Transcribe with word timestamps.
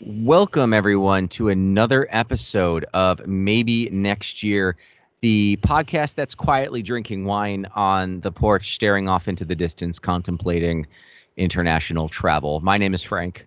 Welcome, 0.00 0.72
everyone, 0.72 1.26
to 1.30 1.48
another 1.48 2.06
episode 2.10 2.84
of 2.94 3.26
Maybe 3.26 3.90
Next 3.90 4.44
Year, 4.44 4.76
the 5.22 5.58
podcast 5.62 6.14
that's 6.14 6.36
quietly 6.36 6.82
drinking 6.82 7.24
wine 7.24 7.66
on 7.74 8.20
the 8.20 8.30
porch, 8.30 8.74
staring 8.74 9.08
off 9.08 9.26
into 9.26 9.44
the 9.44 9.56
distance, 9.56 9.98
contemplating 9.98 10.86
international 11.36 12.08
travel. 12.08 12.60
My 12.60 12.78
name 12.78 12.94
is 12.94 13.02
Frank. 13.02 13.44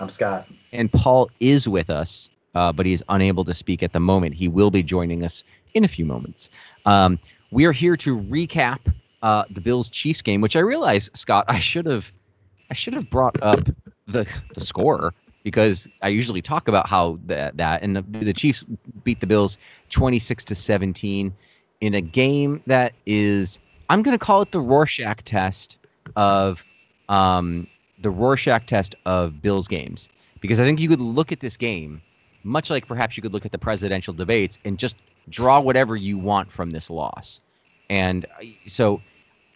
I'm 0.00 0.08
Scott. 0.08 0.48
And 0.72 0.90
Paul 0.90 1.30
is 1.38 1.68
with 1.68 1.88
us, 1.88 2.28
uh, 2.56 2.72
but 2.72 2.84
he's 2.84 3.04
unable 3.08 3.44
to 3.44 3.54
speak 3.54 3.84
at 3.84 3.92
the 3.92 4.00
moment. 4.00 4.34
He 4.34 4.48
will 4.48 4.72
be 4.72 4.82
joining 4.82 5.22
us 5.22 5.44
in 5.74 5.84
a 5.84 5.88
few 5.88 6.04
moments. 6.04 6.50
Um, 6.84 7.20
we 7.52 7.64
are 7.64 7.72
here 7.72 7.96
to 7.98 8.18
recap 8.18 8.92
uh, 9.22 9.44
the 9.50 9.60
Bills 9.60 9.88
Chiefs 9.88 10.20
game, 10.20 10.40
which 10.40 10.56
I 10.56 10.60
realize, 10.60 11.10
Scott, 11.14 11.44
I 11.46 11.60
should 11.60 11.86
have, 11.86 12.10
I 12.72 12.74
should 12.74 12.94
have 12.94 13.08
brought 13.08 13.40
up 13.40 13.60
the 14.08 14.26
the 14.54 14.60
score 14.60 15.14
because 15.42 15.88
I 16.02 16.08
usually 16.08 16.42
talk 16.42 16.68
about 16.68 16.88
how 16.88 17.18
that 17.26 17.56
that 17.56 17.82
and 17.82 17.96
the, 17.96 18.02
the 18.02 18.32
Chiefs 18.32 18.64
beat 19.04 19.20
the 19.20 19.26
Bills 19.26 19.58
26 19.90 20.44
to 20.46 20.54
17 20.54 21.34
in 21.80 21.94
a 21.94 22.00
game 22.00 22.62
that 22.66 22.92
is 23.06 23.58
I'm 23.88 24.02
going 24.02 24.16
to 24.16 24.24
call 24.24 24.42
it 24.42 24.52
the 24.52 24.60
Rorschach 24.60 25.24
test 25.24 25.76
of 26.16 26.62
um, 27.08 27.66
the 28.00 28.10
Rorschach 28.10 28.66
test 28.66 28.94
of 29.04 29.42
Bills 29.42 29.68
games 29.68 30.08
because 30.40 30.58
I 30.58 30.64
think 30.64 30.80
you 30.80 30.88
could 30.88 31.00
look 31.00 31.32
at 31.32 31.40
this 31.40 31.56
game 31.56 32.02
much 32.44 32.70
like 32.70 32.86
perhaps 32.86 33.16
you 33.16 33.22
could 33.22 33.32
look 33.32 33.46
at 33.46 33.52
the 33.52 33.58
presidential 33.58 34.12
debates 34.12 34.58
and 34.64 34.78
just 34.78 34.96
draw 35.28 35.60
whatever 35.60 35.96
you 35.96 36.18
want 36.18 36.50
from 36.50 36.70
this 36.70 36.90
loss. 36.90 37.40
And 37.88 38.26
so 38.66 39.00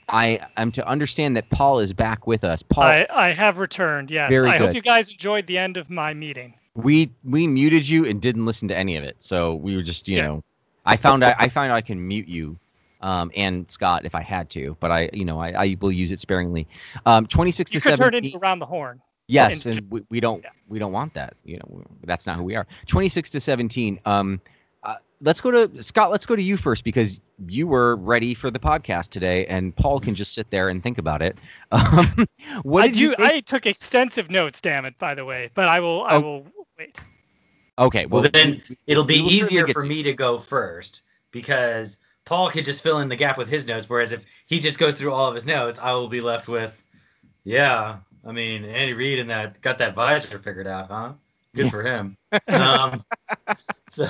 I 0.09 0.41
am 0.56 0.70
to 0.73 0.87
understand 0.87 1.37
that 1.37 1.51
Paul 1.51 1.80
is 1.80 1.92
back 1.92 2.27
with 2.27 2.45
us. 2.45 2.62
Paul, 2.62 2.84
I, 2.84 3.06
I 3.12 3.33
have 3.33 3.59
returned. 3.59 4.10
Yes. 4.10 4.30
Very 4.30 4.51
I 4.51 4.59
good. 4.59 4.66
hope 4.69 4.74
you 4.77 4.83
guys 4.83 5.10
enjoyed 5.10 5.47
the 5.47 5.59
end 5.59 5.77
of 5.77 5.91
my 5.91 6.14
meeting. 6.14 6.55
we 6.74 7.10
we 7.24 7.47
muted 7.47 7.89
you 7.89 8.05
and 8.06 8.20
didn't 8.20 8.47
listen 8.47 8.69
to 8.69 8.77
any 8.77 8.97
of 8.97 9.05
it, 9.05 9.17
so 9.19 9.55
we 9.56 9.75
were 9.77 9.83
just 9.83 10.06
you 10.08 10.17
Yeah. 10.19 10.27
know, 10.27 10.45
I 10.84 10.97
found 10.97 11.25
I, 11.25 11.34
I 11.39 11.48
found 11.48 11.72
I 11.72 11.80
can 11.80 12.06
mute 12.06 12.28
you, 12.28 12.56
um, 13.00 13.30
and 13.34 13.69
Scott 13.70 14.05
if 14.05 14.14
I 14.14 14.22
had 14.22 14.48
to, 14.50 14.77
but 14.78 14.91
I 14.92 15.11
you 15.12 15.25
know 15.25 15.41
I, 15.41 15.50
I 15.64 15.77
will 15.80 15.91
use 15.92 16.12
it 16.12 16.20
sparingly. 16.20 16.69
Um, 17.05 17.27
26 17.27 17.73
You 17.75 17.80
to 17.80 17.83
could 17.91 17.97
turn 17.98 18.12
17. 18.12 18.33
it 18.33 18.39
around 18.39 18.61
the 18.61 18.67
horn. 18.67 19.00
Yes, 19.28 19.67
and- 19.67 19.91
we, 19.91 20.02
we 20.08 20.20
don't 20.20 20.42
yeah. 20.45 20.50
we 20.69 20.78
don't 20.78 20.92
want 20.92 21.14
that. 21.14 21.34
You 21.45 21.56
know, 21.58 21.83
that's 22.05 22.27
not 22.27 22.36
who 22.36 22.45
we 22.45 22.55
are. 22.55 22.67
26 22.86 23.30
to 23.30 23.41
17. 23.41 23.98
Um, 24.05 24.41
let's 25.20 25.41
go 25.41 25.50
to 25.67 25.83
Scott. 25.83 26.11
Let's 26.11 26.27
go 26.27 26.36
to 26.36 26.42
you 26.42 26.56
first 26.56 26.84
because 26.84 27.19
you 27.47 27.67
were 27.67 27.97
ready 27.97 28.34
for 28.34 28.50
the 28.50 28.59
podcast 28.59 29.09
today, 29.11 29.47
and 29.47 29.75
Paul 29.77 30.00
can 30.00 30.14
just 30.14 30.34
sit 30.34 30.50
there 30.50 30.69
and 30.69 30.83
think 30.83 30.98
about 30.98 31.23
it. 31.23 31.39
Um, 31.73 32.27
what 32.62 32.84
I 32.84 32.89
did 32.89 32.97
you? 32.98 33.08
think- 33.17 33.20
I 33.33 33.41
took 33.41 33.67
extensive 33.67 34.31
notes, 34.31 34.61
damn 34.61 34.84
it, 34.84 34.97
by 34.98 35.14
the 35.14 35.25
way, 35.25 35.50
but 35.55 35.69
I 35.69 35.81
will 35.81 36.05
I 36.05 36.14
Oh. 36.17 36.20
will 36.20 36.47
wait. 36.78 36.98
okay, 37.78 38.06
well, 38.06 38.23
Well, 38.23 38.31
then 38.33 38.62
it'll 38.86 39.05
be 39.05 39.14
we 39.17 39.20
will 39.23 39.31
certainly 39.31 39.45
easier 39.61 39.67
for 39.75 39.83
to- 39.83 39.89
me 39.89 40.03
to 40.05 40.12
go 40.12 40.39
first 40.39 41.03
because 41.33 41.98
Paul 42.25 42.51
could 42.51 42.64
just 42.64 42.83
fill 42.83 43.01
in 43.01 43.08
the 43.08 43.17
gap 43.17 43.36
with 43.36 43.48
his 43.48 43.67
notes. 43.67 43.89
Whereas 43.89 44.12
if 44.12 44.25
he 44.47 44.58
just 44.61 44.78
goes 44.78 44.95
through 44.95 45.12
all 45.12 45.28
of 45.28 45.34
his 45.34 45.45
notes, 45.47 45.78
I 45.83 45.92
will 45.92 46.08
be 46.08 46.20
left 46.20 46.48
with, 46.48 46.83
yeah, 47.45 47.97
I 48.25 48.33
mean, 48.33 48.64
Andy 48.64 48.95
Reid 48.95 49.19
and 49.19 49.28
that 49.30 49.61
got 49.61 49.78
that 49.78 49.95
visor 49.95 50.39
figured 50.39 50.67
out, 50.67 50.89
huh? 50.89 51.12
Good 51.55 51.70
for 51.70 51.83
him. 51.83 52.17
um, 52.48 53.03
so, 53.91 54.08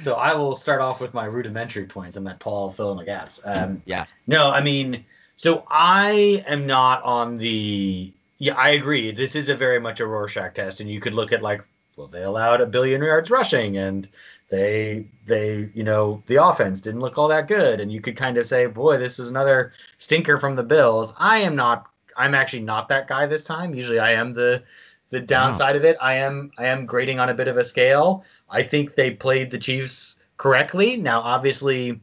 so 0.00 0.14
I 0.14 0.34
will 0.34 0.56
start 0.56 0.80
off 0.80 1.00
with 1.00 1.14
my 1.14 1.24
rudimentary 1.24 1.86
points 1.86 2.16
and 2.16 2.24
let 2.24 2.40
Paul 2.40 2.72
fill 2.72 2.92
in 2.92 2.98
the 2.98 3.04
gaps. 3.04 3.40
Um, 3.44 3.82
yeah. 3.86 4.06
No, 4.26 4.48
I 4.48 4.60
mean, 4.60 5.04
so 5.36 5.64
I 5.68 6.44
am 6.46 6.66
not 6.66 7.02
on 7.02 7.36
the. 7.36 8.12
Yeah, 8.38 8.54
I 8.54 8.70
agree. 8.70 9.10
This 9.12 9.36
is 9.36 9.48
a 9.48 9.56
very 9.56 9.80
much 9.80 10.00
a 10.00 10.06
Rorschach 10.06 10.54
test, 10.54 10.80
and 10.80 10.90
you 10.90 11.00
could 11.00 11.14
look 11.14 11.32
at 11.32 11.42
like, 11.42 11.62
well, 11.96 12.08
they 12.08 12.22
allowed 12.22 12.60
a 12.60 12.66
billion 12.66 13.02
yards 13.02 13.30
rushing, 13.30 13.78
and 13.78 14.08
they 14.50 15.06
they 15.26 15.70
you 15.74 15.82
know 15.82 16.22
the 16.26 16.42
offense 16.42 16.80
didn't 16.80 17.00
look 17.00 17.18
all 17.18 17.28
that 17.28 17.48
good, 17.48 17.80
and 17.80 17.92
you 17.92 18.00
could 18.00 18.16
kind 18.16 18.36
of 18.36 18.46
say, 18.46 18.66
boy, 18.66 18.98
this 18.98 19.18
was 19.18 19.30
another 19.30 19.72
stinker 19.98 20.38
from 20.38 20.54
the 20.54 20.62
Bills. 20.62 21.12
I 21.18 21.38
am 21.38 21.56
not. 21.56 21.86
I'm 22.16 22.34
actually 22.34 22.62
not 22.62 22.88
that 22.88 23.08
guy 23.08 23.26
this 23.26 23.44
time. 23.44 23.74
Usually, 23.74 23.98
I 23.98 24.12
am 24.12 24.32
the 24.32 24.62
the 25.10 25.20
downside 25.20 25.76
of 25.76 25.84
it. 25.84 25.96
I 26.00 26.14
am 26.14 26.50
I 26.58 26.66
am 26.66 26.86
grading 26.86 27.20
on 27.20 27.28
a 27.28 27.34
bit 27.34 27.48
of 27.48 27.56
a 27.56 27.64
scale. 27.64 28.24
I 28.48 28.62
think 28.62 28.94
they 28.94 29.10
played 29.10 29.50
the 29.50 29.58
Chiefs 29.58 30.16
correctly. 30.36 30.96
Now, 30.96 31.20
obviously, 31.20 32.00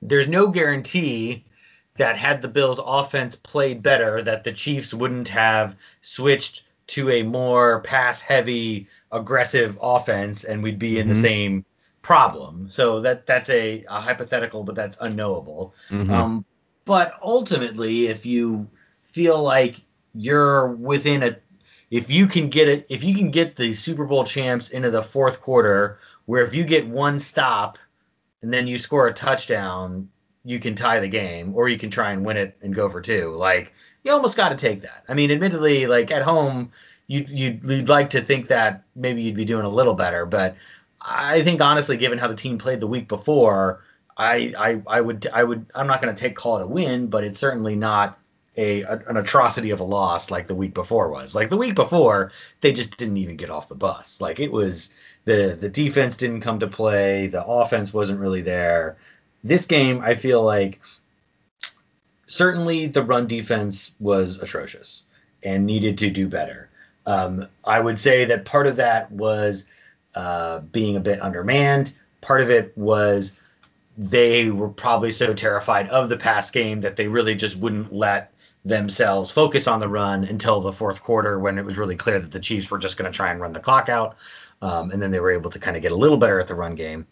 there's 0.00 0.28
no 0.28 0.48
guarantee 0.48 1.44
that 1.96 2.16
had 2.16 2.40
the 2.42 2.48
Bills 2.48 2.80
offense 2.84 3.36
played 3.36 3.82
better 3.82 4.22
that 4.22 4.44
the 4.44 4.52
Chiefs 4.52 4.94
wouldn't 4.94 5.28
have 5.28 5.76
switched 6.00 6.64
to 6.88 7.10
a 7.10 7.22
more 7.22 7.80
pass 7.80 8.20
heavy 8.20 8.88
aggressive 9.12 9.78
offense 9.80 10.44
and 10.44 10.62
we'd 10.62 10.78
be 10.78 10.98
in 10.98 11.08
the 11.08 11.14
Mhm. 11.14 11.22
same 11.22 11.64
problem. 12.02 12.68
So 12.68 13.00
that 13.00 13.26
that's 13.26 13.48
a, 13.50 13.84
a 13.88 14.00
hypothetical 14.00 14.64
but 14.64 14.74
that's 14.74 14.96
unknowable. 15.00 15.74
Mhm. 15.90 16.10
Um, 16.10 16.44
but 16.84 17.14
ultimately, 17.22 18.08
if 18.08 18.26
you 18.26 18.68
feel 19.04 19.40
like 19.42 19.76
you're 20.14 20.68
within 20.68 21.22
a, 21.22 21.36
if 21.92 22.10
you 22.10 22.26
can 22.26 22.48
get 22.48 22.70
it, 22.70 22.86
if 22.88 23.04
you 23.04 23.14
can 23.14 23.30
get 23.30 23.54
the 23.54 23.74
Super 23.74 24.06
Bowl 24.06 24.24
champs 24.24 24.70
into 24.70 24.90
the 24.90 25.02
fourth 25.02 25.42
quarter, 25.42 25.98
where 26.24 26.42
if 26.42 26.54
you 26.54 26.64
get 26.64 26.88
one 26.88 27.20
stop 27.20 27.78
and 28.40 28.50
then 28.50 28.66
you 28.66 28.78
score 28.78 29.08
a 29.08 29.12
touchdown, 29.12 30.08
you 30.42 30.58
can 30.58 30.74
tie 30.74 31.00
the 31.00 31.06
game, 31.06 31.54
or 31.54 31.68
you 31.68 31.76
can 31.76 31.90
try 31.90 32.12
and 32.12 32.24
win 32.24 32.38
it 32.38 32.56
and 32.62 32.74
go 32.74 32.88
for 32.88 33.02
two. 33.02 33.34
Like 33.36 33.74
you 34.04 34.10
almost 34.10 34.38
got 34.38 34.48
to 34.48 34.56
take 34.56 34.80
that. 34.80 35.04
I 35.06 35.12
mean, 35.12 35.30
admittedly, 35.30 35.86
like 35.86 36.10
at 36.10 36.22
home, 36.22 36.72
you 37.08 37.26
you'd, 37.28 37.62
you'd 37.62 37.90
like 37.90 38.08
to 38.10 38.22
think 38.22 38.48
that 38.48 38.84
maybe 38.96 39.20
you'd 39.20 39.36
be 39.36 39.44
doing 39.44 39.66
a 39.66 39.68
little 39.68 39.94
better, 39.94 40.24
but 40.24 40.56
I 41.02 41.42
think 41.42 41.60
honestly, 41.60 41.98
given 41.98 42.18
how 42.18 42.28
the 42.28 42.34
team 42.34 42.56
played 42.56 42.80
the 42.80 42.86
week 42.86 43.06
before, 43.06 43.84
I 44.16 44.54
I, 44.58 44.82
I 44.86 45.00
would 45.02 45.26
I 45.30 45.44
would 45.44 45.66
I'm 45.74 45.88
not 45.88 46.00
going 46.00 46.14
to 46.14 46.18
take 46.18 46.36
call 46.36 46.56
it 46.56 46.62
a 46.62 46.66
win, 46.66 47.08
but 47.08 47.22
it's 47.22 47.38
certainly 47.38 47.76
not 47.76 48.18
a, 48.56 48.82
a 48.82 49.02
an 49.08 49.16
atrocity 49.16 49.70
of 49.70 49.80
a 49.80 49.84
loss 49.84 50.30
like 50.30 50.46
the 50.46 50.54
week 50.54 50.74
before 50.74 51.08
was. 51.08 51.34
Like 51.34 51.50
the 51.50 51.56
week 51.56 51.74
before, 51.74 52.32
they 52.60 52.72
just 52.72 52.96
didn't 52.96 53.16
even 53.16 53.36
get 53.36 53.50
off 53.50 53.68
the 53.68 53.74
bus. 53.74 54.20
Like 54.20 54.40
it 54.40 54.52
was 54.52 54.92
the 55.24 55.56
the 55.58 55.68
defense 55.68 56.16
didn't 56.16 56.42
come 56.42 56.58
to 56.60 56.66
play, 56.66 57.28
the 57.28 57.44
offense 57.44 57.94
wasn't 57.94 58.20
really 58.20 58.42
there. 58.42 58.96
This 59.44 59.66
game, 59.66 60.00
I 60.02 60.14
feel 60.14 60.42
like 60.42 60.80
certainly 62.26 62.86
the 62.86 63.02
run 63.02 63.26
defense 63.26 63.92
was 63.98 64.40
atrocious 64.42 65.02
and 65.42 65.66
needed 65.66 65.98
to 65.98 66.10
do 66.10 66.28
better. 66.28 66.68
Um, 67.06 67.48
I 67.64 67.80
would 67.80 67.98
say 67.98 68.24
that 68.26 68.44
part 68.44 68.66
of 68.66 68.76
that 68.76 69.10
was 69.10 69.66
uh, 70.14 70.60
being 70.60 70.96
a 70.96 71.00
bit 71.00 71.20
undermanned. 71.20 71.94
Part 72.20 72.40
of 72.40 72.50
it 72.50 72.76
was 72.76 73.32
they 73.98 74.50
were 74.50 74.68
probably 74.68 75.10
so 75.10 75.34
terrified 75.34 75.88
of 75.88 76.08
the 76.08 76.16
pass 76.16 76.50
game 76.50 76.80
that 76.82 76.96
they 76.96 77.08
really 77.08 77.34
just 77.34 77.56
wouldn't 77.56 77.92
let 77.92 78.32
themselves 78.64 79.30
focus 79.30 79.66
on 79.66 79.80
the 79.80 79.88
run 79.88 80.24
until 80.24 80.60
the 80.60 80.72
fourth 80.72 81.02
quarter 81.02 81.38
when 81.38 81.58
it 81.58 81.64
was 81.64 81.76
really 81.76 81.96
clear 81.96 82.20
that 82.20 82.30
the 82.30 82.40
Chiefs 82.40 82.70
were 82.70 82.78
just 82.78 82.96
going 82.96 83.10
to 83.10 83.16
try 83.16 83.30
and 83.30 83.40
run 83.40 83.52
the 83.52 83.60
clock 83.60 83.88
out. 83.88 84.16
Um, 84.60 84.92
and 84.92 85.02
then 85.02 85.10
they 85.10 85.18
were 85.18 85.32
able 85.32 85.50
to 85.50 85.58
kind 85.58 85.76
of 85.76 85.82
get 85.82 85.90
a 85.90 85.96
little 85.96 86.16
better 86.16 86.38
at 86.38 86.46
the 86.46 86.54
run 86.54 86.76
game. 86.76 87.06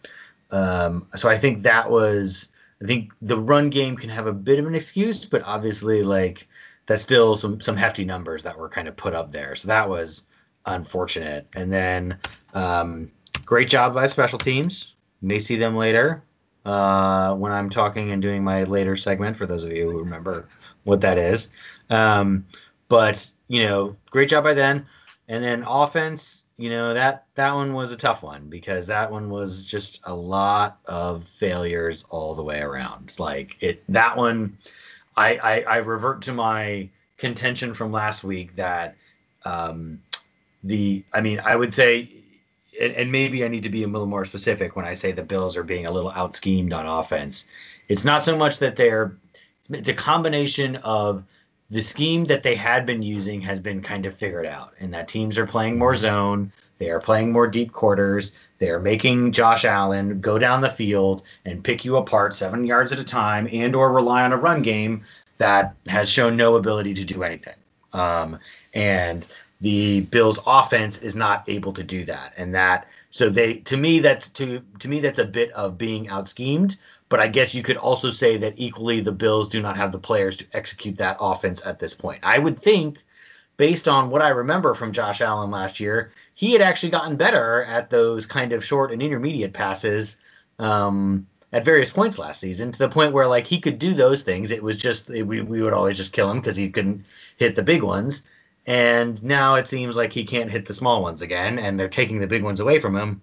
Um, 0.51 1.07
so 1.15 1.27
I 1.27 1.37
think 1.37 1.63
that 1.63 1.89
was, 1.89 2.47
I 2.81 2.85
think 2.85 3.13
the 3.21 3.37
run 3.37 3.69
game 3.69 3.97
can 3.97 4.09
have 4.09 4.27
a 4.27 4.33
bit 4.33 4.59
of 4.59 4.67
an 4.67 4.75
excuse, 4.75 5.25
but 5.25 5.43
obviously, 5.43 6.03
like, 6.03 6.47
that's 6.85 7.01
still 7.01 7.35
some 7.35 7.61
some 7.61 7.77
hefty 7.77 8.05
numbers 8.05 8.43
that 8.43 8.57
were 8.57 8.69
kind 8.69 8.87
of 8.87 8.97
put 8.97 9.13
up 9.13 9.31
there. 9.31 9.55
So 9.55 9.67
that 9.67 9.87
was 9.87 10.23
unfortunate. 10.65 11.47
And 11.53 11.71
then 11.71 12.17
um, 12.53 13.11
great 13.45 13.69
job 13.69 13.93
by 13.93 14.07
special 14.07 14.39
teams. 14.39 14.95
May 15.21 15.39
see 15.39 15.55
them 15.55 15.75
later 15.75 16.23
uh, 16.65 17.35
when 17.35 17.51
I'm 17.51 17.69
talking 17.69 18.11
and 18.11 18.21
doing 18.21 18.43
my 18.43 18.63
later 18.63 18.95
segment. 18.95 19.37
For 19.37 19.45
those 19.45 19.63
of 19.63 19.71
you 19.71 19.89
who 19.89 19.99
remember 19.99 20.47
what 20.83 21.01
that 21.01 21.17
is, 21.17 21.49
um, 21.89 22.45
but 22.87 23.29
you 23.47 23.63
know, 23.63 23.95
great 24.09 24.29
job 24.29 24.43
by 24.43 24.53
then. 24.53 24.85
And 25.27 25.43
then 25.43 25.63
offense, 25.67 26.45
you 26.57 26.69
know 26.69 26.93
that 26.93 27.25
that 27.35 27.53
one 27.53 27.73
was 27.73 27.91
a 27.91 27.97
tough 27.97 28.21
one 28.21 28.49
because 28.49 28.87
that 28.87 29.11
one 29.11 29.29
was 29.29 29.65
just 29.65 30.01
a 30.05 30.13
lot 30.13 30.79
of 30.85 31.27
failures 31.27 32.05
all 32.09 32.35
the 32.35 32.43
way 32.43 32.59
around. 32.59 33.17
Like 33.19 33.57
it, 33.61 33.83
that 33.89 34.17
one. 34.17 34.57
I, 35.17 35.35
I, 35.37 35.61
I 35.61 35.77
revert 35.77 36.21
to 36.23 36.33
my 36.33 36.89
contention 37.17 37.73
from 37.73 37.91
last 37.91 38.23
week 38.23 38.55
that 38.55 38.95
um, 39.43 40.01
the 40.63 41.03
I 41.13 41.21
mean 41.21 41.39
I 41.39 41.55
would 41.55 41.73
say 41.73 42.09
and, 42.79 42.93
and 42.93 43.11
maybe 43.11 43.43
I 43.43 43.47
need 43.47 43.63
to 43.63 43.69
be 43.69 43.83
a 43.83 43.87
little 43.87 44.07
more 44.07 44.25
specific 44.25 44.75
when 44.75 44.85
I 44.85 44.93
say 44.93 45.11
the 45.11 45.23
Bills 45.23 45.57
are 45.57 45.63
being 45.63 45.85
a 45.85 45.91
little 45.91 46.11
out 46.11 46.35
schemed 46.35 46.73
on 46.73 46.85
offense. 46.85 47.47
It's 47.87 48.03
not 48.03 48.23
so 48.23 48.37
much 48.37 48.59
that 48.59 48.75
they're 48.75 49.17
it's 49.71 49.89
a 49.89 49.93
combination 49.93 50.75
of 50.77 51.23
the 51.69 51.81
scheme 51.81 52.25
that 52.25 52.43
they 52.43 52.55
had 52.55 52.85
been 52.85 53.01
using 53.01 53.41
has 53.41 53.59
been 53.59 53.81
kind 53.81 54.05
of 54.05 54.13
figured 54.13 54.45
out 54.45 54.73
and 54.79 54.93
that 54.93 55.07
teams 55.07 55.37
are 55.37 55.47
playing 55.47 55.77
more 55.77 55.95
zone 55.95 56.51
they 56.77 56.89
are 56.89 56.99
playing 56.99 57.31
more 57.31 57.47
deep 57.47 57.71
quarters 57.71 58.33
they 58.59 58.69
are 58.69 58.79
making 58.79 59.31
josh 59.31 59.65
allen 59.65 60.19
go 60.19 60.37
down 60.37 60.61
the 60.61 60.69
field 60.69 61.23
and 61.45 61.63
pick 61.63 61.85
you 61.85 61.97
apart 61.97 62.33
seven 62.33 62.65
yards 62.65 62.91
at 62.91 62.99
a 62.99 63.03
time 63.03 63.47
and 63.51 63.75
or 63.75 63.91
rely 63.91 64.23
on 64.23 64.33
a 64.33 64.37
run 64.37 64.61
game 64.61 65.03
that 65.37 65.75
has 65.87 66.09
shown 66.09 66.35
no 66.37 66.55
ability 66.55 66.93
to 66.93 67.03
do 67.03 67.23
anything 67.23 67.55
Um, 67.93 68.37
and 68.73 69.27
the 69.61 70.01
Bills 70.01 70.39
offense 70.45 70.97
is 70.99 71.15
not 71.15 71.43
able 71.47 71.71
to 71.73 71.83
do 71.83 72.03
that. 72.05 72.33
And 72.35 72.53
that 72.55 72.87
so 73.11 73.29
they 73.29 73.55
to 73.55 73.77
me 73.77 73.99
that's 73.99 74.29
to 74.31 74.61
to 74.79 74.87
me 74.87 74.99
that's 74.99 75.19
a 75.19 75.25
bit 75.25 75.51
of 75.51 75.77
being 75.77 76.09
out 76.09 76.27
schemed. 76.27 76.77
But 77.11 77.19
I 77.19 77.27
guess 77.27 77.53
you 77.53 77.61
could 77.61 77.75
also 77.75 78.09
say 78.09 78.37
that 78.37 78.53
equally 78.55 79.01
the 79.01 79.11
Bills 79.11 79.49
do 79.49 79.61
not 79.61 79.75
have 79.75 79.91
the 79.91 79.99
players 79.99 80.37
to 80.37 80.45
execute 80.53 80.97
that 80.99 81.17
offense 81.19 81.61
at 81.65 81.77
this 81.77 81.93
point. 81.93 82.21
I 82.23 82.39
would 82.39 82.57
think 82.57 83.03
based 83.57 83.89
on 83.89 84.09
what 84.09 84.21
I 84.21 84.29
remember 84.29 84.73
from 84.73 84.93
Josh 84.93 85.19
Allen 85.19 85.51
last 85.51 85.81
year, 85.81 86.11
he 86.35 86.53
had 86.53 86.61
actually 86.61 86.91
gotten 86.91 87.17
better 87.17 87.65
at 87.65 87.89
those 87.89 88.25
kind 88.25 88.53
of 88.53 88.63
short 88.63 88.93
and 88.93 89.01
intermediate 89.01 89.51
passes 89.51 90.15
um, 90.57 91.27
at 91.51 91.65
various 91.65 91.91
points 91.91 92.17
last 92.17 92.39
season 92.39 92.71
to 92.71 92.79
the 92.79 92.87
point 92.87 93.11
where 93.11 93.27
like 93.27 93.45
he 93.45 93.59
could 93.59 93.77
do 93.77 93.93
those 93.93 94.23
things. 94.23 94.49
It 94.49 94.63
was 94.63 94.77
just 94.77 95.09
we, 95.09 95.41
we 95.41 95.61
would 95.61 95.73
always 95.73 95.97
just 95.97 96.13
kill 96.13 96.31
him 96.31 96.39
because 96.39 96.55
he 96.55 96.69
couldn't 96.69 97.03
hit 97.35 97.57
the 97.57 97.61
big 97.61 97.83
ones. 97.83 98.23
And 98.65 99.21
now 99.21 99.55
it 99.55 99.67
seems 99.67 99.97
like 99.97 100.13
he 100.13 100.23
can't 100.23 100.49
hit 100.49 100.65
the 100.65 100.73
small 100.73 101.01
ones 101.03 101.21
again, 101.21 101.59
and 101.59 101.77
they're 101.77 101.89
taking 101.89 102.21
the 102.21 102.27
big 102.27 102.43
ones 102.43 102.61
away 102.61 102.79
from 102.79 102.95
him 102.95 103.21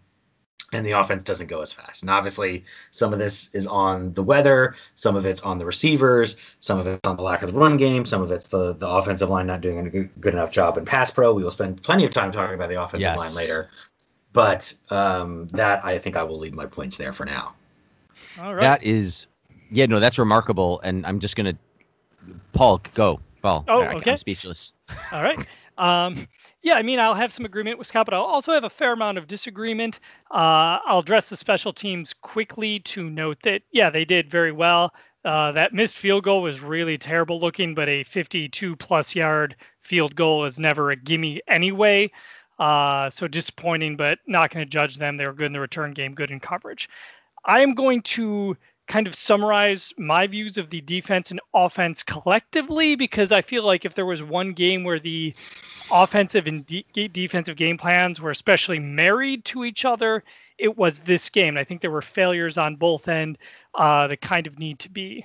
and 0.72 0.84
the 0.84 0.92
offense 0.92 1.22
doesn't 1.22 1.46
go 1.46 1.60
as 1.62 1.72
fast. 1.72 2.02
And 2.02 2.10
obviously, 2.10 2.64
some 2.90 3.12
of 3.12 3.18
this 3.18 3.48
is 3.54 3.66
on 3.66 4.12
the 4.12 4.22
weather, 4.22 4.74
some 4.94 5.16
of 5.16 5.24
it's 5.24 5.40
on 5.42 5.58
the 5.58 5.64
receivers, 5.64 6.36
some 6.60 6.78
of 6.78 6.86
it's 6.86 7.00
on 7.06 7.16
the 7.16 7.22
lack 7.22 7.42
of 7.42 7.52
the 7.52 7.58
run 7.58 7.76
game, 7.76 8.04
some 8.04 8.20
of 8.22 8.30
it's 8.30 8.48
the, 8.48 8.74
the 8.74 8.88
offensive 8.88 9.30
line 9.30 9.46
not 9.46 9.60
doing 9.62 9.86
a 9.86 9.90
good, 9.90 10.10
good 10.20 10.34
enough 10.34 10.50
job 10.50 10.76
in 10.76 10.84
pass 10.84 11.10
pro. 11.10 11.32
We 11.32 11.42
will 11.42 11.50
spend 11.50 11.82
plenty 11.82 12.04
of 12.04 12.10
time 12.10 12.30
talking 12.32 12.54
about 12.54 12.68
the 12.68 12.82
offensive 12.82 13.00
Yes. 13.00 13.16
line 13.16 13.34
later. 13.34 13.70
But 14.34 14.72
um, 14.90 15.48
that, 15.52 15.84
I 15.84 15.98
think 15.98 16.16
I 16.16 16.22
will 16.22 16.38
leave 16.38 16.52
my 16.52 16.66
points 16.66 16.96
there 16.98 17.12
for 17.12 17.24
now. 17.24 17.54
All 18.38 18.54
right. 18.54 18.60
That 18.62 18.82
is, 18.84 19.26
yeah, 19.70 19.86
no, 19.86 20.00
that's 20.00 20.18
remarkable. 20.18 20.80
And 20.82 21.06
I'm 21.06 21.18
just 21.18 21.34
gonna, 21.34 21.56
Paul, 22.52 22.82
go, 22.94 23.20
Paul. 23.40 23.64
Oh, 23.68 23.80
I- 23.82 23.94
okay. 23.94 24.10
I'm 24.12 24.16
speechless. 24.18 24.74
All 25.12 25.22
right. 25.22 25.38
Um, 25.78 26.26
yeah, 26.68 26.74
I 26.74 26.82
mean, 26.82 27.00
I'll 27.00 27.14
have 27.14 27.32
some 27.32 27.46
agreement 27.46 27.78
with 27.78 27.86
Scott, 27.86 28.04
but 28.04 28.12
I'll 28.12 28.20
also 28.20 28.52
have 28.52 28.64
a 28.64 28.68
fair 28.68 28.92
amount 28.92 29.16
of 29.16 29.26
disagreement. 29.26 30.00
Uh, 30.30 30.78
I'll 30.84 30.98
address 30.98 31.30
the 31.30 31.36
special 31.36 31.72
teams 31.72 32.12
quickly 32.12 32.80
to 32.80 33.08
note 33.08 33.38
that, 33.44 33.62
yeah, 33.72 33.88
they 33.88 34.04
did 34.04 34.30
very 34.30 34.52
well. 34.52 34.92
Uh, 35.24 35.50
that 35.52 35.72
missed 35.72 35.96
field 35.96 36.24
goal 36.24 36.42
was 36.42 36.60
really 36.60 36.98
terrible 36.98 37.40
looking, 37.40 37.74
but 37.74 37.88
a 37.88 38.04
52 38.04 38.76
plus 38.76 39.14
yard 39.14 39.56
field 39.80 40.14
goal 40.14 40.44
is 40.44 40.58
never 40.58 40.90
a 40.90 40.96
gimme 40.96 41.40
anyway. 41.48 42.10
Uh, 42.58 43.08
so 43.08 43.26
disappointing, 43.26 43.96
but 43.96 44.18
not 44.26 44.50
going 44.50 44.64
to 44.64 44.70
judge 44.70 44.98
them. 44.98 45.16
They 45.16 45.26
were 45.26 45.32
good 45.32 45.46
in 45.46 45.52
the 45.54 45.60
return 45.60 45.94
game, 45.94 46.14
good 46.14 46.30
in 46.30 46.38
coverage. 46.38 46.90
I 47.46 47.60
am 47.60 47.74
going 47.74 48.02
to 48.02 48.58
kind 48.88 49.06
of 49.06 49.14
summarize 49.14 49.92
my 49.98 50.26
views 50.26 50.56
of 50.56 50.70
the 50.70 50.80
defense 50.80 51.30
and 51.30 51.40
offense 51.54 52.02
collectively 52.02 52.96
because 52.96 53.30
I 53.30 53.42
feel 53.42 53.62
like 53.62 53.84
if 53.84 53.94
there 53.94 54.06
was 54.06 54.22
one 54.22 54.52
game 54.52 54.82
where 54.82 54.98
the 54.98 55.34
offensive 55.90 56.46
and 56.46 56.66
de- 56.66 57.08
defensive 57.08 57.56
game 57.56 57.78
plans 57.78 58.20
were 58.20 58.30
especially 58.30 58.78
married 58.78 59.44
to 59.46 59.64
each 59.64 59.84
other, 59.84 60.24
it 60.56 60.76
was 60.76 60.98
this 61.00 61.30
game. 61.30 61.56
I 61.56 61.64
think 61.64 61.80
there 61.80 61.90
were 61.90 62.02
failures 62.02 62.58
on 62.58 62.76
both 62.76 63.08
end 63.08 63.38
uh, 63.74 64.08
that 64.08 64.20
kind 64.20 64.46
of 64.46 64.58
need 64.58 64.78
to 64.80 64.90
be 64.90 65.24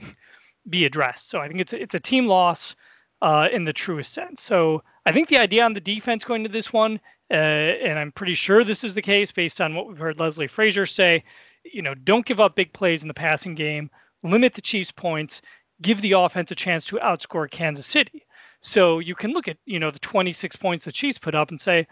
be 0.69 0.85
addressed. 0.85 1.29
So 1.29 1.39
I 1.39 1.47
think 1.47 1.59
it's 1.59 1.73
a, 1.73 1.81
it's 1.81 1.95
a 1.95 1.99
team 1.99 2.27
loss 2.27 2.75
uh, 3.21 3.49
in 3.51 3.63
the 3.63 3.73
truest 3.73 4.13
sense. 4.13 4.41
So 4.41 4.83
I 5.05 5.11
think 5.11 5.29
the 5.29 5.37
idea 5.37 5.65
on 5.65 5.73
the 5.73 5.81
defense 5.81 6.23
going 6.23 6.43
to 6.43 6.49
this 6.49 6.71
one, 6.71 6.99
uh, 7.31 7.33
and 7.33 7.99
I'm 7.99 8.11
pretty 8.11 8.33
sure 8.33 8.63
this 8.63 8.83
is 8.83 8.93
the 8.93 9.01
case 9.01 9.31
based 9.31 9.59
on 9.59 9.75
what 9.75 9.87
we've 9.87 9.97
heard 9.97 10.19
Leslie 10.19 10.47
Frazier 10.47 10.85
say, 10.85 11.23
you 11.63 11.81
know, 11.81 11.93
don't 11.93 12.25
give 12.25 12.39
up 12.39 12.55
big 12.55 12.73
plays 12.73 13.01
in 13.01 13.07
the 13.07 13.13
passing 13.13 13.55
game, 13.55 13.89
limit 14.23 14.53
the 14.53 14.61
Chiefs' 14.61 14.91
points, 14.91 15.41
give 15.81 16.01
the 16.01 16.13
offense 16.13 16.51
a 16.51 16.55
chance 16.55 16.85
to 16.85 16.97
outscore 16.97 17.49
Kansas 17.49 17.85
City. 17.85 18.25
So 18.61 18.99
you 18.99 19.13
can 19.13 19.31
look 19.31 19.49
at, 19.49 19.57
you 19.65 19.79
know, 19.79 19.91
the 19.91 19.99
26 19.99 20.55
points 20.55 20.85
the 20.85 20.91
Chiefs 20.91 21.17
put 21.17 21.35
up 21.35 21.49
and 21.49 21.59
say, 21.59 21.85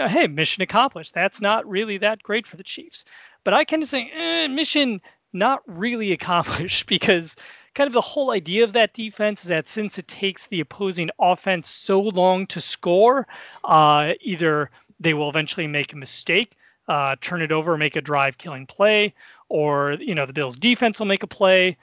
know, 0.00 0.08
hey, 0.08 0.26
mission 0.26 0.62
accomplished. 0.62 1.14
That's 1.14 1.40
not 1.40 1.68
really 1.68 1.98
that 1.98 2.22
great 2.22 2.46
for 2.46 2.56
the 2.56 2.64
Chiefs. 2.64 3.04
But 3.44 3.54
I 3.54 3.64
kind 3.64 3.82
of 3.82 3.88
say, 3.88 4.10
eh, 4.12 4.48
mission 4.48 5.00
not 5.32 5.62
really 5.66 6.12
accomplished 6.18 6.86
because 6.86 7.36
kind 7.76 7.86
of 7.86 7.92
the 7.92 8.00
whole 8.00 8.32
idea 8.32 8.64
of 8.64 8.72
that 8.72 8.94
defense 8.94 9.42
is 9.42 9.48
that 9.48 9.68
since 9.68 9.98
it 9.98 10.08
takes 10.08 10.48
the 10.48 10.60
opposing 10.60 11.10
offense 11.20 11.68
so 11.68 12.00
long 12.00 12.46
to 12.48 12.60
score, 12.60 13.28
uh, 13.62 14.14
either 14.20 14.70
they 14.98 15.14
will 15.14 15.28
eventually 15.28 15.68
make 15.68 15.92
a 15.92 15.96
mistake, 15.96 16.56
uh, 16.88 17.16
turn 17.20 17.42
it 17.42 17.52
over, 17.52 17.76
make 17.76 17.96
a 17.96 18.00
drive 18.00 18.38
killing 18.38 18.66
play, 18.66 19.14
or 19.48 19.92
you 20.00 20.14
know 20.14 20.26
the 20.26 20.32
Bills 20.32 20.58
defense 20.58 20.98
will 20.98 21.06
make 21.06 21.22
a 21.22 21.28
play, 21.28 21.76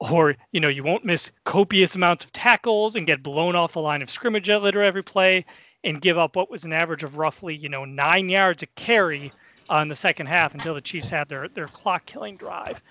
or 0.00 0.36
you 0.52 0.60
know 0.60 0.68
you 0.68 0.84
won't 0.84 1.04
miss 1.04 1.30
copious 1.44 1.94
amounts 1.94 2.24
of 2.24 2.32
tackles 2.32 2.96
and 2.96 3.06
get 3.06 3.22
blown 3.22 3.56
off 3.56 3.72
the 3.72 3.80
line 3.80 4.02
of 4.02 4.10
scrimmage 4.10 4.48
at 4.48 4.62
literally 4.62 4.88
every 4.88 5.02
play 5.02 5.44
and 5.82 6.00
give 6.00 6.18
up 6.18 6.36
what 6.36 6.50
was 6.50 6.64
an 6.64 6.72
average 6.72 7.04
of 7.04 7.18
roughly 7.18 7.54
you 7.54 7.68
know 7.68 7.84
nine 7.84 8.28
yards 8.28 8.62
a 8.62 8.66
carry 8.66 9.30
on 9.68 9.88
the 9.88 9.96
second 9.96 10.26
half 10.26 10.54
until 10.54 10.74
the 10.74 10.80
Chiefs 10.80 11.08
had 11.08 11.28
their 11.28 11.48
their 11.48 11.66
clock 11.66 12.04
killing 12.06 12.36
drive. 12.36 12.82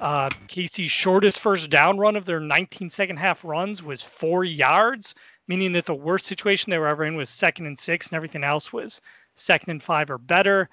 Uh, 0.00 0.28
KC's 0.48 0.90
shortest 0.90 1.40
first 1.40 1.70
down 1.70 1.98
run 1.98 2.16
of 2.16 2.24
their 2.24 2.40
19 2.40 2.90
second 2.90 3.16
half 3.16 3.44
runs 3.44 3.82
was 3.82 4.02
four 4.02 4.44
yards, 4.44 5.14
meaning 5.48 5.72
that 5.72 5.86
the 5.86 5.94
worst 5.94 6.26
situation 6.26 6.70
they 6.70 6.78
were 6.78 6.88
ever 6.88 7.04
in 7.04 7.16
was 7.16 7.28
second 7.28 7.66
and 7.66 7.78
six, 7.78 8.08
and 8.08 8.16
everything 8.16 8.44
else 8.44 8.72
was 8.72 9.00
second 9.34 9.70
and 9.70 9.82
five 9.82 10.10
or 10.10 10.18
better. 10.18 10.68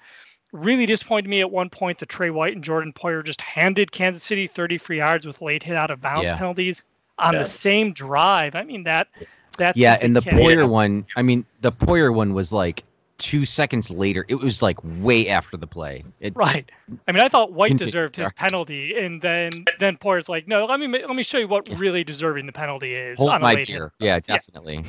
Really 0.52 0.84
disappointed 0.86 1.28
me 1.28 1.40
at 1.40 1.50
one 1.50 1.70
point 1.70 1.98
that 2.00 2.08
Tre 2.08 2.30
White 2.30 2.54
and 2.54 2.64
Jordan 2.64 2.92
Poyer 2.92 3.24
just 3.24 3.40
handed 3.40 3.92
Kansas 3.92 4.22
City 4.24 4.48
30 4.48 4.78
free 4.78 4.98
yards 4.98 5.24
with 5.26 5.40
late 5.40 5.62
hit 5.62 5.76
out 5.76 5.90
of 5.90 6.00
bounds 6.00 6.24
Yeah. 6.24 6.36
penalties 6.36 6.84
on 7.18 7.34
Yeah. 7.34 7.40
the 7.40 7.46
same 7.46 7.92
drive. 7.92 8.54
I 8.56 8.62
mean 8.64 8.82
that 8.84 9.08
that's 9.56 9.76
Yeah, 9.78 9.98
and 10.00 10.16
the 10.16 10.22
can't- 10.22 10.36
Poyer 10.36 10.68
one, 10.68 11.06
I 11.16 11.22
mean, 11.22 11.44
the 11.60 11.70
Poyer 11.70 12.12
one 12.14 12.32
was 12.34 12.50
like 12.52 12.82
two 13.18 13.44
seconds 13.44 13.90
later. 13.90 14.24
It 14.28 14.36
was 14.36 14.62
like 14.62 14.78
way 14.82 15.28
after 15.28 15.56
the 15.58 15.66
play. 15.66 16.02
It, 16.20 16.34
Right. 16.34 16.68
I 17.06 17.12
mean, 17.12 17.20
I 17.22 17.28
thought 17.28 17.52
White 17.52 17.68
Continue, 17.68 17.90
deserved 17.90 18.16
his 18.16 18.32
penalty, 18.32 18.98
and 18.98 19.20
then 19.20 19.50
then 19.78 19.98
Poyer's 19.98 20.28
like, 20.28 20.48
no, 20.48 20.64
let 20.64 20.80
me 20.80 20.88
let 20.88 21.14
me 21.14 21.22
show 21.22 21.38
you 21.38 21.46
what 21.46 21.68
really 21.78 22.02
deserving 22.02 22.46
the 22.46 22.52
penalty 22.52 22.94
is. 22.94 23.18
Hold 23.18 23.30
on 23.30 23.36
a 23.36 23.40
my 23.40 23.54
late 23.54 23.68
hit. 23.68 23.74
beer. 23.74 23.92
Yeah, 24.00 24.18
definitely. 24.20 24.84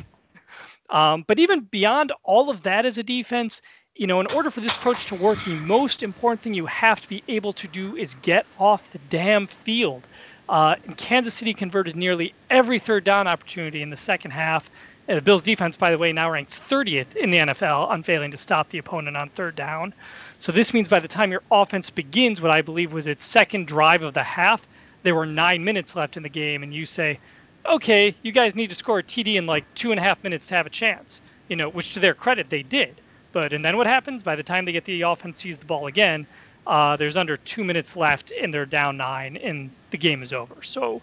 Um, 0.89 1.23
but 1.27 1.39
even 1.39 1.61
beyond 1.61 2.11
all 2.23 2.49
of 2.49 2.63
that 2.63 2.85
as 2.85 2.97
a 2.97 3.03
defense, 3.03 3.61
you 3.95 4.07
know, 4.07 4.19
in 4.19 4.27
order 4.27 4.49
for 4.49 4.61
this 4.61 4.75
approach 4.75 5.07
to 5.07 5.15
work, 5.15 5.43
the 5.43 5.55
most 5.55 6.01
important 6.01 6.41
thing 6.41 6.53
you 6.53 6.65
have 6.65 7.01
to 7.01 7.09
be 7.09 7.23
able 7.27 7.53
to 7.53 7.67
do 7.67 7.95
is 7.95 8.13
get 8.15 8.45
off 8.57 8.89
the 8.91 8.99
damn 9.09 9.47
field. 9.47 10.03
Uh, 10.47 10.75
and 10.85 10.97
Kansas 10.97 11.33
City 11.33 11.53
converted 11.53 11.95
nearly 11.95 12.33
every 12.49 12.79
third 12.79 13.03
down 13.03 13.27
opportunity 13.27 13.81
in 13.81 13.89
the 13.89 13.97
second 13.97 14.31
half. 14.31 14.69
And 15.07 15.17
the 15.17 15.21
Bills 15.21 15.43
defense, 15.43 15.75
by 15.77 15.91
the 15.91 15.97
way, 15.97 16.13
now 16.13 16.31
ranks 16.31 16.61
30th 16.69 17.15
in 17.15 17.31
the 17.31 17.37
NFL 17.39 17.89
on 17.89 18.03
failing 18.03 18.31
to 18.31 18.37
stop 18.37 18.69
the 18.69 18.77
opponent 18.77 19.17
on 19.17 19.29
third 19.29 19.55
down. 19.55 19.93
So 20.39 20.51
this 20.51 20.73
means 20.73 20.87
by 20.87 20.99
the 20.99 21.07
time 21.07 21.31
your 21.31 21.43
offense 21.51 21.89
begins, 21.89 22.41
what 22.41 22.51
I 22.51 22.61
believe 22.61 22.93
was 22.93 23.07
its 23.07 23.25
second 23.25 23.67
drive 23.67 24.03
of 24.03 24.13
the 24.13 24.23
half, 24.23 24.65
there 25.03 25.15
were 25.15 25.25
nine 25.25 25.63
minutes 25.63 25.95
left 25.95 26.17
in 26.17 26.23
the 26.23 26.29
game, 26.29 26.63
and 26.63 26.73
you 26.73 26.85
say, 26.85 27.19
okay, 27.65 28.15
you 28.21 28.31
guys 28.31 28.55
need 28.55 28.69
to 28.69 28.75
score 28.75 28.99
a 28.99 29.03
TD 29.03 29.35
in 29.35 29.45
like 29.45 29.65
two 29.75 29.91
and 29.91 29.99
a 29.99 30.03
half 30.03 30.23
minutes 30.23 30.47
to 30.47 30.55
have 30.55 30.65
a 30.65 30.69
chance. 30.71 31.19
You 31.47 31.55
know, 31.57 31.69
which 31.69 31.93
to 31.93 31.99
their 31.99 32.13
credit 32.13 32.49
they 32.49 32.63
did. 32.63 33.01
But 33.31 33.53
and 33.53 33.63
then 33.63 33.77
what 33.77 33.87
happens? 33.87 34.23
By 34.23 34.35
the 34.35 34.43
time 34.43 34.65
they 34.65 34.71
get 34.71 34.85
the 34.85 35.01
offense 35.03 35.37
sees 35.39 35.57
the 35.57 35.65
ball 35.65 35.87
again, 35.87 36.27
uh, 36.67 36.95
there's 36.97 37.17
under 37.17 37.37
two 37.37 37.63
minutes 37.63 37.95
left 37.95 38.31
and 38.31 38.53
they're 38.53 38.65
down 38.65 38.97
nine 38.97 39.37
and 39.37 39.71
the 39.91 39.97
game 39.97 40.21
is 40.21 40.33
over. 40.33 40.61
So, 40.63 41.01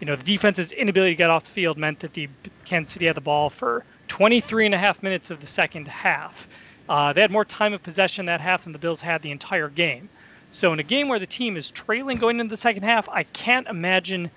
you 0.00 0.06
know, 0.06 0.16
the 0.16 0.24
defense's 0.24 0.72
inability 0.72 1.12
to 1.12 1.16
get 1.16 1.30
off 1.30 1.44
the 1.44 1.50
field 1.50 1.78
meant 1.78 2.00
that 2.00 2.12
the 2.12 2.28
Kansas 2.64 2.92
City 2.92 3.06
had 3.06 3.16
the 3.16 3.20
ball 3.20 3.50
for 3.50 3.84
23 4.08 4.66
and 4.66 4.74
a 4.74 4.78
half 4.78 5.02
minutes 5.02 5.30
of 5.30 5.40
the 5.40 5.46
second 5.46 5.88
half. 5.88 6.48
Uh, 6.88 7.12
they 7.12 7.20
had 7.20 7.30
more 7.30 7.44
time 7.44 7.74
of 7.74 7.82
possession 7.82 8.26
that 8.26 8.40
half 8.40 8.64
than 8.64 8.72
the 8.72 8.78
Bills 8.78 9.00
had 9.00 9.22
the 9.22 9.30
entire 9.30 9.68
game. 9.68 10.08
So 10.50 10.72
in 10.72 10.80
a 10.80 10.84
game 10.84 11.08
where 11.08 11.18
the 11.18 11.26
team 11.26 11.56
is 11.56 11.70
trailing 11.70 12.18
going 12.18 12.40
into 12.40 12.50
the 12.50 12.56
second 12.56 12.82
half, 12.82 13.08
I 13.08 13.24
can't 13.24 13.66
imagine 13.66 14.30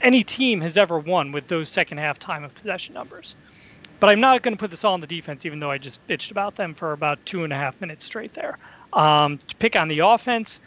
any 0.00 0.22
team 0.22 0.60
has 0.60 0.76
ever 0.76 0.98
won 0.98 1.32
with 1.32 1.48
those 1.48 1.68
second 1.68 1.98
half 1.98 2.18
time 2.18 2.44
of 2.44 2.54
possession 2.54 2.94
numbers. 2.94 3.34
But 4.02 4.08
I'm 4.08 4.18
not 4.18 4.42
going 4.42 4.52
to 4.52 4.58
put 4.58 4.72
this 4.72 4.82
all 4.82 4.94
on 4.94 5.00
the 5.00 5.06
defense, 5.06 5.46
even 5.46 5.60
though 5.60 5.70
I 5.70 5.78
just 5.78 6.04
bitched 6.08 6.32
about 6.32 6.56
them 6.56 6.74
for 6.74 6.92
about 6.92 7.24
two 7.24 7.44
and 7.44 7.52
a 7.52 7.56
half 7.56 7.80
minutes 7.80 8.04
straight 8.04 8.34
there. 8.34 8.58
Um, 8.92 9.38
to 9.46 9.54
pick 9.54 9.76
on 9.76 9.86
the 9.86 10.00
offense, 10.00 10.58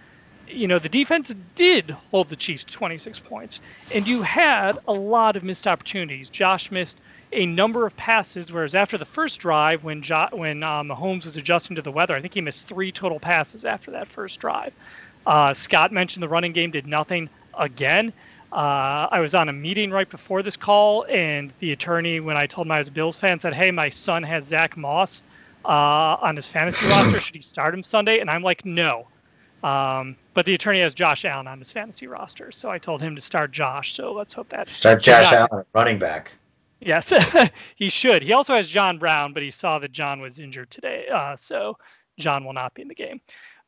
you 0.47 0.69
know, 0.69 0.79
the 0.79 0.87
defense 0.87 1.35
did 1.53 1.91
hold 2.11 2.29
the 2.29 2.37
Chiefs 2.37 2.63
to 2.63 2.71
26 2.71 3.19
points, 3.19 3.59
and 3.93 4.07
you 4.07 4.21
had 4.21 4.77
a 4.87 4.93
lot 4.93 5.35
of 5.35 5.43
missed 5.43 5.67
opportunities. 5.67 6.29
Josh 6.29 6.71
missed 6.71 6.97
a 7.33 7.45
number 7.45 7.85
of 7.85 7.97
passes, 7.97 8.53
whereas 8.53 8.73
after 8.73 8.97
the 8.97 9.03
first 9.03 9.37
drive, 9.41 9.83
when 9.83 10.01
jo- 10.01 10.29
when 10.31 10.63
um, 10.63 10.87
Mahomes 10.87 11.25
was 11.25 11.35
adjusting 11.35 11.75
to 11.75 11.81
the 11.81 11.91
weather, 11.91 12.15
I 12.15 12.21
think 12.21 12.35
he 12.35 12.39
missed 12.39 12.69
three 12.69 12.93
total 12.93 13.19
passes 13.19 13.65
after 13.65 13.91
that 13.91 14.07
first 14.07 14.39
drive. 14.39 14.71
Uh, 15.27 15.53
Scott 15.53 15.91
mentioned 15.91 16.23
the 16.23 16.29
running 16.29 16.53
game 16.53 16.71
did 16.71 16.87
nothing 16.87 17.27
again. 17.59 18.13
Uh, 18.55 19.09
I 19.11 19.19
was 19.19 19.35
on 19.35 19.49
a 19.49 19.53
meeting 19.53 19.91
right 19.91 20.09
before 20.09 20.41
this 20.41 20.55
call, 20.55 21.05
and 21.09 21.51
the 21.59 21.73
attorney, 21.73 22.21
when 22.21 22.37
I 22.37 22.47
told 22.47 22.67
him 22.67 22.71
I 22.71 22.77
was 22.79 22.87
a 22.87 22.91
Bills 22.91 23.17
fan, 23.17 23.37
said, 23.39 23.53
"Hey, 23.53 23.69
my 23.69 23.89
son 23.89 24.23
has 24.23 24.45
Zach 24.45 24.77
Moss 24.77 25.23
uh, 25.65 25.67
on 26.21 26.37
his 26.37 26.47
fantasy 26.47 26.87
roster. 26.89 27.19
Should 27.19 27.35
he 27.35 27.41
start 27.41 27.73
him 27.73 27.83
Sunday?" 27.83 28.19
And 28.19 28.29
I'm 28.29 28.43
like, 28.43 28.63
"No." 28.63 29.07
Um, 29.61 30.15
but 30.33 30.45
the 30.45 30.53
attorney 30.53 30.79
has 30.79 30.93
Josh 30.93 31.25
Allen 31.25 31.47
on 31.47 31.59
his 31.59 31.71
fantasy 31.71 32.07
roster, 32.07 32.51
so 32.51 32.69
I 32.69 32.77
told 32.77 33.01
him 33.01 33.15
to 33.15 33.21
start 33.21 33.51
Josh. 33.51 33.93
So 33.93 34.13
let's 34.13 34.33
hope 34.33 34.47
that 34.49 34.69
Start 34.69 35.01
Josh 35.01 35.31
Yeah. 35.31 35.47
Allen 35.51 35.65
running 35.73 35.99
back. 35.99 36.31
Yes, 36.79 37.11
he 37.75 37.89
should. 37.89 38.21
He 38.23 38.31
also 38.31 38.55
has 38.55 38.67
John 38.69 38.99
Brown, 38.99 39.33
but 39.33 39.43
he 39.43 39.51
saw 39.51 39.79
that 39.79 39.91
John 39.91 40.21
was 40.21 40.39
injured 40.39 40.69
today, 40.69 41.07
uh, 41.11 41.35
so 41.35 41.77
John 42.17 42.45
will 42.45 42.53
not 42.53 42.73
be 42.73 42.83
in 42.83 42.87
the 42.87 42.95
game. 42.95 43.19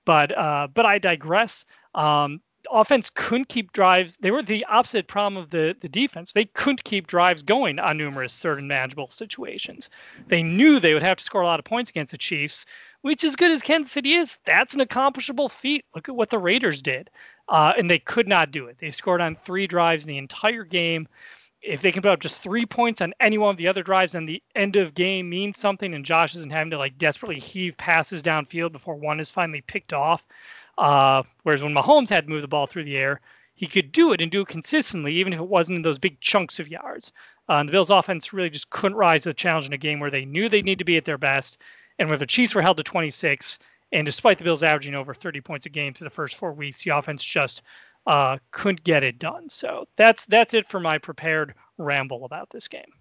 But 0.05 0.37
uh, 0.37 0.67
but 0.73 0.85
I 0.85 0.99
digress. 0.99 1.65
Um, 1.95 2.41
offense 2.71 3.09
couldn't 3.09 3.49
keep 3.49 3.71
drives. 3.73 4.17
They 4.19 4.31
were 4.31 4.43
the 4.43 4.65
opposite 4.65 5.07
problem 5.07 5.41
of 5.41 5.49
the, 5.49 5.75
the 5.81 5.89
defense. 5.89 6.33
They 6.33 6.45
couldn't 6.45 6.83
keep 6.83 7.07
drives 7.07 7.43
going 7.43 7.79
on 7.79 7.97
numerous 7.97 8.37
third 8.39 8.59
and 8.59 8.67
manageable 8.67 9.09
situations. 9.09 9.89
They 10.27 10.43
knew 10.43 10.79
they 10.79 10.93
would 10.93 11.03
have 11.03 11.17
to 11.17 11.23
score 11.23 11.41
a 11.41 11.45
lot 11.45 11.59
of 11.59 11.65
points 11.65 11.89
against 11.89 12.11
the 12.11 12.17
Chiefs, 12.17 12.65
which, 13.01 13.23
as 13.23 13.35
good 13.35 13.51
as 13.51 13.61
Kansas 13.61 13.91
City 13.91 14.13
is, 14.13 14.37
that's 14.45 14.73
an 14.73 14.81
accomplishable 14.81 15.49
feat. 15.49 15.85
Look 15.95 16.09
at 16.09 16.15
what 16.15 16.29
the 16.29 16.39
Raiders 16.39 16.81
did. 16.81 17.09
Uh, 17.49 17.73
and 17.77 17.89
they 17.89 17.99
could 17.99 18.27
not 18.27 18.51
do 18.51 18.67
it. 18.67 18.77
They 18.79 18.91
scored 18.91 19.21
on 19.21 19.37
three 19.45 19.67
drives 19.67 20.03
in 20.03 20.09
the 20.09 20.17
entire 20.17 20.63
game. 20.63 21.07
If 21.61 21.81
they 21.81 21.91
can 21.91 22.01
put 22.01 22.11
up 22.11 22.19
just 22.19 22.43
three 22.43 22.65
points 22.65 23.01
on 23.01 23.13
any 23.19 23.37
one 23.37 23.51
of 23.51 23.57
the 23.57 23.67
other 23.67 23.83
drives, 23.83 24.11
then 24.11 24.25
the 24.25 24.43
end 24.55 24.75
of 24.75 24.93
game 24.93 25.29
means 25.29 25.57
something, 25.57 25.93
and 25.93 26.05
Josh 26.05 26.35
isn't 26.35 26.51
having 26.51 26.71
to 26.71 26.77
like 26.77 26.97
desperately 26.97 27.39
heave 27.39 27.77
passes 27.77 28.21
downfield 28.21 28.73
before 28.73 28.95
one 28.95 29.19
is 29.19 29.31
finally 29.31 29.61
picked 29.61 29.93
off. 29.93 30.25
Uh, 30.77 31.23
whereas 31.43 31.63
when 31.63 31.73
Mahomes 31.73 32.09
had 32.09 32.25
to 32.25 32.29
move 32.29 32.41
the 32.41 32.47
ball 32.47 32.67
through 32.67 32.83
the 32.83 32.97
air, 32.97 33.19
he 33.55 33.67
could 33.67 33.91
do 33.91 34.13
it 34.13 34.21
and 34.21 34.31
do 34.31 34.41
it 34.41 34.47
consistently, 34.47 35.15
even 35.15 35.33
if 35.33 35.39
it 35.39 35.47
wasn't 35.47 35.75
in 35.75 35.81
those 35.81 35.97
big 35.97 36.19
chunks 36.21 36.59
of 36.59 36.67
yards. 36.67 37.11
Uh, 37.49 37.53
and 37.53 37.67
the 37.67 37.71
Bills' 37.71 37.89
offense 37.89 38.31
really 38.31 38.49
just 38.49 38.69
couldn't 38.69 38.97
rise 38.97 39.23
to 39.23 39.29
the 39.29 39.33
challenge 39.33 39.65
in 39.65 39.73
a 39.73 39.77
game 39.77 39.99
where 39.99 40.11
they 40.11 40.25
knew 40.25 40.47
they 40.47 40.61
need 40.61 40.79
to 40.79 40.85
be 40.85 40.97
at 40.97 41.05
their 41.05 41.17
best, 41.17 41.57
and 41.97 42.07
where 42.07 42.17
the 42.17 42.25
Chiefs 42.25 42.53
were 42.53 42.61
held 42.61 42.77
to 42.77 42.83
26. 42.83 43.57
And 43.91 44.05
despite 44.05 44.37
the 44.37 44.43
Bills 44.43 44.63
averaging 44.63 44.95
over 44.95 45.13
30 45.13 45.41
points 45.41 45.65
a 45.65 45.69
game 45.69 45.93
through 45.93 46.05
the 46.05 46.13
first 46.13 46.35
four 46.35 46.53
weeks, 46.53 46.83
the 46.83 46.91
offense 46.91 47.23
just 47.23 47.63
uh, 48.05 48.37
couldn't 48.51 48.83
get 48.83 49.03
it 49.03 49.17
done. 49.17 49.49
So 49.49 49.87
that's 49.95 50.25
that's 50.25 50.53
it 50.53 50.67
for 50.67 50.79
my 50.79 50.97
prepared 50.97 51.53
ramble 51.77 52.25
about 52.25 52.49
this 52.49 52.67
game. 52.67 52.91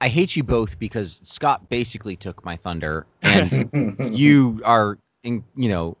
I 0.00 0.08
hate 0.08 0.34
you 0.34 0.42
both 0.42 0.78
because 0.78 1.20
Scott 1.22 1.68
basically 1.68 2.16
took 2.16 2.44
my 2.44 2.56
thunder, 2.56 3.06
and 3.22 4.16
you 4.16 4.60
are, 4.64 4.98
in, 5.22 5.44
you 5.54 5.68
know, 5.68 5.96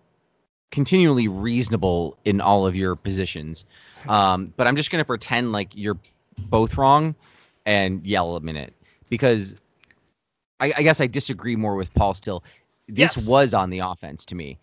continually 0.72 1.28
reasonable 1.28 2.18
in 2.24 2.40
all 2.40 2.66
of 2.66 2.74
your 2.74 2.96
positions. 2.96 3.64
Um, 4.08 4.52
but 4.56 4.66
I'm 4.66 4.74
just 4.74 4.90
gonna 4.90 5.04
pretend 5.04 5.52
like 5.52 5.68
you're 5.74 5.98
both 6.38 6.76
wrong 6.76 7.14
and 7.64 8.04
yell 8.04 8.34
a 8.34 8.40
minute 8.40 8.74
because 9.08 9.54
I, 10.58 10.72
I 10.76 10.82
guess 10.82 11.00
I 11.00 11.06
disagree 11.06 11.54
more 11.54 11.76
with 11.76 11.94
Paul 11.94 12.14
still. 12.14 12.42
This 12.88 13.16
Yes. 13.16 13.28
was 13.28 13.54
on 13.54 13.70
the 13.70 13.78
offense 13.78 14.24
to 14.26 14.34
me, 14.34 14.58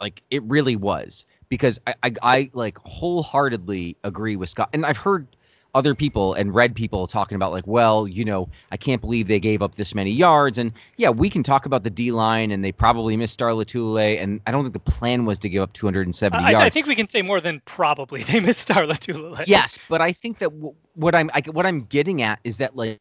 like 0.00 0.22
it 0.30 0.42
really 0.44 0.76
was 0.76 1.26
because 1.50 1.78
I, 1.86 1.94
I 2.02 2.14
I 2.22 2.50
like 2.54 2.78
wholeheartedly 2.78 3.96
agree 4.02 4.36
with 4.36 4.48
Scott, 4.48 4.70
and 4.72 4.86
I've 4.86 4.96
heard 4.96 5.26
other 5.74 5.94
people 5.94 6.34
and 6.34 6.54
read 6.54 6.74
people 6.74 7.06
talking 7.06 7.36
about 7.36 7.52
like, 7.52 7.66
well, 7.66 8.08
you 8.08 8.24
know, 8.24 8.48
I 8.72 8.76
can't 8.76 9.00
believe 9.00 9.28
they 9.28 9.40
gave 9.40 9.62
up 9.62 9.74
this 9.74 9.94
many 9.94 10.10
yards, 10.10 10.58
and 10.58 10.72
yeah, 10.96 11.10
we 11.10 11.30
can 11.30 11.42
talk 11.42 11.66
about 11.66 11.84
the 11.84 11.90
D 11.90 12.12
line, 12.12 12.50
and 12.50 12.64
they 12.64 12.72
probably 12.72 13.16
missed 13.16 13.34
Star 13.34 13.50
Lotulelei, 13.50 14.20
and 14.22 14.40
I 14.46 14.50
don't 14.50 14.64
think 14.64 14.72
the 14.72 14.90
plan 14.90 15.24
was 15.24 15.38
to 15.40 15.48
give 15.48 15.62
up 15.62 15.72
270 15.72 16.42
I, 16.42 16.50
yards. 16.50 16.66
I 16.66 16.70
think 16.70 16.86
we 16.86 16.94
can 16.94 17.08
say 17.08 17.22
more 17.22 17.40
than 17.40 17.60
probably 17.64 18.22
they 18.22 18.40
missed 18.40 18.60
Star 18.60 18.84
Lotulelei. 18.84 19.44
yes, 19.46 19.78
but 19.88 20.00
I 20.00 20.12
think 20.12 20.38
that 20.38 20.50
w- 20.50 20.74
what 20.94 21.14
I'm 21.14 21.30
I, 21.34 21.42
what 21.50 21.66
I'm 21.66 21.82
getting 21.82 22.22
at 22.22 22.40
is 22.44 22.56
that 22.58 22.76
like 22.76 22.98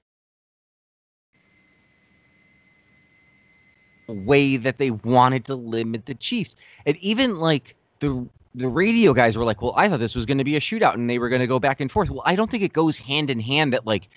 way 4.07 4.57
that 4.57 4.77
they 4.77 4.91
wanted 4.91 5.45
to 5.45 5.55
limit 5.55 6.05
the 6.05 6.15
Chiefs, 6.15 6.55
and 6.85 6.97
even 6.97 7.39
like 7.39 7.75
the 7.99 8.27
the 8.55 8.67
radio 8.67 9.13
guys 9.13 9.37
were 9.37 9.45
like, 9.45 9.61
well, 9.61 9.73
I 9.75 9.89
thought 9.89 9.99
this 9.99 10.15
was 10.15 10.25
going 10.25 10.39
to 10.39 10.43
be 10.43 10.55
a 10.55 10.59
shootout, 10.59 10.95
and 10.95 11.09
they 11.09 11.19
were 11.19 11.29
going 11.29 11.41
to 11.41 11.47
go 11.47 11.59
back 11.59 11.79
and 11.81 11.91
forth. 11.91 12.09
Well, 12.09 12.23
I 12.25 12.35
don't 12.35 12.49
think 12.49 12.63
it 12.63 12.73
goes 12.73 12.97
hand 12.97 13.29
in 13.29 13.39
hand 13.39 13.73
that 13.73 13.85
like 13.85 14.09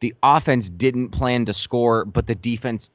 the 0.00 0.14
offense 0.22 0.70
didn't 0.70 1.10
plan 1.10 1.44
to 1.46 1.54
score, 1.54 2.04
but 2.04 2.26
the 2.26 2.34
defense, 2.34 2.90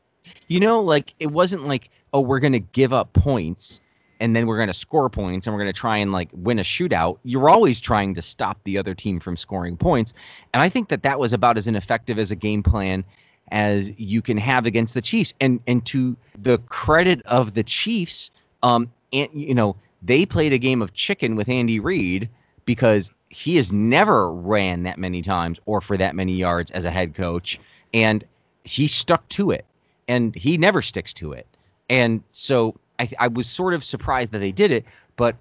you 0.47 0.59
know, 0.59 0.81
like 0.81 1.13
it 1.19 1.27
wasn't 1.27 1.65
like 1.65 1.89
oh 2.13 2.21
we're 2.21 2.39
going 2.39 2.53
to 2.53 2.59
give 2.59 2.93
up 2.93 3.11
points 3.13 3.81
and 4.19 4.35
then 4.35 4.45
we're 4.45 4.55
going 4.55 4.67
to 4.67 4.73
score 4.73 5.09
points 5.09 5.47
and 5.47 5.53
we're 5.53 5.61
going 5.61 5.73
to 5.73 5.77
try 5.77 5.97
and 5.97 6.11
like 6.11 6.29
win 6.31 6.59
a 6.59 6.63
shootout. 6.63 7.17
You're 7.23 7.49
always 7.49 7.81
trying 7.81 8.13
to 8.15 8.21
stop 8.21 8.57
the 8.63 8.77
other 8.77 8.93
team 8.93 9.19
from 9.19 9.35
scoring 9.35 9.75
points, 9.75 10.13
and 10.53 10.61
I 10.61 10.69
think 10.69 10.89
that 10.89 11.03
that 11.03 11.19
was 11.19 11.33
about 11.33 11.57
as 11.57 11.67
ineffective 11.67 12.19
as 12.19 12.31
a 12.31 12.35
game 12.35 12.63
plan 12.63 13.03
as 13.51 13.91
you 13.99 14.21
can 14.21 14.37
have 14.37 14.65
against 14.65 14.93
the 14.93 15.01
Chiefs. 15.01 15.33
And 15.41 15.59
and 15.67 15.85
to 15.87 16.15
the 16.37 16.59
credit 16.59 17.21
of 17.25 17.53
the 17.53 17.63
Chiefs, 17.63 18.31
um, 18.61 18.91
and 19.11 19.29
you 19.33 19.53
know 19.53 19.75
they 20.03 20.25
played 20.25 20.53
a 20.53 20.57
game 20.57 20.81
of 20.81 20.93
chicken 20.93 21.35
with 21.35 21.49
Andy 21.49 21.79
Reid 21.79 22.29
because 22.65 23.11
he 23.29 23.55
has 23.55 23.71
never 23.71 24.31
ran 24.31 24.83
that 24.83 24.97
many 24.97 25.21
times 25.21 25.59
or 25.65 25.81
for 25.81 25.97
that 25.97 26.15
many 26.15 26.33
yards 26.33 26.71
as 26.71 26.85
a 26.85 26.91
head 26.91 27.15
coach, 27.15 27.59
and 27.93 28.23
he 28.63 28.87
stuck 28.87 29.27
to 29.29 29.51
it, 29.51 29.65
and 30.07 30.35
he 30.35 30.57
never 30.57 30.81
sticks 30.81 31.13
to 31.15 31.31
it. 31.33 31.47
And 31.89 32.23
so 32.31 32.75
I, 32.99 33.09
I 33.19 33.27
was 33.27 33.49
sort 33.49 33.73
of 33.73 33.83
surprised 33.83 34.31
that 34.31 34.39
they 34.39 34.51
did 34.51 34.71
it, 34.71 34.85
but 35.15 35.35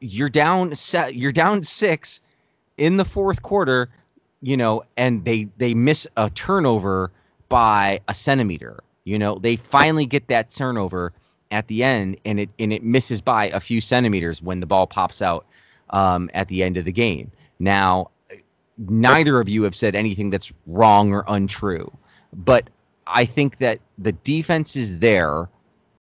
you're 0.00 0.28
down 0.28 0.74
se- 0.74 1.12
you're 1.12 1.32
down 1.32 1.64
six 1.64 2.20
in 2.76 2.96
the 2.96 3.04
fourth 3.04 3.42
quarter, 3.42 3.88
you 4.40 4.56
know, 4.56 4.84
and 4.96 5.24
they 5.24 5.48
they 5.58 5.74
miss 5.74 6.06
a 6.16 6.30
turnover 6.30 7.10
by 7.48 8.00
a 8.08 8.14
centimeter. 8.14 8.82
You 9.04 9.18
know, 9.18 9.38
they 9.38 9.56
finally 9.56 10.06
get 10.06 10.28
that 10.28 10.50
turnover 10.50 11.12
at 11.50 11.66
the 11.68 11.82
end, 11.82 12.18
and 12.24 12.40
it 12.40 12.50
and 12.58 12.72
it 12.72 12.82
misses 12.82 13.20
by 13.20 13.48
a 13.50 13.60
few 13.60 13.80
centimeters 13.80 14.42
when 14.42 14.60
the 14.60 14.66
ball 14.66 14.86
pops 14.86 15.22
out 15.22 15.46
um, 15.90 16.30
at 16.34 16.48
the 16.48 16.62
end 16.62 16.76
of 16.76 16.84
the 16.84 16.92
game. 16.92 17.30
Now, 17.58 18.10
neither 18.76 19.40
of 19.40 19.48
you 19.48 19.62
have 19.64 19.74
said 19.74 19.94
anything 19.94 20.30
that's 20.30 20.52
wrong 20.66 21.12
or 21.12 21.24
untrue, 21.26 21.90
but 22.32 22.68
I 23.06 23.24
think 23.24 23.58
that 23.58 23.80
the 23.96 24.12
defense 24.12 24.76
is 24.76 24.98
there 24.98 25.48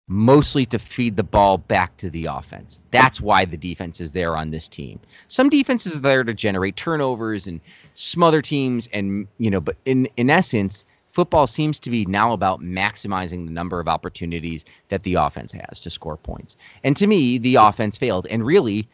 mostly 0.07 0.67
to 0.67 0.79
feed 0.79 1.17
the 1.17 1.23
ball 1.23 1.57
back 1.57 1.97
to 1.97 2.11
the 2.11 2.27
offense. 2.27 2.81
That's 2.91 3.21
why 3.21 3.45
the 3.47 3.57
defense 3.57 4.01
is 4.01 4.13
there 4.13 4.37
on 4.37 4.51
this 4.51 4.69
team. 4.69 5.01
Some 5.29 5.49
defenses 5.49 5.97
are 5.97 6.01
there 6.01 6.25
to 6.25 6.35
generate 6.35 6.77
turnovers 6.77 7.47
and 7.47 7.61
smother 7.95 8.43
teams 8.43 8.89
and 8.93 9.27
you 9.39 9.51
know, 9.51 9.61
but 9.61 9.77
in 9.85 10.09
in 10.17 10.31
essence, 10.31 10.85
football 11.15 11.47
seems 11.47 11.79
to 11.79 11.91
be 11.91 12.05
now 12.05 12.33
about 12.33 12.61
maximizing 12.61 13.47
the 13.47 13.53
number 13.53 13.81
of 13.81 13.89
opportunities 13.89 14.65
that 14.89 15.03
the 15.05 15.15
offense 15.15 15.53
has 15.53 15.81
to 15.81 15.91
score 15.91 16.17
points. 16.17 16.57
And 16.83 16.97
to 16.97 17.07
me, 17.07 17.39
the 17.39 17.55
offense 17.57 17.97
failed. 17.97 18.27
And 18.27 18.45
really, 18.45 18.89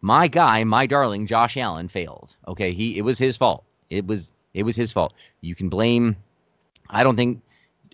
my 0.00 0.28
guy, 0.28 0.64
my 0.64 0.86
darling 0.86 1.26
Josh 1.26 1.56
Allen 1.56 1.88
failed. 1.88 2.36
Okay, 2.48 2.72
he 2.72 2.96
it 2.96 3.02
was 3.02 3.18
his 3.18 3.36
fault. 3.36 3.64
It 3.90 4.06
was 4.06 4.30
it 4.54 4.62
was 4.62 4.76
his 4.76 4.92
fault. 4.92 5.12
You 5.40 5.54
can 5.54 5.68
blame 5.68 6.16
I 6.90 7.02
don't 7.02 7.16
think 7.16 7.40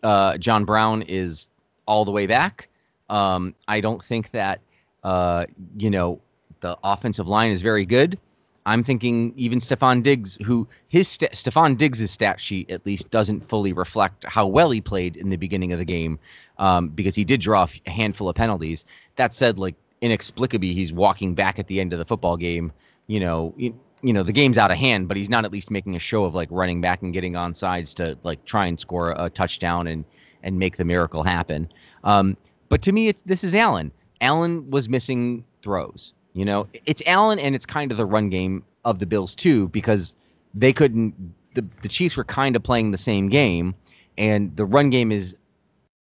uh, 0.03 0.39
John 0.39 0.65
Brown 0.65 1.03
is 1.03 1.49
all 1.87 2.05
the 2.05 2.11
way 2.11 2.27
back. 2.27 2.69
Um, 3.09 3.55
I 3.67 3.81
don't 3.81 4.03
think 4.03 4.31
that 4.33 4.61
uh, 5.03 5.47
you 5.77 5.91
know 5.91 6.21
the 6.61 6.77
offensive 6.85 7.29
line 7.29 7.51
is 7.51 7.63
very 7.63 7.87
good. 7.87 8.19
I'm 8.67 8.85
thinking 8.85 9.33
even 9.37 9.59
Stefon 9.59 10.03
Diggs, 10.03 10.37
who 10.45 10.69
his 10.89 11.09
st- 11.09 11.33
Stefon 11.33 11.77
Diggs' 11.77 12.11
stat 12.11 12.41
sheet 12.41 12.71
at 12.71 12.85
least 12.85 13.11
doesn't 13.11 13.49
fully 13.49 13.73
reflect 13.73 14.25
how 14.25 14.47
well 14.47 14.71
he 14.71 14.81
played 14.81 15.17
in 15.17 15.31
the 15.31 15.37
beginning 15.37 15.73
of 15.73 15.79
the 15.79 15.85
game, 15.85 16.19
um, 16.59 16.89
because 16.89 17.15
he 17.15 17.25
did 17.25 17.41
draw 17.41 17.67
a 17.87 17.91
handful 17.91 18.29
of 18.29 18.37
penalties. 18.37 18.85
That 19.17 19.35
said, 19.35 19.59
like 19.59 19.77
inexplicably, 20.01 20.73
he's 20.75 20.93
walking 20.93 21.35
back 21.35 21.59
at 21.59 21.67
the 21.69 21.81
end 21.81 21.93
of 21.93 21.99
the 21.99 22.05
football 22.05 22.37
game. 22.37 22.73
You 23.07 23.21
know, 23.21 23.55
you, 23.57 23.79
you 24.03 24.13
know 24.13 24.23
the 24.23 24.33
game's 24.33 24.59
out 24.59 24.71
of 24.71 24.77
hand, 24.77 25.09
but 25.09 25.17
he's 25.17 25.31
not 25.31 25.45
at 25.45 25.53
least 25.53 25.71
making 25.71 25.97
a 25.97 26.01
show 26.01 26.25
of 26.25 26.35
like 26.35 26.49
running 26.51 26.81
back 26.81 27.03
and 27.03 27.13
getting 27.13 27.37
on 27.37 27.55
sides 27.55 27.95
to 27.95 28.19
like 28.23 28.45
try 28.45 28.67
and 28.67 28.79
score 28.79 29.15
a 29.17 29.31
touchdown 29.31 29.87
and 29.87 30.05
and 30.43 30.59
make 30.59 30.77
the 30.77 30.85
miracle 30.85 31.23
happen. 31.23 31.71
Um, 32.05 32.37
but 32.69 32.83
to 32.83 32.93
me, 32.93 33.09
it's 33.09 33.23
this 33.23 33.43
is 33.43 33.55
Allen. 33.55 33.93
Allen 34.21 34.71
was 34.71 34.89
missing 34.89 35.45
throws. 35.63 36.13
You 36.33 36.45
know, 36.45 36.69
it's 36.87 37.03
Allen 37.07 37.39
and 37.39 37.55
it's 37.55 37.67
kind 37.67 37.91
of 37.91 37.97
the 37.97 38.07
run 38.07 38.31
game 38.31 38.65
of 38.85 38.99
the 38.99 39.07
Bills 39.07 39.35
too 39.35 39.69
because 39.69 40.15
they 40.55 40.73
couldn't. 40.73 41.15
The 41.55 41.65
the 41.83 41.89
Chiefs 41.89 42.17
were 42.17 42.25
kind 42.25 42.55
of 42.55 42.63
playing 42.63 42.93
the 42.93 42.99
same 42.99 43.29
game, 43.29 43.75
and 44.17 44.55
the 44.57 44.65
run 44.65 44.91
game 44.91 45.11
is 45.11 45.35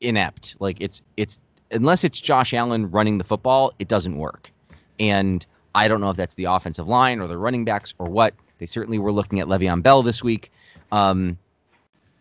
inept. 0.00 0.56
Like 0.58 0.78
it's 0.80 1.02
it's 1.16 1.38
unless 1.70 2.04
it's 2.04 2.20
Josh 2.20 2.54
Allen 2.54 2.90
running 2.90 3.18
the 3.18 3.24
football, 3.24 3.72
it 3.78 3.88
doesn't 3.88 4.16
work. 4.16 4.50
And 4.98 5.44
I 5.74 5.88
don't 5.88 6.00
know 6.00 6.10
if 6.10 6.16
that's 6.16 6.34
the 6.34 6.44
offensive 6.44 6.88
line 6.88 7.20
or 7.20 7.26
the 7.26 7.36
running 7.36 7.64
backs 7.64 7.92
or 7.98 8.06
what. 8.06 8.34
They 8.58 8.66
certainly 8.66 8.98
were 8.98 9.12
looking 9.12 9.40
at 9.40 9.48
Le'Veon 9.48 9.82
Bell 9.82 10.02
this 10.02 10.24
week, 10.24 10.50
um, 10.90 11.36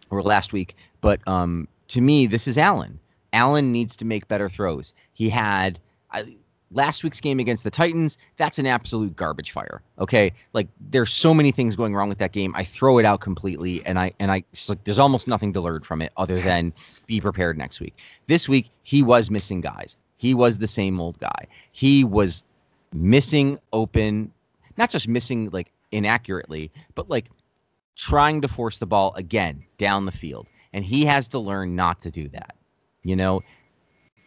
or 0.10 0.22
last 0.22 0.52
week. 0.52 0.76
But 1.00 1.26
um, 1.28 1.70
to 1.90 2.02
me, 2.02 2.28
this 2.28 2.46
is 2.48 2.58
Allen. 2.58 3.00
Allen 3.32 3.72
needs 3.72 3.96
to 3.98 4.06
make 4.06 4.28
better 4.28 4.50
throws. 4.50 4.94
He 5.14 5.30
had 5.30 5.80
I, 6.12 6.36
last 6.76 7.04
week's 7.04 7.20
game 7.20 7.40
against 7.40 7.64
the 7.64 7.72
Titans. 7.72 8.18
That's 8.38 8.60
an 8.60 8.68
absolute 8.68 9.16
garbage 9.16 9.52
fire. 9.52 9.82
Okay, 9.98 10.34
like 10.54 10.68
there's 10.92 11.12
so 11.12 11.34
many 11.34 11.52
things 11.52 11.76
going 11.76 11.96
wrong 11.96 12.10
with 12.10 12.20
that 12.20 12.34
game. 12.34 12.54
I 12.56 12.64
throw 12.64 13.00
it 13.00 13.06
out 13.06 13.22
completely, 13.22 13.84
and 13.86 13.98
I 13.98 14.14
and 14.20 14.32
I 14.32 14.44
like 14.68 14.84
there's 14.84 15.00
almost 15.00 15.28
nothing 15.28 15.54
to 15.54 15.62
learn 15.62 15.82
from 15.82 16.02
it 16.02 16.12
other 16.18 16.40
than 16.40 16.74
be 17.08 17.20
prepared 17.20 17.58
next 17.58 17.80
week. 17.80 17.96
This 18.28 18.48
week 18.48 18.70
he 18.84 19.02
was 19.02 19.32
missing 19.32 19.62
guys. 19.62 19.98
He 20.18 20.34
was 20.34 20.58
the 20.58 20.68
same 20.68 21.00
old 21.00 21.18
guy. 21.20 21.48
He 21.72 22.04
was 22.04 22.44
missing 22.94 23.58
open, 23.74 24.32
not 24.78 24.90
just 24.90 25.08
missing 25.08 25.50
like 25.52 25.72
inaccurately, 25.92 26.72
but 26.94 27.10
like 27.10 27.26
trying 27.96 28.42
to 28.42 28.48
force 28.48 28.78
the 28.78 28.86
ball 28.86 29.14
again 29.16 29.64
down 29.78 30.06
the 30.06 30.12
field. 30.12 30.48
And 30.74 30.84
he 30.84 31.06
has 31.06 31.30
to 31.30 31.40
learn 31.40 31.76
not 31.76 32.02
to 32.02 32.12
do 32.12 32.28
that. 32.30 32.56
You 33.04 33.16
know, 33.16 33.44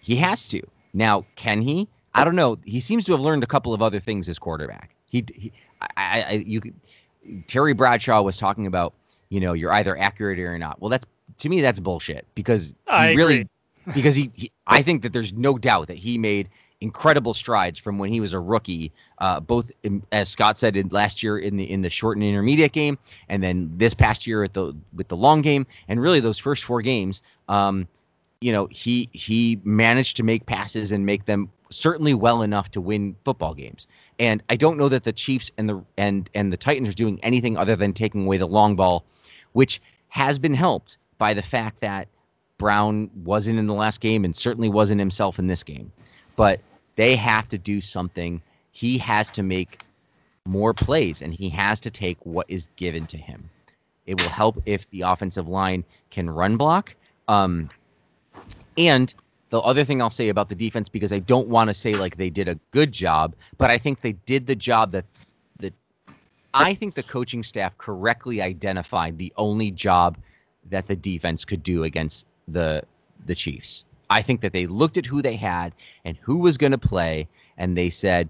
he 0.01 0.17
has 0.17 0.49
to. 0.49 0.63
Now, 0.95 1.27
can 1.37 1.61
he? 1.61 1.89
I 2.15 2.25
don't 2.25 2.37
know. 2.37 2.59
He 2.65 2.81
seems 2.81 3.05
to 3.07 3.13
have 3.13 3.21
learned 3.21 3.43
a 3.43 3.47
couple 3.47 3.75
of 3.75 3.83
other 3.83 4.01
things 4.01 4.29
as 4.29 4.39
quarterback. 4.39 4.95
He, 5.11 5.25
he 5.35 5.53
I, 5.97 6.23
I, 6.23 6.33
you, 6.47 6.61
Terry 7.47 7.75
Bradshaw 7.75 8.23
was 8.23 8.37
talking 8.37 8.67
about, 8.67 8.95
you 9.29 9.41
know, 9.41 9.53
you're 9.53 9.73
either 9.73 9.97
accurate 9.97 10.39
or 10.39 10.59
not. 10.59 10.81
Well, 10.81 10.89
that's 10.89 11.07
to 11.39 11.49
me 11.49 11.61
that's 11.61 11.81
bullshit 11.81 12.27
because 12.35 12.69
he 12.69 12.75
I 12.89 13.13
really 13.13 13.41
agree. 13.41 13.49
because 13.95 14.15
he, 14.15 14.31
he 14.35 14.51
I 14.67 14.83
think 14.83 15.03
that 15.03 15.13
there's 15.13 15.33
no 15.33 15.59
doubt 15.59 15.89
that 15.89 15.99
he 15.99 16.19
made 16.19 16.49
incredible 16.81 17.35
strides 17.35 17.79
from 17.79 17.99
when 17.99 18.13
he 18.13 18.21
was 18.21 18.33
a 18.33 18.39
rookie, 18.39 18.93
uh, 19.19 19.41
both 19.41 19.71
in, 19.83 20.03
as 20.13 20.29
Scott 20.29 20.57
said 20.57 20.77
in, 20.77 20.89
last 20.89 21.23
year 21.23 21.39
in 21.39 21.57
the 21.57 21.71
in 21.71 21.83
the 21.83 21.91
short 21.91 22.17
and 22.17 22.25
intermediate 22.25 22.73
game, 22.73 22.99
and 23.29 23.43
then 23.43 23.71
this 23.77 23.95
past 23.95 24.27
year 24.27 24.45
at 24.45 24.55
the 24.55 24.75
with 24.95 25.09
the 25.09 25.17
long 25.17 25.43
game, 25.43 25.67
and 25.89 26.01
really 26.01 26.21
those 26.21 26.39
first 26.39 26.65
four 26.65 26.83
games. 26.83 27.23
Um, 27.49 27.89
you 28.41 28.53
know, 28.53 28.69
he 28.71 29.09
he 29.13 29.61
managed 29.65 30.17
to 30.19 30.23
make 30.23 30.47
passes 30.47 30.93
and 30.93 31.05
make 31.05 31.25
them 31.25 31.51
certainly 31.71 32.15
well 32.15 32.43
enough 32.43 32.71
to 32.73 32.81
win 32.81 33.17
football 33.25 33.55
games. 33.55 33.87
And 34.19 34.43
I 34.49 34.57
don't 34.57 34.79
know 34.79 34.89
that 34.89 35.05
the 35.05 35.13
Chiefs 35.13 35.51
and 35.57 35.69
the 35.69 35.85
and 35.97 36.29
and 36.35 36.53
the 36.53 36.57
Titans 36.57 36.89
are 36.89 36.95
doing 36.95 37.19
anything 37.23 37.57
other 37.57 37.77
than 37.77 37.93
taking 37.93 38.25
away 38.25 38.39
the 38.39 38.47
long 38.47 38.77
ball, 38.77 39.05
which 39.53 39.81
has 40.09 40.39
been 40.39 40.55
helped 40.55 40.99
by 41.19 41.35
the 41.35 41.43
fact 41.43 41.81
that 41.81 42.09
Brown 42.57 43.11
wasn't 43.25 43.59
in 43.59 43.67
the 43.67 43.75
last 43.75 44.01
game 44.01 44.25
and 44.25 44.35
certainly 44.35 44.69
wasn't 44.69 44.99
himself 44.99 45.39
in 45.39 45.47
this 45.47 45.63
game. 45.63 45.93
But 46.37 46.61
they 46.97 47.17
have 47.17 47.49
to 47.51 47.59
do 47.59 47.81
something. 47.81 48.43
He 48.73 48.99
has 48.99 49.31
to 49.33 49.43
make 49.43 49.85
more 50.45 50.75
plays 50.75 51.23
and 51.23 51.33
he 51.33 51.49
has 51.51 51.81
to 51.81 51.91
take 51.91 52.19
what 52.25 52.47
is 52.49 52.69
given 52.77 53.07
to 53.07 53.19
him. 53.19 53.49
It 54.07 54.21
will 54.21 54.31
help 54.31 54.63
if 54.65 54.89
the 54.91 55.03
offensive 55.03 55.49
line 55.49 55.85
can 56.11 56.31
run 56.31 56.57
block. 56.57 56.95
Um, 57.29 57.69
and 58.79 59.13
the 59.51 59.61
other 59.61 59.85
thing 59.85 60.03
I'll 60.03 60.11
say 60.11 60.29
about 60.29 60.49
the 60.49 60.55
defense, 60.55 60.89
because 60.89 61.13
I 61.13 61.21
don't 61.21 61.49
want 61.49 61.69
to 61.69 61.75
say 61.75 61.95
like 61.95 62.17
they 62.17 62.31
did 62.31 62.49
a 62.49 62.59
good 62.71 62.93
job, 62.93 63.35
but 63.57 63.71
I 63.71 63.79
think 63.79 64.01
they 64.01 64.13
did 64.13 64.47
the 64.47 64.57
job 64.57 64.93
that 64.93 65.05
that 65.59 65.75
I 66.53 66.75
think 66.75 66.95
the 66.95 67.03
coaching 67.03 67.43
staff 67.43 67.77
correctly 67.79 68.43
identified 68.43 69.19
the 69.19 69.33
only 69.37 69.71
job 69.71 70.19
that 70.71 70.87
the 70.87 70.97
defense 70.97 71.45
could 71.45 71.63
do 71.63 71.85
against 71.85 72.27
the 72.47 72.83
the 73.27 73.35
Chiefs. 73.35 73.85
I 74.11 74.23
think 74.23 74.41
that 74.41 74.53
they 74.53 74.67
looked 74.67 74.97
at 74.97 75.07
who 75.07 75.23
they 75.23 75.37
had 75.37 75.73
and 76.05 76.17
who 76.23 76.39
was 76.39 76.57
going 76.57 76.73
to 76.73 76.79
play, 76.79 77.29
and 77.57 77.77
they 77.77 77.91
said, 77.91 78.29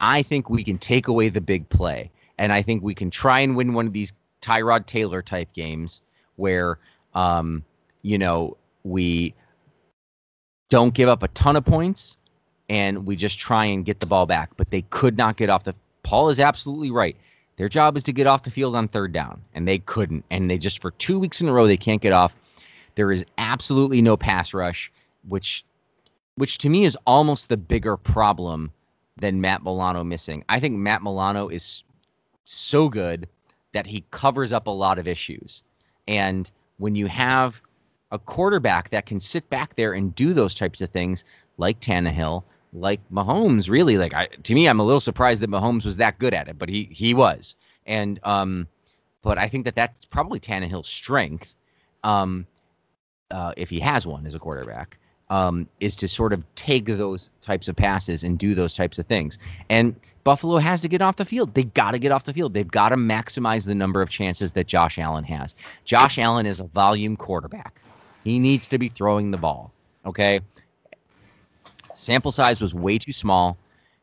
I 0.00 0.22
think 0.22 0.50
we 0.50 0.62
can 0.62 0.78
take 0.78 1.08
away 1.08 1.28
the 1.28 1.40
big 1.40 1.68
play. 1.68 2.10
And 2.38 2.52
I 2.52 2.62
think 2.62 2.82
we 2.82 2.94
can 2.94 3.10
try 3.10 3.40
and 3.40 3.56
win 3.56 3.72
one 3.72 3.86
of 3.86 3.92
these 3.92 4.12
Tyrod 4.42 4.86
Taylor 4.86 5.22
type 5.22 5.52
games 5.52 6.02
where, 6.36 6.78
um, 7.14 7.64
you 8.02 8.18
know, 8.18 8.56
we 8.84 9.34
don't 10.68 10.94
give 10.94 11.08
up 11.08 11.22
a 11.22 11.28
ton 11.28 11.56
of 11.56 11.64
points 11.64 12.16
and 12.68 13.06
we 13.06 13.16
just 13.16 13.38
try 13.38 13.66
and 13.66 13.84
get 13.84 14.00
the 14.00 14.06
ball 14.06 14.26
back. 14.26 14.50
But 14.56 14.70
they 14.70 14.82
could 14.82 15.16
not 15.16 15.36
get 15.36 15.50
off 15.50 15.64
the. 15.64 15.74
Paul 16.02 16.28
is 16.28 16.40
absolutely 16.40 16.90
right. 16.90 17.16
Their 17.56 17.68
job 17.68 17.96
is 17.96 18.02
to 18.04 18.12
get 18.12 18.26
off 18.26 18.42
the 18.42 18.50
field 18.50 18.76
on 18.76 18.88
third 18.88 19.12
down, 19.12 19.42
and 19.54 19.66
they 19.66 19.78
couldn't. 19.78 20.24
And 20.30 20.50
they 20.50 20.58
just 20.58 20.82
for 20.82 20.90
two 20.92 21.18
weeks 21.18 21.40
in 21.40 21.48
a 21.48 21.52
row 21.52 21.66
they 21.66 21.76
can't 21.76 22.02
get 22.02 22.12
off. 22.12 22.34
There 22.96 23.12
is 23.12 23.24
absolutely 23.38 24.02
no 24.02 24.16
pass 24.16 24.54
rush, 24.54 24.92
which, 25.28 25.64
which 26.36 26.58
to 26.58 26.68
me 26.68 26.84
is 26.84 26.96
almost 27.06 27.48
the 27.48 27.56
bigger 27.56 27.96
problem 27.96 28.72
than 29.18 29.40
Matt 29.40 29.62
Milano 29.62 30.04
missing. 30.04 30.44
I 30.48 30.60
think 30.60 30.76
Matt 30.76 31.02
Milano 31.02 31.48
is 31.48 31.82
so 32.44 32.88
good 32.88 33.28
that 33.72 33.86
he 33.86 34.04
covers 34.10 34.52
up 34.52 34.66
a 34.66 34.70
lot 34.70 34.98
of 34.98 35.08
issues. 35.08 35.62
And 36.08 36.50
when 36.78 36.94
you 36.94 37.06
have 37.06 37.60
a 38.12 38.18
quarterback 38.18 38.90
that 38.90 39.06
can 39.06 39.20
sit 39.20 39.48
back 39.50 39.74
there 39.74 39.92
and 39.92 40.14
do 40.14 40.32
those 40.32 40.54
types 40.54 40.80
of 40.80 40.90
things, 40.90 41.24
like 41.58 41.80
Tannehill, 41.80 42.44
like 42.72 43.00
Mahomes, 43.12 43.68
really, 43.68 43.96
like 43.96 44.14
I, 44.14 44.26
to 44.26 44.54
me, 44.54 44.68
I'm 44.68 44.80
a 44.80 44.84
little 44.84 45.00
surprised 45.00 45.40
that 45.42 45.50
Mahomes 45.50 45.84
was 45.84 45.96
that 45.96 46.18
good 46.18 46.34
at 46.34 46.48
it, 46.48 46.58
but 46.58 46.68
he 46.68 46.88
he 46.92 47.14
was. 47.14 47.56
And 47.86 48.20
um, 48.22 48.68
but 49.22 49.38
I 49.38 49.48
think 49.48 49.64
that 49.64 49.74
that's 49.74 50.04
probably 50.04 50.38
Tannehill's 50.38 50.88
strength, 50.88 51.54
um, 52.04 52.46
uh, 53.30 53.52
if 53.56 53.70
he 53.70 53.80
has 53.80 54.06
one 54.06 54.26
as 54.26 54.34
a 54.34 54.38
quarterback, 54.38 54.98
um, 55.30 55.68
is 55.80 55.96
to 55.96 56.08
sort 56.08 56.32
of 56.32 56.44
take 56.54 56.86
those 56.86 57.30
types 57.40 57.68
of 57.68 57.76
passes 57.76 58.22
and 58.22 58.38
do 58.38 58.54
those 58.54 58.72
types 58.72 58.98
of 58.98 59.06
things. 59.06 59.38
And 59.68 59.96
Buffalo 60.22 60.58
has 60.58 60.80
to 60.82 60.88
get 60.88 61.02
off 61.02 61.16
the 61.16 61.24
field. 61.24 61.54
They 61.54 61.64
got 61.64 61.92
to 61.92 61.98
get 61.98 62.12
off 62.12 62.24
the 62.24 62.32
field. 62.32 62.52
They've 62.52 62.70
got 62.70 62.90
to 62.90 62.96
maximize 62.96 63.64
the 63.64 63.74
number 63.74 64.02
of 64.02 64.10
chances 64.10 64.52
that 64.52 64.66
Josh 64.66 64.98
Allen 64.98 65.24
has. 65.24 65.54
Josh 65.84 66.18
Allen 66.18 66.46
is 66.46 66.60
a 66.60 66.64
volume 66.64 67.16
quarterback. 67.16 67.80
He 68.26 68.40
needs 68.40 68.66
to 68.68 68.78
be 68.78 68.88
throwing 68.88 69.30
the 69.30 69.36
ball. 69.36 69.70
Okay. 70.04 70.40
Sample 71.94 72.32
size 72.32 72.60
was 72.60 72.74
way 72.74 72.98
too 72.98 73.12
small. 73.12 73.56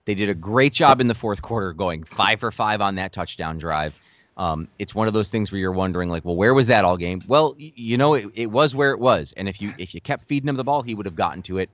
They 0.05 0.15
did 0.15 0.29
a 0.29 0.33
great 0.33 0.71
job 0.71 1.01
in 1.01 1.09
the 1.09 1.13
fourth 1.13 1.41
quarter 1.41 1.73
going 1.73 2.05
five 2.05 2.39
for 2.39 2.49
five 2.49 2.79
on 2.79 2.95
that 2.95 3.11
touchdown 3.11 3.57
drive. 3.57 3.99
Um, 4.37 4.69
it's 4.79 4.95
one 4.95 5.09
of 5.09 5.13
those 5.13 5.29
things 5.29 5.51
where 5.51 5.59
you're 5.59 5.73
wondering, 5.73 6.07
like, 6.07 6.23
well, 6.23 6.37
where 6.37 6.53
was 6.53 6.67
that 6.67 6.85
all 6.85 6.95
game? 6.95 7.21
Well, 7.27 7.57
y- 7.59 7.73
you 7.75 7.97
know, 7.97 8.13
it, 8.13 8.27
it 8.33 8.45
was 8.45 8.73
where 8.73 8.91
it 8.91 8.99
was, 8.99 9.33
and 9.35 9.49
if 9.49 9.61
you 9.61 9.73
if 9.77 9.93
you 9.93 9.99
kept 9.99 10.25
feeding 10.29 10.47
him 10.47 10.55
the 10.55 10.63
ball, 10.63 10.83
he 10.83 10.95
would 10.95 11.05
have 11.05 11.17
gotten 11.17 11.41
to 11.43 11.57
it. 11.57 11.69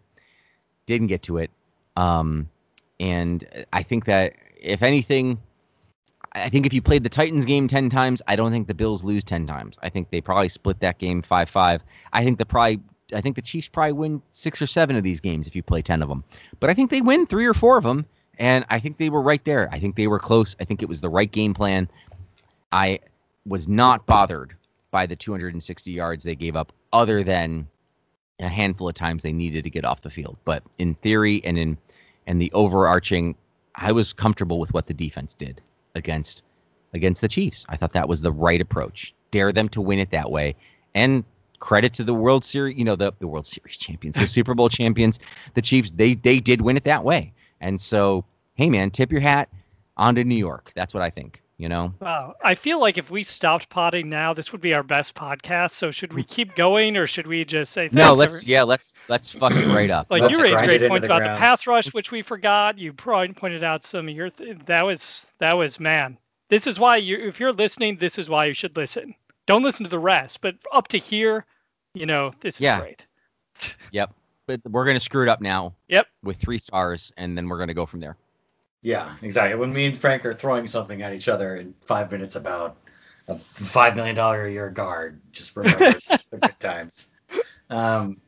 Didn't 0.87 1.07
get 1.07 1.21
to 1.23 1.37
it, 1.37 1.51
um, 1.97 2.49
and 2.99 3.47
I 3.71 3.83
think 3.83 4.05
that 4.05 4.33
if 4.59 4.81
anything, 4.81 5.39
I 6.33 6.49
think 6.49 6.65
if 6.65 6.73
you 6.73 6.81
played 6.81 7.03
the 7.03 7.09
Titans 7.09 7.45
game 7.45 7.67
ten 7.67 7.89
times, 7.89 8.21
I 8.27 8.35
don't 8.35 8.51
think 8.51 8.67
the 8.67 8.73
Bills 8.73 9.03
lose 9.03 9.23
ten 9.23 9.47
times. 9.47 9.77
I 9.81 9.89
think 9.89 10.09
they 10.09 10.21
probably 10.21 10.49
split 10.49 10.79
that 10.81 10.99
game 10.99 11.21
five 11.21 11.49
five. 11.49 11.81
I 12.13 12.23
think 12.23 12.37
the 12.37 12.45
probably 12.45 12.81
I 13.13 13.21
think 13.21 13.35
the 13.35 13.41
Chiefs 13.41 13.67
probably 13.67 13.93
win 13.93 14.21
six 14.31 14.61
or 14.61 14.67
seven 14.67 14.95
of 14.95 15.03
these 15.03 15.19
games 15.19 15.47
if 15.47 15.55
you 15.55 15.63
play 15.63 15.81
ten 15.81 16.01
of 16.01 16.09
them. 16.09 16.23
But 16.59 16.69
I 16.69 16.73
think 16.73 16.91
they 16.91 17.01
win 17.01 17.25
three 17.25 17.45
or 17.45 17.53
four 17.53 17.77
of 17.77 17.83
them, 17.83 18.05
and 18.37 18.65
I 18.69 18.79
think 18.79 18.97
they 18.97 19.09
were 19.09 19.21
right 19.21 19.43
there. 19.43 19.69
I 19.71 19.79
think 19.79 19.95
they 19.95 20.07
were 20.07 20.19
close. 20.19 20.55
I 20.59 20.65
think 20.65 20.81
it 20.83 20.89
was 20.89 21.01
the 21.01 21.09
right 21.09 21.31
game 21.31 21.53
plan. 21.53 21.89
I 22.71 22.99
was 23.45 23.67
not 23.67 24.05
bothered 24.05 24.55
by 24.91 25.05
the 25.05 25.15
260 25.15 25.91
yards 25.91 26.23
they 26.23 26.35
gave 26.35 26.55
up, 26.55 26.71
other 26.93 27.23
than 27.23 27.67
a 28.39 28.47
handful 28.47 28.87
of 28.87 28.95
times 28.95 29.23
they 29.23 29.33
needed 29.33 29.63
to 29.63 29.69
get 29.69 29.85
off 29.85 30.01
the 30.01 30.09
field. 30.09 30.37
But 30.45 30.63
in 30.77 30.93
theory 30.95 31.41
and 31.43 31.57
in 31.57 31.77
and 32.27 32.39
the 32.39 32.51
overarching, 32.53 33.35
I 33.73 33.91
was 33.91 34.13
comfortable 34.13 34.59
with 34.59 34.71
what 34.73 34.85
the 34.85 34.93
defense 34.93 35.33
did 35.33 35.61
against 35.95 36.41
against 36.93 37.21
the 37.21 37.27
Chiefs. 37.27 37.65
I 37.69 37.75
thought 37.75 37.93
that 37.93 38.09
was 38.09 38.21
the 38.21 38.31
right 38.31 38.59
approach. 38.61 39.13
Dare 39.31 39.51
them 39.51 39.69
to 39.69 39.81
win 39.81 39.99
it 39.99 40.11
that 40.11 40.29
way, 40.31 40.55
and 40.95 41.23
credit 41.59 41.93
to 41.93 42.03
the 42.03 42.13
World 42.13 42.43
Series, 42.43 42.77
you 42.77 42.83
know, 42.83 42.95
the 42.95 43.13
the 43.19 43.27
World 43.27 43.47
Series 43.47 43.77
champions, 43.77 44.15
the 44.15 44.27
Super 44.37 44.53
Bowl 44.53 44.69
champions, 44.69 45.19
the 45.53 45.61
Chiefs. 45.61 45.91
They 45.91 46.15
they 46.15 46.39
did 46.39 46.61
win 46.61 46.77
it 46.77 46.83
that 46.85 47.03
way, 47.03 47.33
and 47.61 47.79
so 47.79 48.25
hey 48.55 48.69
man, 48.69 48.91
tip 48.91 49.11
your 49.11 49.21
hat 49.21 49.49
on 49.97 50.15
to 50.15 50.23
New 50.23 50.35
York. 50.35 50.71
That's 50.75 50.93
what 50.93 51.03
I 51.03 51.09
think. 51.09 51.41
You 51.59 51.67
know. 51.67 51.93
Wow. 51.99 52.35
I 52.41 52.55
feel 52.55 52.79
like 52.79 52.97
if 52.97 53.11
we 53.11 53.21
stopped 53.23 53.67
potting 53.69 54.07
now, 54.09 54.33
this 54.33 54.53
would 54.53 54.61
be 54.61 54.73
our 54.73 54.81
best 54.81 55.13
podcast. 55.13 55.71
So 55.71 55.91
should 55.91 56.13
we 56.13 56.23
keep 56.23 56.55
going 56.55 56.95
or 56.95 57.05
should 57.05 57.27
we 57.27 57.43
just 57.43 57.73
say 57.73 57.89
No, 57.91 58.13
let's 58.13 58.37
every- 58.37 58.47
yeah, 58.49 58.63
let's 58.63 58.93
let's 59.09 59.29
fuck 59.29 59.51
it 59.53 59.67
right 59.67 59.89
up. 59.89 60.07
Like 60.09 60.21
Let's 60.21 60.33
you 60.37 60.41
raised 60.41 60.63
great 60.63 60.87
points 60.87 61.05
the 61.05 61.13
about 61.13 61.23
the 61.33 61.37
pass 61.37 61.67
rush, 61.67 61.93
which 61.93 62.11
we 62.11 62.21
forgot. 62.21 62.77
You 62.77 62.93
probably 62.93 63.33
pointed 63.33 63.63
out 63.65 63.83
some 63.83 64.07
of 64.07 64.15
your 64.15 64.29
th- 64.29 64.57
that 64.67 64.83
was 64.83 65.27
that 65.39 65.53
was 65.57 65.81
man. 65.81 66.17
This 66.49 66.65
is 66.65 66.79
why 66.79 66.95
you 66.95 67.17
if 67.17 67.41
you're 67.41 67.51
listening, 67.51 67.97
this 67.97 68.17
is 68.17 68.29
why 68.29 68.45
you 68.45 68.53
should 68.53 68.77
listen. 68.77 69.13
Don't 69.45 69.61
listen 69.61 69.83
to 69.83 69.89
the 69.89 69.99
rest, 69.99 70.39
but 70.39 70.55
up 70.71 70.87
to 70.89 70.97
here, 70.97 71.45
you 71.93 72.05
know, 72.05 72.31
this 72.39 72.55
is 72.55 72.61
Yeah. 72.61 72.79
great. 72.79 73.05
Yep. 73.91 74.13
But 74.47 74.61
we're 74.65 74.85
gonna 74.85 74.99
screw 75.01 75.23
it 75.23 75.29
up 75.29 75.41
now 75.41 75.75
Yep. 75.89 76.07
with 76.23 76.37
three 76.37 76.57
stars, 76.57 77.11
and 77.17 77.37
then 77.37 77.49
we're 77.49 77.59
gonna 77.59 77.73
go 77.73 77.85
from 77.85 77.99
there. 77.99 78.15
Yeah, 78.81 79.15
exactly. 79.21 79.59
When 79.59 79.73
me 79.73 79.87
and 79.87 79.97
Frank 79.97 80.25
are 80.25 80.33
throwing 80.33 80.67
something 80.67 81.01
at 81.01 81.13
each 81.13 81.27
other 81.27 81.57
in 81.57 81.73
five 81.81 82.11
minutes 82.11 82.35
about 82.35 82.77
a 83.27 83.35
five 83.37 83.95
million 83.95 84.15
dollar 84.15 84.45
a 84.45 84.51
year 84.51 84.69
guard, 84.69 85.19
just 85.31 85.55
remember 85.55 85.93
the 86.31 86.37
good 86.37 86.59
times. 86.59 87.09
Um, 87.69 88.21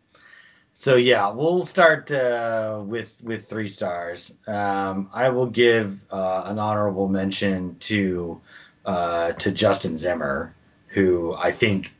so 0.73 0.95
yeah, 0.95 1.29
we'll 1.29 1.65
start 1.65 2.11
uh, 2.11 2.81
with 2.85 3.21
with 3.23 3.47
three 3.47 3.67
stars. 3.67 4.33
Um, 4.47 5.09
I 5.13 5.29
will 5.29 5.45
give 5.45 5.99
uh, 6.11 6.43
an 6.45 6.59
honorable 6.59 7.07
mention 7.07 7.77
to 7.79 8.41
uh, 8.85 9.31
to 9.33 9.51
Justin 9.51 9.95
Zimmer, 9.95 10.53
who 10.87 11.33
I 11.35 11.51
think 11.51 11.93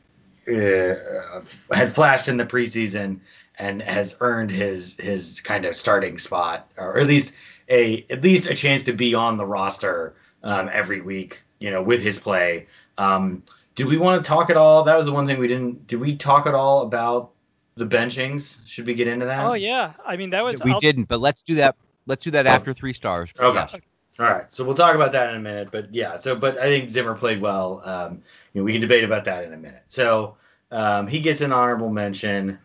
uh, 0.48 1.42
had 1.72 1.94
flashed 1.94 2.28
in 2.28 2.38
the 2.38 2.46
preseason 2.46 3.20
and 3.60 3.82
has 3.82 4.18
earned 4.20 4.52
his 4.52 4.98
his 4.98 5.40
kind 5.42 5.66
of 5.66 5.76
starting 5.76 6.18
spot, 6.18 6.70
or 6.78 6.98
at 6.98 7.08
least 7.08 7.34
a 7.70 8.06
at 8.10 8.22
least 8.22 8.48
a 8.48 8.56
chance 8.56 8.84
to 8.84 8.94
be 8.94 9.14
on 9.16 9.38
the 9.38 9.46
roster 9.46 10.16
um, 10.44 10.70
every 10.72 11.02
week. 11.02 11.44
You 11.60 11.70
know, 11.72 11.82
with 11.84 12.02
his 12.02 12.20
play. 12.20 12.68
Um, 12.98 13.44
do 13.76 13.88
we 13.88 13.98
want 13.98 14.24
to 14.24 14.28
talk 14.28 14.50
at 14.50 14.58
all? 14.58 14.84
That 14.84 14.98
was 14.98 15.06
the 15.06 15.12
one 15.12 15.28
thing 15.28 15.38
we 15.40 15.48
didn't. 15.48 15.88
Did 15.88 16.00
we 16.00 16.16
talk 16.16 16.48
at 16.48 16.56
all 16.56 16.82
about 16.82 17.32
the 17.76 17.86
benchings? 17.86 18.60
Should 18.66 18.86
we 18.88 18.94
get 18.96 19.08
into 19.08 19.26
that? 19.28 19.46
Oh 19.46 19.54
yeah. 19.54 19.94
I 20.06 20.18
mean 20.18 20.32
that 20.32 20.44
was 20.44 20.60
we 20.64 20.72
I'll- 20.72 20.80
didn't, 20.80 21.06
but 21.06 21.20
let's 21.20 21.44
do 21.44 21.56
that. 21.56 21.76
Let's 22.08 22.24
do 22.24 22.32
that 22.32 22.48
Oh. 22.48 22.50
after 22.50 22.74
three 22.74 22.94
stars. 22.94 23.30
Okay. 23.40 23.54
Yes. 23.60 23.76
All 24.20 24.26
right, 24.28 24.46
so 24.50 24.64
we'll 24.64 24.76
talk 24.76 24.94
about 24.94 25.14
that 25.14 25.30
in 25.32 25.38
a 25.38 25.40
minute. 25.40 25.70
But 25.72 25.94
yeah, 25.96 26.18
so 26.18 26.36
but 26.36 26.58
I 26.60 26.64
think 26.64 26.90
Zimmer 26.90 27.16
played 27.16 27.42
well. 27.42 27.82
Um, 27.86 28.22
you 28.54 28.62
know, 28.62 28.66
we 28.66 28.72
can 28.74 28.82
debate 28.82 29.04
about 29.04 29.26
that 29.26 29.46
in 29.46 29.54
a 29.54 29.58
minute. 29.58 29.84
So 29.90 30.36
um, 30.72 31.08
he 31.08 31.22
gets 31.22 31.42
an 31.42 31.52
honorable 31.54 31.90
mention. 31.90 32.60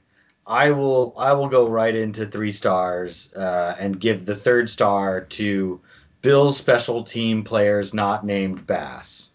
I 0.46 0.70
will 0.70 1.12
I 1.16 1.32
will 1.32 1.48
go 1.48 1.68
right 1.68 1.94
into 1.94 2.24
three 2.26 2.52
stars 2.52 3.34
uh, 3.34 3.74
and 3.78 3.98
give 3.98 4.24
the 4.24 4.36
third 4.36 4.70
star 4.70 5.22
to 5.22 5.80
Bill's 6.22 6.56
special 6.56 7.02
team 7.02 7.42
players 7.42 7.92
not 7.92 8.24
named 8.24 8.66
Bass. 8.66 9.32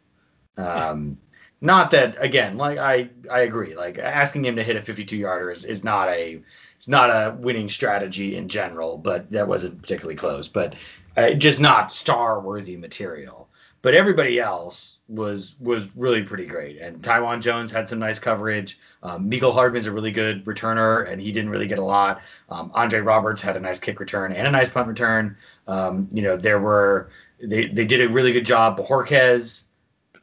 Um, 0.57 1.17
not 1.59 1.91
that 1.91 2.15
again, 2.19 2.57
like 2.57 2.77
I 2.77 3.09
I 3.29 3.41
agree. 3.41 3.75
Like 3.75 3.97
asking 3.99 4.45
him 4.45 4.55
to 4.55 4.63
hit 4.63 4.77
a 4.77 4.81
52 4.81 5.17
yarder 5.17 5.51
is, 5.51 5.65
is 5.65 5.83
not 5.83 6.07
a 6.09 6.41
it's 6.77 6.87
not 6.87 7.09
a 7.09 7.35
winning 7.37 7.69
strategy 7.69 8.37
in 8.37 8.47
general, 8.47 8.97
but 8.97 9.29
that 9.31 9.47
wasn't 9.47 9.81
particularly 9.81 10.15
close. 10.15 10.47
But 10.47 10.75
uh, 11.17 11.33
just 11.33 11.59
not 11.59 11.91
star 11.91 12.39
worthy 12.39 12.77
material. 12.77 13.49
But 13.81 13.95
everybody 13.95 14.39
else 14.39 14.99
was 15.11 15.55
was 15.59 15.89
really 15.95 16.23
pretty 16.23 16.45
great. 16.45 16.79
And 16.79 17.03
Taiwan 17.03 17.41
Jones 17.41 17.71
had 17.71 17.89
some 17.89 17.99
nice 17.99 18.17
coverage. 18.17 18.79
Um, 19.03 19.29
Mecole 19.29 19.53
Hardman's 19.53 19.87
a 19.87 19.91
really 19.91 20.11
good 20.11 20.45
returner, 20.45 21.09
and 21.09 21.21
he 21.21 21.31
didn't 21.31 21.49
really 21.49 21.67
get 21.67 21.79
a 21.79 21.83
lot. 21.83 22.21
Um, 22.49 22.71
Andre 22.73 23.01
Roberts 23.01 23.41
had 23.41 23.57
a 23.57 23.59
nice 23.59 23.79
kick 23.79 23.99
return 23.99 24.31
and 24.31 24.47
a 24.47 24.51
nice 24.51 24.69
punt 24.69 24.87
return. 24.87 25.35
Um, 25.67 26.07
you 26.11 26.21
know, 26.21 26.37
there 26.37 26.59
were 26.59 27.09
they 27.41 27.65
they 27.65 27.85
did 27.85 28.01
a 28.01 28.09
really 28.09 28.31
good 28.31 28.45
job. 28.45 28.79
Bojorquez, 28.79 29.63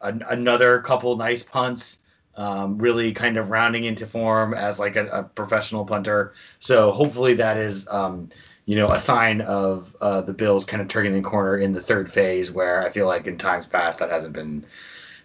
an, 0.00 0.24
another 0.28 0.80
couple 0.80 1.16
nice 1.16 1.42
punts. 1.42 1.98
Um, 2.34 2.78
really 2.78 3.12
kind 3.12 3.36
of 3.36 3.50
rounding 3.50 3.82
into 3.82 4.06
form 4.06 4.54
as 4.54 4.78
like 4.78 4.94
a, 4.94 5.08
a 5.08 5.22
professional 5.24 5.84
punter. 5.84 6.34
So 6.60 6.92
hopefully 6.92 7.34
that 7.34 7.56
is 7.56 7.88
um, 7.90 8.30
you 8.68 8.76
know, 8.76 8.88
a 8.88 8.98
sign 8.98 9.40
of 9.40 9.96
uh, 10.02 10.20
the 10.20 10.34
Bills 10.34 10.66
kind 10.66 10.82
of 10.82 10.88
turning 10.88 11.14
the 11.14 11.22
corner 11.22 11.56
in 11.56 11.72
the 11.72 11.80
third 11.80 12.12
phase, 12.12 12.52
where 12.52 12.86
I 12.86 12.90
feel 12.90 13.06
like 13.06 13.26
in 13.26 13.38
times 13.38 13.66
past 13.66 13.98
that 13.98 14.10
hasn't 14.10 14.34
been 14.34 14.66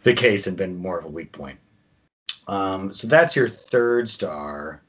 the 0.04 0.14
case 0.14 0.48
and 0.48 0.56
been 0.56 0.78
more 0.78 0.98
of 0.98 1.04
a 1.04 1.10
weak 1.10 1.34
point. 1.34 1.60
Um, 2.48 2.94
so 2.94 3.06
that's 3.06 3.36
your 3.36 3.50
third 3.50 4.08
star. 4.08 4.82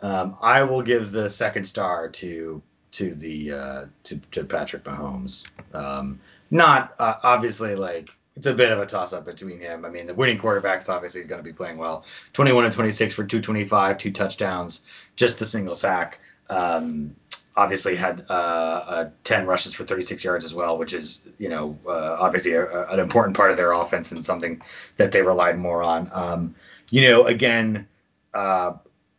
Um, 0.00 0.36
I 0.42 0.64
will 0.64 0.82
give 0.82 1.12
the 1.12 1.30
second 1.30 1.66
star 1.66 2.08
to 2.08 2.60
to 2.90 3.14
the 3.14 3.52
uh, 3.52 3.86
to, 4.02 4.16
to 4.32 4.42
Patrick 4.42 4.82
Mahomes. 4.82 5.46
Um, 5.72 6.18
not 6.50 6.96
uh, 6.98 7.14
obviously 7.22 7.76
like 7.76 8.10
it's 8.34 8.46
a 8.46 8.52
bit 8.52 8.72
of 8.72 8.80
a 8.80 8.86
toss 8.86 9.12
up 9.12 9.24
between 9.24 9.60
him. 9.60 9.84
I 9.84 9.88
mean, 9.88 10.08
the 10.08 10.14
winning 10.14 10.38
quarterback 10.38 10.82
is 10.82 10.88
obviously 10.88 11.22
going 11.22 11.44
to 11.44 11.48
be 11.48 11.52
playing 11.52 11.78
well. 11.78 12.04
21 12.32 12.64
and 12.64 12.74
26 12.74 13.14
for 13.14 13.22
225, 13.22 13.98
two 13.98 14.10
touchdowns, 14.10 14.82
just 15.14 15.38
the 15.38 15.46
single 15.46 15.76
sack. 15.76 16.18
Um, 16.48 17.14
obviously 17.56 17.96
had 17.96 18.24
uh, 18.30 18.32
uh, 18.32 19.10
10 19.24 19.46
rushes 19.46 19.74
for 19.74 19.84
36 19.84 20.22
yards 20.22 20.44
as 20.44 20.54
well, 20.54 20.78
which 20.78 20.94
is, 20.94 21.26
you 21.38 21.48
know, 21.48 21.78
uh, 21.86 22.16
obviously 22.18 22.52
a, 22.52 22.64
a, 22.64 22.86
an 22.92 23.00
important 23.00 23.36
part 23.36 23.50
of 23.50 23.56
their 23.56 23.72
offense 23.72 24.12
and 24.12 24.24
something 24.24 24.62
that 24.96 25.12
they 25.12 25.22
relied 25.22 25.58
more 25.58 25.82
on. 25.82 26.08
Um, 26.12 26.54
you 26.90 27.08
know, 27.08 27.24
again, 27.26 27.88
uh, 28.34 28.74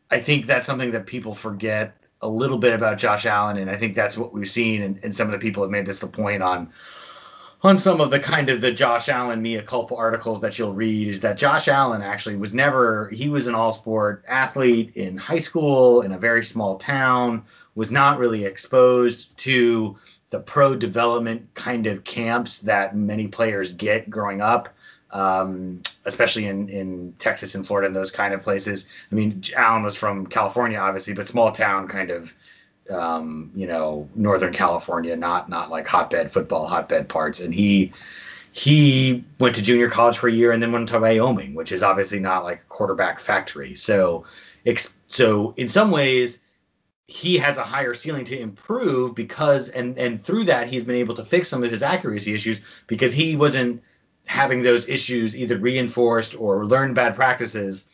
I 0.10 0.20
think 0.20 0.46
that's 0.46 0.66
something 0.66 0.92
that 0.92 1.06
people 1.06 1.34
forget 1.34 1.96
a 2.22 2.28
little 2.28 2.58
bit 2.58 2.74
about 2.74 2.98
Josh 2.98 3.26
Allen, 3.26 3.58
and 3.58 3.70
I 3.70 3.78
think 3.78 3.96
that's 3.96 4.18
what 4.18 4.34
we've 4.34 4.50
seen, 4.50 4.82
and, 4.82 5.00
and 5.04 5.16
some 5.16 5.28
of 5.28 5.32
the 5.32 5.40
people 5.40 5.64
have 5.64 5.72
made 5.72 5.86
this 5.86 6.00
the 6.00 6.08
point 6.08 6.44
on 6.44 6.72
on 7.64 7.78
some 7.78 8.02
of 8.02 8.10
the 8.10 8.20
kind 8.20 8.50
of 8.50 8.60
the 8.60 8.72
Josh 8.72 9.08
Allen 9.08 9.42
mea 9.42 9.62
culpa 9.62 9.96
articles 9.96 10.42
that 10.42 10.58
you'll 10.58 10.74
read 10.74 11.08
is 11.08 11.20
that 11.22 11.38
Josh 11.38 11.68
Allen 11.68 12.02
actually 12.02 12.36
was 12.36 12.54
never 12.54 13.10
he 13.10 13.30
was 13.30 13.48
an 13.48 13.56
all 13.56 13.72
sport 13.72 14.24
athlete 14.28 14.94
in 14.96 15.18
high 15.18 15.40
school 15.40 16.02
in 16.02 16.12
a 16.12 16.18
very 16.18 16.44
small 16.44 16.78
town 16.78 17.44
was 17.76 17.92
not 17.92 18.20
really 18.20 18.46
exposed 18.46 19.38
to 19.40 19.98
the 20.30 20.40
pro 20.40 20.76
development 20.76 21.54
kind 21.54 21.88
of 21.88 22.04
camps 22.04 22.60
that 22.60 22.96
many 22.96 23.28
players 23.28 23.74
get 23.74 24.10
growing 24.10 24.42
up, 24.42 24.70
um, 25.12 25.82
especially 26.06 26.48
in, 26.48 26.70
in 26.70 27.14
Texas 27.20 27.56
and 27.56 27.68
Florida 27.68 27.88
and 27.88 27.96
those 27.96 28.12
kind 28.12 28.34
of 28.34 28.42
places. 28.42 28.88
I 29.12 29.16
mean, 29.16 29.44
Allen 29.56 29.84
was 29.84 29.96
from 29.96 30.26
California, 30.26 30.80
obviously, 30.80 31.14
but 31.14 31.28
small 31.28 31.52
town 31.52 31.88
kind 31.88 32.12
of, 32.12 32.34
um, 32.90 33.52
you 33.56 33.68
know, 33.68 34.10
Northern 34.16 34.54
California, 34.54 35.16
not 35.16 35.50
not 35.50 35.70
like 35.70 35.86
hotbed 35.86 36.32
football 36.32 36.66
hotbed 36.66 37.10
parts. 37.10 37.42
And 37.42 37.54
he 37.54 37.92
he 38.54 39.24
went 39.40 39.56
to 39.56 39.62
junior 39.62 39.90
college 39.90 40.18
for 40.18 40.28
a 40.28 40.32
year 40.32 40.52
and 40.52 40.62
then 40.62 40.72
went 40.72 40.90
to 40.90 41.00
Wyoming, 41.00 41.54
which 41.54 41.72
is 41.72 41.84
obviously 41.84 42.20
not 42.20 42.44
like 42.44 42.62
a 42.62 42.66
quarterback 42.66 43.20
factory. 43.20 43.76
So, 43.76 44.26
so 45.08 45.54
in 45.56 45.70
some 45.70 45.90
ways 45.92 46.40
he 47.12 47.38
has 47.38 47.58
a 47.58 47.64
higher 47.64 47.94
ceiling 47.94 48.24
to 48.24 48.40
improve 48.40 49.14
because 49.14 49.68
and 49.68 49.98
and 49.98 50.20
through 50.20 50.46
that 50.46 50.70
he's 50.70 50.86
been 50.86 50.96
able 50.96 51.14
to 51.14 51.26
fix 51.26 51.50
some 51.50 51.62
of 51.62 51.70
his 51.70 51.84
accuracy 51.84 52.34
issues 52.34 52.62
because 52.88 53.14
he 53.14 53.36
wasn't 53.36 53.84
having 54.26 54.62
those 54.62 54.88
issues 54.88 55.36
either 55.36 55.58
reinforced 55.58 56.40
or 56.40 56.66
learned 56.66 56.96
bad 56.96 57.14
practices 57.14 57.90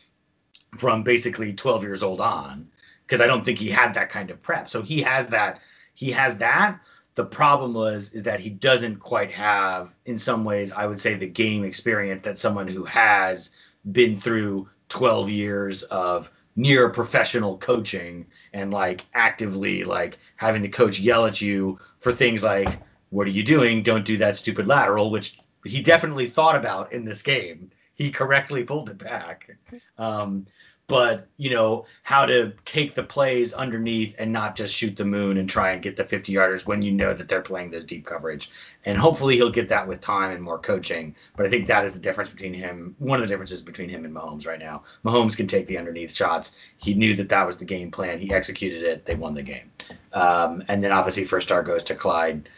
from 0.76 1.02
basically 1.02 1.52
12 1.52 1.82
years 1.82 2.02
old 2.04 2.20
on 2.20 2.68
because 3.04 3.20
I 3.20 3.26
don't 3.26 3.44
think 3.44 3.58
he 3.58 3.68
had 3.68 3.94
that 3.94 4.08
kind 4.08 4.30
of 4.30 4.40
prep. 4.40 4.68
So 4.68 4.82
he 4.82 5.02
has 5.02 5.26
that 5.28 5.60
he 5.94 6.12
has 6.12 6.38
that. 6.38 6.78
The 7.16 7.24
problem 7.24 7.74
was 7.74 8.12
is 8.12 8.22
that 8.22 8.38
he 8.38 8.50
doesn't 8.50 9.00
quite 9.00 9.32
have 9.32 9.96
in 10.04 10.16
some 10.16 10.44
ways 10.44 10.70
I 10.70 10.86
would 10.86 11.00
say 11.00 11.14
the 11.14 11.26
game 11.26 11.64
experience 11.64 12.22
that 12.22 12.38
someone 12.38 12.68
who 12.68 12.84
has 12.84 13.50
been 13.90 14.16
through 14.16 14.68
12 14.90 15.28
years 15.28 15.82
of 15.84 16.30
near 16.58 16.88
professional 16.88 17.56
coaching 17.58 18.26
and 18.52 18.72
like 18.72 19.06
actively 19.14 19.84
like 19.84 20.18
having 20.34 20.60
the 20.60 20.68
coach 20.68 20.98
yell 20.98 21.24
at 21.24 21.40
you 21.40 21.78
for 22.00 22.10
things 22.12 22.42
like 22.42 22.80
what 23.10 23.28
are 23.28 23.30
you 23.30 23.44
doing? 23.44 23.80
Don't 23.80 24.04
do 24.04 24.16
that 24.16 24.36
stupid 24.36 24.66
lateral 24.66 25.10
which 25.12 25.38
he 25.64 25.80
definitely 25.80 26.28
thought 26.28 26.56
about 26.56 26.92
in 26.92 27.04
this 27.04 27.22
game. 27.22 27.70
He 27.94 28.10
correctly 28.10 28.64
pulled 28.64 28.90
it 28.90 28.98
back. 28.98 29.56
Um, 29.98 30.46
but 30.88 31.28
you 31.36 31.50
know 31.50 31.84
how 32.02 32.24
to 32.24 32.52
take 32.64 32.94
the 32.94 33.02
plays 33.02 33.52
underneath 33.52 34.16
and 34.18 34.32
not 34.32 34.56
just 34.56 34.74
shoot 34.74 34.96
the 34.96 35.04
moon 35.04 35.36
and 35.36 35.48
try 35.48 35.72
and 35.72 35.82
get 35.82 35.96
the 35.96 36.04
50 36.04 36.32
yarders 36.32 36.66
when 36.66 36.80
you 36.80 36.90
know 36.90 37.12
that 37.12 37.28
they're 37.28 37.42
playing 37.42 37.70
those 37.70 37.84
deep 37.84 38.06
coverage. 38.06 38.50
And 38.86 38.96
hopefully 38.96 39.36
he'll 39.36 39.50
get 39.50 39.68
that 39.68 39.86
with 39.86 40.00
time 40.00 40.30
and 40.30 40.42
more 40.42 40.58
coaching. 40.58 41.14
But 41.36 41.44
i 41.44 41.50
think 41.50 41.66
that 41.66 41.84
is 41.84 41.92
the 41.92 42.00
difference 42.00 42.30
between 42.30 42.54
him 42.54 42.96
one 42.98 43.20
of 43.20 43.28
the 43.28 43.32
differences 43.32 43.60
between 43.60 43.90
him 43.90 44.06
and 44.06 44.14
mahomes 44.14 44.46
right 44.46 44.58
now. 44.58 44.82
Mahomes 45.04 45.36
can 45.36 45.46
take 45.46 45.66
the 45.66 45.78
underneath 45.78 46.14
shots. 46.14 46.56
He 46.78 46.94
knew 46.94 47.14
that 47.16 47.28
that 47.28 47.46
was 47.46 47.58
the 47.58 47.66
game 47.66 47.90
plan. 47.90 48.18
He 48.18 48.32
executed 48.32 48.82
it. 48.82 49.04
They 49.04 49.14
won 49.14 49.34
the 49.34 49.42
game. 49.42 49.70
Um, 50.14 50.64
and 50.68 50.82
then 50.82 50.90
obviously 50.90 51.24
first 51.24 51.48
star 51.48 51.62
goes 51.62 51.84
to 51.84 51.94
clyde 51.94 52.48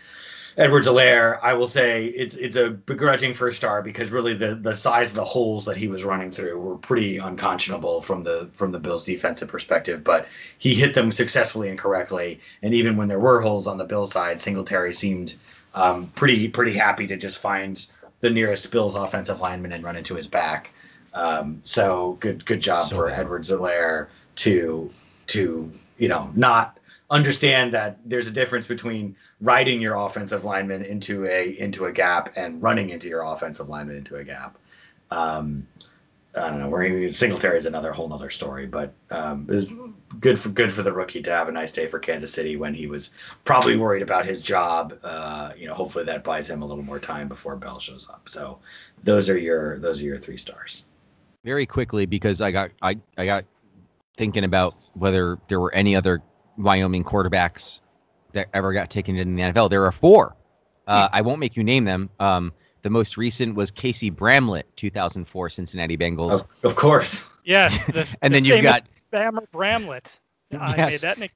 Edwards-Helaire, 0.61 1.39
I 1.43 1.55
will 1.55 1.67
say 1.67 2.05
it's 2.05 2.35
it's 2.35 2.55
a 2.55 2.69
begrudging 2.69 3.33
first 3.33 3.57
star 3.57 3.81
because 3.81 4.11
really 4.11 4.35
the 4.35 4.55
the 4.55 4.77
size 4.77 5.09
of 5.09 5.17
the 5.17 5.25
holes 5.25 5.65
that 5.65 5.79
he 5.79 5.89
was 5.89 6.05
running 6.05 6.31
through 6.31 6.61
were 6.61 6.77
pretty 6.77 7.17
unconscionable 7.17 8.03
from 8.03 8.25
the 8.25 8.47
from 8.53 8.71
the 8.71 8.79
Bills 8.79 9.03
defensive 9.03 9.49
perspective. 9.49 10.05
But 10.05 10.27
he 10.59 10.75
hit 10.75 10.93
them 10.93 11.13
successfully 11.13 11.71
and 11.71 11.79
correctly, 11.79 12.41
and 12.61 12.75
even 12.75 12.99
when 12.99 13.09
there 13.09 13.19
were 13.19 13.41
holes 13.41 13.67
on 13.67 13.79
the 13.79 13.87
Bills 13.87 14.13
side, 14.13 14.39
Singletary 14.39 14.93
seemed 14.93 15.37
um, 15.75 16.09
pretty 16.09 16.47
pretty 16.49 16.77
happy 16.77 17.07
to 17.07 17.17
just 17.17 17.39
find 17.39 17.87
the 18.21 18.29
nearest 18.29 18.71
Bills 18.71 18.95
offensive 18.95 19.41
lineman 19.41 19.73
and 19.73 19.83
run 19.83 19.97
into 19.97 20.15
his 20.15 20.27
back. 20.27 20.69
Um, 21.15 21.63
so 21.65 22.19
good 22.21 22.45
good 22.45 22.61
job 22.61 22.89
so 22.89 22.97
for 22.97 23.09
Edwards-Helaire 23.09 24.09
to 24.37 24.91
to 25.29 25.73
you 25.97 26.09
know 26.09 26.31
not 26.35 26.77
understand 27.11 27.75
that 27.75 27.99
there's 28.05 28.29
a 28.29 28.31
difference 28.31 28.67
between 28.67 29.17
riding 29.41 29.81
your 29.81 29.97
offensive 29.97 30.45
lineman 30.45 30.83
into 30.83 31.27
a 31.27 31.59
into 31.59 31.87
a 31.87 31.93
gap 31.93 32.33
and 32.37 32.63
running 32.63 32.91
into 32.91 33.09
your 33.09 33.23
offensive 33.23 33.69
lineman 33.69 33.97
into 33.97 34.17
a 34.17 34.25
gap. 34.25 34.57
Um, 35.11 35.67
I 36.37 36.49
don't 36.49 36.61
know. 36.61 36.69
Where 36.69 37.11
Singletary 37.11 37.59
is 37.59 37.67
another 37.67 37.93
whole 37.93 38.13
other 38.13 38.31
story, 38.31 38.67
but 38.67 38.95
um, 39.11 39.47
it 39.49 39.55
was 39.55 39.75
good 40.21 40.39
for 40.39 40.51
good 40.51 40.73
for 40.73 40.83
the 40.83 40.93
rookie 40.93 41.23
to 41.23 41.31
have 41.31 41.49
a 41.49 41.53
nice 41.53 41.73
day 41.73 41.89
for 41.89 41.99
Kansas 41.99 42.33
City 42.33 42.57
when 42.57 42.73
he 42.73 42.87
was 42.87 43.11
probably 43.45 43.77
worried 43.77 44.03
about 44.03 44.25
his 44.25 44.41
job. 44.41 44.97
Uh, 45.03 45.51
you 45.57 45.67
know, 45.67 45.75
hopefully 45.75 46.05
that 46.05 46.23
buys 46.23 46.49
him 46.49 46.63
a 46.63 46.67
little 46.67 46.85
more 46.85 47.01
time 47.01 47.27
before 47.27 47.57
Bell 47.57 47.81
shows 47.81 48.09
up. 48.09 48.29
So 48.29 48.61
those 49.03 49.29
are 49.29 49.37
your 49.37 49.81
those 49.81 50.01
are 50.01 50.05
your 50.05 50.19
three 50.19 50.37
stars. 50.37 50.85
Very 51.45 51.67
quickly, 51.67 52.07
because 52.07 52.41
I 52.41 52.53
got 52.53 52.71
I 52.81 52.99
I 53.19 53.27
got 53.27 53.45
thinking 54.17 54.45
about 54.45 54.77
whether 54.95 55.39
there 55.49 55.59
were 55.59 55.75
any 55.75 55.97
other 55.97 56.23
Wyoming 56.63 57.05
quarterbacks 57.05 57.81
that 58.33 58.49
ever 58.55 58.73
got 58.73 58.91
taken 58.91 59.17
in 59.17 59.37
the 59.37 59.43
NFL. 59.43 59.71
There 59.71 59.85
are 59.87 59.93
four. 59.93 60.37
Uh, 60.87 61.09
hmm. 61.09 61.17
I 61.17 61.21
won't 61.23 61.41
make 61.41 61.57
you 61.57 61.65
name 61.65 61.85
them. 61.85 62.11
Um, 62.19 62.53
the 62.83 62.91
most 62.91 63.17
recent 63.17 63.55
was 63.55 63.71
Casey 63.71 64.11
Bramlett, 64.11 64.67
2004 64.77 65.51
Cincinnati 65.51 65.97
Bengals. 65.97 66.33
Of, 66.33 66.47
of 66.63 66.77
course. 66.77 67.29
Yes. 67.45 67.85
The, 67.93 68.07
and 68.23 68.33
the 68.33 68.37
then 68.37 68.45
you've 68.45 68.63
got 68.63 68.85
Bammer 69.13 69.51
Bramlett. 69.51 70.09
I 70.59 70.77
yes. 70.91 71.01
that 71.03 71.19
make... 71.19 71.33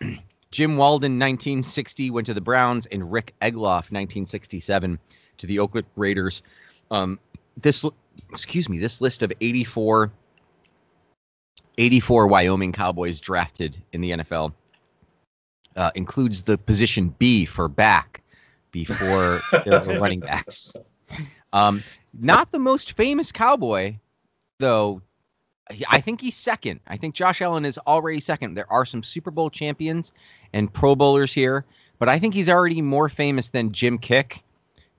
Jim 0.50 0.76
Walden, 0.76 1.12
1960, 1.12 2.10
went 2.10 2.26
to 2.26 2.34
the 2.34 2.40
Browns, 2.40 2.84
and 2.86 3.10
Rick 3.10 3.34
Egloff, 3.40 3.88
1967, 3.90 4.98
to 5.38 5.46
the 5.46 5.58
Oakland 5.60 5.86
Raiders. 5.96 6.42
Um, 6.90 7.18
this, 7.56 7.86
excuse 8.30 8.68
me, 8.68 8.78
this 8.78 9.00
list 9.00 9.22
of 9.22 9.32
84 9.40 10.12
84 11.78 12.26
Wyoming 12.26 12.72
Cowboys 12.72 13.20
drafted 13.20 13.82
in 13.92 14.00
the 14.00 14.10
NFL. 14.10 14.52
Uh, 15.74 15.90
includes 15.94 16.42
the 16.42 16.58
position 16.58 17.14
B 17.18 17.46
for 17.46 17.68
back. 17.68 18.22
before 18.72 19.40
there 19.64 19.80
were 19.80 19.98
running 19.98 20.20
backs. 20.20 20.74
Um, 21.52 21.82
not 22.18 22.50
the 22.52 22.58
most 22.58 22.92
famous 22.92 23.32
cowboy, 23.32 23.96
though. 24.58 25.02
I 25.88 26.00
think 26.00 26.20
he's 26.20 26.36
second. 26.36 26.80
I 26.86 26.96
think 26.96 27.14
Josh 27.14 27.40
Allen 27.40 27.64
is 27.64 27.78
already 27.78 28.20
second. 28.20 28.54
There 28.54 28.70
are 28.70 28.84
some 28.84 29.02
Super 29.02 29.30
Bowl 29.30 29.48
champions 29.48 30.12
and 30.52 30.72
Pro 30.72 30.94
Bowlers 30.94 31.32
here, 31.32 31.64
but 31.98 32.08
I 32.08 32.18
think 32.18 32.34
he's 32.34 32.48
already 32.48 32.82
more 32.82 33.08
famous 33.08 33.48
than 33.48 33.72
Jim 33.72 33.98
Kiick, 33.98 34.40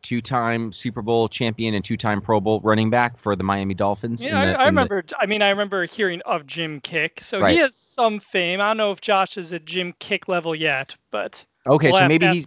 two-time 0.03 0.71
Super 0.71 1.01
Bowl 1.01 1.27
champion 1.27 1.73
and 1.73 1.83
two-time 1.83 2.21
Pro 2.21 2.39
Bowl 2.39 2.59
running 2.61 2.91
back 2.91 3.17
for 3.17 3.35
the 3.35 3.43
Miami 3.43 3.73
Dolphins. 3.73 4.23
Yeah, 4.23 4.45
the, 4.45 4.59
I, 4.59 4.63
I 4.63 4.65
remember. 4.65 5.01
The... 5.01 5.15
I 5.19 5.25
mean, 5.25 5.41
I 5.41 5.49
remember 5.49 5.85
hearing 5.87 6.21
of 6.21 6.45
Jim 6.45 6.79
Kiick, 6.81 7.21
so 7.21 7.39
right. 7.39 7.53
he 7.53 7.57
has 7.57 7.75
some 7.75 8.19
fame. 8.19 8.61
I 8.61 8.67
don't 8.67 8.77
know 8.77 8.91
if 8.91 9.01
Josh 9.01 9.37
is 9.37 9.53
at 9.53 9.65
Jim 9.65 9.93
Kiick 9.99 10.27
level 10.27 10.53
yet, 10.53 10.95
but 11.09 11.43
okay, 11.65 11.89
we'll 11.89 12.01
so 12.01 12.07
maybe 12.07 12.27
he's. 12.27 12.45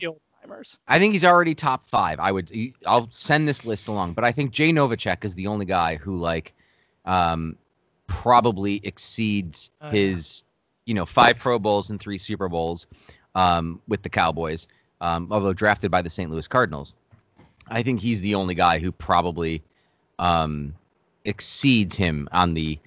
I 0.86 1.00
think 1.00 1.12
he's 1.12 1.24
already 1.24 1.56
top 1.56 1.84
five. 1.86 2.20
I 2.20 2.30
would. 2.30 2.52
I'll 2.86 3.10
send 3.10 3.48
this 3.48 3.64
list 3.64 3.88
along, 3.88 4.12
but 4.12 4.24
I 4.24 4.30
think 4.30 4.52
Jay 4.52 4.70
Novacek 4.70 5.24
is 5.24 5.34
the 5.34 5.48
only 5.48 5.66
guy 5.66 5.96
who 5.96 6.18
like, 6.20 6.54
um, 7.04 7.56
probably 8.06 8.80
exceeds 8.84 9.70
uh, 9.80 9.90
his, 9.90 10.44
you 10.84 10.94
know, 10.94 11.04
five 11.04 11.38
Pro 11.38 11.58
Bowls 11.58 11.90
and 11.90 11.98
three 11.98 12.18
Super 12.18 12.48
Bowls, 12.48 12.86
um, 13.34 13.80
with 13.88 14.02
the 14.02 14.08
Cowboys. 14.08 14.68
Um, 15.00 15.28
although 15.30 15.52
drafted 15.52 15.90
by 15.90 16.00
the 16.00 16.08
St. 16.08 16.30
Louis 16.30 16.48
Cardinals, 16.48 16.94
I 17.68 17.82
think 17.82 18.00
he's 18.00 18.20
the 18.20 18.34
only 18.34 18.54
guy 18.54 18.78
who 18.78 18.92
probably, 18.92 19.62
um, 20.18 20.74
exceeds 21.24 21.94
him 21.94 22.28
on 22.32 22.54
the 22.54 22.78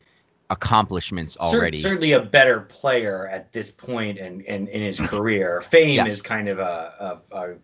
accomplishments 0.49 1.37
already. 1.37 1.81
Certainly 1.81 2.13
a 2.13 2.21
better 2.21 2.61
player 2.61 3.27
at 3.27 3.51
this 3.51 3.69
point 3.69 4.17
in, 4.17 4.41
in, 4.41 4.67
in 4.67 4.81
his 4.81 4.99
career. 5.07 5.61
Fame 5.61 5.95
yes. 5.95 6.07
is 6.07 6.21
kind 6.21 6.47
of 6.47 6.59
a, 6.59 7.21
a, 7.31 7.37
a, 7.37 7.55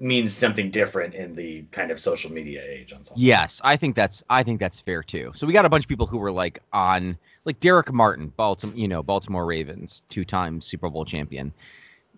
means 0.00 0.32
something 0.32 0.70
different 0.70 1.14
in 1.14 1.34
the 1.34 1.62
kind 1.72 1.90
of 1.90 1.98
social 1.98 2.30
media 2.30 2.62
age 2.64 2.92
on 2.92 3.04
something. 3.04 3.22
Yes, 3.22 3.60
I 3.64 3.76
think 3.76 3.96
that's 3.96 4.22
I 4.30 4.44
think 4.44 4.60
that's 4.60 4.80
fair 4.80 5.02
too. 5.02 5.32
So 5.34 5.46
we 5.46 5.52
got 5.52 5.64
a 5.64 5.68
bunch 5.68 5.84
of 5.84 5.88
people 5.88 6.06
who 6.06 6.18
were 6.18 6.30
like 6.30 6.60
on 6.72 7.18
like 7.44 7.58
Derrick 7.58 7.92
Martin, 7.92 8.32
Baltimore, 8.36 8.76
you 8.76 8.86
know, 8.86 9.02
Baltimore 9.02 9.44
Ravens, 9.44 10.02
two-time 10.08 10.60
Super 10.60 10.88
Bowl 10.88 11.04
champion. 11.04 11.52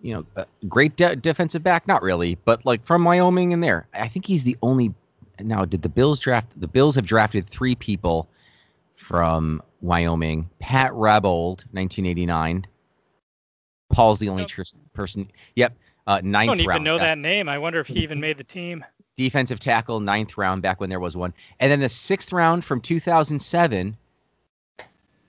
You 0.01 0.25
know, 0.35 0.45
great 0.67 0.95
de- 0.95 1.15
defensive 1.15 1.63
back, 1.63 1.87
not 1.87 2.01
really, 2.01 2.35
but 2.43 2.65
like 2.65 2.85
from 2.85 3.03
Wyoming 3.03 3.53
and 3.53 3.63
there. 3.63 3.87
I 3.93 4.07
think 4.07 4.25
he's 4.25 4.43
the 4.43 4.57
only 4.61 4.93
now 5.39 5.65
did 5.65 5.81
the 5.81 5.89
Bills 5.89 6.19
draft 6.19 6.47
the 6.59 6.67
Bills 6.67 6.95
have 6.95 7.05
drafted 7.05 7.47
3 7.47 7.75
people 7.75 8.27
from 8.95 9.61
Wyoming. 9.81 10.49
Pat 10.59 10.91
Rabold, 10.91 11.63
1989. 11.71 12.65
Paul's 13.91 14.19
the 14.19 14.29
only 14.29 14.45
tr- 14.45 14.61
person. 14.93 15.29
Yep, 15.55 15.73
uh, 16.07 16.21
ninth 16.23 16.51
I 16.51 16.55
don't 16.55 16.61
even 16.61 16.83
know 16.83 16.97
that 16.97 17.17
name. 17.17 17.49
I 17.49 17.57
wonder 17.57 17.79
if 17.79 17.87
he 17.87 17.99
even 17.99 18.19
made 18.19 18.37
the 18.37 18.43
team. 18.43 18.85
Defensive 19.17 19.59
tackle, 19.59 19.99
ninth 19.99 20.37
round, 20.37 20.61
back 20.61 20.79
when 20.79 20.89
there 20.89 20.99
was 20.99 21.17
one. 21.17 21.33
And 21.59 21.71
then 21.71 21.81
the 21.81 21.89
sixth 21.89 22.31
round 22.31 22.63
from 22.63 22.79
2007, 22.79 23.97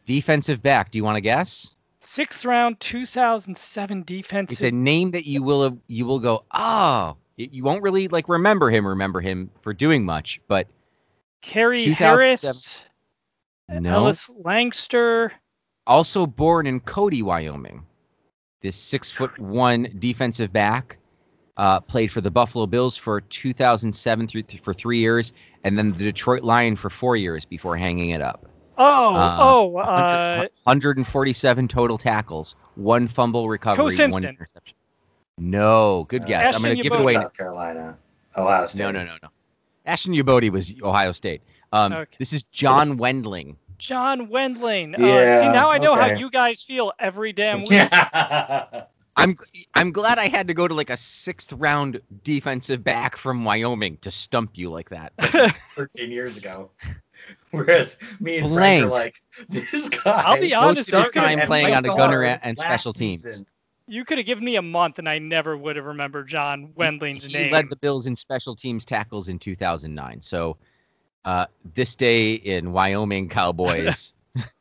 defensive 0.06 0.62
back. 0.62 0.90
Do 0.90 0.98
you 0.98 1.04
want 1.04 1.16
to 1.16 1.20
guess? 1.20 1.70
Sixth 2.04 2.44
round, 2.44 2.80
2007 2.80 4.02
defensive. 4.02 4.52
It's 4.52 4.62
a 4.62 4.70
name 4.70 5.12
that 5.12 5.26
you 5.26 5.42
will 5.42 5.78
you 5.86 6.04
will 6.04 6.18
go 6.18 6.44
oh 6.52 7.16
you 7.36 7.64
won't 7.64 7.82
really 7.82 8.08
like 8.08 8.28
remember 8.28 8.70
him 8.70 8.86
remember 8.86 9.20
him 9.20 9.50
for 9.62 9.72
doing 9.72 10.04
much, 10.04 10.40
but 10.48 10.66
Kerry 11.40 11.90
Harris. 11.92 12.80
No. 13.68 13.94
Ellis 13.94 14.28
Langster. 14.42 15.30
Also 15.86 16.26
born 16.26 16.66
in 16.66 16.80
Cody, 16.80 17.22
Wyoming. 17.22 17.84
This 18.60 18.76
six 18.76 19.10
foot 19.10 19.36
one 19.38 19.88
defensive 19.98 20.52
back 20.52 20.98
uh, 21.56 21.80
played 21.80 22.10
for 22.10 22.20
the 22.20 22.30
Buffalo 22.30 22.66
Bills 22.66 22.96
for 22.96 23.20
2007 23.20 24.28
through 24.28 24.42
th- 24.42 24.62
for 24.62 24.72
three 24.72 24.98
years, 24.98 25.32
and 25.64 25.76
then 25.76 25.92
the 25.92 25.98
Detroit 25.98 26.42
Lion 26.42 26.76
for 26.76 26.90
four 26.90 27.16
years 27.16 27.44
before 27.44 27.76
hanging 27.76 28.10
it 28.10 28.20
up. 28.22 28.46
Oh, 28.82 29.14
uh, 29.14 29.36
oh, 29.40 29.64
100, 29.66 30.44
uh, 30.44 30.48
147 30.64 31.68
total 31.68 31.98
tackles, 31.98 32.54
one 32.74 33.08
fumble 33.08 33.48
recovery, 33.48 33.96
one 34.08 34.24
interception. 34.24 34.76
No, 35.38 36.04
good 36.08 36.26
guess. 36.26 36.54
I'm 36.54 36.62
going 36.62 36.76
to 36.76 36.82
give 36.82 36.92
it 36.92 37.00
away. 37.00 37.14
South 37.14 37.34
Carolina, 37.34 37.96
Ohio 38.36 38.66
State. 38.66 38.80
No, 38.80 38.90
no, 38.90 39.04
no, 39.04 39.16
no. 39.22 39.28
Ashton 39.86 40.12
Youboty 40.12 40.50
was 40.50 40.72
Ohio 40.82 41.12
State. 41.12 41.42
Um, 41.72 41.92
okay. 41.92 42.16
This 42.18 42.32
is 42.32 42.42
John 42.44 42.96
Wendling. 42.98 43.56
John 43.78 44.28
Wendling. 44.28 44.94
Yeah, 44.98 45.06
uh, 45.06 45.40
see, 45.40 45.48
now 45.48 45.70
I 45.70 45.78
know 45.78 45.94
okay. 45.94 46.10
how 46.10 46.18
you 46.18 46.30
guys 46.30 46.62
feel 46.62 46.92
every 46.98 47.32
damn 47.32 47.62
week. 47.68 47.88
I'm 49.16 49.36
I'm 49.74 49.90
glad 49.90 50.18
I 50.18 50.28
had 50.28 50.48
to 50.48 50.54
go 50.54 50.68
to 50.68 50.74
like 50.74 50.90
a 50.90 50.96
sixth 50.96 51.52
round 51.52 52.00
defensive 52.24 52.82
back 52.84 53.16
from 53.16 53.44
Wyoming 53.44 53.98
to 53.98 54.10
stump 54.10 54.52
you 54.54 54.70
like 54.70 54.88
that. 54.90 55.12
13 55.76 56.10
years 56.10 56.36
ago. 56.36 56.70
Whereas 57.50 57.98
me 58.20 58.38
and 58.38 58.48
Blank. 58.48 58.54
Frank 58.54 58.86
are 58.86 58.90
like, 58.90 59.22
this 59.48 59.88
guy. 59.88 60.22
I'll 60.24 60.40
be 60.40 60.54
honest, 60.54 60.90
this 60.90 61.10
time 61.10 61.46
playing 61.46 61.74
on 61.74 61.84
a 61.84 61.88
gunner 61.88 62.22
and 62.22 62.56
special 62.56 62.92
teams. 62.92 63.22
Season. 63.22 63.46
You 63.86 64.04
could 64.04 64.18
have 64.18 64.26
given 64.26 64.44
me 64.44 64.56
a 64.56 64.62
month 64.62 64.98
and 64.98 65.08
I 65.08 65.18
never 65.18 65.56
would 65.56 65.76
have 65.76 65.84
remembered 65.84 66.28
John 66.28 66.72
Wendling's 66.76 67.26
he 67.26 67.32
name. 67.32 67.46
He 67.46 67.52
led 67.52 67.68
the 67.68 67.76
Bills 67.76 68.06
in 68.06 68.16
special 68.16 68.56
teams 68.56 68.84
tackles 68.84 69.28
in 69.28 69.38
2009. 69.38 70.22
So 70.22 70.56
uh, 71.24 71.46
this 71.74 71.94
day 71.94 72.34
in 72.34 72.72
Wyoming 72.72 73.28
Cowboys 73.28 74.14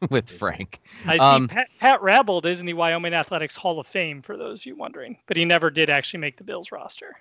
with 0.10 0.30
Frank. 0.30 0.80
I 1.06 1.18
um, 1.18 1.48
see 1.48 1.54
Pat, 1.54 1.68
Pat 1.78 2.00
Rabold 2.00 2.46
is 2.46 2.60
in 2.60 2.66
the 2.66 2.72
Wyoming 2.72 3.14
Athletics 3.14 3.54
Hall 3.54 3.78
of 3.78 3.86
Fame 3.86 4.22
for 4.22 4.36
those 4.36 4.60
of 4.60 4.66
you 4.66 4.76
wondering, 4.76 5.18
but 5.26 5.36
he 5.36 5.44
never 5.44 5.70
did 5.70 5.90
actually 5.90 6.20
make 6.20 6.36
the 6.36 6.44
Bills 6.44 6.72
roster. 6.72 7.16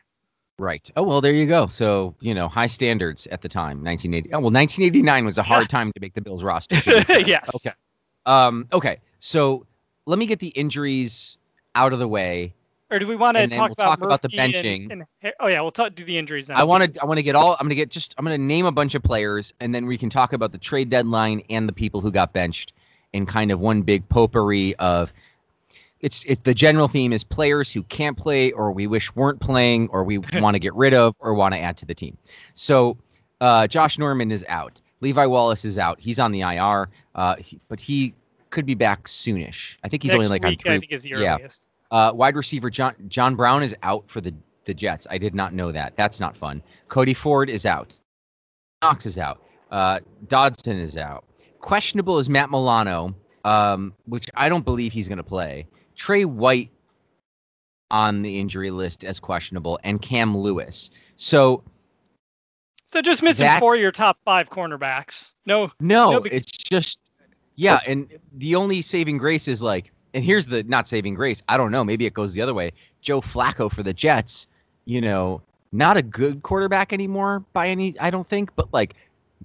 Right. 0.59 0.89
Oh 0.95 1.03
well, 1.03 1.21
there 1.21 1.33
you 1.33 1.45
go. 1.45 1.67
So 1.67 2.15
you 2.19 2.33
know, 2.33 2.47
high 2.47 2.67
standards 2.67 3.27
at 3.27 3.41
the 3.41 3.49
time, 3.49 3.83
1980. 3.83 4.33
Oh 4.33 4.39
well, 4.39 4.51
1989 4.51 5.25
was 5.25 5.37
a 5.37 5.43
hard 5.43 5.69
time 5.69 5.91
to 5.93 5.99
make 6.01 6.13
the 6.13 6.21
Bills 6.21 6.43
roster. 6.43 6.75
yes. 6.85 7.49
Okay. 7.55 7.71
Um. 8.25 8.67
Okay. 8.71 8.99
So 9.19 9.65
let 10.05 10.19
me 10.19 10.25
get 10.25 10.39
the 10.39 10.49
injuries 10.49 11.37
out 11.75 11.93
of 11.93 11.99
the 11.99 12.07
way 12.07 12.53
or 12.91 12.97
do 12.97 13.07
we 13.07 13.15
want 13.15 13.37
to 13.37 13.47
talk, 13.47 13.57
we'll 13.57 13.65
about, 13.65 13.83
talk 13.83 14.01
about 14.01 14.21
the 14.21 14.29
benching? 14.29 14.91
And, 14.91 15.05
and, 15.21 15.33
oh 15.39 15.47
yeah, 15.47 15.61
we'll 15.61 15.71
talk, 15.71 15.93
do 15.93 16.03
the 16.03 16.17
injuries 16.17 16.49
now. 16.49 16.55
I 16.55 16.63
want 16.63 16.93
to 16.93 17.01
I 17.01 17.05
want 17.05 17.17
to 17.17 17.23
get 17.23 17.35
all 17.35 17.53
I'm 17.53 17.65
going 17.65 17.69
to 17.69 17.75
get 17.75 17.89
just 17.89 18.15
I'm 18.17 18.25
going 18.25 18.39
to 18.39 18.43
name 18.43 18.65
a 18.65 18.71
bunch 18.71 18.95
of 18.95 19.03
players 19.03 19.53
and 19.59 19.73
then 19.73 19.85
we 19.85 19.97
can 19.97 20.09
talk 20.09 20.33
about 20.33 20.51
the 20.51 20.57
trade 20.57 20.89
deadline 20.89 21.43
and 21.49 21.69
the 21.69 21.73
people 21.73 22.01
who 22.01 22.11
got 22.11 22.33
benched 22.33 22.73
in 23.13 23.25
kind 23.25 23.51
of 23.51 23.59
one 23.59 23.83
big 23.83 24.07
potpourri 24.09 24.75
of 24.75 25.13
it's 26.01 26.23
it's 26.25 26.41
the 26.43 26.53
general 26.53 26.87
theme 26.87 27.13
is 27.13 27.23
players 27.23 27.71
who 27.71 27.83
can't 27.83 28.17
play 28.17 28.51
or 28.51 28.71
we 28.71 28.87
wish 28.87 29.13
weren't 29.15 29.39
playing 29.39 29.89
or 29.89 30.03
we 30.03 30.17
want 30.35 30.55
to 30.55 30.59
get 30.59 30.73
rid 30.75 30.93
of 30.93 31.15
or 31.19 31.33
want 31.33 31.53
to 31.53 31.59
add 31.59 31.77
to 31.77 31.85
the 31.85 31.95
team. 31.95 32.17
So 32.55 32.97
uh, 33.41 33.67
Josh 33.67 33.97
Norman 33.97 34.31
is 34.31 34.45
out. 34.47 34.79
Levi 35.01 35.25
Wallace 35.25 35.65
is 35.65 35.77
out. 35.77 35.99
He's 35.99 36.19
on 36.19 36.31
the 36.31 36.41
IR, 36.41 36.89
uh, 37.15 37.35
he, 37.37 37.59
but 37.69 37.79
he 37.79 38.13
could 38.49 38.65
be 38.65 38.75
back 38.75 39.07
soonish. 39.07 39.75
I 39.83 39.89
think 39.89 40.03
he's 40.03 40.09
Next 40.11 40.17
only 40.17 40.27
like 40.27 40.43
week, 40.43 40.59
on 40.59 40.63
three. 40.63 40.75
I 40.75 40.79
think 40.79 40.91
is 40.91 41.03
the 41.03 41.13
earliest. 41.13 41.65
Yeah. 41.91 42.09
Uh, 42.09 42.13
wide 42.13 42.35
receiver 42.35 42.69
John 42.69 42.95
John 43.07 43.35
Brown 43.35 43.63
is 43.63 43.75
out 43.83 44.03
for 44.07 44.21
the 44.21 44.33
the 44.65 44.73
Jets. 44.73 45.07
I 45.09 45.17
did 45.17 45.33
not 45.33 45.53
know 45.53 45.71
that. 45.71 45.93
That's 45.95 46.19
not 46.19 46.37
fun. 46.37 46.61
Cody 46.89 47.13
Ford 47.13 47.49
is 47.49 47.65
out. 47.65 47.93
Knox 48.81 49.05
is 49.05 49.17
out. 49.17 49.41
Uh, 49.71 49.99
Dodson 50.27 50.77
is 50.77 50.97
out. 50.97 51.25
Questionable 51.59 52.19
is 52.19 52.29
Matt 52.29 52.49
Milano, 52.49 53.15
um, 53.43 53.93
which 54.05 54.27
I 54.35 54.47
don't 54.47 54.63
believe 54.63 54.93
he's 54.93 55.07
going 55.07 55.17
to 55.17 55.23
play. 55.23 55.67
Tre 55.99 56.25
White 56.25 56.71
on 57.91 58.23
the 58.23 58.39
injury 58.39 58.71
list 58.71 59.03
as 59.03 59.19
questionable, 59.19 59.79
and 59.83 60.01
Cam 60.01 60.35
Lewis. 60.35 60.89
So. 61.17 61.63
So 62.87 63.03
just 63.03 63.21
missing 63.21 63.47
four 63.59 63.75
of 63.75 63.79
your 63.79 63.91
top 63.91 64.17
five 64.25 64.49
cornerbacks. 64.49 65.33
No. 65.45 65.71
No, 65.79 66.11
no 66.13 66.23
it's 66.23 66.51
just 66.51 66.97
yeah, 67.55 67.81
and 67.85 68.17
the 68.37 68.55
only 68.55 68.81
saving 68.81 69.19
grace 69.19 69.47
is 69.47 69.61
like 69.61 69.91
and 70.13 70.23
here's 70.23 70.47
the 70.47 70.63
not 70.63 70.87
saving 70.87 71.13
grace. 71.13 71.41
I 71.47 71.57
don't 71.57 71.71
know. 71.71 71.83
Maybe 71.83 72.05
it 72.05 72.13
goes 72.13 72.33
the 72.33 72.41
other 72.41 72.53
way. 72.53 72.71
Joe 73.01 73.21
Flacco 73.21 73.71
for 73.71 73.83
the 73.83 73.93
Jets, 73.93 74.47
you 74.85 75.01
know, 75.01 75.41
not 75.71 75.97
a 75.97 76.01
good 76.01 76.43
quarterback 76.43 76.93
anymore 76.93 77.43
by 77.53 77.67
any, 77.67 77.97
I 77.99 78.09
don't 78.09 78.27
think, 78.27 78.55
but 78.55 78.73
like 78.73 78.95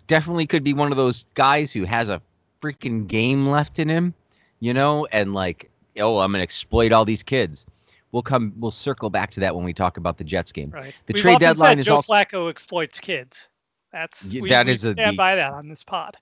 definitely 0.06 0.46
could 0.46 0.64
be 0.64 0.74
one 0.74 0.90
of 0.90 0.96
those 0.96 1.26
guys 1.34 1.72
who 1.72 1.84
has 1.84 2.08
a 2.08 2.22
freaking 2.60 3.06
game 3.06 3.48
left 3.48 3.78
in 3.78 3.88
him, 3.88 4.14
you 4.60 4.74
know, 4.74 5.06
and 5.12 5.34
like, 5.34 5.70
oh, 5.98 6.18
I'm 6.18 6.32
gonna 6.32 6.42
exploit 6.42 6.92
all 6.92 7.04
these 7.04 7.22
kids. 7.22 7.66
We'll 8.12 8.22
come, 8.22 8.52
we'll 8.58 8.70
circle 8.70 9.10
back 9.10 9.30
to 9.32 9.40
that 9.40 9.56
when 9.56 9.64
we 9.64 9.72
talk 9.72 9.96
about 9.96 10.18
the 10.18 10.24
Jets 10.24 10.52
game. 10.52 10.70
Right. 10.70 10.94
The 11.06 11.14
We've 11.14 11.22
trade 11.22 11.40
deadline 11.40 11.80
is 11.80 11.86
Joe 11.86 11.96
also 11.96 12.12
Flacco 12.12 12.48
exploits 12.48 13.00
kids. 13.00 13.48
That's 13.92 14.32
we, 14.32 14.48
that 14.50 14.66
we 14.66 14.72
is 14.72 14.80
stand 14.80 15.00
a, 15.00 15.10
the, 15.10 15.16
by 15.16 15.34
that 15.34 15.52
on 15.52 15.68
this 15.68 15.82
pod 15.82 16.16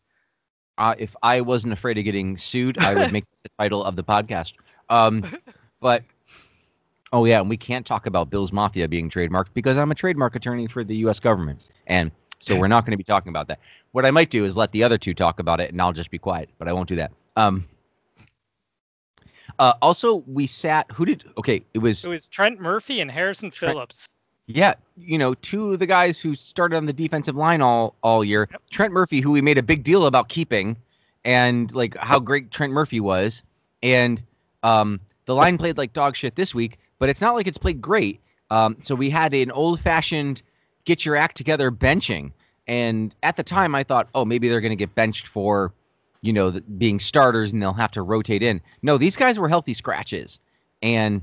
uh, 0.78 0.94
if 0.98 1.14
I 1.22 1.40
wasn't 1.40 1.72
afraid 1.72 1.98
of 1.98 2.04
getting 2.04 2.36
sued, 2.36 2.78
I 2.78 2.94
would 2.94 3.12
make 3.12 3.24
the 3.42 3.50
title 3.58 3.84
of 3.84 3.96
the 3.96 4.04
podcast. 4.04 4.54
Um, 4.88 5.24
but 5.80 6.02
oh 7.12 7.24
yeah, 7.24 7.40
and 7.40 7.48
we 7.48 7.56
can't 7.56 7.86
talk 7.86 8.06
about 8.06 8.30
Bill's 8.30 8.52
Mafia 8.52 8.88
being 8.88 9.10
trademarked 9.10 9.54
because 9.54 9.78
I'm 9.78 9.90
a 9.90 9.94
trademark 9.94 10.36
attorney 10.36 10.66
for 10.66 10.84
the 10.84 10.96
U.S. 10.96 11.20
government, 11.20 11.60
and 11.86 12.10
so 12.40 12.58
we're 12.58 12.68
not 12.68 12.84
going 12.84 12.92
to 12.92 12.98
be 12.98 13.04
talking 13.04 13.30
about 13.30 13.48
that. 13.48 13.60
What 13.92 14.04
I 14.04 14.10
might 14.10 14.30
do 14.30 14.44
is 14.44 14.56
let 14.56 14.72
the 14.72 14.82
other 14.82 14.98
two 14.98 15.14
talk 15.14 15.38
about 15.38 15.60
it, 15.60 15.70
and 15.70 15.80
I'll 15.80 15.92
just 15.92 16.10
be 16.10 16.18
quiet. 16.18 16.48
But 16.58 16.68
I 16.68 16.72
won't 16.72 16.88
do 16.88 16.96
that. 16.96 17.12
Um, 17.36 17.68
uh, 19.62 19.74
also, 19.80 20.24
we 20.26 20.48
sat. 20.48 20.90
Who 20.90 21.04
did? 21.04 21.22
Okay, 21.38 21.64
it 21.72 21.78
was. 21.78 22.04
It 22.04 22.08
was 22.08 22.28
Trent 22.28 22.58
Murphy 22.58 23.00
and 23.00 23.08
Harrison 23.08 23.48
Trent, 23.48 23.74
Phillips. 23.74 24.08
Yeah, 24.46 24.74
you 24.96 25.18
know, 25.18 25.34
two 25.34 25.72
of 25.72 25.78
the 25.78 25.86
guys 25.86 26.18
who 26.18 26.34
started 26.34 26.74
on 26.76 26.84
the 26.84 26.92
defensive 26.92 27.36
line 27.36 27.62
all 27.62 27.94
all 28.02 28.24
year, 28.24 28.48
yep. 28.50 28.60
Trent 28.72 28.92
Murphy, 28.92 29.20
who 29.20 29.30
we 29.30 29.40
made 29.40 29.58
a 29.58 29.62
big 29.62 29.84
deal 29.84 30.06
about 30.06 30.28
keeping, 30.28 30.76
and 31.24 31.72
like 31.72 31.96
how 31.96 32.18
great 32.18 32.50
Trent 32.50 32.72
Murphy 32.72 32.98
was, 32.98 33.44
and 33.84 34.20
um, 34.64 34.98
the 35.26 35.34
line 35.36 35.58
played 35.58 35.78
like 35.78 35.92
dog 35.92 36.16
shit 36.16 36.34
this 36.34 36.56
week, 36.56 36.80
but 36.98 37.08
it's 37.08 37.20
not 37.20 37.34
like 37.34 37.46
it's 37.46 37.56
played 37.56 37.80
great. 37.80 38.18
Um, 38.50 38.78
so 38.82 38.96
we 38.96 39.10
had 39.10 39.32
an 39.32 39.52
old-fashioned 39.52 40.42
get 40.84 41.06
your 41.06 41.14
act 41.14 41.36
together 41.36 41.70
benching, 41.70 42.32
and 42.66 43.14
at 43.22 43.36
the 43.36 43.44
time 43.44 43.76
I 43.76 43.84
thought, 43.84 44.08
oh, 44.12 44.24
maybe 44.24 44.48
they're 44.48 44.60
going 44.60 44.70
to 44.70 44.76
get 44.76 44.92
benched 44.96 45.28
for, 45.28 45.72
you 46.22 46.32
know, 46.32 46.52
being 46.78 46.98
starters 46.98 47.52
and 47.52 47.60
they'll 47.60 47.72
have 47.72 47.90
to 47.92 48.02
rotate 48.02 48.42
in. 48.42 48.60
No, 48.82 48.96
these 48.96 49.16
guys 49.16 49.38
were 49.38 49.48
healthy 49.48 49.74
scratches, 49.74 50.40
and 50.82 51.22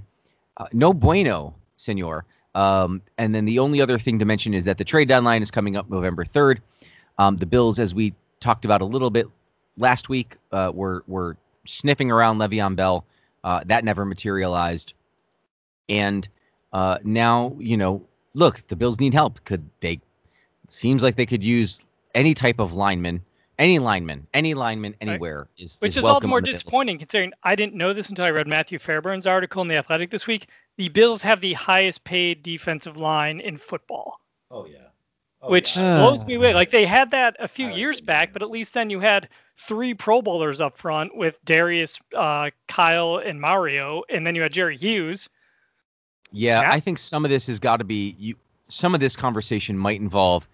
uh, 0.58 0.68
no 0.74 0.94
bueno, 0.94 1.56
senor. 1.78 2.26
Um, 2.56 3.02
and 3.18 3.34
then 3.34 3.46
the 3.46 3.60
only 3.60 3.82
other 3.82 3.98
thing 3.98 4.20
to 4.20 4.26
mention 4.26 4.54
is 4.54 4.66
that 4.66 4.78
the 4.78 4.84
trade 4.84 5.08
deadline 5.08 5.42
is 5.42 5.52
coming 5.52 5.78
up 5.78 5.90
November 5.90 6.26
3rd. 6.26 6.60
Um, 7.18 7.38
the 7.38 7.46
Bills, 7.46 7.80
as 7.80 7.96
we 7.96 8.14
talked 8.40 8.66
about 8.66 8.82
a 8.82 8.86
little 8.86 9.10
bit 9.10 9.28
last 9.78 10.10
week, 10.10 10.36
uh, 10.52 10.72
were 10.74 11.04
were 11.08 11.38
sniffing 11.66 12.12
around 12.12 12.38
Le'Veon 12.38 12.76
Bell. 12.76 13.06
Uh, 13.44 13.64
that 13.66 13.86
never 13.86 14.04
materialized, 14.04 14.94
and 15.88 16.28
uh, 16.74 16.98
now 17.04 17.56
you 17.58 17.78
know, 17.78 18.04
look, 18.34 18.66
the 18.68 18.76
Bills 18.76 19.00
need 19.00 19.14
help. 19.14 19.44
Could 19.46 19.64
they? 19.80 20.02
Seems 20.68 21.02
like 21.02 21.16
they 21.16 21.26
could 21.26 21.44
use 21.44 21.82
any 22.14 22.34
type 22.34 22.60
of 22.60 22.74
lineman, 22.74 23.22
any 23.60 23.78
lineman, 23.78 24.26
any 24.34 24.54
lineman 24.56 24.96
anywhere 25.02 25.40
right. 25.40 25.64
is 25.64 25.78
which 25.80 25.92
is, 25.92 25.98
is 25.98 26.06
all 26.06 26.20
the 26.20 26.28
more 26.28 26.42
disappointing 26.42 26.96
Bills. 26.96 27.10
considering 27.10 27.34
I 27.44 27.56
didn't 27.56 27.76
know 27.76 27.94
this 27.94 28.10
until 28.10 28.26
I 28.26 28.32
read 28.32 28.48
Matthew 28.48 28.80
Fairburn's 28.80 29.28
article 29.28 29.62
in 29.62 29.68
the 29.68 29.76
Athletic 29.76 30.10
this 30.10 30.26
week 30.26 30.48
the 30.78 30.90
Bills 30.90 31.22
have 31.22 31.42
the 31.42 31.54
highest 31.54 32.06
paid 32.06 32.42
defensive 32.42 32.96
line 32.96 33.42
in 33.42 33.58
football. 33.58 34.22
Oh 34.50 34.66
yeah. 34.66 34.78
Oh, 35.42 35.52
which 35.52 35.76
yeah. 35.76 35.96
blows 35.98 36.26
me 36.26 36.36
away. 36.36 36.54
Like 36.54 36.72
they 36.72 36.86
had 36.86 37.12
that 37.12 37.36
a 37.40 37.48
few 37.48 37.70
years 37.70 38.02
back, 38.02 38.34
but 38.34 38.42
at 38.42 38.50
least 38.50 38.74
then 38.74 38.90
you 38.90 39.00
had 39.00 39.28
three 39.68 39.94
Pro 39.94 40.22
Bowlers 40.22 40.62
up 40.62 40.78
front 40.78 41.16
with 41.16 41.38
Dareus, 41.46 42.00
uh, 42.18 42.50
Kyle, 42.68 43.18
and 43.18 43.40
Mario, 43.40 44.04
and 44.10 44.26
then 44.26 44.36
you 44.36 44.42
had 44.42 44.54
Jerry 44.54 44.78
Hughes. 44.78 45.30
Yeah, 46.32 46.62
yeah. 46.62 46.72
I 46.72 46.80
think 46.80 46.98
some 46.98 47.26
of 47.26 47.32
this 47.32 47.48
has 47.48 47.60
got 47.60 47.78
to 47.78 47.84
be 47.84 48.16
you. 48.18 48.36
Some 48.68 48.94
of 48.94 49.02
this 49.02 49.16
conversation 49.16 49.78
might 49.78 50.00
involve 50.00 50.48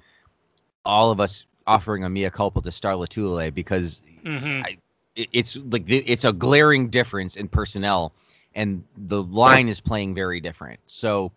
all 0.86 1.12
of 1.12 1.20
us 1.20 1.46
offering 1.68 2.04
a 2.04 2.10
mea 2.10 2.30
culpa 2.30 2.62
to 2.62 2.72
Star 2.72 2.94
Lotulelei 2.94 3.54
because 3.54 4.02
mm-hmm. 4.24 4.64
I, 4.64 4.78
it's 5.16 5.56
like 5.56 5.84
it's 5.88 6.26
a 6.26 6.34
glaring 6.34 6.90
difference 6.90 7.36
in 7.36 7.48
personnel 7.48 8.14
and 8.56 8.84
the 8.98 9.22
line 9.22 9.68
is 9.68 9.80
playing 9.80 10.16
very 10.16 10.40
different. 10.40 10.80
So, 10.88 11.32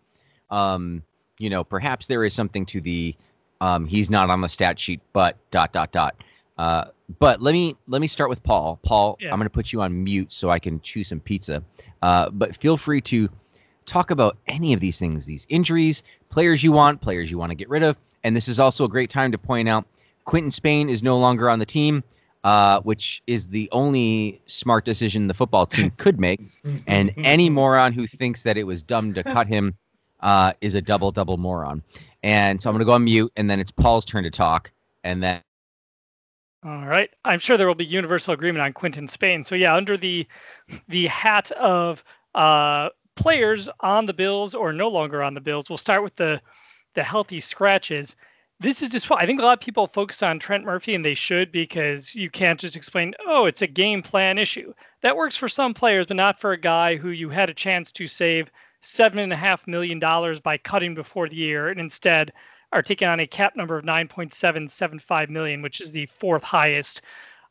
um, 0.49 1.03
you 1.37 1.49
know, 1.49 1.63
perhaps 1.63 2.07
there 2.07 2.23
is 2.23 2.33
something 2.33 2.65
to 2.67 2.81
the 2.81 3.15
um, 3.61 3.85
he's 3.85 4.09
not 4.09 4.29
on 4.29 4.41
the 4.41 4.47
stat 4.47 4.79
sheet, 4.79 5.01
but 5.13 5.37
dot 5.51 5.73
dot 5.73 5.91
dot. 5.91 6.15
Uh, 6.57 6.85
but 7.19 7.41
let 7.41 7.53
me 7.53 7.75
let 7.87 8.01
me 8.01 8.07
start 8.07 8.29
with 8.29 8.43
Paul. 8.43 8.79
Paul, 8.83 9.17
yeah. 9.19 9.31
I'm 9.31 9.37
going 9.39 9.45
to 9.45 9.53
put 9.53 9.71
you 9.71 9.81
on 9.81 10.03
mute 10.03 10.31
so 10.31 10.49
I 10.49 10.59
can 10.59 10.81
chew 10.81 11.03
some 11.03 11.19
pizza. 11.19 11.63
Uh, 12.01 12.29
but 12.29 12.55
feel 12.55 12.77
free 12.77 13.01
to 13.01 13.29
talk 13.85 14.11
about 14.11 14.37
any 14.47 14.73
of 14.73 14.79
these 14.79 14.99
things, 14.99 15.25
these 15.25 15.45
injuries, 15.49 16.03
players 16.29 16.63
you 16.63 16.71
want, 16.71 17.01
players 17.01 17.31
you 17.31 17.37
want 17.37 17.51
to 17.51 17.55
get 17.55 17.69
rid 17.69 17.83
of. 17.83 17.97
And 18.23 18.35
this 18.35 18.47
is 18.47 18.59
also 18.59 18.85
a 18.85 18.89
great 18.89 19.09
time 19.09 19.31
to 19.31 19.37
point 19.37 19.67
out 19.67 19.85
Quinton 20.25 20.51
Spain 20.51 20.89
is 20.89 21.01
no 21.01 21.17
longer 21.17 21.49
on 21.49 21.59
the 21.59 21.65
team 21.65 22.03
uh, 22.43 22.81
which 22.81 23.21
is 23.27 23.47
the 23.47 23.69
only 23.71 24.41
smart 24.45 24.85
decision 24.85 25.27
the 25.27 25.33
football 25.33 25.65
team 25.65 25.91
could 25.97 26.19
make. 26.19 26.41
and 26.87 27.13
any 27.17 27.49
moron 27.49 27.93
who 27.93 28.07
thinks 28.07 28.43
that 28.43 28.57
it 28.57 28.63
was 28.63 28.81
dumb 28.83 29.13
to 29.13 29.23
cut 29.23 29.47
him 29.47 29.75
uh, 30.21 30.53
is 30.61 30.73
a 30.73 30.81
double 30.81 31.11
double 31.11 31.37
moron. 31.37 31.83
And 32.23 32.61
so 32.61 32.69
I'm 32.69 32.73
going 32.73 32.79
to 32.79 32.85
go 32.85 32.93
on 32.93 33.05
mute, 33.05 33.31
and 33.35 33.49
then 33.49 33.59
it's 33.59 33.71
Paul's 33.71 34.05
turn 34.05 34.23
to 34.23 34.31
talk, 34.31 34.71
and 35.03 35.23
then. 35.23 35.41
All 36.65 36.85
right. 36.85 37.09
I'm 37.23 37.39
sure 37.39 37.55
there 37.55 37.67
will 37.67 37.75
be 37.75 37.85
universal 37.85 38.33
agreement 38.33 38.61
on 38.63 38.73
Quinton 38.73 39.07
Spain. 39.07 39.45
So 39.45 39.55
yeah, 39.55 39.75
under 39.75 39.97
the 39.97 40.27
the 40.89 41.07
hat 41.07 41.51
of 41.51 42.03
uh, 42.35 42.89
players 43.15 43.69
on 43.79 44.05
the 44.05 44.13
Bills 44.13 44.55
or 44.55 44.73
no 44.73 44.89
longer 44.89 45.23
on 45.23 45.33
the 45.33 45.41
Bills, 45.41 45.69
we'll 45.69 45.77
start 45.77 46.03
with 46.03 46.15
the 46.15 46.41
the 46.95 47.03
healthy 47.03 47.39
scratches 47.39 48.15
this 48.59 48.81
is 48.81 48.89
just 48.89 49.09
I 49.11 49.25
think 49.25 49.39
a 49.39 49.45
lot 49.45 49.57
of 49.57 49.63
people 49.63 49.87
focus 49.87 50.21
on 50.21 50.39
Trent 50.39 50.65
Murphy 50.65 50.93
and 50.93 51.03
they 51.03 51.13
should 51.13 51.51
because 51.51 52.13
you 52.13 52.29
can't 52.29 52.59
just 52.59 52.75
explain, 52.75 53.13
oh, 53.25 53.45
it's 53.45 53.61
a 53.61 53.67
game 53.67 54.03
plan 54.03 54.37
issue. 54.37 54.73
That 55.01 55.15
works 55.15 55.37
for 55.37 55.47
some 55.47 55.73
players, 55.73 56.07
but 56.07 56.17
not 56.17 56.41
for 56.41 56.51
a 56.51 56.59
guy 56.59 56.97
who 56.97 57.09
you 57.09 57.29
had 57.29 57.49
a 57.49 57.53
chance 57.53 57.91
to 57.93 58.07
save 58.07 58.49
seven 58.81 59.19
and 59.19 59.31
a 59.31 59.37
half 59.37 59.65
million 59.67 59.99
dollars 59.99 60.39
by 60.39 60.57
cutting 60.57 60.93
before 60.93 61.29
the 61.29 61.35
year 61.35 61.69
and 61.69 61.79
instead 61.79 62.33
are 62.71 62.81
taking 62.83 63.07
on 63.07 63.19
a 63.19 63.27
cap 63.27 63.55
number 63.55 63.77
of 63.77 63.85
9.775 63.85 65.29
million, 65.29 65.61
which 65.61 65.81
is 65.81 65.91
the 65.91 66.05
fourth 66.07 66.43
highest 66.43 67.01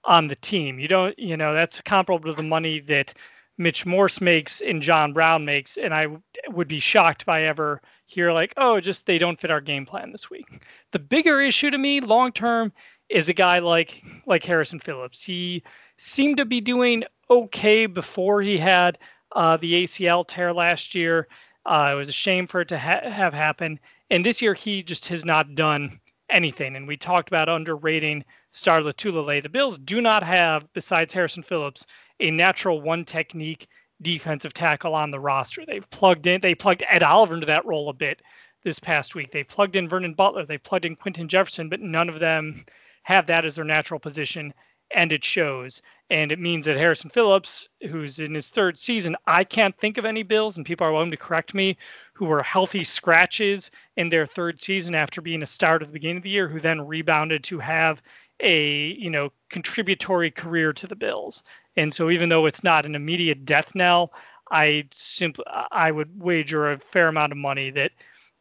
on 0.05 0.27
the 0.27 0.37
team. 0.37 0.79
You 0.79 0.89
don't, 0.89 1.19
you 1.19 1.37
know, 1.37 1.55
that's 1.55 1.81
comparable 1.81 2.31
to 2.31 2.37
the 2.37 2.43
money 2.43 2.81
that 2.81 3.15
Mitch 3.57 3.85
Morse 3.85 4.21
makes 4.21 4.61
and 4.61 4.81
John 4.81 5.13
Brown 5.13 5.45
makes, 5.45 5.77
and 5.77 5.93
I 5.93 6.07
would 6.49 6.69
be 6.69 6.81
shocked 6.81 7.25
I 7.27 7.43
ever 7.45 7.83
hear 8.09 8.33
like, 8.33 8.55
oh, 8.57 8.81
just 8.81 9.05
they 9.05 9.19
don't 9.19 9.39
fit 9.39 9.51
our 9.51 9.61
game 9.61 9.85
plan 9.85 10.11
this 10.11 10.31
week. 10.31 10.63
The 10.93 10.99
bigger 10.99 11.43
issue 11.43 11.71
to 11.71 11.79
me 11.79 12.01
long 12.01 12.33
term 12.33 12.73
is 13.11 13.29
a 13.29 13.35
guy 13.35 13.59
like 13.59 14.03
like 14.27 14.43
Harrison 14.45 14.81
Phillips. 14.81 15.23
He 15.23 15.63
seemed 15.99 16.39
to 16.39 16.47
be 16.47 16.61
doing 16.61 17.05
okay 17.29 17.85
before 17.85 18.41
he 18.41 18.57
had 18.57 18.99
uh, 19.37 19.59
the 19.59 19.85
ACL 19.85 20.25
tear 20.27 20.55
last 20.55 20.95
year. 20.95 21.29
Uh, 21.67 21.91
it 21.93 21.97
was 21.97 22.09
a 22.09 22.13
shame 22.13 22.47
for 22.47 22.63
it 22.63 22.69
to 22.69 22.79
ha- 22.79 23.11
have 23.11 23.35
happened, 23.35 23.79
and 24.11 24.25
this 24.25 24.41
year 24.41 24.55
he 24.55 24.83
just 24.83 25.07
has 25.09 25.25
not 25.25 25.55
done 25.55 26.01
anything. 26.31 26.77
And 26.77 26.89
we 26.89 26.97
talked 26.97 27.29
about 27.29 27.51
underrating 27.51 28.25
Star 28.53 28.81
Lotulelei. 28.81 29.43
The 29.43 29.51
Bills 29.51 29.79
do 29.79 30.01
not 30.01 30.23
have, 30.23 30.73
besides 30.73 31.13
Harrison 31.13 31.43
Phillips, 31.43 31.87
a 32.21 32.31
natural 32.31 32.81
one 32.81 33.05
technique 33.05 33.69
defensive 34.03 34.55
tackle 34.55 34.95
on 34.95 35.11
the 35.11 35.21
roster. 35.21 35.65
They've 35.67 35.89
plugged 35.91 36.27
in, 36.27 36.41
they 36.41 36.55
plugged 36.55 36.85
Ed 36.89 37.03
Oliver 37.03 37.35
into 37.35 37.47
that 37.47 37.67
role 37.67 37.89
a 37.89 37.95
bit 37.95 38.23
this 38.65 38.79
past 38.79 39.15
week. 39.15 39.33
They 39.33 39.45
plugged 39.45 39.77
in 39.77 39.89
Vernon 39.89 40.15
Butler, 40.15 40.47
they 40.47 40.59
plugged 40.59 40.85
in 40.85 40.97
Quinton 40.97 41.29
Jefferson, 41.29 41.69
but 41.69 41.81
none 41.81 42.09
of 42.09 42.19
them 42.19 42.65
have 43.03 43.27
that 43.27 43.45
as 43.45 43.57
their 43.57 43.65
natural 43.65 44.01
position, 44.01 44.53
and 44.91 45.13
it 45.13 45.25
shows. 45.25 45.83
And 46.11 46.33
it 46.33 46.39
means 46.39 46.67
that 46.67 46.77
Harrison 46.77 47.11
Phillips, 47.11 47.69
who's 47.91 48.19
in 48.19 48.35
his 48.35 48.49
third 48.51 48.79
season, 48.79 49.17
I 49.27 49.45
can't 49.45 49.77
think 49.79 49.99
of 49.99 50.05
any 50.05 50.23
Bills, 50.23 50.57
and 50.57 50.67
people 50.67 50.87
are 50.87 50.93
willing 50.93 51.11
to 51.11 51.17
correct 51.17 51.55
me, 51.55 51.77
who 52.15 52.27
were 52.27 52.43
healthy 52.43 52.85
scratches 52.85 53.71
in 53.97 54.09
their 54.09 54.27
third 54.27 54.61
season 54.61 54.95
after 54.95 55.21
being 55.21 55.43
a 55.43 55.47
start 55.47 55.83
at 55.83 55.89
the 55.89 55.93
beginning 55.93 56.19
of 56.19 56.23
the 56.23 56.31
year, 56.31 56.49
who 56.49 56.61
then 56.61 56.87
rebounded 56.87 57.45
to 57.45 57.59
have 57.59 58.01
a 58.41 58.93
you 58.93 59.11
know 59.11 59.33
contributory 59.51 60.31
career 60.31 60.73
to 60.73 60.87
the 60.87 60.97
Bills. 60.97 61.43
And 61.79 61.95
so 61.95 62.11
even 62.11 62.29
though 62.29 62.47
it's 62.47 62.65
not 62.65 62.87
an 62.87 62.95
immediate 62.95 63.45
death 63.45 63.75
knell, 63.75 64.13
I 64.51 64.89
simply 64.93 65.45
I 65.71 65.91
would 65.91 66.21
wager 66.21 66.73
a 66.73 66.79
fair 66.79 67.09
amount 67.09 67.33
of 67.33 67.39
money 67.39 67.71
that 67.71 67.93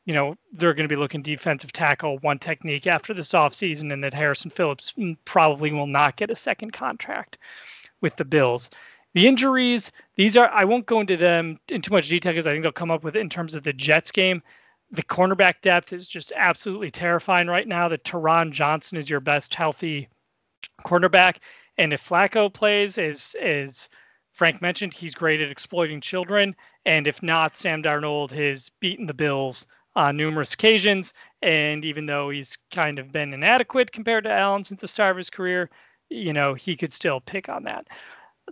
you 0.05 0.13
know 0.13 0.35
they're 0.53 0.73
going 0.73 0.87
to 0.87 0.93
be 0.93 0.99
looking 0.99 1.21
defensive 1.21 1.71
tackle 1.71 2.17
one 2.19 2.39
technique 2.39 2.87
after 2.87 3.13
this 3.13 3.33
offseason 3.33 3.93
and 3.93 4.03
that 4.03 4.13
Harrison 4.13 4.49
Phillips 4.49 4.93
mm, 4.97 5.17
probably 5.25 5.71
will 5.71 5.87
not 5.87 6.15
get 6.15 6.31
a 6.31 6.35
second 6.35 6.73
contract 6.73 7.37
with 8.01 8.15
the 8.15 8.25
Bills. 8.25 8.69
The 9.13 9.27
injuries, 9.27 9.91
these 10.15 10.35
are 10.35 10.49
I 10.49 10.65
won't 10.65 10.85
go 10.85 10.99
into 10.99 11.17
them 11.17 11.59
in 11.67 11.81
too 11.81 11.93
much 11.93 12.09
detail 12.09 12.31
because 12.33 12.47
I 12.47 12.51
think 12.51 12.63
they'll 12.63 12.71
come 12.71 12.91
up 12.91 13.03
with 13.03 13.15
it 13.15 13.21
in 13.21 13.29
terms 13.29 13.55
of 13.55 13.63
the 13.63 13.73
Jets 13.73 14.11
game 14.11 14.41
the 14.91 15.03
cornerback 15.03 15.55
depth 15.61 15.91
is 15.91 16.07
just 16.07 16.31
absolutely 16.35 16.91
terrifying 16.91 17.47
right 17.47 17.67
now. 17.67 17.89
That 17.89 18.03
Taron 18.03 18.51
Johnson 18.51 18.97
is 18.97 19.09
your 19.09 19.19
best 19.19 19.53
healthy 19.53 20.07
cornerback, 20.85 21.37
and 21.77 21.93
if 21.93 22.07
Flacco 22.07 22.53
plays, 22.53 22.97
as 22.97 23.35
as 23.41 23.89
Frank 24.33 24.61
mentioned, 24.61 24.93
he's 24.93 25.15
great 25.15 25.41
at 25.41 25.51
exploiting 25.51 26.01
children, 26.01 26.55
and 26.85 27.07
if 27.07 27.23
not, 27.23 27.55
Sam 27.55 27.81
Darnold 27.81 28.31
has 28.31 28.69
beaten 28.79 29.07
the 29.07 29.13
Bills 29.13 29.65
on 29.95 30.15
numerous 30.15 30.53
occasions. 30.53 31.13
And 31.41 31.83
even 31.83 32.05
though 32.05 32.29
he's 32.29 32.57
kind 32.71 32.99
of 32.99 33.11
been 33.11 33.33
inadequate 33.33 33.91
compared 33.91 34.25
to 34.25 34.31
Allen 34.31 34.63
since 34.63 34.81
the 34.81 34.87
start 34.87 35.11
of 35.11 35.17
his 35.17 35.29
career, 35.29 35.69
you 36.09 36.33
know 36.33 36.53
he 36.53 36.75
could 36.75 36.93
still 36.93 37.19
pick 37.19 37.49
on 37.49 37.63
that 37.63 37.87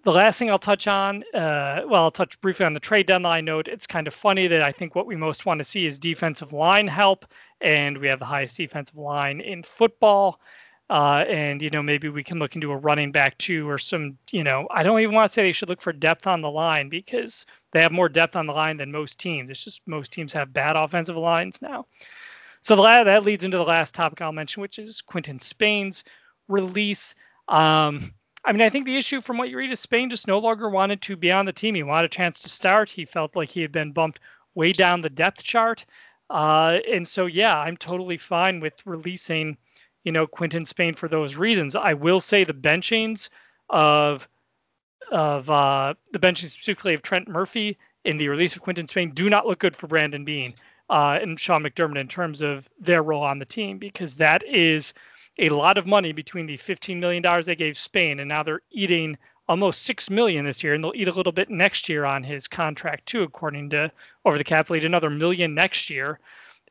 the 0.03 0.11
last 0.11 0.37
thing 0.37 0.49
I'll 0.49 0.59
touch 0.59 0.87
on, 0.87 1.23
uh, 1.33 1.81
well, 1.87 2.03
I'll 2.03 2.11
touch 2.11 2.39
briefly 2.41 2.65
on 2.65 2.73
the 2.73 2.79
trade 2.79 3.07
deadline 3.07 3.45
note. 3.45 3.67
It's 3.67 3.87
kind 3.87 4.07
of 4.07 4.13
funny 4.13 4.47
that 4.47 4.61
I 4.61 4.71
think 4.71 4.93
what 4.93 5.07
we 5.07 5.15
most 5.15 5.45
want 5.45 5.59
to 5.59 5.63
see 5.63 5.85
is 5.85 5.97
defensive 5.97 6.53
line 6.53 6.87
help, 6.87 7.25
and 7.61 7.97
we 7.97 8.07
have 8.07 8.19
the 8.19 8.25
highest 8.25 8.57
defensive 8.57 8.97
line 8.97 9.39
in 9.39 9.63
football. 9.63 10.39
Uh, 10.89 11.25
and 11.27 11.63
you 11.63 11.69
know 11.71 11.81
maybe 11.81 12.09
we 12.09 12.23
can 12.23 12.37
look 12.37 12.55
into 12.55 12.71
a 12.71 12.77
running 12.77 13.11
back 13.11 13.37
too, 13.39 13.67
or 13.67 13.77
some 13.77 14.17
you 14.31 14.43
know 14.43 14.67
I 14.69 14.83
don't 14.83 14.99
even 14.99 15.15
want 15.15 15.29
to 15.29 15.33
say 15.33 15.41
they 15.41 15.51
should 15.51 15.69
look 15.69 15.81
for 15.81 15.91
depth 15.93 16.27
on 16.27 16.41
the 16.41 16.51
line 16.51 16.89
because 16.89 17.45
they 17.71 17.81
have 17.81 17.91
more 17.91 18.07
depth 18.07 18.35
on 18.35 18.45
the 18.45 18.53
line 18.53 18.77
than 18.77 18.91
most 18.91 19.17
teams. 19.17 19.49
It's 19.49 19.63
just 19.63 19.81
most 19.87 20.11
teams 20.11 20.31
have 20.33 20.53
bad 20.53 20.75
offensive 20.75 21.17
lines 21.17 21.59
now. 21.61 21.87
So 22.61 22.75
the, 22.75 22.81
that 22.83 23.23
leads 23.23 23.43
into 23.43 23.57
the 23.57 23.63
last 23.63 23.93
topic 23.93 24.21
I'll 24.21 24.31
mention, 24.31 24.61
which 24.61 24.79
is 24.79 25.01
Quinton 25.01 25.39
Spain's 25.39 26.03
release. 26.47 27.13
Um, 27.47 28.13
I 28.43 28.51
mean, 28.51 28.61
I 28.61 28.69
think 28.69 28.85
the 28.85 28.97
issue 28.97 29.21
from 29.21 29.37
what 29.37 29.49
you 29.49 29.57
read 29.57 29.71
is 29.71 29.79
Spain 29.79 30.09
just 30.09 30.27
no 30.27 30.39
longer 30.39 30.69
wanted 30.69 31.01
to 31.03 31.15
be 31.15 31.31
on 31.31 31.45
the 31.45 31.53
team. 31.53 31.75
He 31.75 31.83
wanted 31.83 32.05
a 32.05 32.15
chance 32.15 32.39
to 32.41 32.49
start. 32.49 32.89
He 32.89 33.05
felt 33.05 33.35
like 33.35 33.49
he 33.49 33.61
had 33.61 33.71
been 33.71 33.91
bumped 33.91 34.19
way 34.53 34.71
down 34.71 35.01
the 35.01 35.09
depth 35.09 35.43
chart. 35.43 35.85
Uh, 36.29 36.79
and 36.89 37.07
so, 37.07 37.25
yeah, 37.25 37.57
I'm 37.57 37.77
totally 37.77 38.17
fine 38.17 38.59
with 38.59 38.73
releasing, 38.85 39.57
you 40.05 40.11
know, 40.13 40.25
Quinton 40.25 40.63
Spain 40.63 40.95
for 40.95 41.09
those 41.09 41.35
reasons. 41.35 41.75
I 41.75 41.93
will 41.93 42.21
say 42.21 42.45
the 42.45 42.53
benchings 42.53 43.27
of 43.69 44.27
of 45.11 45.49
uh, 45.49 45.93
the 46.13 46.19
benching 46.19 46.49
specifically 46.49 46.93
of 46.93 47.01
Trent 47.01 47.27
Murphy 47.27 47.77
in 48.05 48.17
the 48.17 48.29
release 48.29 48.55
of 48.55 48.61
Quinton 48.61 48.87
Spain 48.87 49.11
do 49.13 49.29
not 49.29 49.45
look 49.45 49.59
good 49.59 49.75
for 49.75 49.87
Brandon 49.87 50.23
Beane 50.23 50.53
uh, 50.89 51.19
and 51.21 51.39
Sean 51.39 51.63
McDermott 51.63 51.99
in 51.99 52.07
terms 52.07 52.41
of 52.41 52.69
their 52.79 53.03
role 53.03 53.23
on 53.23 53.37
the 53.37 53.45
team 53.45 53.77
because 53.77 54.15
that 54.15 54.43
is 54.43 54.93
a 55.37 55.49
lot 55.49 55.77
of 55.77 55.85
money 55.85 56.11
between 56.11 56.45
the 56.45 56.57
$15 56.57 56.97
million 56.97 57.23
they 57.45 57.55
gave 57.55 57.77
Spain 57.77 58.19
and 58.19 58.29
now 58.29 58.41
they're 58.41 58.61
eating 58.71 59.17
almost 59.47 59.83
six 59.83 60.09
million 60.09 60.45
this 60.45 60.63
year, 60.63 60.73
and 60.73 60.83
they'll 60.83 60.95
eat 60.95 61.07
a 61.07 61.13
little 61.13 61.31
bit 61.31 61.49
next 61.49 61.87
year 61.87 62.05
on 62.05 62.23
his 62.23 62.47
contract 62.47 63.05
too, 63.05 63.23
according 63.23 63.69
to 63.69 63.91
over 64.25 64.37
the 64.37 64.43
cap 64.43 64.69
lead, 64.69 64.85
another 64.85 65.09
million 65.09 65.53
next 65.53 65.89
year. 65.89 66.19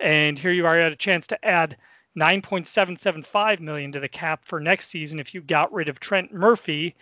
And 0.00 0.38
here 0.38 0.50
you 0.50 0.66
are 0.66 0.78
at 0.78 0.92
a 0.92 0.96
chance 0.96 1.26
to 1.28 1.44
add 1.44 1.76
9.775 2.18 3.60
million 3.60 3.92
to 3.92 4.00
the 4.00 4.08
cap 4.08 4.44
for 4.44 4.60
next 4.60 4.88
season 4.88 5.18
if 5.18 5.34
you 5.34 5.40
got 5.40 5.72
rid 5.72 5.88
of 5.88 6.00
Trent 6.00 6.32
Murphy 6.32 6.94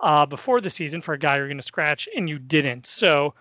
uh, 0.00 0.26
before 0.26 0.60
the 0.60 0.70
season 0.70 1.02
for 1.02 1.14
a 1.14 1.18
guy 1.18 1.36
you're 1.36 1.48
going 1.48 1.56
to 1.56 1.62
scratch, 1.62 2.08
and 2.14 2.28
you 2.28 2.38
didn't. 2.38 2.86
So 2.86 3.34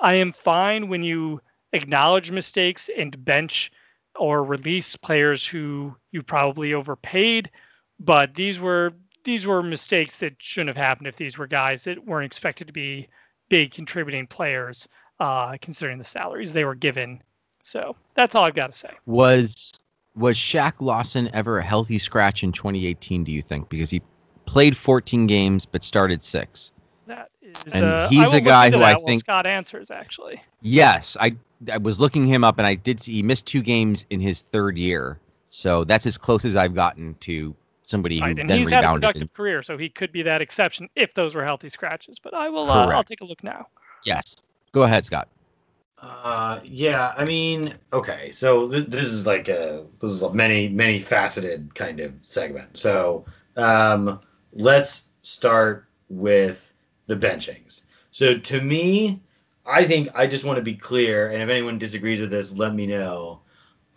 I 0.00 0.14
am 0.14 0.32
fine 0.32 0.88
when 0.88 1.02
you 1.02 1.40
acknowledge 1.72 2.30
mistakes 2.30 2.90
and 2.96 3.24
bench 3.24 3.72
or 4.16 4.44
release 4.44 4.96
players 4.96 5.46
who 5.46 5.94
you 6.10 6.22
probably 6.22 6.74
overpaid. 6.74 7.50
But 7.98 8.34
these 8.34 8.60
were 8.60 8.92
these 9.24 9.46
were 9.46 9.62
mistakes 9.62 10.18
that 10.18 10.34
shouldn't 10.38 10.76
have 10.76 10.84
happened 10.84 11.06
if 11.06 11.16
these 11.16 11.38
were 11.38 11.46
guys 11.46 11.84
that 11.84 12.04
weren't 12.04 12.26
expected 12.26 12.66
to 12.66 12.72
be 12.72 13.08
big 13.48 13.72
contributing 13.72 14.26
players, 14.26 14.88
uh, 15.20 15.56
considering 15.62 15.98
the 15.98 16.04
salaries 16.04 16.52
they 16.52 16.64
were 16.64 16.74
given. 16.74 17.22
So 17.62 17.94
that's 18.14 18.34
all 18.34 18.44
I've 18.44 18.54
got 18.54 18.72
to 18.72 18.78
say. 18.78 18.90
Was 19.06 19.72
was 20.14 20.36
Shaq 20.36 20.74
Lawson 20.80 21.30
ever 21.32 21.58
a 21.58 21.62
healthy 21.62 21.98
scratch 21.98 22.42
in 22.42 22.52
2018? 22.52 23.24
Do 23.24 23.32
you 23.32 23.42
think 23.42 23.68
because 23.68 23.90
he 23.90 24.02
played 24.46 24.76
14 24.76 25.26
games 25.26 25.66
but 25.66 25.84
started 25.84 26.22
six? 26.22 26.72
That 27.06 27.30
is, 27.40 27.74
and 27.74 27.84
uh, 27.84 28.08
he's 28.08 28.32
a 28.32 28.40
guy 28.40 28.70
who 28.70 28.82
I 28.82 28.94
think 28.94 29.20
Scott 29.20 29.46
answers 29.46 29.90
actually. 29.90 30.42
Yes, 30.60 31.16
I 31.18 31.36
I 31.70 31.78
was 31.78 32.00
looking 32.00 32.26
him 32.26 32.44
up 32.44 32.58
and 32.58 32.66
I 32.66 32.74
did 32.74 33.00
see 33.00 33.12
he 33.12 33.22
missed 33.22 33.46
two 33.46 33.62
games 33.62 34.04
in 34.10 34.20
his 34.20 34.40
third 34.40 34.76
year. 34.76 35.18
So 35.50 35.84
that's 35.84 36.06
as 36.06 36.16
close 36.16 36.44
as 36.44 36.56
I've 36.56 36.74
gotten 36.74 37.14
to 37.20 37.54
somebody 37.82 38.18
who 38.18 38.24
right, 38.24 38.38
and 38.38 38.48
then 38.48 38.58
he's 38.58 38.70
had 38.70 38.84
a 38.84 38.88
rebounded. 38.88 39.02
productive 39.02 39.34
career, 39.34 39.62
so 39.62 39.76
he 39.76 39.88
could 39.88 40.12
be 40.12 40.22
that 40.22 40.40
exception 40.40 40.88
if 40.96 41.12
those 41.14 41.34
were 41.34 41.44
healthy 41.44 41.68
scratches. 41.68 42.18
But 42.18 42.32
I 42.32 42.48
will, 42.48 42.70
uh, 42.70 42.86
I'll 42.86 43.04
take 43.04 43.20
a 43.20 43.24
look 43.24 43.44
now. 43.44 43.66
yes. 44.04 44.36
Go 44.72 44.84
ahead, 44.84 45.04
Scott. 45.04 45.28
Uh, 46.02 46.58
yeah, 46.64 47.14
I 47.16 47.24
mean, 47.24 47.74
okay, 47.92 48.32
so 48.32 48.68
th- 48.68 48.88
this 48.88 49.06
is 49.06 49.24
like 49.24 49.48
a 49.48 49.84
this 50.00 50.10
is 50.10 50.22
a 50.22 50.32
many 50.34 50.68
many 50.68 50.98
faceted 50.98 51.72
kind 51.76 52.00
of 52.00 52.12
segment. 52.22 52.76
So 52.76 53.24
um, 53.56 54.18
let's 54.52 55.04
start 55.22 55.86
with 56.08 56.72
the 57.06 57.14
benchings. 57.14 57.82
So 58.10 58.36
to 58.36 58.60
me, 58.60 59.20
I 59.64 59.84
think 59.84 60.08
I 60.16 60.26
just 60.26 60.44
want 60.44 60.56
to 60.56 60.62
be 60.62 60.74
clear, 60.74 61.28
and 61.30 61.40
if 61.40 61.48
anyone 61.48 61.78
disagrees 61.78 62.20
with 62.20 62.30
this, 62.30 62.52
let 62.52 62.74
me 62.74 62.86
know. 62.88 63.40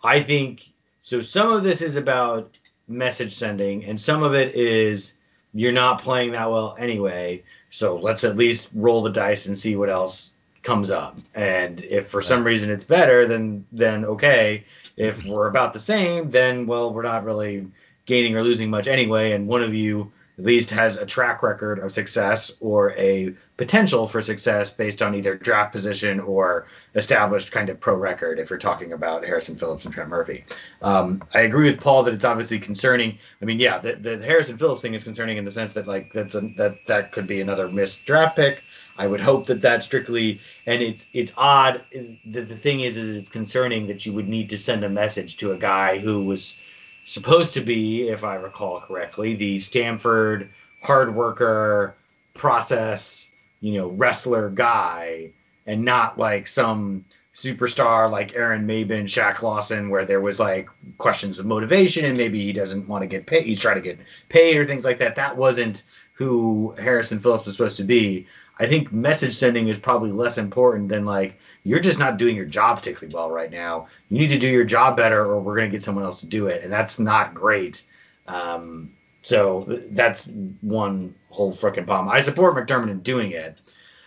I 0.04 0.22
think 0.22 0.62
so. 1.02 1.20
Some 1.20 1.50
of 1.50 1.64
this 1.64 1.82
is 1.82 1.96
about 1.96 2.56
message 2.86 3.34
sending, 3.34 3.84
and 3.84 4.00
some 4.00 4.22
of 4.22 4.32
it 4.32 4.54
is 4.54 5.14
you're 5.54 5.72
not 5.72 6.02
playing 6.02 6.32
that 6.32 6.48
well 6.52 6.76
anyway. 6.78 7.42
So 7.70 7.96
let's 7.96 8.22
at 8.22 8.36
least 8.36 8.68
roll 8.74 9.02
the 9.02 9.10
dice 9.10 9.46
and 9.46 9.58
see 9.58 9.74
what 9.74 9.90
else 9.90 10.34
comes 10.66 10.90
up. 10.90 11.18
And 11.34 11.80
if 11.80 12.08
for 12.08 12.20
some 12.20 12.44
reason 12.44 12.70
it's 12.70 12.84
better, 12.84 13.26
then 13.26 13.64
then 13.72 14.04
okay. 14.04 14.64
If 14.96 15.20
mm-hmm. 15.20 15.30
we're 15.30 15.46
about 15.46 15.72
the 15.72 15.78
same, 15.78 16.30
then 16.30 16.66
well, 16.66 16.92
we're 16.92 17.02
not 17.02 17.24
really 17.24 17.68
gaining 18.04 18.36
or 18.36 18.42
losing 18.42 18.68
much 18.68 18.88
anyway. 18.88 19.32
And 19.32 19.46
one 19.46 19.62
of 19.62 19.72
you 19.72 20.12
at 20.38 20.44
least 20.44 20.70
has 20.70 20.96
a 20.96 21.06
track 21.06 21.42
record 21.42 21.78
of 21.78 21.92
success 21.92 22.52
or 22.60 22.92
a 22.92 23.34
potential 23.56 24.06
for 24.06 24.20
success 24.20 24.70
based 24.70 25.00
on 25.00 25.14
either 25.14 25.34
draft 25.34 25.72
position 25.72 26.20
or 26.20 26.66
established 26.94 27.52
kind 27.52 27.70
of 27.70 27.80
pro 27.80 27.94
record 27.94 28.38
if 28.38 28.50
you're 28.50 28.58
talking 28.58 28.92
about 28.92 29.24
Harrison 29.24 29.56
Phillips 29.56 29.84
and 29.86 29.94
Trent 29.94 30.10
Murphy. 30.10 30.44
Um, 30.82 31.22
I 31.32 31.40
agree 31.40 31.70
with 31.70 31.80
Paul 31.80 32.02
that 32.02 32.14
it's 32.14 32.24
obviously 32.24 32.58
concerning. 32.58 33.18
I 33.40 33.44
mean, 33.46 33.58
yeah, 33.58 33.78
the, 33.78 33.94
the 33.94 34.18
Harrison 34.18 34.58
Phillips 34.58 34.82
thing 34.82 34.94
is 34.94 35.04
concerning 35.04 35.38
in 35.38 35.44
the 35.44 35.50
sense 35.50 35.72
that 35.72 35.86
like 35.86 36.12
that's 36.12 36.34
a, 36.34 36.42
that 36.58 36.78
that 36.86 37.12
could 37.12 37.26
be 37.26 37.40
another 37.40 37.68
missed 37.68 38.04
draft 38.04 38.36
pick. 38.36 38.62
I 38.98 39.06
would 39.06 39.20
hope 39.20 39.46
that 39.46 39.62
that 39.62 39.82
strictly 39.82 40.40
and 40.66 40.82
it's 40.82 41.06
it's 41.14 41.32
odd. 41.36 41.82
The, 41.92 42.42
the 42.42 42.56
thing 42.56 42.80
is, 42.80 42.96
is 42.96 43.16
it's 43.16 43.30
concerning 43.30 43.86
that 43.86 44.04
you 44.04 44.12
would 44.12 44.28
need 44.28 44.50
to 44.50 44.58
send 44.58 44.84
a 44.84 44.88
message 44.88 45.38
to 45.38 45.52
a 45.52 45.56
guy 45.56 45.98
who 45.98 46.24
was 46.24 46.56
supposed 47.04 47.54
to 47.54 47.60
be, 47.60 48.08
if 48.08 48.24
I 48.24 48.34
recall 48.34 48.80
correctly, 48.80 49.34
the 49.34 49.58
Stanford 49.60 50.50
hard 50.82 51.14
worker, 51.14 51.96
process, 52.34 53.32
you 53.60 53.74
know, 53.74 53.88
wrestler 53.88 54.50
guy, 54.50 55.32
and 55.66 55.84
not 55.84 56.18
like 56.18 56.46
some 56.46 57.04
superstar 57.36 58.10
like 58.10 58.34
Aaron 58.34 58.66
Maybin, 58.66 59.04
Shaq 59.04 59.42
Lawson, 59.42 59.90
where 59.90 60.06
there 60.06 60.22
was 60.22 60.40
like 60.40 60.70
questions 60.96 61.38
of 61.38 61.44
motivation 61.44 62.06
and 62.06 62.16
maybe 62.16 62.42
he 62.42 62.52
doesn't 62.52 62.88
want 62.88 63.02
to 63.02 63.06
get 63.06 63.26
paid, 63.26 63.44
he's 63.44 63.60
trying 63.60 63.76
to 63.76 63.82
get 63.82 63.98
paid 64.30 64.56
or 64.56 64.64
things 64.64 64.86
like 64.86 64.98
that. 65.00 65.16
That 65.16 65.36
wasn't 65.36 65.82
who 66.14 66.74
Harrison 66.78 67.20
Phillips 67.20 67.44
was 67.44 67.56
supposed 67.56 67.76
to 67.76 67.84
be. 67.84 68.26
I 68.58 68.66
think 68.66 68.90
message 68.90 69.36
sending 69.36 69.68
is 69.68 69.78
probably 69.78 70.12
less 70.12 70.38
important 70.38 70.88
than 70.88 71.04
like 71.04 71.38
you're 71.62 71.78
just 71.78 71.98
not 71.98 72.16
doing 72.16 72.36
your 72.36 72.46
job 72.46 72.78
particularly 72.78 73.14
well 73.14 73.30
right 73.30 73.50
now. 73.50 73.88
You 74.08 74.18
need 74.18 74.28
to 74.28 74.38
do 74.38 74.48
your 74.48 74.64
job 74.64 74.96
better, 74.96 75.22
or 75.22 75.38
we're 75.40 75.56
gonna 75.56 75.68
get 75.68 75.82
someone 75.82 76.04
else 76.04 76.20
to 76.20 76.26
do 76.26 76.46
it, 76.46 76.64
and 76.64 76.72
that's 76.72 76.98
not 76.98 77.34
great. 77.34 77.82
Um, 78.26 78.92
so 79.26 79.66
that's 79.90 80.28
one 80.60 81.12
whole 81.30 81.52
freaking 81.52 81.84
problem. 81.84 82.08
I 82.08 82.20
support 82.20 82.54
McDermott 82.54 82.92
in 82.92 83.00
doing 83.00 83.32
it. 83.32 83.60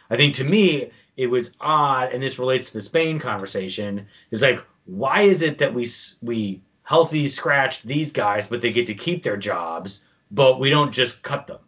I 0.09 0.15
think 0.15 0.33
to 0.35 0.45
me 0.45 0.91
it 1.17 1.27
was 1.27 1.57
odd, 1.59 2.13
and 2.13 2.23
this 2.23 2.39
relates 2.39 2.67
to 2.67 2.73
the 2.75 2.81
Spain 2.81 3.19
conversation. 3.19 4.07
Is 4.31 4.41
like 4.41 4.63
why 4.85 5.23
is 5.23 5.41
it 5.41 5.57
that 5.57 5.73
we 5.73 5.89
we 6.21 6.61
healthy 6.83 7.27
scratched 7.27 7.85
these 7.85 8.13
guys, 8.13 8.47
but 8.47 8.61
they 8.61 8.71
get 8.71 8.87
to 8.87 8.93
keep 8.93 9.21
their 9.21 9.35
jobs, 9.35 10.05
but 10.31 10.57
we 10.57 10.69
don't 10.69 10.93
just 10.93 11.21
cut 11.21 11.47
them? 11.47 11.59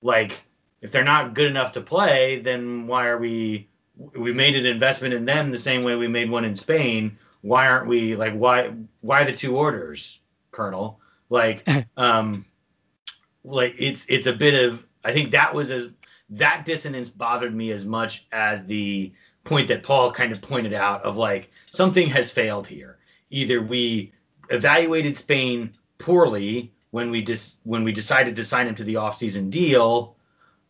Like 0.00 0.44
if 0.80 0.92
they're 0.92 1.02
not 1.02 1.34
good 1.34 1.50
enough 1.50 1.72
to 1.72 1.80
play, 1.80 2.38
then 2.38 2.86
why 2.86 3.08
are 3.08 3.18
we 3.18 3.68
we 4.14 4.32
made 4.32 4.54
an 4.54 4.64
investment 4.64 5.12
in 5.12 5.24
them 5.24 5.50
the 5.50 5.58
same 5.58 5.82
way 5.82 5.96
we 5.96 6.06
made 6.06 6.30
one 6.30 6.44
in 6.44 6.54
Spain? 6.54 7.18
Why 7.40 7.66
aren't 7.66 7.88
we 7.88 8.14
like 8.14 8.34
why 8.34 8.74
why 9.00 9.24
the 9.24 9.32
two 9.32 9.56
orders, 9.56 10.20
Colonel? 10.52 11.00
Like 11.28 11.68
um 11.96 12.44
like 13.46 13.76
it's 13.78 14.04
it's 14.08 14.26
a 14.26 14.32
bit 14.32 14.64
of 14.64 14.84
I 15.04 15.12
think 15.12 15.30
that 15.30 15.54
was 15.54 15.70
as 15.70 15.90
that 16.30 16.64
dissonance 16.66 17.08
bothered 17.08 17.54
me 17.54 17.70
as 17.70 17.84
much 17.84 18.26
as 18.32 18.64
the 18.64 19.12
point 19.44 19.68
that 19.68 19.84
Paul 19.84 20.10
kind 20.10 20.32
of 20.32 20.42
pointed 20.42 20.74
out 20.74 21.02
of 21.02 21.16
like 21.16 21.50
something 21.70 22.08
has 22.08 22.32
failed 22.32 22.66
here. 22.66 22.98
Either 23.30 23.62
we 23.62 24.12
evaluated 24.50 25.16
Spain 25.16 25.72
poorly 25.98 26.72
when 26.90 27.10
we 27.10 27.22
dis- 27.22 27.56
when 27.62 27.84
we 27.84 27.92
decided 27.92 28.36
to 28.36 28.44
sign 28.44 28.66
him 28.66 28.74
to 28.74 28.84
the 28.84 28.94
offseason 28.94 29.50
deal, 29.50 30.16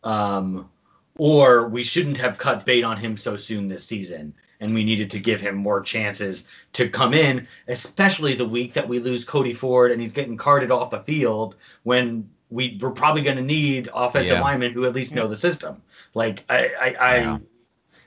um, 0.03 0.69
or 1.17 1.67
we 1.67 1.83
shouldn't 1.83 2.17
have 2.17 2.37
cut 2.37 2.65
bait 2.65 2.83
on 2.83 2.97
him 2.97 3.17
so 3.17 3.35
soon 3.35 3.67
this 3.67 3.85
season, 3.85 4.33
and 4.59 4.73
we 4.73 4.83
needed 4.83 5.09
to 5.11 5.19
give 5.19 5.41
him 5.41 5.55
more 5.55 5.81
chances 5.81 6.47
to 6.73 6.87
come 6.87 7.13
in, 7.15 7.47
especially 7.67 8.35
the 8.35 8.47
week 8.47 8.73
that 8.73 8.87
we 8.87 8.99
lose 8.99 9.23
Cody 9.23 9.53
Ford 9.53 9.91
and 9.91 9.99
he's 9.99 10.11
getting 10.11 10.37
carted 10.37 10.71
off 10.71 10.91
the 10.91 10.99
field 10.99 11.55
when 11.83 12.29
we 12.49 12.77
we're 12.81 12.91
probably 12.91 13.21
going 13.21 13.37
to 13.37 13.43
need 13.43 13.89
offensive 13.93 14.37
Yeah. 14.37 14.41
linemen 14.41 14.71
who 14.71 14.85
at 14.85 14.93
least 14.93 15.13
know 15.13 15.27
the 15.27 15.35
system. 15.35 15.81
Like 16.13 16.43
I 16.49 16.69
I, 16.79 16.95
I 16.99 17.17
Yeah. 17.17 17.37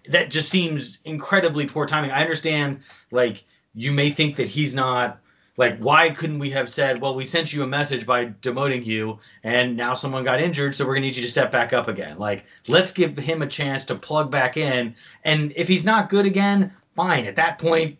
that 0.08 0.30
just 0.30 0.50
seems 0.50 0.98
incredibly 1.04 1.66
poor 1.66 1.86
timing. 1.86 2.10
I 2.10 2.22
understand 2.22 2.80
like 3.10 3.44
you 3.74 3.92
may 3.92 4.10
think 4.10 4.36
that 4.36 4.48
he's 4.48 4.74
not 4.74 5.20
like 5.56 5.78
why 5.78 6.10
couldn't 6.10 6.38
we 6.38 6.50
have 6.50 6.68
said 6.70 7.00
well 7.00 7.14
we 7.14 7.26
sent 7.26 7.52
you 7.52 7.62
a 7.62 7.66
message 7.66 8.06
by 8.06 8.26
demoting 8.26 8.84
you 8.86 9.18
and 9.44 9.76
now 9.76 9.94
someone 9.94 10.24
got 10.24 10.40
injured 10.40 10.74
so 10.74 10.84
we're 10.84 10.94
going 10.94 11.02
to 11.02 11.08
need 11.08 11.16
you 11.16 11.22
to 11.22 11.28
step 11.28 11.52
back 11.52 11.72
up 11.72 11.86
again 11.86 12.16
like 12.18 12.44
let's 12.66 12.92
give 12.92 13.18
him 13.18 13.42
a 13.42 13.46
chance 13.46 13.84
to 13.84 13.94
plug 13.94 14.30
back 14.30 14.56
in 14.56 14.94
and 15.24 15.52
if 15.56 15.68
he's 15.68 15.84
not 15.84 16.08
good 16.08 16.24
again 16.24 16.72
fine 16.96 17.26
at 17.26 17.36
that 17.36 17.58
point 17.58 17.98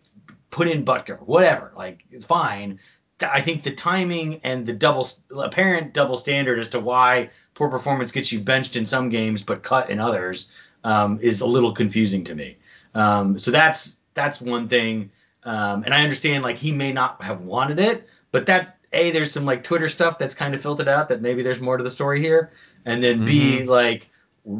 put 0.49 0.67
in 0.67 0.83
Butker 0.83 1.19
whatever 1.19 1.71
like 1.75 2.03
it's 2.11 2.25
fine 2.25 2.69
Th- 2.69 2.79
I 3.23 3.41
think 3.41 3.63
the 3.63 3.71
timing 3.71 4.41
and 4.43 4.65
the 4.65 4.73
double 4.73 5.07
apparent 5.37 5.93
double 5.93 6.17
standard 6.17 6.59
as 6.59 6.69
to 6.71 6.79
why 6.79 7.29
poor 7.53 7.69
performance 7.69 8.11
gets 8.11 8.31
you 8.31 8.39
benched 8.39 8.75
in 8.75 8.85
some 8.85 9.09
games 9.09 9.43
but 9.43 9.63
cut 9.63 9.89
in 9.89 9.99
others 9.99 10.49
um, 10.83 11.19
is 11.21 11.41
a 11.41 11.45
little 11.45 11.73
confusing 11.73 12.23
to 12.25 12.35
me. 12.35 12.57
Um, 12.95 13.37
so 13.37 13.51
that's 13.51 13.97
that's 14.13 14.41
one 14.41 14.67
thing. 14.67 15.11
Um, 15.43 15.83
and 15.83 15.93
I 15.93 16.03
understand 16.03 16.43
like 16.43 16.57
he 16.57 16.71
may 16.71 16.91
not 16.91 17.21
have 17.21 17.41
wanted 17.41 17.79
it, 17.79 18.07
but 18.31 18.45
that 18.47 18.77
a 18.93 19.11
there's 19.11 19.31
some 19.31 19.45
like 19.45 19.63
Twitter 19.63 19.89
stuff 19.89 20.17
that's 20.17 20.33
kind 20.33 20.53
of 20.53 20.61
filtered 20.61 20.87
out 20.87 21.09
that 21.09 21.21
maybe 21.21 21.43
there's 21.43 21.61
more 21.61 21.77
to 21.77 21.83
the 21.83 21.91
story 21.91 22.19
here. 22.19 22.51
And 22.85 23.03
then 23.03 23.25
B 23.25 23.63
like 23.63 24.09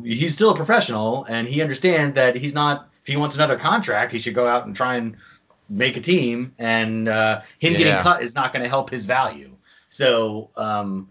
he's 0.04 0.34
still 0.34 0.52
a 0.52 0.56
professional 0.56 1.26
and 1.26 1.48
he 1.48 1.62
understands 1.62 2.16
that 2.16 2.36
he's 2.36 2.54
not 2.54 2.90
if 3.02 3.08
he 3.08 3.18
wants 3.18 3.36
another 3.36 3.58
contract 3.58 4.12
he 4.12 4.20
should 4.20 4.36
go 4.36 4.48
out 4.48 4.66
and 4.66 4.76
try 4.76 4.96
and 4.96 5.18
make 5.72 5.98
a 5.98 6.02
team, 6.02 6.54
and 6.60 7.08
uh, 7.08 7.42
him 7.60 7.74
getting 7.74 7.94
cut 8.04 8.22
is 8.22 8.36
not 8.36 8.54
going 8.54 8.64
to 8.64 8.70
help 8.70 8.90
his 8.90 9.06
value. 9.06 9.52
So 9.90 10.50
um, 10.56 11.10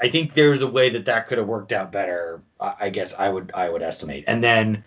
I 0.00 0.08
think 0.08 0.34
there's 0.34 0.62
a 0.62 0.66
way 0.66 0.90
that 0.90 1.04
that 1.06 1.26
could 1.26 1.38
have 1.38 1.46
worked 1.46 1.72
out 1.72 1.92
better. 1.92 2.42
I, 2.60 2.74
I 2.80 2.90
guess 2.90 3.14
I 3.14 3.28
would 3.28 3.50
I 3.54 3.70
would 3.70 3.82
estimate. 3.82 4.24
And 4.26 4.42
then 4.42 4.84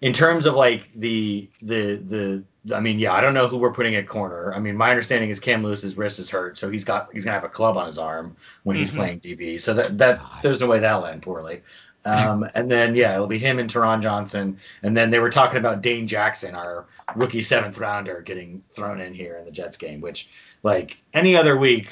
in 0.00 0.12
terms 0.12 0.46
of 0.46 0.54
like 0.54 0.92
the 0.94 1.48
the 1.62 1.96
the 1.96 2.44
I 2.74 2.80
mean, 2.80 2.98
yeah, 2.98 3.12
I 3.12 3.20
don't 3.20 3.34
know 3.34 3.46
who 3.46 3.58
we're 3.58 3.72
putting 3.72 3.94
at 3.94 4.08
corner. 4.08 4.52
I 4.54 4.58
mean, 4.58 4.76
my 4.76 4.90
understanding 4.90 5.28
is 5.28 5.38
Cam 5.38 5.62
Lewis's 5.62 5.96
wrist 5.98 6.18
is 6.18 6.30
hurt, 6.30 6.56
so 6.56 6.70
he's 6.70 6.84
got 6.84 7.10
he's 7.12 7.24
gonna 7.24 7.34
have 7.34 7.44
a 7.44 7.48
club 7.48 7.76
on 7.76 7.86
his 7.86 7.98
arm 7.98 8.36
when 8.62 8.76
he's 8.76 8.90
Mhm. 8.90 8.96
playing 8.96 9.20
DB. 9.20 9.60
So 9.60 9.74
that 9.74 9.98
that 9.98 10.18
God. 10.20 10.42
there's 10.42 10.60
no 10.60 10.66
way 10.66 10.78
that'll 10.78 11.04
end 11.06 11.22
poorly. 11.22 11.62
Um, 12.06 12.48
and 12.54 12.70
then 12.70 12.94
yeah, 12.94 13.14
it'll 13.14 13.26
be 13.26 13.38
him 13.38 13.58
and 13.58 13.70
Taron 13.70 14.02
Johnson. 14.02 14.58
And 14.82 14.96
then 14.96 15.10
they 15.10 15.18
were 15.18 15.30
talking 15.30 15.58
about 15.58 15.82
Dane 15.82 16.06
Jackson, 16.06 16.54
our 16.54 16.86
rookie 17.16 17.40
seventh 17.40 17.78
rounder, 17.78 18.20
getting 18.20 18.62
thrown 18.72 19.00
in 19.00 19.14
here 19.14 19.36
in 19.36 19.44
the 19.44 19.50
Jets 19.50 19.76
game, 19.76 20.00
which 20.00 20.28
like 20.62 20.98
any 21.12 21.36
other 21.36 21.56
week 21.56 21.88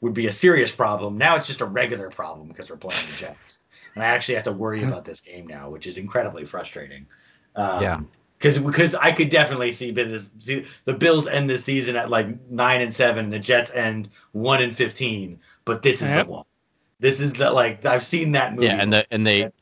would 0.00 0.14
be 0.14 0.28
a 0.28 0.32
serious 0.32 0.70
problem. 0.70 1.18
Now 1.18 1.36
it's 1.36 1.46
just 1.46 1.60
a 1.60 1.66
regular 1.66 2.10
problem 2.10 2.48
because 2.48 2.70
we're 2.70 2.76
playing 2.76 3.04
the 3.10 3.16
Jets, 3.16 3.60
and 3.94 4.04
I 4.04 4.06
actually 4.06 4.36
have 4.36 4.44
to 4.44 4.52
worry 4.52 4.82
about 4.84 5.04
this 5.04 5.20
game 5.20 5.46
now, 5.46 5.68
which 5.68 5.86
is 5.86 5.98
incredibly 5.98 6.44
frustrating. 6.44 7.06
Um, 7.56 7.82
Yeah. 7.82 8.00
Because 8.38 8.58
because 8.58 8.94
I 8.94 9.12
could 9.12 9.28
definitely 9.28 9.70
see, 9.70 9.90
this, 9.90 10.30
see 10.38 10.64
the 10.86 10.94
Bills 10.94 11.26
end 11.26 11.50
this 11.50 11.62
season 11.62 11.94
at 11.94 12.08
like 12.08 12.48
nine 12.50 12.80
and 12.80 12.94
seven, 12.94 13.28
the 13.28 13.38
Jets 13.38 13.70
end 13.72 14.08
one 14.32 14.62
and 14.62 14.74
fifteen, 14.74 15.40
but 15.66 15.82
this 15.82 16.00
is 16.00 16.08
Yep. 16.08 16.24
the 16.24 16.32
one. 16.32 16.44
This 17.00 17.20
is 17.20 17.32
the 17.32 17.50
like 17.50 17.84
I've 17.84 18.04
seen 18.04 18.32
that 18.32 18.54
movie. 18.54 18.66
Yeah, 18.66 18.76
and 18.82 18.92
the 18.92 19.06
and 19.10 19.26
they 19.26 19.42
It 19.42 19.54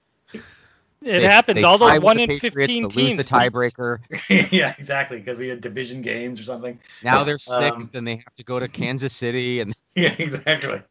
they- 1.00 1.22
happens. 1.22 1.56
they 1.56 1.62
All 1.62 1.78
those 1.78 2.00
one 2.00 2.18
in 2.18 2.28
Patriots, 2.28 2.56
fifteen 2.56 2.82
but 2.82 2.96
lose 2.96 3.12
teams. 3.12 3.24
the 3.24 3.24
tiebreaker. 3.24 3.98
yeah, 4.52 4.74
exactly, 4.76 5.18
because 5.18 5.38
we 5.38 5.48
had 5.48 5.60
division 5.60 6.02
games 6.02 6.40
or 6.40 6.44
something. 6.44 6.78
Now 7.04 7.22
they're 7.24 7.38
sixth, 7.38 7.94
Um, 7.94 7.98
and 7.98 8.06
they 8.06 8.16
have 8.16 8.34
to 8.36 8.44
go 8.44 8.58
to 8.58 8.66
Kansas 8.68 9.14
City, 9.14 9.60
and 9.60 9.72
Yeah, 9.94 10.14
exactly. 10.18 10.82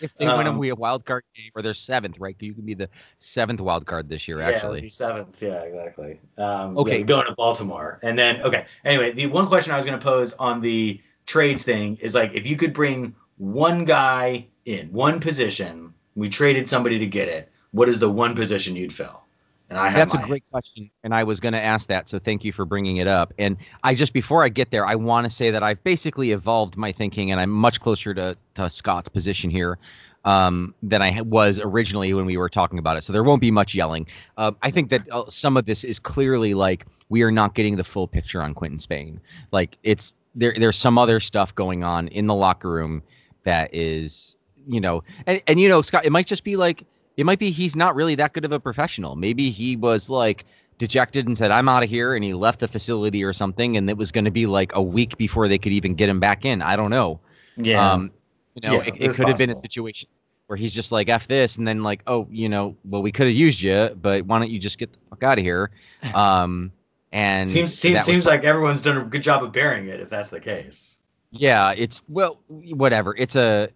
if 0.00 0.16
they 0.16 0.26
win 0.26 0.36
them, 0.38 0.46
um, 0.54 0.58
we 0.58 0.68
have 0.68 0.78
wild 0.78 1.04
card 1.04 1.24
game, 1.34 1.50
or 1.56 1.62
they're 1.62 1.74
seventh, 1.74 2.20
right? 2.20 2.36
You 2.38 2.54
can 2.54 2.64
be 2.64 2.74
the 2.74 2.88
seventh 3.18 3.60
wild 3.60 3.84
card 3.84 4.08
this 4.08 4.28
year, 4.28 4.38
Yeah, 4.38 4.46
actually. 4.46 4.82
be 4.82 4.88
seventh. 4.88 5.42
Yeah, 5.42 5.62
exactly. 5.62 6.20
Um, 6.38 6.78
Okay. 6.78 6.98
yeah, 6.98 7.02
going 7.04 7.26
to 7.26 7.34
Baltimore, 7.34 7.98
and 8.04 8.16
then 8.16 8.40
okay. 8.42 8.66
Anyway, 8.84 9.10
the 9.10 9.26
one 9.26 9.48
question 9.48 9.72
I 9.72 9.76
was 9.76 9.84
going 9.84 9.98
to 9.98 10.04
pose 10.04 10.34
on 10.38 10.60
the 10.60 11.00
trades 11.26 11.64
thing 11.64 11.96
is 12.00 12.14
like, 12.14 12.32
if 12.34 12.46
you 12.46 12.56
could 12.56 12.72
bring 12.72 13.16
one 13.38 13.84
guy 13.84 14.46
in 14.64 14.92
one 14.92 15.20
position, 15.20 15.94
we 16.14 16.28
traded 16.28 16.68
somebody 16.68 16.98
to 16.98 17.06
get 17.06 17.28
it. 17.28 17.50
What 17.70 17.88
is 17.88 17.98
the 17.98 18.10
one 18.10 18.34
position 18.34 18.76
you'd 18.76 18.92
fill? 18.92 19.22
And 19.70 19.78
I 19.78 19.88
have 19.88 20.10
That's 20.10 20.14
a 20.14 20.26
great 20.26 20.44
question, 20.50 20.90
and 21.04 21.14
I 21.14 21.24
was 21.24 21.40
going 21.40 21.52
to 21.52 21.60
ask 21.60 21.88
that, 21.88 22.08
so 22.08 22.18
thank 22.18 22.42
you 22.42 22.52
for 22.52 22.64
bringing 22.64 22.96
it 22.96 23.06
up. 23.06 23.34
And 23.38 23.58
I 23.84 23.94
just 23.94 24.14
before 24.14 24.42
I 24.42 24.48
get 24.48 24.70
there, 24.70 24.86
I 24.86 24.94
want 24.94 25.24
to 25.24 25.30
say 25.30 25.50
that 25.50 25.62
I've 25.62 25.82
basically 25.84 26.30
evolved 26.32 26.78
my 26.78 26.90
thinking, 26.90 27.32
and 27.32 27.40
I'm 27.40 27.50
much 27.50 27.80
closer 27.80 28.14
to, 28.14 28.36
to 28.54 28.70
Scott's 28.70 29.10
position 29.10 29.50
here 29.50 29.78
um, 30.24 30.74
than 30.82 31.02
I 31.02 31.20
was 31.20 31.60
originally 31.60 32.14
when 32.14 32.24
we 32.24 32.38
were 32.38 32.48
talking 32.48 32.78
about 32.78 32.96
it. 32.96 33.04
So 33.04 33.12
there 33.12 33.22
won't 33.22 33.42
be 33.42 33.50
much 33.50 33.74
yelling. 33.74 34.06
Uh, 34.38 34.52
I 34.62 34.70
think 34.70 34.88
that 34.88 35.02
uh, 35.10 35.24
some 35.28 35.58
of 35.58 35.66
this 35.66 35.84
is 35.84 35.98
clearly 35.98 36.54
like 36.54 36.86
we 37.10 37.22
are 37.22 37.30
not 37.30 37.54
getting 37.54 37.76
the 37.76 37.84
full 37.84 38.08
picture 38.08 38.42
on 38.42 38.54
Quinton 38.54 38.78
Spain. 38.78 39.20
Like 39.52 39.76
it's 39.82 40.14
there. 40.34 40.54
There's 40.56 40.76
some 40.76 40.96
other 40.96 41.20
stuff 41.20 41.54
going 41.54 41.84
on 41.84 42.08
in 42.08 42.26
the 42.26 42.34
locker 42.34 42.70
room 42.70 43.02
that 43.48 43.74
is, 43.74 44.36
you 44.66 44.80
know, 44.80 45.02
and 45.26 45.40
and 45.46 45.58
you 45.58 45.68
know, 45.68 45.80
Scott, 45.80 46.04
it 46.04 46.12
might 46.12 46.26
just 46.26 46.44
be 46.44 46.56
like 46.56 46.84
it 47.16 47.24
might 47.24 47.38
be 47.38 47.50
he's 47.50 47.74
not 47.74 47.96
really 47.96 48.14
that 48.16 48.34
good 48.34 48.44
of 48.44 48.52
a 48.52 48.60
professional. 48.60 49.16
Maybe 49.16 49.50
he 49.50 49.74
was 49.74 50.10
like 50.10 50.44
dejected 50.76 51.26
and 51.26 51.36
said, 51.36 51.50
I'm 51.50 51.68
out 51.68 51.82
of 51.82 51.88
here, 51.88 52.14
and 52.14 52.22
he 52.22 52.34
left 52.34 52.60
the 52.60 52.68
facility 52.68 53.24
or 53.24 53.32
something, 53.32 53.76
and 53.76 53.88
it 53.88 53.96
was 53.96 54.12
going 54.12 54.26
to 54.26 54.30
be 54.30 54.46
like 54.46 54.72
a 54.74 54.82
week 54.82 55.16
before 55.16 55.48
they 55.48 55.58
could 55.58 55.72
even 55.72 55.94
get 55.94 56.08
him 56.08 56.20
back 56.20 56.44
in. 56.44 56.60
I 56.62 56.76
don't 56.76 56.90
know. 56.90 57.20
yeah. 57.56 57.92
Um, 57.92 58.12
you 58.54 58.68
know, 58.68 58.76
Yeah, 58.76 58.88
it, 58.88 58.94
it 58.98 59.14
could 59.14 59.28
have 59.28 59.38
been 59.38 59.50
a 59.50 59.56
situation 59.56 60.08
where 60.46 60.56
he's 60.56 60.72
just 60.72 60.92
like 60.92 61.08
F 61.08 61.26
this, 61.26 61.56
and 61.56 61.66
then 61.66 61.82
like, 61.82 62.02
oh, 62.06 62.28
you 62.30 62.48
know, 62.48 62.76
well, 62.84 63.02
we 63.02 63.10
could 63.10 63.26
have 63.26 63.36
used 63.36 63.62
you, 63.62 63.90
but 64.00 64.26
why 64.26 64.38
don't 64.38 64.50
you 64.50 64.58
just 64.58 64.78
get 64.78 64.92
the 64.92 64.98
fuck 65.10 65.22
out 65.22 65.38
of 65.38 65.44
here? 65.44 65.70
Um, 66.14 66.70
and 67.10 67.48
seems 67.48 67.72
seems 67.74 68.04
seems 68.04 68.26
like 68.26 68.44
everyone's 68.44 68.82
done 68.82 68.98
a 68.98 69.04
good 69.04 69.22
job 69.22 69.42
of 69.42 69.50
bearing 69.50 69.88
it. 69.88 69.98
If 69.98 70.10
that's 70.10 70.28
the 70.28 70.40
case. 70.40 70.87
Yeah, 71.30 71.72
it's 71.72 72.02
well, 72.08 72.40
whatever. 72.48 73.14
It's 73.16 73.36
a. 73.36 73.68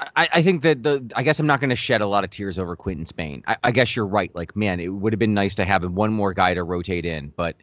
I, 0.00 0.28
I 0.34 0.42
think 0.42 0.62
that 0.62 0.82
the 0.84 1.10
I 1.16 1.22
guess 1.24 1.40
I'm 1.40 1.46
not 1.46 1.60
going 1.60 1.70
to 1.70 1.76
shed 1.76 2.02
a 2.02 2.06
lot 2.06 2.22
of 2.22 2.30
tears 2.30 2.58
over 2.58 2.76
Quinton 2.76 3.04
Spain. 3.04 3.42
I, 3.46 3.56
I 3.64 3.70
guess 3.72 3.96
you're 3.96 4.06
right. 4.06 4.32
Like, 4.34 4.54
man, 4.54 4.78
it 4.78 4.88
would 4.88 5.12
have 5.12 5.18
been 5.18 5.34
nice 5.34 5.56
to 5.56 5.64
have 5.64 5.82
one 5.90 6.12
more 6.12 6.32
guy 6.32 6.54
to 6.54 6.62
rotate 6.62 7.04
in, 7.04 7.32
but 7.36 7.56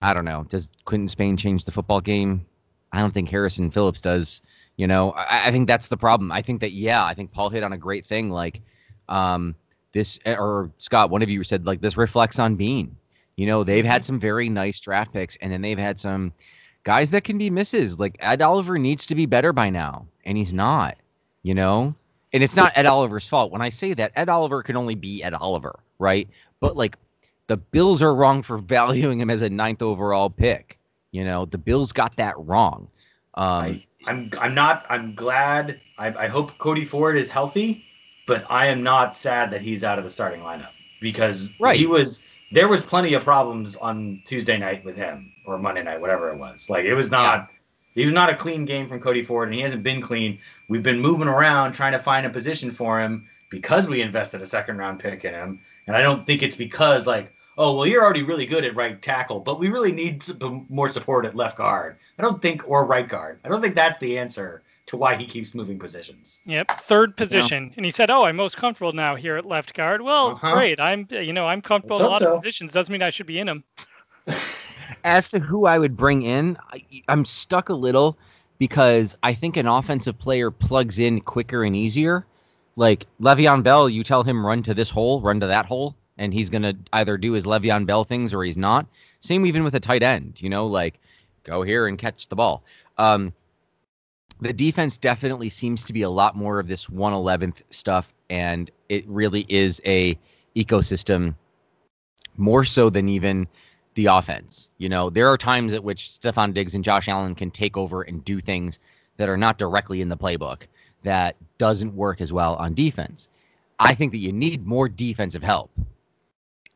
I 0.00 0.14
don't 0.14 0.24
know. 0.24 0.44
Does 0.48 0.70
Quinton 0.86 1.08
Spain 1.08 1.36
change 1.36 1.64
the 1.64 1.72
football 1.72 2.00
game? 2.00 2.46
I 2.92 3.00
don't 3.00 3.12
think 3.12 3.28
Harrison 3.28 3.70
Phillips 3.70 4.00
does. 4.00 4.40
You 4.76 4.86
know, 4.86 5.10
I, 5.12 5.48
I 5.48 5.52
think 5.52 5.66
that's 5.66 5.88
the 5.88 5.96
problem. 5.96 6.32
I 6.32 6.40
think 6.40 6.60
that 6.60 6.72
yeah, 6.72 7.04
I 7.04 7.12
think 7.14 7.32
Paul 7.32 7.50
hit 7.50 7.62
on 7.62 7.72
a 7.74 7.78
great 7.78 8.06
thing. 8.06 8.30
Like, 8.30 8.62
um, 9.08 9.54
this 9.92 10.18
or 10.26 10.70
Scott, 10.78 11.10
one 11.10 11.22
of 11.22 11.28
you 11.28 11.44
said 11.44 11.66
like 11.66 11.80
this 11.82 11.98
reflects 11.98 12.38
on 12.38 12.56
Beane. 12.56 12.96
You 13.36 13.46
know, 13.46 13.62
they've 13.62 13.84
had 13.84 14.04
some 14.04 14.18
very 14.18 14.48
nice 14.48 14.80
draft 14.80 15.12
picks, 15.12 15.36
and 15.36 15.52
then 15.52 15.60
they've 15.60 15.78
had 15.78 16.00
some 16.00 16.32
guys 16.88 17.10
that 17.10 17.22
can 17.22 17.36
be 17.36 17.50
misses. 17.50 17.98
Like 17.98 18.16
Ed 18.18 18.40
Oliver 18.40 18.78
needs 18.78 19.04
to 19.08 19.14
be 19.14 19.26
better 19.26 19.52
by 19.52 19.68
now, 19.68 20.06
and 20.24 20.38
he's 20.38 20.54
not. 20.54 20.96
You 21.42 21.54
know, 21.54 21.94
and 22.32 22.42
it's 22.42 22.56
not 22.56 22.72
Ed 22.74 22.86
Oliver's 22.86 23.28
fault. 23.28 23.52
When 23.52 23.60
I 23.60 23.68
say 23.68 23.92
that, 23.92 24.12
Ed 24.16 24.30
Oliver 24.30 24.62
can 24.62 24.74
only 24.74 24.94
be 24.94 25.22
Ed 25.22 25.34
Oliver, 25.34 25.80
right? 25.98 26.26
But 26.60 26.78
like, 26.78 26.96
the 27.46 27.58
Bills 27.58 28.00
are 28.00 28.14
wrong 28.14 28.42
for 28.42 28.56
valuing 28.76 29.20
him 29.20 29.28
as 29.28 29.42
a 29.42 29.50
ninth 29.50 29.82
overall 29.82 30.30
pick. 30.30 30.78
You 31.12 31.24
know, 31.24 31.44
the 31.44 31.58
Bills 31.58 31.92
got 31.92 32.16
that 32.16 32.34
wrong. 32.38 32.88
Um, 33.34 33.44
I, 33.64 33.84
I'm 34.06 34.30
I'm 34.40 34.54
not 34.54 34.86
I'm 34.88 35.14
glad 35.14 35.80
I, 35.98 36.24
I 36.24 36.28
hope 36.28 36.56
Cody 36.56 36.86
Ford 36.86 37.18
is 37.18 37.28
healthy, 37.28 37.84
but 38.26 38.46
I 38.48 38.68
am 38.68 38.82
not 38.82 39.14
sad 39.14 39.50
that 39.50 39.60
he's 39.60 39.84
out 39.84 39.98
of 39.98 40.04
the 40.04 40.10
starting 40.10 40.40
lineup 40.40 40.70
because 41.02 41.50
Right. 41.60 41.78
he 41.78 41.86
was 41.86 42.22
there 42.50 42.68
was 42.68 42.82
plenty 42.82 43.14
of 43.14 43.24
problems 43.24 43.76
on 43.76 44.22
Tuesday 44.24 44.56
night 44.56 44.84
with 44.84 44.96
him 44.96 45.32
or 45.44 45.58
Monday 45.58 45.82
night 45.82 46.00
whatever 46.00 46.30
it 46.30 46.38
was. 46.38 46.70
Like 46.70 46.84
it 46.84 46.94
was 46.94 47.10
not 47.10 47.50
he 47.94 48.04
was 48.04 48.14
not 48.14 48.30
a 48.30 48.36
clean 48.36 48.64
game 48.64 48.88
from 48.88 49.00
Cody 49.00 49.22
Ford 49.22 49.48
and 49.48 49.54
he 49.54 49.60
hasn't 49.60 49.82
been 49.82 50.00
clean. 50.00 50.38
We've 50.68 50.82
been 50.82 51.00
moving 51.00 51.28
around 51.28 51.72
trying 51.72 51.92
to 51.92 51.98
find 51.98 52.26
a 52.26 52.30
position 52.30 52.70
for 52.70 53.00
him 53.00 53.26
because 53.50 53.88
we 53.88 54.00
invested 54.00 54.40
a 54.40 54.46
second 54.46 54.78
round 54.78 55.00
pick 55.00 55.24
in 55.24 55.34
him. 55.34 55.60
And 55.86 55.96
I 55.96 56.00
don't 56.00 56.22
think 56.22 56.42
it's 56.42 56.56
because 56.56 57.06
like 57.06 57.32
oh 57.58 57.74
well 57.74 57.86
you're 57.86 58.04
already 58.04 58.22
really 58.22 58.46
good 58.46 58.64
at 58.64 58.76
right 58.76 59.00
tackle 59.02 59.40
but 59.40 59.58
we 59.58 59.68
really 59.68 59.92
need 59.92 60.22
more 60.68 60.88
support 60.88 61.26
at 61.26 61.36
left 61.36 61.58
guard. 61.58 61.98
I 62.18 62.22
don't 62.22 62.40
think 62.40 62.68
or 62.68 62.84
right 62.84 63.08
guard. 63.08 63.40
I 63.44 63.48
don't 63.48 63.60
think 63.60 63.74
that's 63.74 63.98
the 63.98 64.18
answer 64.18 64.62
to 64.88 64.96
why 64.96 65.14
he 65.16 65.24
keeps 65.26 65.54
moving 65.54 65.78
positions 65.78 66.40
Yep, 66.46 66.80
third 66.82 67.16
position. 67.16 67.72
And 67.76 67.84
he 67.84 67.90
said, 67.90 68.10
"Oh, 68.10 68.24
I'm 68.24 68.36
most 68.36 68.56
comfortable 68.56 68.92
now 68.92 69.14
here 69.14 69.36
at 69.36 69.46
left 69.46 69.74
guard." 69.74 70.00
Well, 70.02 70.30
Uh-huh. 70.32 70.54
great. 70.54 70.80
I'm, 70.80 71.06
you 71.10 71.32
know, 71.32 71.46
I'm 71.46 71.60
comfortable 71.62 71.96
Let's 71.96 72.02
in 72.02 72.06
a 72.06 72.10
lot 72.10 72.22
hope 72.22 72.34
of 72.36 72.42
positions. 72.42 72.72
Doesn't 72.72 72.92
mean 72.92 73.02
I 73.02 73.10
should 73.10 73.26
be 73.26 73.38
in 73.38 73.46
them. 73.46 73.64
as 75.04 75.28
to 75.30 75.38
who 75.38 75.66
I 75.66 75.78
would 75.78 75.96
bring 75.96 76.22
in, 76.22 76.56
I, 76.72 76.82
I'm 77.08 77.24
stuck 77.24 77.68
a 77.68 77.74
little 77.74 78.16
because 78.58 79.16
I 79.22 79.34
think 79.34 79.56
an 79.56 79.66
offensive 79.66 80.18
player 80.18 80.50
plugs 80.50 80.98
in 80.98 81.20
quicker 81.20 81.64
and 81.64 81.76
easier. 81.76 82.24
Like 82.76 83.06
Le'Veon 83.20 83.62
Bell, 83.62 83.88
you 83.88 84.04
tell 84.04 84.22
him 84.22 84.44
run 84.44 84.62
to 84.64 84.74
this 84.74 84.90
hole, 84.90 85.20
run 85.20 85.40
to 85.40 85.46
that 85.46 85.66
hole, 85.66 85.94
and 86.16 86.32
he's 86.32 86.50
gonna 86.50 86.74
either 86.92 87.16
do 87.16 87.32
his 87.32 87.44
Le'Veon 87.44 87.86
Bell 87.86 88.04
things 88.04 88.32
or 88.32 88.42
he's 88.42 88.56
not. 88.56 88.86
Same 89.20 89.46
even 89.46 89.64
with 89.64 89.74
a 89.74 89.80
tight 89.80 90.02
end, 90.02 90.40
you 90.40 90.48
know, 90.48 90.66
like 90.66 90.98
go 91.44 91.62
here 91.62 91.86
and 91.86 91.98
catch 91.98 92.28
the 92.28 92.36
ball. 92.36 92.62
Um, 92.96 93.32
the 94.40 94.52
defense 94.52 94.98
definitely 94.98 95.48
seems 95.48 95.84
to 95.84 95.92
be 95.92 96.02
a 96.02 96.10
lot 96.10 96.36
more 96.36 96.60
of 96.60 96.68
this 96.68 96.86
111th 96.86 97.62
stuff, 97.70 98.12
and 98.30 98.70
it 98.88 99.06
really 99.08 99.44
is 99.48 99.80
a 99.84 100.18
ecosystem 100.56 101.34
more 102.36 102.64
so 102.64 102.88
than 102.90 103.08
even 103.08 103.48
the 103.94 104.06
offense. 104.06 104.68
You 104.78 104.88
know, 104.88 105.10
there 105.10 105.28
are 105.28 105.36
times 105.36 105.72
at 105.72 105.82
which 105.82 106.18
Stefon 106.20 106.54
Diggs 106.54 106.74
and 106.74 106.84
Josh 106.84 107.08
Allen 107.08 107.34
can 107.34 107.50
take 107.50 107.76
over 107.76 108.02
and 108.02 108.24
do 108.24 108.40
things 108.40 108.78
that 109.16 109.28
are 109.28 109.36
not 109.36 109.58
directly 109.58 110.00
in 110.00 110.08
the 110.08 110.16
playbook 110.16 110.62
that 111.02 111.36
doesn't 111.58 111.94
work 111.94 112.20
as 112.20 112.32
well 112.32 112.54
on 112.56 112.74
defense. 112.74 113.28
I 113.78 113.94
think 113.94 114.12
that 114.12 114.18
you 114.18 114.32
need 114.32 114.66
more 114.66 114.88
defensive 114.88 115.42
help. 115.42 115.70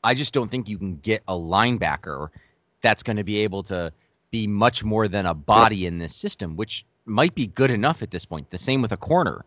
I 0.05 0.15
just 0.15 0.35
don't 0.35 0.51
think 0.51 0.69
you 0.69 0.79
can 0.79 0.97
get 0.97 1.23
a 1.29 1.35
linebacker 1.35 2.29
that's 2.81 3.05
going 3.05 3.17
to 3.17 3.25
be 3.25 3.39
able 3.39 3.63
to 3.65 3.93
be 4.33 4.47
much 4.47 4.83
more 4.83 5.07
than 5.07 5.27
a 5.27 5.35
body 5.35 5.87
in 5.87 5.99
this 5.99 6.17
system, 6.17 6.57
which 6.57 6.85
might 7.05 7.35
be 7.35 7.47
good 7.47 7.71
enough 7.71 8.03
at 8.03 8.11
this 8.11 8.25
point. 8.25 8.51
The 8.51 8.59
same 8.59 8.83
with 8.83 8.93
a 8.93 8.97
corner. 8.97 9.45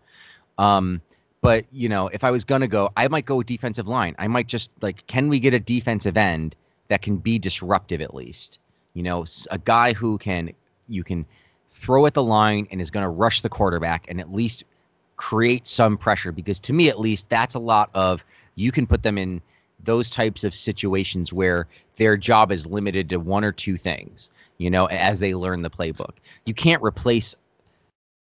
Um, 0.58 1.02
but 1.42 1.66
you 1.72 1.90
know, 1.90 2.08
if 2.08 2.24
I 2.24 2.32
was 2.32 2.44
gonna 2.46 2.68
go, 2.68 2.92
I 2.98 3.08
might 3.08 3.26
go 3.26 3.38
with 3.38 3.48
defensive 3.48 3.88
line. 3.88 4.16
I 4.18 4.28
might 4.28 4.48
just 4.48 4.72
like, 4.82 5.06
can 5.08 5.30
we 5.30 5.40
get 5.40 5.54
a 5.54 5.60
defensive 5.60 6.18
end 6.18 6.56
that 6.88 7.02
can 7.02 7.18
be 7.18 7.40
disruptive 7.40 8.02
at 8.02 8.14
least? 8.14 8.60
You 8.94 9.04
know, 9.04 9.26
a 9.52 9.58
guy 9.58 9.94
who 9.94 10.18
can 10.18 10.54
you 10.88 11.04
can 11.04 11.26
throw 11.70 12.06
at 12.06 12.14
the 12.14 12.24
line 12.24 12.68
and 12.72 12.82
is 12.82 12.90
to 12.90 13.10
rush 13.10 13.42
the 13.42 13.50
quarterback 13.50 14.06
and 14.10 14.20
at 14.20 14.34
least 14.34 14.64
create 15.18 15.68
some 15.68 15.98
pressure. 15.98 16.32
Because 16.32 16.60
to 16.62 16.74
me, 16.74 16.90
at 16.90 17.00
least, 17.00 17.30
that's 17.30 17.56
a 17.56 17.60
lot 17.60 17.90
of 17.94 18.24
you 18.56 18.72
can 18.72 18.88
put 18.88 19.04
them 19.04 19.18
in 19.18 19.42
those 19.84 20.10
types 20.10 20.44
of 20.44 20.56
situations 20.56 21.32
where 21.32 21.68
their 21.98 22.18
job 22.18 22.52
is 22.52 22.66
limited 22.66 23.10
to 23.10 23.18
one 23.18 23.44
or 23.44 23.52
two 23.52 23.78
things. 23.78 24.30
you 24.58 24.70
know, 24.70 24.86
as 24.86 25.20
they 25.20 25.36
learn 25.36 25.62
the 25.62 25.70
playbook. 25.70 26.14
You 26.46 26.54
can't 26.54 26.82
replace 26.82 27.36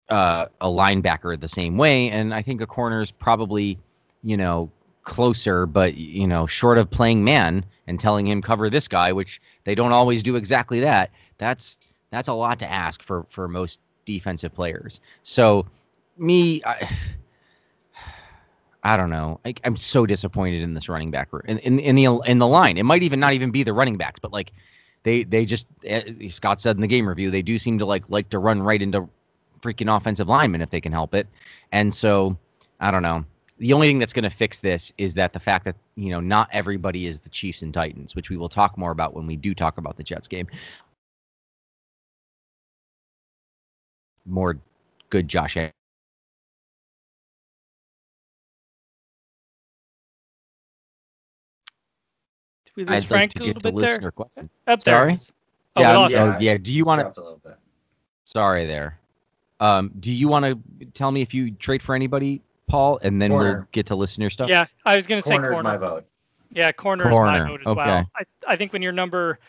uh, 0.10 0.48
a 0.62 0.68
linebacker 0.68 1.40
the 1.40 1.50
same 1.50 1.78
way, 1.78 2.10
and 2.10 2.34
I 2.34 2.42
think 2.42 2.62
a 2.62 2.68
corner 2.68 3.02
is 3.02 3.12
probably, 3.12 3.78
you 4.24 4.38
know, 4.38 4.72
closer, 5.04 5.66
but 5.66 5.96
you 5.96 6.28
know, 6.28 6.46
short 6.46 6.78
of 6.78 6.90
playing 6.90 7.24
man 7.24 7.66
and 7.88 8.00
telling 8.00 8.28
him 8.28 8.42
cover 8.42 8.70
this 8.70 8.88
guy, 8.88 9.14
which 9.14 9.42
they 9.64 9.74
don't 9.74 9.94
always 9.94 10.22
do 10.22 10.36
exactly 10.36 10.82
that. 10.82 11.12
That's 11.38 11.78
that's 12.12 12.28
a 12.28 12.34
lot 12.34 12.60
to 12.60 12.72
ask 12.72 13.02
for 13.02 13.26
for 13.30 13.48
most 13.48 13.80
defensive 14.06 14.54
players. 14.54 15.00
So 15.24 15.66
me, 16.18 16.62
I, 16.64 16.90
I 18.84 18.96
don't 18.96 19.10
know. 19.10 19.40
I, 19.44 19.54
am 19.64 19.76
so 19.76 20.06
disappointed 20.06 20.62
in 20.62 20.74
this 20.74 20.88
running 20.88 21.12
back 21.12 21.30
in, 21.46 21.58
in 21.60 21.80
in 21.80 21.96
the 21.96 22.06
in 22.26 22.38
the 22.38 22.48
line. 22.48 22.78
It 22.78 22.84
might 22.84 23.04
even 23.04 23.20
not 23.20 23.34
even 23.34 23.52
be 23.52 23.64
the 23.64 23.74
running 23.74 23.98
backs, 23.98 24.20
but 24.20 24.32
like 24.32 24.52
they 25.04 25.24
they 25.24 25.46
just 25.46 25.68
eh, 25.86 26.30
Scott 26.30 26.62
said 26.62 26.76
in 26.76 26.82
the 26.82 26.88
game 26.88 27.08
review, 27.08 27.32
they 27.32 27.42
do 27.42 27.58
seem 27.58 27.80
to 27.80 27.86
like 27.86 28.10
like 28.10 28.30
to 28.30 28.40
run 28.40 28.62
right 28.62 28.82
into 28.82 29.10
freaking 29.62 29.96
offensive 29.96 30.28
linemen 30.28 30.62
if 30.62 30.70
they 30.70 30.82
can 30.82 30.92
help 30.92 31.14
it. 31.14 31.28
And 31.72 31.94
so 31.94 32.38
I 32.80 32.92
don't 32.92 33.04
know. 33.04 33.26
The 33.60 33.74
only 33.74 33.88
thing 33.88 33.98
that's 33.98 34.14
going 34.14 34.24
to 34.24 34.30
fix 34.30 34.60
this 34.60 34.94
is 35.00 35.16
that 35.16 35.34
the 35.34 35.40
fact 35.40 35.66
that 35.66 35.76
you 35.96 36.12
know 36.12 36.20
not 36.20 36.50
everybody 36.52 37.08
is 37.08 37.20
the 37.20 37.30
Chiefs 37.30 37.62
and 37.64 37.74
Titans, 37.74 38.16
which 38.16 38.30
we 38.30 38.38
will 38.38 38.50
talk 38.50 38.78
more 38.78 38.92
about 38.92 39.14
when 39.16 39.26
we 39.26 39.36
do 39.36 39.56
talk 39.56 39.78
about 39.78 39.98
the 39.98 40.04
Jets 40.04 40.28
game. 40.28 40.48
More 44.26 44.58
good 45.10 45.28
Josh 45.28 45.56
we 52.78 52.86
lose 52.86 53.04
I'd 53.04 53.08
Frank 53.08 53.32
like 53.32 53.40
to 53.40 53.44
a 53.44 53.48
get 53.48 53.56
little 53.56 53.72
to 53.72 53.76
bit 53.76 53.82
there? 53.82 53.92
listener 53.94 54.12
questions. 54.12 54.52
Up 54.68 54.84
there. 54.84 55.10
Sorry? 55.10 55.18
Oh, 55.76 55.82
yeah, 55.82 56.08
we 56.08 56.16
oh, 56.16 56.38
yeah. 56.40 56.58
Do 56.58 56.72
you 56.72 56.86
want 56.86 57.00
to? 57.00 57.04
Dropped 57.04 57.18
a 57.18 57.22
little 57.22 57.42
bit. 57.44 57.58
Sorry 58.26 58.66
there. 58.66 59.00
Um, 59.60 59.92
do 60.00 60.12
you 60.12 60.28
want 60.28 60.46
to 60.46 60.86
tell 60.94 61.12
me 61.12 61.22
if 61.22 61.34
you 61.34 61.52
trade 61.52 61.82
for 61.82 61.96
anybody, 61.96 62.42
Paul, 62.68 63.00
and 63.02 63.22
then 63.22 63.34
we'll 63.34 63.66
get 63.72 63.88
to 63.88 63.96
listener 63.96 64.30
stuff? 64.30 64.50
Yeah, 64.50 64.66
I 64.86 64.96
was 64.96 65.08
gonna 65.08 65.22
say 65.22 65.32
Corner's 65.32 65.54
corner. 65.54 65.70
my 65.70 65.78
vote. 65.78 66.06
Yeah, 66.52 66.72
corner, 66.72 67.10
is 67.10 67.14
Corner, 67.14 67.44
my 67.44 67.48
vote 67.48 67.62
as 67.62 67.68
okay. 67.68 67.76
well. 67.76 68.12
I, 68.16 68.24
I 68.48 68.56
think 68.56 68.74
when 68.74 68.82
your 68.82 68.92
number 68.92 69.40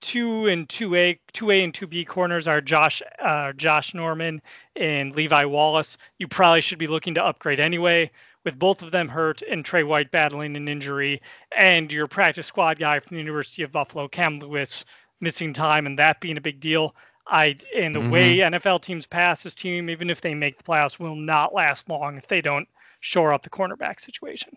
two 0.00 0.46
and 0.46 0.68
two 0.68 0.94
A, 0.94 1.18
two 1.32 1.50
A 1.50 1.62
and 1.62 1.74
two 1.74 1.86
B 1.86 2.04
corners 2.04 2.46
are 2.48 2.60
Josh, 2.60 3.02
uh, 3.22 3.52
Josh 3.52 3.94
Norman 3.94 4.40
and 4.76 5.14
Levi 5.14 5.44
Wallace, 5.44 5.98
you 6.18 6.28
probably 6.28 6.60
should 6.60 6.78
be 6.78 6.86
looking 6.86 7.14
to 7.14 7.24
upgrade 7.24 7.60
anyway. 7.60 8.10
With 8.44 8.58
both 8.58 8.82
of 8.82 8.92
them 8.92 9.08
hurt 9.08 9.42
and 9.42 9.64
Tre 9.64 9.82
White 9.82 10.10
battling 10.10 10.56
an 10.56 10.68
injury, 10.68 11.20
and 11.54 11.90
your 11.92 12.06
practice 12.06 12.46
squad 12.46 12.78
guy 12.78 13.00
from 13.00 13.16
the 13.16 13.20
University 13.20 13.62
of 13.62 13.72
Buffalo, 13.72 14.08
Cam 14.08 14.38
Lewis, 14.38 14.84
missing 15.20 15.52
time, 15.52 15.86
and 15.86 15.98
that 15.98 16.20
being 16.20 16.38
a 16.38 16.40
big 16.40 16.60
deal. 16.60 16.94
I 17.28 17.56
and 17.76 17.94
the 17.94 18.00
way 18.00 18.38
mm-hmm. 18.38 18.54
NFL 18.54 18.82
teams 18.82 19.06
pass 19.06 19.42
this 19.42 19.54
team, 19.54 19.90
even 19.90 20.10
if 20.10 20.20
they 20.20 20.34
make 20.34 20.58
the 20.58 20.64
playoffs, 20.64 20.98
will 20.98 21.16
not 21.16 21.54
last 21.54 21.88
long 21.88 22.16
if 22.18 22.26
they 22.28 22.40
don't 22.40 22.68
shore 23.00 23.32
up 23.32 23.42
the 23.42 23.50
cornerback 23.50 24.00
situation. 24.00 24.52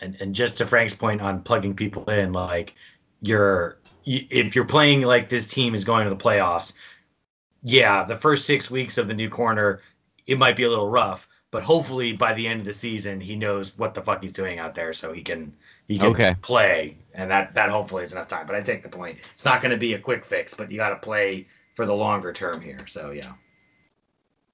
and 0.00 0.16
and 0.20 0.34
just 0.34 0.58
to 0.58 0.66
Frank's 0.66 0.94
point 0.94 1.20
on 1.20 1.42
plugging 1.42 1.74
people 1.74 2.04
in, 2.10 2.32
like 2.32 2.74
you're 3.20 3.78
you, 4.04 4.26
if 4.30 4.54
you're 4.54 4.64
playing 4.64 5.02
like 5.02 5.28
this 5.28 5.46
team 5.46 5.74
is 5.74 5.84
going 5.84 6.04
to 6.04 6.10
the 6.10 6.16
playoffs, 6.16 6.74
yeah, 7.62 8.04
the 8.04 8.16
first 8.16 8.46
six 8.46 8.70
weeks 8.70 8.98
of 8.98 9.08
the 9.08 9.14
new 9.14 9.28
corner, 9.28 9.80
it 10.26 10.38
might 10.38 10.56
be 10.56 10.64
a 10.64 10.68
little 10.68 10.90
rough, 10.90 11.28
but 11.50 11.62
hopefully 11.62 12.12
by 12.12 12.34
the 12.34 12.46
end 12.46 12.60
of 12.60 12.66
the 12.66 12.74
season 12.74 13.20
he 13.20 13.36
knows 13.36 13.76
what 13.78 13.94
the 13.94 14.02
fuck 14.02 14.22
he's 14.22 14.32
doing 14.32 14.58
out 14.58 14.74
there, 14.74 14.92
so 14.92 15.12
he 15.12 15.22
can 15.22 15.54
he 15.88 15.98
can 16.00 16.10
Okay. 16.10 16.34
play, 16.42 16.98
and 17.14 17.30
that 17.30 17.54
that 17.54 17.70
hopefully 17.70 18.04
is 18.04 18.12
enough 18.12 18.28
time. 18.28 18.46
But 18.46 18.56
I 18.56 18.62
take 18.62 18.82
the 18.82 18.88
point. 18.88 19.18
It's 19.34 19.44
not 19.44 19.62
going 19.62 19.72
to 19.72 19.78
be 19.78 19.94
a 19.94 19.98
quick 19.98 20.24
fix, 20.24 20.54
but 20.54 20.70
you 20.70 20.78
got 20.78 20.90
to 20.90 20.96
play 20.96 21.46
for 21.76 21.86
the 21.86 21.94
longer 21.94 22.32
term 22.32 22.60
here. 22.60 22.84
So 22.88 23.10
yeah. 23.10 23.32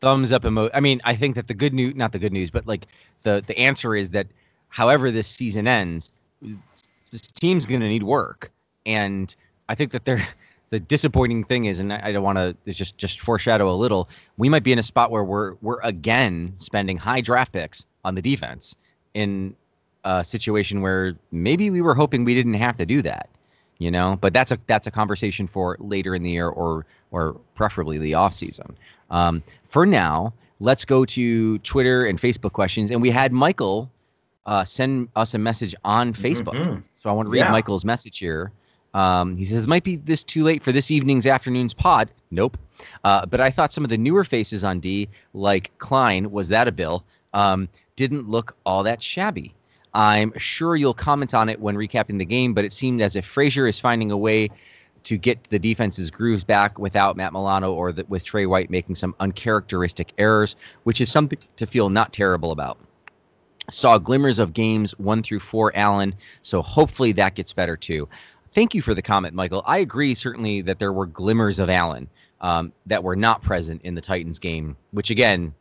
thumbs 0.01 0.33
up 0.33 0.45
emo. 0.45 0.69
I 0.75 0.81
mean, 0.81 1.01
I 1.05 1.17
think 1.17 1.37
that 1.37 1.47
the 1.47 1.55
good 1.55 1.73
news, 1.73 1.95
not 1.95 2.13
the 2.13 2.19
good 2.19 2.33
news, 2.33 2.51
but 2.51 2.67
like 2.67 2.87
the 3.23 3.43
the 3.47 3.57
answer 3.57 3.95
is 3.97 4.11
that 4.11 4.27
however 4.69 5.11
this 5.11 5.29
season 5.29 5.67
ends, 5.67 6.11
this 7.11 7.23
team's 7.23 7.65
going 7.65 7.81
to 7.81 7.89
need 7.89 8.03
work, 8.03 8.51
and 8.85 9.35
I 9.69 9.75
think 9.75 9.93
that 9.93 10.05
they're 10.05 10.27
the 10.71 10.81
disappointing 10.81 11.45
thing 11.45 11.67
is, 11.67 11.79
and 11.79 11.93
I, 11.93 12.01
I 12.05 12.13
don't 12.13 12.25
want 12.25 12.39
to 12.39 12.73
just 12.73 12.99
just 12.99 13.21
foreshadow 13.21 13.71
a 13.71 13.77
little, 13.77 14.09
we 14.37 14.49
might 14.49 14.65
be 14.65 14.73
in 14.73 14.79
a 14.79 14.83
spot 14.83 15.11
where 15.11 15.25
we're 15.25 15.55
we're 15.63 15.81
again 15.81 16.55
spending 16.59 16.99
high 16.99 17.21
draft 17.21 17.53
picks 17.53 17.85
on 18.05 18.17
the 18.17 18.23
defense 18.23 18.75
in 19.15 19.55
a 20.05 20.25
situation 20.25 20.81
where 20.81 21.15
maybe 21.31 21.71
we 21.71 21.81
were 21.81 21.95
hoping 21.95 22.25
we 22.25 22.35
didn't 22.35 22.55
have 22.55 22.75
to 22.77 22.85
do 22.85 23.01
that 23.03 23.29
you 23.83 23.91
know? 23.91 24.17
But 24.21 24.33
that's 24.33 24.51
a 24.51 24.59
that's 24.67 24.87
a 24.87 24.91
conversation 24.91 25.47
for 25.47 25.77
later 25.81 26.15
in 26.15 26.23
the 26.23 26.31
year 26.31 26.49
or 26.49 26.87
or 27.11 27.37
preferably 27.55 27.99
the 27.99 28.15
off 28.15 28.33
season. 28.35 28.77
Um, 29.11 29.43
for 29.69 29.85
now 29.87 30.33
let's 30.61 30.85
go 30.85 31.05
to 31.05 31.59
twitter 31.59 32.07
and 32.07 32.21
facebook 32.21 32.53
questions. 32.53 32.91
And 32.91 33.03
we 33.03 33.11
had 33.11 33.33
michael 33.33 33.91
uh, 34.47 34.65
send 34.65 35.09
us 35.17 35.35
a 35.35 35.39
message 35.39 35.75
on 35.85 36.15
facebook. 36.15 36.55
Mhm. 36.55 36.83
so 37.01 37.11
i 37.11 37.13
want 37.13 37.27
to 37.27 37.31
read 37.33 37.41
Yeah. 37.41 37.51
michael's 37.51 37.85
message 37.85 38.19
here. 38.19 38.53
Um, 38.95 39.37
he 39.37 39.45
says 39.47 39.67
might 39.67 39.85
be 39.85 39.97
this 39.97 40.23
too 40.23 40.43
late 40.45 40.63
for 40.63 40.71
this 40.73 40.91
evening's 40.91 41.27
afternoon's 41.27 41.75
pod. 41.75 42.11
Nope. 42.31 42.57
Uh, 43.05 43.27
but 43.27 43.41
i 43.41 43.51
thought 43.51 43.73
some 43.73 43.85
of 43.85 43.91
the 43.91 43.99
newer 43.99 44.25
faces 44.25 44.65
on 44.65 44.81
d 44.81 45.09
like 45.35 45.71
klein 45.79 46.31
was 46.31 46.49
that 46.49 46.69
a 46.69 46.73
bill? 46.73 47.05
Um, 47.35 47.69
didn't 47.97 48.29
look 48.29 48.55
all 48.65 48.83
that 48.85 49.03
shabby 49.03 49.55
I'm 49.95 50.33
sure 50.39 50.75
you'll 50.77 50.95
comment 50.95 51.35
on 51.35 51.49
it 51.49 51.61
when 51.61 51.77
recapping 51.77 52.19
the 52.19 52.25
game, 52.25 52.55
but 52.55 52.65
it 52.65 52.73
seemed 52.73 53.03
as 53.03 53.17
if 53.17 53.27
Frazier 53.27 53.67
is 53.67 53.79
finding 53.79 54.11
a 54.11 54.17
way 54.17 54.51
to 55.05 55.19
get 55.19 55.43
the 55.51 55.59
defense's 55.59 56.11
grooves 56.11 56.45
back 56.45 56.79
without 56.79 57.17
Matt 57.17 57.33
Milano 57.33 57.73
or 57.73 57.93
the, 57.93 58.05
with 58.09 58.25
Tre 58.25 58.47
White 58.47 58.71
making 58.71 58.95
some 58.95 59.15
uncharacteristic 59.21 60.13
errors, 60.17 60.57
which 60.85 61.01
is 61.01 61.11
something 61.11 61.39
to 61.57 61.67
feel 61.67 61.91
not 61.91 62.13
terrible 62.13 62.53
about. 62.53 62.79
Saw 63.71 63.99
glimmers 63.99 64.39
of 64.39 64.55
games 64.55 64.93
one 64.99 65.23
through 65.23 65.41
four, 65.41 65.73
Allen, 65.77 66.15
so 66.43 66.63
hopefully 66.63 67.13
that 67.13 67.35
gets 67.35 67.53
better 67.53 67.77
too. 67.77 68.09
Thank 68.55 68.75
you 68.75 68.83
for 68.83 68.95
the 68.95 69.03
comment, 69.03 69.35
Michael. 69.35 69.63
I 69.67 69.79
agree 69.79 70.15
certainly 70.15 70.63
that 70.63 70.79
there 70.79 70.93
were 70.93 71.07
glimmers 71.07 71.59
of 71.59 71.71
Allen 71.71 72.09
um, 72.41 72.73
that 72.87 73.03
were 73.03 73.17
not 73.17 73.43
present 73.43 73.83
in 73.83 73.95
the 73.95 74.01
Titans 74.01 74.39
game, 74.39 74.77
which 74.91 75.11
again, 75.11 75.55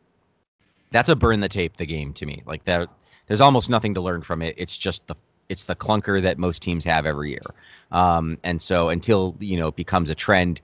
that's 0.90 1.08
a 1.08 1.16
burn 1.16 1.40
the 1.40 1.48
tape 1.48 1.76
the 1.76 1.86
game 1.86 2.12
to 2.14 2.26
me. 2.26 2.42
Like 2.44 2.64
that 2.64 2.88
there's 3.28 3.40
almost 3.40 3.70
nothing 3.70 3.94
to 3.94 4.00
learn 4.00 4.22
from 4.22 4.42
it. 4.42 4.54
It's 4.58 4.76
just 4.76 5.06
the 5.06 5.14
it's 5.48 5.64
the 5.64 5.74
clunker 5.76 6.22
that 6.22 6.38
most 6.38 6.62
teams 6.62 6.84
have 6.84 7.04
every 7.04 7.30
year. 7.30 7.42
Um, 7.90 8.38
and 8.42 8.60
so 8.60 8.88
until 8.88 9.36
you 9.38 9.58
know 9.58 9.68
it 9.68 9.76
becomes 9.76 10.10
a 10.10 10.14
trend, 10.14 10.60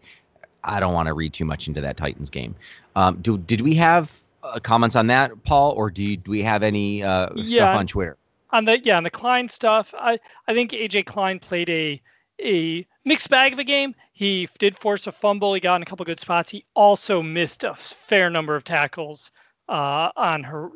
I 0.64 0.80
don't 0.80 0.94
want 0.94 1.06
to 1.09 1.14
read 1.14 1.32
too 1.32 1.44
much 1.44 1.68
into 1.68 1.80
that 1.82 1.96
Titans 1.96 2.30
game. 2.30 2.54
Um, 2.96 3.18
do 3.20 3.38
did 3.38 3.61
we 3.61 3.74
have 3.74 4.11
uh, 4.42 4.59
comments 4.61 4.96
on 4.96 5.09
that, 5.09 5.44
Paul, 5.44 5.72
or 5.72 5.90
do, 5.90 6.16
do 6.16 6.30
we 6.30 6.42
have 6.42 6.62
any 6.62 7.02
uh, 7.02 7.28
Yeah. 7.34 7.64
stuff 7.64 7.76
on 7.78 7.86
Twitter? 7.86 8.16
on 8.50 8.64
the 8.64 8.80
yeah 8.82 8.96
on 8.96 9.02
the 9.02 9.11
Klein 9.11 9.48
stuff, 9.48 9.92
I 9.98 10.18
I 10.46 10.54
think 10.54 10.72
AJ 10.72 11.04
Klein 11.06 11.38
played 11.38 11.68
a 11.68 12.00
a 12.40 12.86
mixed 13.04 13.28
bag 13.28 13.52
of 13.52 13.59
a 13.59 13.64
game. 13.64 13.94
He 14.12 14.48
did 14.59 14.78
force 14.78 15.06
a 15.06 15.12
fumble. 15.12 15.52
He 15.54 15.61
got 15.61 15.76
in 15.76 15.82
a 15.82 15.86
couple 15.86 16.04
good 16.06 16.20
spots. 16.20 16.50
He 16.50 16.64
also 16.74 17.20
missed 17.20 17.64
a 17.64 17.74
fair 17.74 18.30
number 18.30 18.54
of 18.56 18.64
tackles 18.64 19.30
uh, 19.68 20.11
on 20.16 20.42
her. 20.44 20.70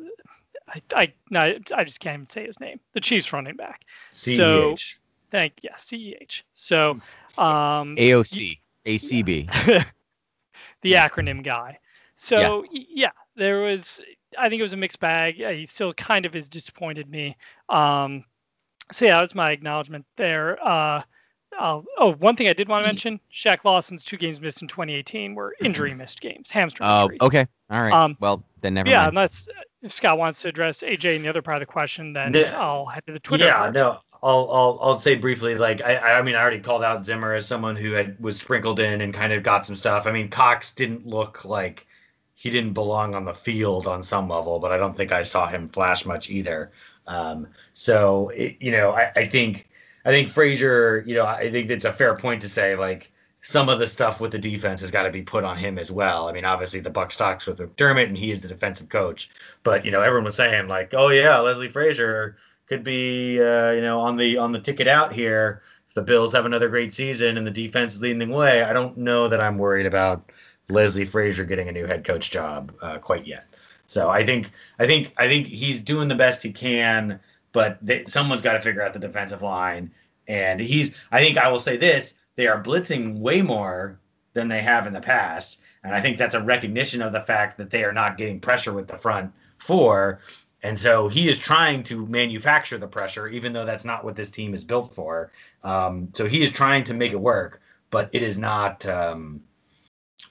I 0.67 0.81
I 0.95 1.13
no, 1.29 1.55
I 1.75 1.83
just 1.83 1.99
can't 1.99 2.15
even 2.15 2.29
say 2.29 2.45
his 2.45 2.59
name. 2.59 2.79
The 2.93 3.01
Chiefs 3.01 3.33
running 3.33 3.55
back. 3.55 3.81
So 4.11 4.75
thank 5.31 5.53
yeah 5.61 5.75
CEH. 5.77 6.43
So 6.53 6.99
um 7.37 7.95
AOC, 7.97 8.59
ACB. 8.85 9.47
the 10.81 10.93
acronym 10.93 11.43
guy. 11.43 11.79
So 12.17 12.61
y- 12.71 12.85
yeah, 12.89 13.11
there 13.35 13.61
was. 13.61 14.01
I 14.37 14.49
think 14.49 14.59
it 14.59 14.63
was 14.63 14.73
a 14.73 14.77
mixed 14.77 14.99
bag. 14.99 15.41
Uh, 15.41 15.49
He 15.49 15.65
still 15.65 15.93
kind 15.93 16.25
of 16.25 16.33
has 16.33 16.49
disappointed 16.49 17.09
me. 17.09 17.37
Um, 17.69 18.25
so 18.91 19.05
yeah, 19.05 19.15
that 19.15 19.21
was 19.21 19.35
my 19.35 19.51
acknowledgement 19.51 20.05
there. 20.17 20.57
Uh, 20.65 21.03
I'll, 21.59 21.85
oh, 21.97 22.13
one 22.15 22.35
thing 22.35 22.47
I 22.47 22.53
did 22.53 22.67
want 22.67 22.83
to 22.83 22.87
mention: 22.87 23.19
Shaq 23.33 23.63
Lawson's 23.65 24.03
two 24.03 24.17
games 24.17 24.39
missed 24.41 24.61
in 24.61 24.67
2018 24.67 25.35
were 25.35 25.55
injury 25.63 25.93
missed 25.93 26.21
games, 26.21 26.49
hamstring 26.49 26.87
Oh, 26.89 27.03
injury. 27.03 27.17
okay, 27.21 27.47
all 27.69 27.81
right. 27.81 27.93
Um, 27.93 28.17
well, 28.19 28.43
then 28.61 28.73
never 28.73 28.89
yeah, 28.89 28.99
mind. 29.03 29.09
unless 29.09 29.47
if 29.81 29.91
Scott 29.91 30.17
wants 30.17 30.41
to 30.41 30.47
address 30.47 30.81
AJ 30.81 31.15
and 31.17 31.25
the 31.25 31.29
other 31.29 31.41
part 31.41 31.57
of 31.57 31.61
the 31.61 31.65
question, 31.71 32.13
then 32.13 32.33
Yeah. 32.33 32.57
I'll 32.59 32.85
head 32.85 33.03
to 33.07 33.13
the 33.13 33.19
Twitter. 33.19 33.45
Yeah, 33.45 33.57
part. 33.57 33.73
no, 33.73 33.99
I'll, 34.21 34.49
I'll 34.51 34.79
I'll 34.81 34.95
say 34.95 35.15
briefly. 35.15 35.55
Like 35.55 35.81
I 35.81 36.19
I 36.19 36.21
mean 36.21 36.35
I 36.35 36.41
already 36.41 36.59
called 36.61 36.83
out 36.83 37.05
Zimmer 37.05 37.33
as 37.33 37.45
someone 37.45 37.75
who 37.75 37.91
had 37.91 38.19
was 38.19 38.37
sprinkled 38.37 38.79
in 38.79 39.01
and 39.01 39.13
kind 39.13 39.33
of 39.33 39.43
got 39.43 39.65
some 39.65 39.75
stuff. 39.75 40.07
I 40.07 40.11
mean 40.11 40.29
Cox 40.29 40.73
didn't 40.73 41.05
look 41.05 41.43
like 41.45 41.85
he 42.35 42.49
didn't 42.49 42.73
belong 42.73 43.13
on 43.15 43.25
the 43.25 43.33
field 43.33 43.85
on 43.87 44.01
some 44.03 44.27
level, 44.29 44.59
but 44.59 44.71
I 44.71 44.77
don't 44.77 44.95
think 44.97 45.11
I 45.11 45.23
saw 45.23 45.47
him 45.47 45.69
flash 45.69 46.05
much 46.05 46.29
either. 46.29 46.71
Um, 47.05 47.47
so 47.73 48.29
it, 48.29 48.55
you 48.61 48.71
know 48.71 48.91
I, 48.91 49.11
I 49.15 49.27
think 49.27 49.67
I 50.05 50.09
think 50.09 50.29
Frazier, 50.29 51.03
you 51.05 51.15
know 51.15 51.25
I 51.25 51.49
think 51.51 51.69
it's 51.69 51.85
a 51.85 51.93
fair 51.93 52.15
point 52.15 52.41
to 52.41 52.49
say 52.49 52.75
like 52.75 53.11
some 53.41 53.69
of 53.69 53.79
the 53.79 53.87
stuff 53.87 54.21
with 54.21 54.31
the 54.31 54.39
defense 54.39 54.79
has 54.79 54.91
got 54.91 55.03
to 55.03 55.11
be 55.11 55.21
put 55.21 55.43
on 55.43 55.57
him 55.57 55.77
as 55.77 55.91
well. 55.91 56.29
I 56.29 56.31
mean, 56.31 56.45
obviously 56.45 56.79
the 56.79 56.89
buck 56.89 57.11
stocks 57.11 57.45
with 57.45 57.59
McDermott, 57.59 58.07
and 58.07 58.17
he 58.17 58.31
is 58.31 58.39
the 58.39 58.47
defensive 58.47 58.87
coach. 58.89 59.29
But 59.63 59.85
you 59.85 59.91
know, 59.91 60.01
everyone 60.01 60.25
was 60.25 60.35
saying 60.35 60.67
like, 60.67 60.93
oh 60.93 61.09
yeah, 61.09 61.37
Leslie 61.39 61.67
Frazier 61.69 62.37
could 62.67 62.83
be 62.83 63.39
uh, 63.41 63.71
you 63.71 63.81
know 63.81 63.99
on 63.99 64.15
the 64.15 64.37
on 64.37 64.51
the 64.51 64.59
ticket 64.59 64.87
out 64.87 65.13
here 65.13 65.61
if 65.87 65.93
the 65.93 66.01
Bills 66.01 66.33
have 66.33 66.45
another 66.45 66.69
great 66.69 66.93
season 66.93 67.37
and 67.37 67.45
the 67.45 67.51
defense 67.51 67.95
is 67.95 68.01
leading 68.01 68.27
the 68.27 68.35
way, 68.35 68.63
I 68.63 68.73
don't 68.73 68.97
know 68.97 69.27
that 69.27 69.41
I'm 69.41 69.57
worried 69.57 69.85
about 69.85 70.31
Leslie 70.69 71.05
Frazier 71.05 71.45
getting 71.45 71.67
a 71.67 71.71
new 71.71 71.85
head 71.85 72.05
coach 72.05 72.31
job 72.31 72.73
uh, 72.81 72.97
quite 72.97 73.27
yet. 73.27 73.45
So 73.87 74.09
I 74.09 74.25
think 74.25 74.49
I 74.79 74.87
think 74.87 75.13
I 75.17 75.27
think 75.27 75.47
he's 75.47 75.81
doing 75.81 76.07
the 76.07 76.15
best 76.15 76.41
he 76.41 76.51
can, 76.51 77.19
but 77.53 77.77
they, 77.81 78.03
someone's 78.05 78.41
got 78.41 78.53
to 78.53 78.61
figure 78.61 78.81
out 78.81 78.93
the 78.93 78.99
defensive 78.99 79.41
line. 79.41 79.91
And 80.27 80.59
he's 80.59 80.93
I 81.11 81.19
think 81.19 81.37
I 81.37 81.49
will 81.49 81.59
say 81.59 81.77
this: 81.77 82.13
they 82.35 82.47
are 82.47 82.61
blitzing 82.61 83.19
way 83.19 83.41
more 83.41 83.99
than 84.33 84.49
they 84.49 84.61
have 84.61 84.87
in 84.87 84.93
the 84.93 85.01
past, 85.01 85.61
and 85.83 85.95
I 85.95 86.01
think 86.01 86.17
that's 86.17 86.35
a 86.35 86.41
recognition 86.41 87.01
of 87.01 87.13
the 87.13 87.21
fact 87.21 87.57
that 87.57 87.69
they 87.69 87.83
are 87.85 87.93
not 87.93 88.17
getting 88.17 88.39
pressure 88.39 88.73
with 88.73 88.87
the 88.87 88.97
front 88.97 89.31
four. 89.57 90.19
And 90.65 90.79
so 90.79 91.09
he 91.09 91.27
is 91.27 91.39
trying 91.39 91.83
to 91.83 92.05
manufacture 92.05 92.77
the 92.77 92.87
pressure, 92.87 93.27
even 93.27 93.51
though 93.51 93.65
that's 93.65 93.83
not 93.83 94.05
what 94.05 94.15
this 94.15 94.29
team 94.29 94.53
is 94.53 94.63
built 94.63 94.95
for. 94.95 95.29
Um, 95.61 96.09
so 96.13 96.25
he 96.25 96.41
is 96.41 96.51
trying 96.51 96.85
to 96.85 96.93
make 96.93 97.11
it 97.11 97.19
work, 97.19 97.61
but 97.89 98.09
it 98.13 98.21
is 98.23 98.37
not. 98.37 98.85
Um, 98.85 99.41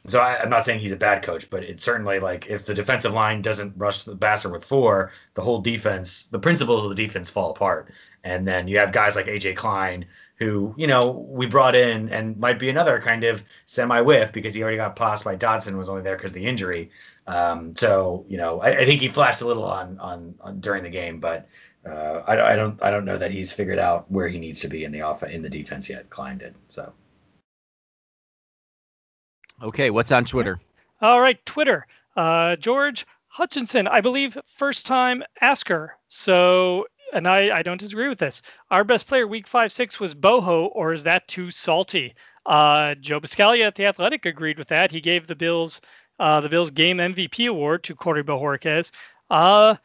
so 0.09 0.21
I, 0.21 0.43
am 0.43 0.51
not 0.51 0.65
saying 0.65 0.81
he's 0.81 0.93
a 0.93 0.97
bad 0.97 1.23
coach, 1.23 1.49
but 1.49 1.63
it's 1.63 1.85
certainly 1.85 2.19
like 2.19 2.47
if 2.49 2.65
the 2.65 2.75
defensive 2.75 3.13
line 3.13 3.43
doesn't 3.43 3.75
rush 3.77 4.05
the 4.05 4.17
passer 4.17 4.49
with 4.49 4.65
four, 4.65 5.13
the 5.35 5.43
whole 5.43 5.61
defense, 5.61 6.27
the 6.27 6.39
principles 6.39 6.83
of 6.83 6.89
the 6.89 6.97
defense 6.97 7.31
fall 7.31 7.51
apart. 7.51 7.93
And 8.25 8.47
then 8.47 8.69
you 8.69 8.79
have 8.79 8.93
guys 8.93 9.17
like 9.17 9.27
AJ 9.27 9.57
Klein, 9.57 10.07
who 10.37 10.75
you 10.77 10.87
know 10.87 11.11
we 11.11 11.47
brought 11.47 11.75
in 11.75 12.09
and 12.09 12.39
might 12.39 12.59
be 12.59 12.69
another 12.69 13.01
kind 13.01 13.25
of 13.25 13.43
semi 13.67 14.01
whiff 14.01 14.33
because 14.33 14.55
he 14.55 14.63
already 14.63 14.77
got 14.77 14.97
passed 14.97 15.25
by 15.25 15.37
Dodson 15.37 15.77
was 15.77 15.89
only 15.89 16.03
there 16.03 16.17
because 16.17 16.33
the 16.33 16.47
injury. 16.47 16.91
Um, 17.27 17.77
so 17.77 18.25
you 18.29 18.37
know 18.37 18.61
I, 18.61 18.71
I, 18.71 18.85
think 18.85 19.01
he 19.01 19.09
flashed 19.09 19.43
a 19.43 19.47
little 19.47 19.65
on 19.65 19.99
on, 20.01 20.35
on 20.41 20.61
during 20.61 20.83
the 20.83 20.91
game, 20.91 21.21
but 21.21 21.49
uh, 21.87 22.23
I, 22.27 22.53
I, 22.53 22.57
don't 22.57 22.83
I 22.83 22.91
don't 22.91 23.05
know 23.05 23.19
that 23.19 23.31
he's 23.31 23.53
figured 23.53 23.79
out 23.79 24.11
where 24.11 24.29
he 24.29 24.39
needs 24.39 24.61
to 24.63 24.69
be 24.69 24.85
in 24.85 24.91
the 24.91 25.03
off 25.03 25.23
in 25.23 25.43
the 25.43 25.49
defense 25.49 25.89
yet. 25.89 26.11
Klein 26.11 26.39
did 26.39 26.55
so. 26.69 26.93
Okay, 29.63 29.91
what's 29.91 30.11
on 30.11 30.25
Twitter? 30.25 30.61
All 31.01 31.21
right, 31.21 31.45
Twitter. 31.47 31.87
Uh, 32.17 32.57
George 32.57 33.07
Hutchinson, 33.29 33.87
I 33.87 34.01
believe, 34.01 34.37
first 34.57 34.87
time 34.87 35.23
asker. 35.41 35.97
So, 36.09 36.87
and 37.13 37.29
I, 37.29 37.59
I 37.59 37.63
don't 37.63 37.79
disagree 37.79 38.09
with 38.09 38.19
this. 38.19 38.43
Our 38.71 38.83
best 38.83 39.07
player 39.07 39.27
week 39.27 39.47
five 39.47 39.71
six 39.71 40.01
was 40.01 40.15
Boho, 40.15 40.71
or 40.73 40.93
is 40.93 41.05
that 41.05 41.29
too 41.29 41.51
salty? 41.51 42.15
Uh, 42.45 42.97
Joe 42.97 43.21
Buscaglia 43.21 43.67
at 43.67 43.77
the 43.77 43.87
Athletic 43.87 44.27
agreed 44.27 44.59
with 44.59 44.69
that. 44.69 44.91
He 44.91 45.01
gave 45.01 45.27
the 45.27 45.37
Bills 45.37 45.81
uh, 46.19 46.41
the 46.41 46.49
Bills 46.49 46.71
game 46.71 46.99
MVP 46.99 47.49
award 47.49 47.85
to 47.85 47.95
Corey 47.95 48.25
Bojorquez. 48.25 48.91
Uh, 49.31 49.77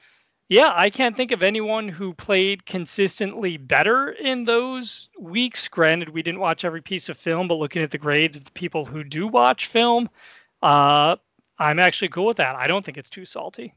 yeah, 0.50 0.72
I 0.74 0.89
can't 0.89 1.16
think 1.16 1.32
of 1.32 1.43
anyone 1.43 1.89
who 1.89 2.14
played 2.14 2.66
consistently 2.66 3.58
better 3.58 4.10
in 4.10 4.45
those 4.45 5.10
weeks. 5.20 5.68
Granted, 5.68 6.10
we 6.10 6.22
didn't 6.22 6.39
watch 6.39 6.64
every 6.64 6.82
piece 6.82 7.10
of 7.10 7.18
film, 7.18 7.48
but 7.48 7.56
looking 7.56 7.82
at 7.82 7.91
the 7.91 7.98
grades 7.98 8.38
of 8.38 8.45
the 8.45 8.52
people 8.52 8.86
who 8.86 9.04
do 9.04 9.28
watch 9.28 9.68
film, 9.68 10.10
uh, 10.62 11.18
I'm 11.60 11.80
actually 11.80 12.10
cool 12.10 12.26
with 12.26 12.38
that. 12.38 12.56
I 12.56 12.68
don't 12.68 12.86
think 12.86 12.98
it's 12.98 13.10
too 13.10 13.26
salty. 13.26 13.74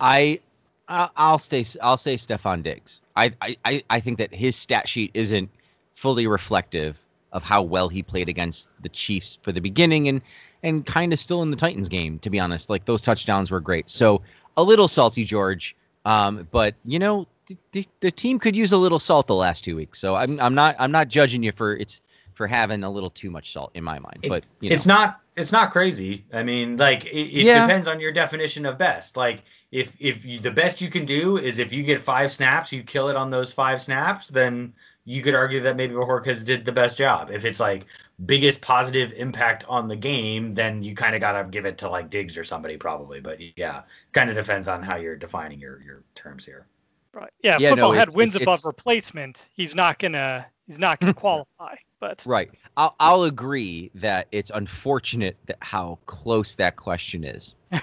I 0.00 0.40
I'll 0.88 1.38
stay. 1.38 1.64
I'll 1.82 1.96
say 1.96 2.16
Stefon 2.16 2.62
Diggs. 2.62 3.00
I, 3.14 3.34
I 3.42 3.82
I 3.90 4.00
think 4.00 4.18
that 4.18 4.32
his 4.32 4.56
stat 4.56 4.88
sheet 4.88 5.10
isn't 5.14 5.50
fully 5.94 6.26
reflective 6.26 6.96
of 7.32 7.42
how 7.42 7.62
well 7.62 7.88
he 7.88 8.02
played 8.02 8.28
against 8.28 8.68
the 8.80 8.88
Chiefs 8.88 9.38
for 9.42 9.52
the 9.52 9.60
beginning 9.60 10.08
and 10.08 10.22
and 10.62 10.86
kind 10.86 11.12
of 11.12 11.18
still 11.18 11.42
in 11.42 11.50
the 11.50 11.56
Titans 11.56 11.88
game. 11.88 12.18
To 12.20 12.30
be 12.30 12.40
honest, 12.40 12.70
like 12.70 12.84
those 12.86 13.02
touchdowns 13.02 13.50
were 13.50 13.60
great. 13.60 13.90
So 13.90 14.22
a 14.58 14.62
little 14.62 14.88
salty, 14.88 15.24
George. 15.24 15.74
Um, 16.04 16.46
but 16.50 16.74
you 16.84 16.98
know, 16.98 17.26
the, 17.72 17.86
the, 18.00 18.10
team 18.10 18.38
could 18.38 18.54
use 18.54 18.72
a 18.72 18.76
little 18.76 18.98
salt 18.98 19.26
the 19.26 19.34
last 19.34 19.64
two 19.64 19.76
weeks. 19.76 19.98
So 19.98 20.14
I'm 20.14 20.38
I'm 20.40 20.54
not 20.54 20.76
I'm 20.78 20.92
not 20.92 21.08
judging 21.08 21.42
you 21.42 21.52
for 21.52 21.76
it's 21.76 22.02
for 22.34 22.46
having 22.46 22.84
a 22.84 22.90
little 22.90 23.10
too 23.10 23.30
much 23.30 23.52
salt 23.52 23.70
in 23.74 23.82
my 23.84 23.98
mind. 23.98 24.26
But 24.28 24.44
you 24.60 24.68
know. 24.68 24.74
it's 24.74 24.86
not 24.86 25.20
it's 25.36 25.52
not 25.52 25.70
crazy. 25.70 26.24
I 26.32 26.42
mean, 26.42 26.76
like 26.76 27.06
it, 27.06 27.10
it 27.10 27.46
yeah. 27.46 27.66
depends 27.66 27.88
on 27.88 28.00
your 28.00 28.12
definition 28.12 28.66
of 28.66 28.76
best. 28.76 29.16
Like 29.16 29.44
if 29.70 29.94
if 29.98 30.24
you, 30.24 30.40
the 30.40 30.50
best 30.50 30.80
you 30.80 30.90
can 30.90 31.04
do 31.06 31.38
is 31.38 31.58
if 31.58 31.72
you 31.72 31.82
get 31.82 32.02
five 32.02 32.32
snaps, 32.32 32.72
you 32.72 32.82
kill 32.82 33.08
it 33.08 33.16
on 33.16 33.30
those 33.30 33.52
five 33.52 33.80
snaps, 33.80 34.28
then 34.28 34.72
you 35.04 35.22
could 35.22 35.34
argue 35.34 35.60
that 35.60 35.76
maybe 35.76 35.94
Bojorquez 35.94 36.44
did 36.44 36.64
the 36.64 36.72
best 36.72 36.98
job. 36.98 37.30
If 37.30 37.44
it's 37.44 37.60
like 37.60 37.86
biggest 38.26 38.60
positive 38.60 39.12
impact 39.12 39.64
on 39.68 39.88
the 39.88 39.96
game, 39.96 40.54
then 40.54 40.82
you 40.82 40.94
kind 40.94 41.14
of 41.14 41.20
got 41.20 41.40
to 41.40 41.48
give 41.48 41.66
it 41.66 41.78
to 41.78 41.88
like 41.88 42.10
Diggs 42.10 42.36
or 42.36 42.44
somebody 42.44 42.76
probably. 42.76 43.20
But 43.20 43.38
yeah, 43.56 43.82
kind 44.12 44.30
of 44.30 44.36
depends 44.36 44.68
on 44.68 44.82
how 44.82 44.96
you're 44.96 45.16
defining 45.16 45.60
your 45.60 45.80
your 45.82 46.02
terms 46.14 46.44
here. 46.44 46.66
Right. 47.12 47.30
Yeah. 47.42 47.58
yeah 47.60 47.70
football 47.70 47.92
no, 47.92 47.98
had 47.98 48.12
wins 48.14 48.36
above 48.36 48.64
replacement. 48.64 49.48
He's 49.52 49.74
not 49.74 49.98
gonna 49.98 50.46
he's 50.66 50.78
not 50.78 51.00
gonna 51.00 51.14
qualify. 51.26 51.76
But 52.00 52.22
right. 52.26 52.50
I'll 52.76 52.94
I'll 53.00 53.24
agree 53.24 53.90
that 53.94 54.28
it's 54.32 54.50
unfortunate 54.54 55.36
that 55.46 55.58
how 55.60 55.98
close 56.06 56.54
that 56.56 56.76
question 56.76 57.24
is. 57.24 57.54
uh, 57.72 57.80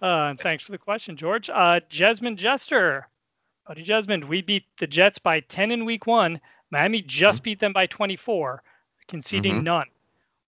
and 0.00 0.40
thanks 0.40 0.64
for 0.64 0.72
the 0.72 0.78
question, 0.78 1.16
George. 1.16 1.50
Uh, 1.50 1.80
Jasmine 1.88 2.36
Jester 2.36 3.06
Buddy 3.68 3.84
Jesmond, 3.84 4.24
we 4.24 4.40
beat 4.40 4.64
the 4.80 4.86
Jets 4.86 5.18
by 5.18 5.40
10 5.40 5.70
in 5.70 5.84
week 5.84 6.06
one. 6.06 6.40
Miami 6.70 7.02
just 7.02 7.38
mm-hmm. 7.38 7.44
beat 7.44 7.60
them 7.60 7.72
by 7.72 7.86
24, 7.86 8.62
conceding 9.06 9.56
mm-hmm. 9.56 9.64
none. 9.64 9.86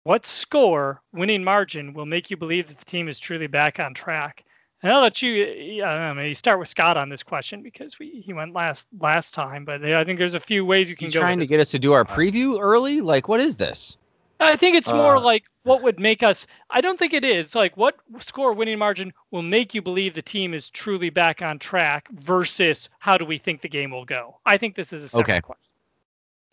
What 0.02 0.24
score, 0.24 1.02
winning 1.12 1.44
margin, 1.44 1.92
will 1.92 2.06
make 2.06 2.30
you 2.30 2.36
believe 2.36 2.68
that 2.68 2.78
the 2.78 2.84
team 2.84 3.08
is 3.08 3.18
truly 3.18 3.46
back 3.46 3.78
on 3.78 3.94
track? 3.94 4.44
And 4.82 4.90
I'll 4.90 5.02
let 5.02 5.20
you, 5.20 5.44
I 5.84 5.92
don't 5.92 6.00
know, 6.00 6.14
maybe 6.14 6.34
start 6.34 6.58
with 6.58 6.68
Scott 6.68 6.96
on 6.96 7.10
this 7.10 7.22
question 7.22 7.62
because 7.62 7.98
we, 7.98 8.22
he 8.24 8.32
went 8.32 8.54
last 8.54 8.86
last 8.98 9.34
time, 9.34 9.66
but 9.66 9.84
I 9.84 10.04
think 10.04 10.18
there's 10.18 10.34
a 10.34 10.40
few 10.40 10.64
ways 10.64 10.88
you 10.88 10.96
can 10.96 11.08
He's 11.08 11.14
go. 11.14 11.20
Trying 11.20 11.38
to 11.40 11.46
get 11.46 11.60
us 11.60 11.70
to 11.72 11.78
do 11.78 11.92
our 11.92 12.04
preview 12.04 12.58
early? 12.58 13.02
Like, 13.02 13.28
what 13.28 13.40
is 13.40 13.56
this? 13.56 13.98
I 14.40 14.56
think 14.56 14.76
it's 14.76 14.90
more 14.90 15.16
uh, 15.16 15.20
like 15.20 15.44
what 15.64 15.82
would 15.82 16.00
make 16.00 16.22
us. 16.22 16.46
I 16.70 16.80
don't 16.80 16.98
think 16.98 17.12
it 17.12 17.24
is 17.24 17.54
like 17.54 17.76
what 17.76 17.96
score 18.20 18.54
winning 18.54 18.78
margin 18.78 19.12
will 19.30 19.42
make 19.42 19.74
you 19.74 19.82
believe 19.82 20.14
the 20.14 20.22
team 20.22 20.54
is 20.54 20.70
truly 20.70 21.10
back 21.10 21.42
on 21.42 21.58
track 21.58 22.08
versus 22.10 22.88
how 22.98 23.18
do 23.18 23.26
we 23.26 23.36
think 23.36 23.60
the 23.60 23.68
game 23.68 23.90
will 23.90 24.06
go. 24.06 24.38
I 24.46 24.56
think 24.56 24.76
this 24.76 24.94
is 24.94 25.04
a 25.04 25.08
separate 25.08 25.32
okay. 25.34 25.40
question. 25.42 25.70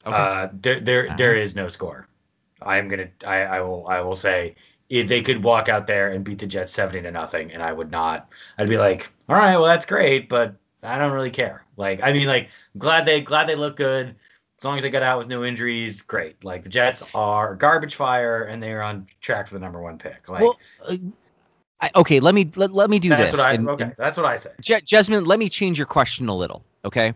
Okay. 0.08 0.16
Uh, 0.16 0.48
there, 0.54 0.80
there, 0.80 1.16
there 1.18 1.36
is 1.36 1.56
no 1.56 1.68
score. 1.68 2.08
I 2.62 2.78
am 2.78 2.88
gonna. 2.88 3.10
I, 3.26 3.42
I 3.44 3.62
will. 3.62 3.88
I 3.88 4.02
will 4.02 4.16
say 4.16 4.56
if 4.90 5.08
they 5.08 5.22
could 5.22 5.44
walk 5.44 5.68
out 5.70 5.86
there 5.86 6.12
and 6.12 6.24
beat 6.24 6.40
the 6.40 6.48
Jets 6.48 6.72
seventy 6.72 7.02
to 7.02 7.12
nothing, 7.12 7.52
and 7.52 7.62
I 7.62 7.74
would 7.74 7.92
not. 7.92 8.32
I'd 8.58 8.70
be 8.70 8.78
like, 8.78 9.12
all 9.28 9.36
right, 9.36 9.58
well 9.58 9.66
that's 9.66 9.86
great, 9.86 10.30
but 10.30 10.56
I 10.82 10.98
don't 10.98 11.12
really 11.12 11.30
care. 11.30 11.66
Like, 11.76 12.02
I 12.02 12.14
mean, 12.14 12.28
like, 12.28 12.50
glad 12.78 13.06
they 13.06 13.22
glad 13.22 13.48
they 13.48 13.56
look 13.56 13.76
good 13.76 14.16
as 14.58 14.66
long 14.66 14.78
as 14.78 14.84
they 14.84 14.90
got 14.90 15.04
out 15.04 15.20
with 15.20 15.28
no 15.28 15.44
injuries, 15.44 16.02
great. 16.02 16.44
Like 16.44 16.64
the 16.64 16.70
Jets 16.70 17.04
are 17.14 17.56
garbage 17.56 17.96
fire, 17.96 18.46
and 18.46 18.64
they 18.64 18.72
are 18.72 18.82
on 18.82 19.08
track 19.22 19.48
for 19.48 19.54
the 19.54 19.60
number 19.60 19.82
one 19.82 19.98
pick. 19.98 20.30
Like, 20.30 20.42
well, 20.42 20.58
uh, 20.88 20.96
I, 21.80 21.92
okay, 21.96 22.20
let 22.20 22.34
me 22.34 22.50
let, 22.56 22.72
let 22.72 22.90
me 22.90 22.98
do 22.98 23.10
that's 23.10 23.32
this. 23.32 23.38
What 23.38 23.42
I, 23.42 23.54
and, 23.54 23.70
okay, 23.70 23.84
and, 23.84 23.96
that's 23.98 24.18
what 24.18 24.26
I 24.26 24.38
say. 24.38 24.52
Je- 24.62 24.82
Jasmine, 24.82 25.26
let 25.26 25.38
me 25.38 25.50
change 25.50 25.78
your 25.78 25.86
question 25.86 26.28
a 26.28 26.36
little, 26.36 26.64
okay? 26.86 27.14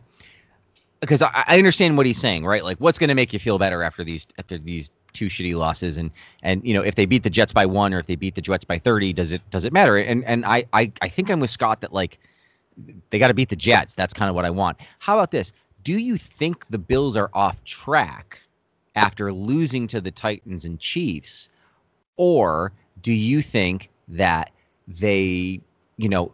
Because 1.02 1.22
I, 1.22 1.43
I 1.47 1.58
understand 1.58 1.97
what 1.97 2.06
he's 2.06 2.20
saying, 2.20 2.45
right? 2.45 2.64
Like, 2.64 2.78
what's 2.78 2.99
going 2.99 3.10
to 3.10 3.16
make 3.16 3.34
you 3.34 3.39
feel 3.39 3.58
better 3.58 3.84
after 3.84 4.04
these 4.04 4.28
after 4.38 4.58
these 4.58 4.91
two 5.14 5.26
shitty 5.26 5.56
losses, 5.56 5.97
and 5.97 6.12
and 6.43 6.64
you 6.64 6.74
know 6.74 6.82
if 6.82 6.95
they 6.95 7.06
beat 7.06 7.24
the 7.24 7.30
Jets 7.30 7.52
by 7.52 7.66
one 7.66 7.93
or 7.93 7.99
if 7.99 8.08
they 8.08 8.16
beat 8.16 8.36
the 8.36 8.41
Jets 8.41 8.64
by 8.64 8.80
thirty, 8.80 9.12
does 9.12 9.32
it 9.32 9.41
does 9.49 9.66
it 9.66 9.74
matter? 9.74 9.97
And 9.97 10.24
and 10.26 10.45
I 10.45 10.66
I, 10.74 10.91
I 11.02 11.10
think 11.10 11.30
I'm 11.30 11.39
with 11.39 11.49
Scott 11.49 11.82
that 11.82 11.91
like 11.91 12.20
they 13.10 13.20
got 13.20 13.28
to 13.28 13.34
beat 13.34 13.49
the 13.49 13.56
Jets. 13.56 13.95
That's 13.95 14.14
kind 14.14 14.30
of 14.30 14.36
what 14.36 14.45
I 14.45 14.52
want. 14.52 14.78
How 14.99 15.18
about 15.18 15.32
this? 15.32 15.52
do 15.84 15.97
you 15.97 16.18
think 16.18 16.66
the 16.70 16.78
Bills 16.78 17.18
are 17.18 17.30
off 17.34 17.64
track 17.64 18.39
after 18.95 19.32
losing 19.34 19.88
to 19.88 20.02
the 20.02 20.12
Titans 20.12 20.66
and 20.66 20.80
Chiefs? 20.80 21.49
Or 22.18 22.72
do 23.02 23.14
you 23.14 23.41
think 23.41 23.89
that 24.08 24.52
they, 24.88 25.62
you 25.97 26.10
know, 26.10 26.32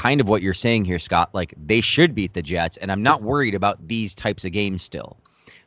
kind 0.00 0.20
of 0.20 0.28
what 0.28 0.42
you're 0.42 0.54
saying 0.54 0.84
here, 0.84 0.98
Scott, 0.98 1.30
like 1.32 1.54
they 1.66 1.80
should 1.80 2.14
beat 2.14 2.32
the 2.32 2.42
Jets, 2.42 2.76
and 2.76 2.90
I'm 2.90 3.02
not 3.02 3.22
worried 3.22 3.54
about 3.54 3.86
these 3.86 4.14
types 4.14 4.44
of 4.44 4.52
games 4.52 4.82
still. 4.82 5.16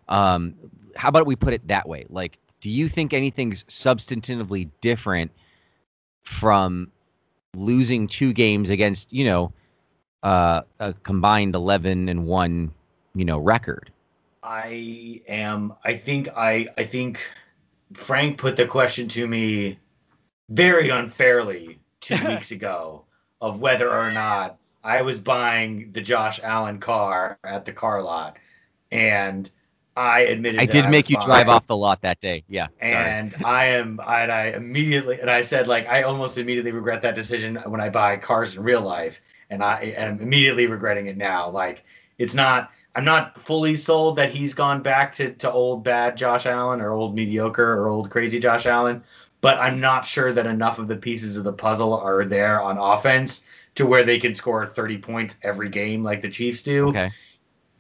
Um, 0.08 0.56
how 0.96 1.10
about 1.10 1.26
we 1.26 1.36
put 1.36 1.54
it 1.54 1.68
that 1.68 1.88
way? 1.88 2.06
Like, 2.10 2.38
do 2.62 2.70
you 2.70 2.88
think 2.88 3.14
anything's 3.14 3.64
substantively 3.66 4.70
different 4.82 5.32
from 6.24 6.92
losing 7.56 8.08
two 8.08 8.34
games 8.34 8.70
against, 8.70 9.14
you 9.14 9.26
know, 9.26 9.54
uh, 10.24 10.62
a 10.80 10.94
combined 10.94 11.54
11 11.54 12.10
and 12.10 12.26
1 12.26 12.72
you 13.16 13.26
know 13.26 13.38
record. 13.38 13.92
I 14.42 15.22
am. 15.28 15.74
I 15.84 15.96
think 15.96 16.30
I. 16.36 16.68
I 16.78 16.84
think 16.84 17.20
Frank 17.94 18.38
put 18.38 18.56
the 18.56 18.66
question 18.66 19.08
to 19.10 19.28
me 19.28 19.80
very 20.50 20.90
unfairly 20.90 21.80
two 22.02 22.18
weeks 22.28 22.52
ago 22.52 23.06
of 23.44 23.60
whether 23.60 23.94
or 23.94 24.10
not 24.10 24.58
I 24.86 25.02
was 25.02 25.20
buying 25.20 25.92
the 25.92 26.00
Josh 26.00 26.40
Allen 26.42 26.80
car 26.80 27.38
at 27.44 27.66
the 27.66 27.74
car 27.74 28.02
lot, 28.02 28.38
and 28.90 29.50
I 29.98 30.22
admitted 30.22 30.62
I 30.62 30.66
did 30.66 30.90
make 30.90 31.10
you 31.10 31.18
drive 31.18 31.50
off 31.50 31.68
the 31.68 31.76
lot 31.76 32.02
that 32.04 32.22
day. 32.22 32.46
Yeah. 32.48 32.68
And 32.80 33.36
I 33.44 33.66
am 33.66 34.00
and 34.00 34.32
I 34.32 34.48
immediately 34.48 35.20
and 35.20 35.30
I 35.30 35.42
said 35.42 35.68
like 35.68 35.88
I 35.88 36.04
almost 36.04 36.38
immediately 36.38 36.72
regret 36.72 37.02
that 37.02 37.16
decision 37.16 37.58
when 37.68 37.82
I 37.82 37.90
buy 37.90 38.16
cars 38.16 38.56
in 38.56 38.64
real 38.64 38.82
life 38.82 39.22
and 39.50 39.62
I 39.62 39.94
am 39.98 40.22
immediately 40.22 40.66
regretting 40.66 41.08
it 41.08 41.18
now. 41.18 41.50
Like 41.50 41.84
it's 42.18 42.34
not 42.34 42.72
I'm 42.96 43.06
not 43.06 43.40
fully 43.40 43.76
sold 43.76 44.16
that 44.16 44.32
he's 44.32 44.54
gone 44.54 44.82
back 44.82 45.14
to, 45.16 45.34
to 45.34 45.52
old 45.52 45.84
bad 45.84 46.16
Josh 46.16 46.46
Allen 46.46 46.80
or 46.80 46.94
old 46.94 47.14
mediocre 47.14 47.74
or 47.74 47.90
old 47.90 48.10
crazy 48.10 48.40
Josh 48.40 48.66
Allen, 48.66 49.04
but 49.44 49.58
I'm 49.60 49.82
not 49.82 50.06
sure 50.06 50.32
that 50.32 50.46
enough 50.46 50.80
of 50.80 50.88
the 50.88 50.96
pieces 50.96 51.36
of 51.36 51.44
the 51.44 51.52
puzzle 51.52 51.94
are 52.00 52.24
there 52.24 52.62
on 52.62 52.78
offense 52.78 53.44
to 53.76 53.86
where 53.86 54.04
they 54.04 54.18
can 54.18 54.34
score 54.34 54.66
30 54.66 55.00
points 55.00 55.36
every 55.44 55.68
game 55.68 56.02
like 56.02 56.22
the 56.22 56.30
Chiefs 56.30 56.64
do 56.64 56.88
Okay. 56.88 57.12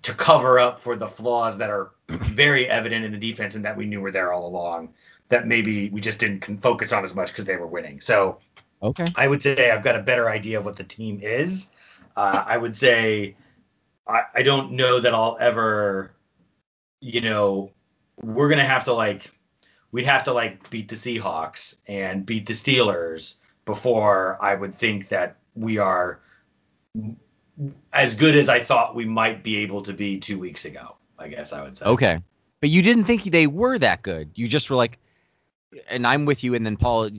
to 0.02 0.14
cover 0.14 0.60
up 0.60 0.78
for 0.78 0.98
the 0.98 1.08
flaws 1.08 1.58
that 1.58 1.70
are 1.70 1.92
very 2.10 2.68
evident 2.68 3.06
in 3.06 3.14
the 3.14 3.18
defense 3.18 3.56
and 3.56 3.64
that 3.64 3.78
we 3.78 3.86
knew 3.86 4.02
were 4.02 4.12
there 4.12 4.34
all 4.34 4.46
along 4.46 4.94
that 5.30 5.48
maybe 5.48 5.90
we 5.90 6.02
just 6.02 6.20
didn't 6.20 6.62
focus 6.62 6.92
on 6.92 7.06
as 7.06 7.16
much 7.16 7.30
because 7.30 7.46
they 7.46 7.56
were 7.56 7.66
winning. 7.66 8.02
So 8.02 8.40
Okay. 8.82 9.08
I 9.16 9.30
would 9.30 9.42
say 9.42 9.72
I've 9.72 9.84
got 9.84 9.96
a 9.96 10.02
better 10.02 10.30
idea 10.30 10.60
of 10.60 10.66
what 10.66 10.76
the 10.76 10.84
team 10.84 11.22
is. 11.24 11.72
Uh, 12.18 12.44
I 12.46 12.58
would 12.58 12.76
say 12.76 13.38
I, 14.06 14.24
I 14.36 14.44
don't 14.44 14.74
know 14.74 15.00
that 15.00 15.14
I'll 15.14 15.38
ever, 15.40 16.12
you 17.00 17.22
know, 17.22 17.72
we're 18.22 18.50
gonna 18.50 18.66
have 18.66 18.84
to 18.84 18.94
like 18.94 19.32
we'd 19.94 20.04
have 20.04 20.26
to 20.26 20.34
like 20.34 20.70
beat 20.70 20.90
the 20.90 20.96
Seahawks 20.96 21.76
and 21.88 22.26
beat 22.26 22.46
the 22.46 22.54
Steelers 22.54 23.36
before 23.64 24.38
I 24.42 24.56
would 24.56 24.76
think 24.76 25.08
that 25.08 25.38
we 25.56 25.78
are 25.78 26.20
as 27.94 28.16
good 28.16 28.36
as 28.36 28.50
I 28.50 28.62
thought 28.62 28.96
we 28.96 29.06
might 29.06 29.44
be 29.44 29.58
able 29.58 29.82
to 29.84 29.94
be 29.94 30.20
two 30.20 30.38
weeks 30.38 30.66
ago. 30.66 30.98
I 31.18 31.30
guess 31.30 31.54
I 31.54 31.64
would 31.64 31.78
say. 31.78 31.86
Okay. 31.86 32.20
But 32.60 32.70
you 32.70 32.82
didn't 32.82 33.06
think 33.06 33.24
they 33.24 33.48
were 33.48 33.78
that 33.80 34.02
good. 34.02 34.32
You 34.36 34.48
just 34.48 34.70
were 34.70 34.76
like, 34.76 34.98
and 35.88 36.06
I'm 36.06 36.26
with 36.26 36.44
you. 36.44 36.56
And 36.56 36.66
then 36.66 36.76
Paul, 36.76 37.10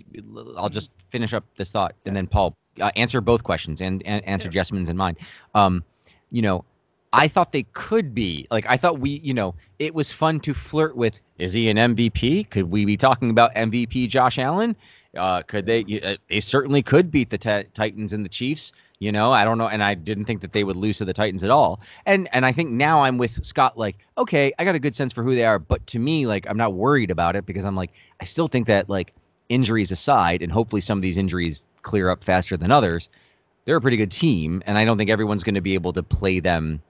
I'll 0.56 0.68
just 0.68 0.90
finish 1.10 1.32
up 1.32 1.44
this 1.56 1.70
thought, 1.70 1.94
and 2.04 2.14
then 2.14 2.26
Paul 2.26 2.56
uh, 2.80 2.90
answer 2.96 3.20
both 3.20 3.44
questions 3.44 3.80
and, 3.80 4.02
and 4.04 4.24
answer 4.26 4.46
Yes. 4.48 4.54
Jessmin's 4.54 4.88
and 4.88 4.98
mine. 4.98 5.16
Um, 5.54 5.84
you 6.30 6.42
know, 6.42 6.64
I 7.14 7.28
thought 7.28 7.52
they 7.52 7.62
could 7.62 8.12
be 8.12 8.48
like 8.50 8.66
I 8.68 8.76
thought 8.76 8.98
we, 8.98 9.10
you 9.10 9.34
know, 9.34 9.54
it 9.78 9.94
was 9.94 10.10
fun 10.10 10.40
to 10.40 10.52
flirt 10.52 10.96
with. 10.96 11.20
Is 11.38 11.52
he 11.52 11.68
an 11.68 11.76
MVP? 11.76 12.50
Could 12.50 12.68
we 12.70 12.84
be 12.84 12.96
talking 12.96 13.30
about 13.30 13.54
MVP 13.54 14.08
Josh 14.08 14.36
Allen? 14.36 14.74
Uh, 15.16 15.42
could 15.42 15.64
they? 15.64 15.84
Uh, 16.02 16.16
they 16.28 16.40
certainly 16.40 16.82
could 16.82 17.12
beat 17.12 17.30
the 17.30 17.38
ti- 17.38 17.68
Titans 17.72 18.12
and 18.12 18.24
the 18.24 18.28
Chiefs. 18.28 18.72
You 18.98 19.12
know, 19.12 19.30
I 19.30 19.44
don't 19.44 19.58
know, 19.58 19.68
and 19.68 19.80
I 19.80 19.94
didn't 19.94 20.24
think 20.24 20.40
that 20.40 20.52
they 20.52 20.64
would 20.64 20.74
lose 20.74 20.98
to 20.98 21.04
the 21.04 21.12
Titans 21.12 21.44
at 21.44 21.50
all. 21.50 21.80
And 22.04 22.28
and 22.32 22.44
I 22.44 22.50
think 22.50 22.70
now 22.70 23.04
I'm 23.04 23.16
with 23.16 23.44
Scott. 23.46 23.78
Like, 23.78 23.96
okay, 24.18 24.52
I 24.58 24.64
got 24.64 24.74
a 24.74 24.80
good 24.80 24.96
sense 24.96 25.12
for 25.12 25.22
who 25.22 25.36
they 25.36 25.44
are, 25.44 25.60
but 25.60 25.86
to 25.88 26.00
me, 26.00 26.26
like, 26.26 26.50
I'm 26.50 26.56
not 26.56 26.74
worried 26.74 27.12
about 27.12 27.36
it 27.36 27.46
because 27.46 27.64
I'm 27.64 27.76
like, 27.76 27.92
I 28.20 28.24
still 28.24 28.48
think 28.48 28.66
that 28.66 28.88
like 28.88 29.14
injuries 29.48 29.92
aside, 29.92 30.42
and 30.42 30.50
hopefully 30.50 30.80
some 30.80 30.98
of 30.98 31.02
these 31.02 31.16
injuries 31.16 31.64
clear 31.82 32.10
up 32.10 32.24
faster 32.24 32.56
than 32.56 32.72
others, 32.72 33.08
they're 33.66 33.76
a 33.76 33.80
pretty 33.80 33.98
good 33.98 34.10
team, 34.10 34.64
and 34.66 34.76
I 34.76 34.84
don't 34.84 34.98
think 34.98 35.10
everyone's 35.10 35.44
going 35.44 35.54
to 35.54 35.60
be 35.60 35.74
able 35.74 35.92
to 35.92 36.02
play 36.02 36.40
them 36.40 36.82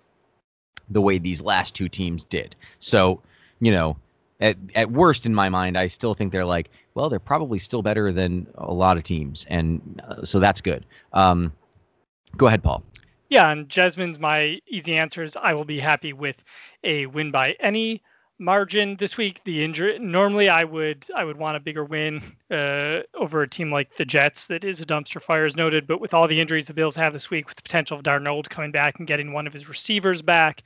the 0.89 1.01
way 1.01 1.19
these 1.19 1.41
last 1.41 1.75
two 1.75 1.89
teams 1.89 2.25
did. 2.25 2.55
So, 2.79 3.23
you 3.61 3.73
know, 3.73 3.97
at 4.41 4.57
at 4.75 4.91
worst 4.91 5.27
in 5.27 5.35
my 5.35 5.49
mind, 5.49 5.79
I 5.79 5.87
still 5.87 6.15
think 6.15 6.33
they're 6.33 6.45
like, 6.45 6.71
well, 6.95 7.09
they're 7.09 7.19
probably 7.19 7.59
still 7.59 7.83
better 7.83 8.13
than 8.13 8.47
a 8.57 8.73
lot 8.73 8.97
of 8.97 9.05
teams, 9.05 9.47
and 9.49 10.03
uh, 10.07 10.25
so 10.25 10.41
that's 10.41 10.61
good. 10.61 10.85
Um, 11.13 11.53
go 12.37 12.47
ahead, 12.47 12.63
Paul. 12.63 12.83
Yeah, 13.29 13.51
and 13.51 13.69
Jasmine's 13.69 14.19
my 14.19 14.61
easy 14.69 14.97
answer 14.97 15.23
is 15.23 15.37
I 15.37 15.55
will 15.55 15.65
be 15.65 15.81
happy 15.81 16.13
with 16.13 16.37
a 16.85 17.07
win 17.07 17.31
by 17.31 17.57
any 17.59 18.03
margin 18.45 18.97
this 18.97 19.17
week. 19.17 19.41
The 19.45 19.65
injury 19.65 19.99
normally 19.99 20.49
I 20.49 20.65
would 20.65 21.07
I 21.17 21.25
would 21.25 21.37
want 21.37 21.57
a 21.57 21.61
bigger 21.61 21.85
win 21.85 22.23
uh, 22.51 23.01
over 23.15 23.43
a 23.43 23.49
team 23.49 23.73
like 23.73 23.97
the 23.97 24.05
Jets 24.05 24.47
that 24.49 24.65
is 24.65 24.81
a 24.81 24.87
dumpster 24.87 25.21
fire 25.21 25.47
as 25.47 25.57
noted, 25.57 25.87
but 25.87 26.01
with 26.01 26.15
all 26.15 26.29
the 26.29 26.41
injuries 26.41 26.67
the 26.67 26.75
Bills 26.75 26.95
have 26.97 27.13
this 27.13 27.31
week, 27.31 27.49
with 27.49 27.57
the 27.57 27.63
potential 27.63 27.97
of 27.97 28.05
Darnold 28.05 28.49
coming 28.49 28.71
back 28.71 28.99
and 28.99 29.09
getting 29.09 29.33
one 29.33 29.47
of 29.47 29.53
his 29.53 29.69
receivers 29.69 30.23
back, 30.23 30.63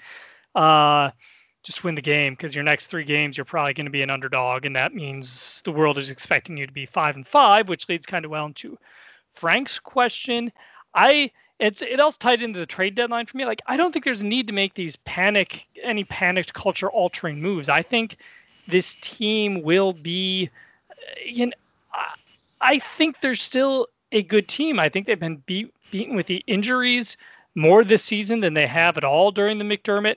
uh, 0.54 1.10
just 1.62 1.84
win 1.84 1.94
the 1.94 2.02
game 2.02 2.32
because 2.32 2.54
your 2.54 2.64
next 2.64 2.86
three 2.86 3.04
games 3.04 3.36
you're 3.36 3.44
probably 3.44 3.74
going 3.74 3.86
to 3.86 3.90
be 3.90 4.02
an 4.02 4.10
underdog, 4.10 4.66
and 4.66 4.76
that 4.76 4.92
means 4.92 5.62
the 5.64 5.72
world 5.72 5.98
is 5.98 6.10
expecting 6.10 6.56
you 6.56 6.66
to 6.66 6.72
be 6.72 6.86
five 6.86 7.14
and 7.14 7.26
five, 7.26 7.68
which 7.68 7.88
leads 7.88 8.06
kind 8.06 8.24
of 8.24 8.30
well 8.30 8.46
into 8.46 8.76
Frank's 9.32 9.78
question. 9.78 10.52
I 10.94 11.30
it's 11.58 11.82
it 11.82 11.98
also 12.00 12.16
tied 12.18 12.42
into 12.42 12.58
the 12.58 12.66
trade 12.66 12.94
deadline 12.94 13.26
for 13.26 13.36
me. 13.36 13.44
Like 13.44 13.62
I 13.66 13.76
don't 13.76 13.92
think 13.92 14.04
there's 14.04 14.20
a 14.20 14.26
need 14.26 14.46
to 14.46 14.52
make 14.52 14.74
these 14.74 14.96
panic 14.96 15.66
any 15.82 16.04
panicked 16.04 16.54
culture 16.54 16.88
altering 16.88 17.40
moves. 17.40 17.68
I 17.68 17.82
think 17.82 18.16
this 18.68 18.96
team 19.00 19.62
will 19.62 19.92
be, 19.92 20.50
you 21.24 21.46
know, 21.46 21.52
I, 21.92 22.14
I 22.60 22.78
think 22.96 23.20
they're 23.20 23.34
still 23.34 23.88
a 24.12 24.22
good 24.22 24.48
team. 24.48 24.78
I 24.78 24.88
think 24.88 25.06
they've 25.06 25.18
been 25.18 25.42
beat 25.46 25.72
beaten 25.90 26.14
with 26.14 26.26
the 26.26 26.44
injuries 26.46 27.16
more 27.54 27.82
this 27.82 28.04
season 28.04 28.40
than 28.40 28.54
they 28.54 28.66
have 28.66 28.96
at 28.96 29.04
all 29.04 29.32
during 29.32 29.58
the 29.58 29.64
McDermott 29.64 30.16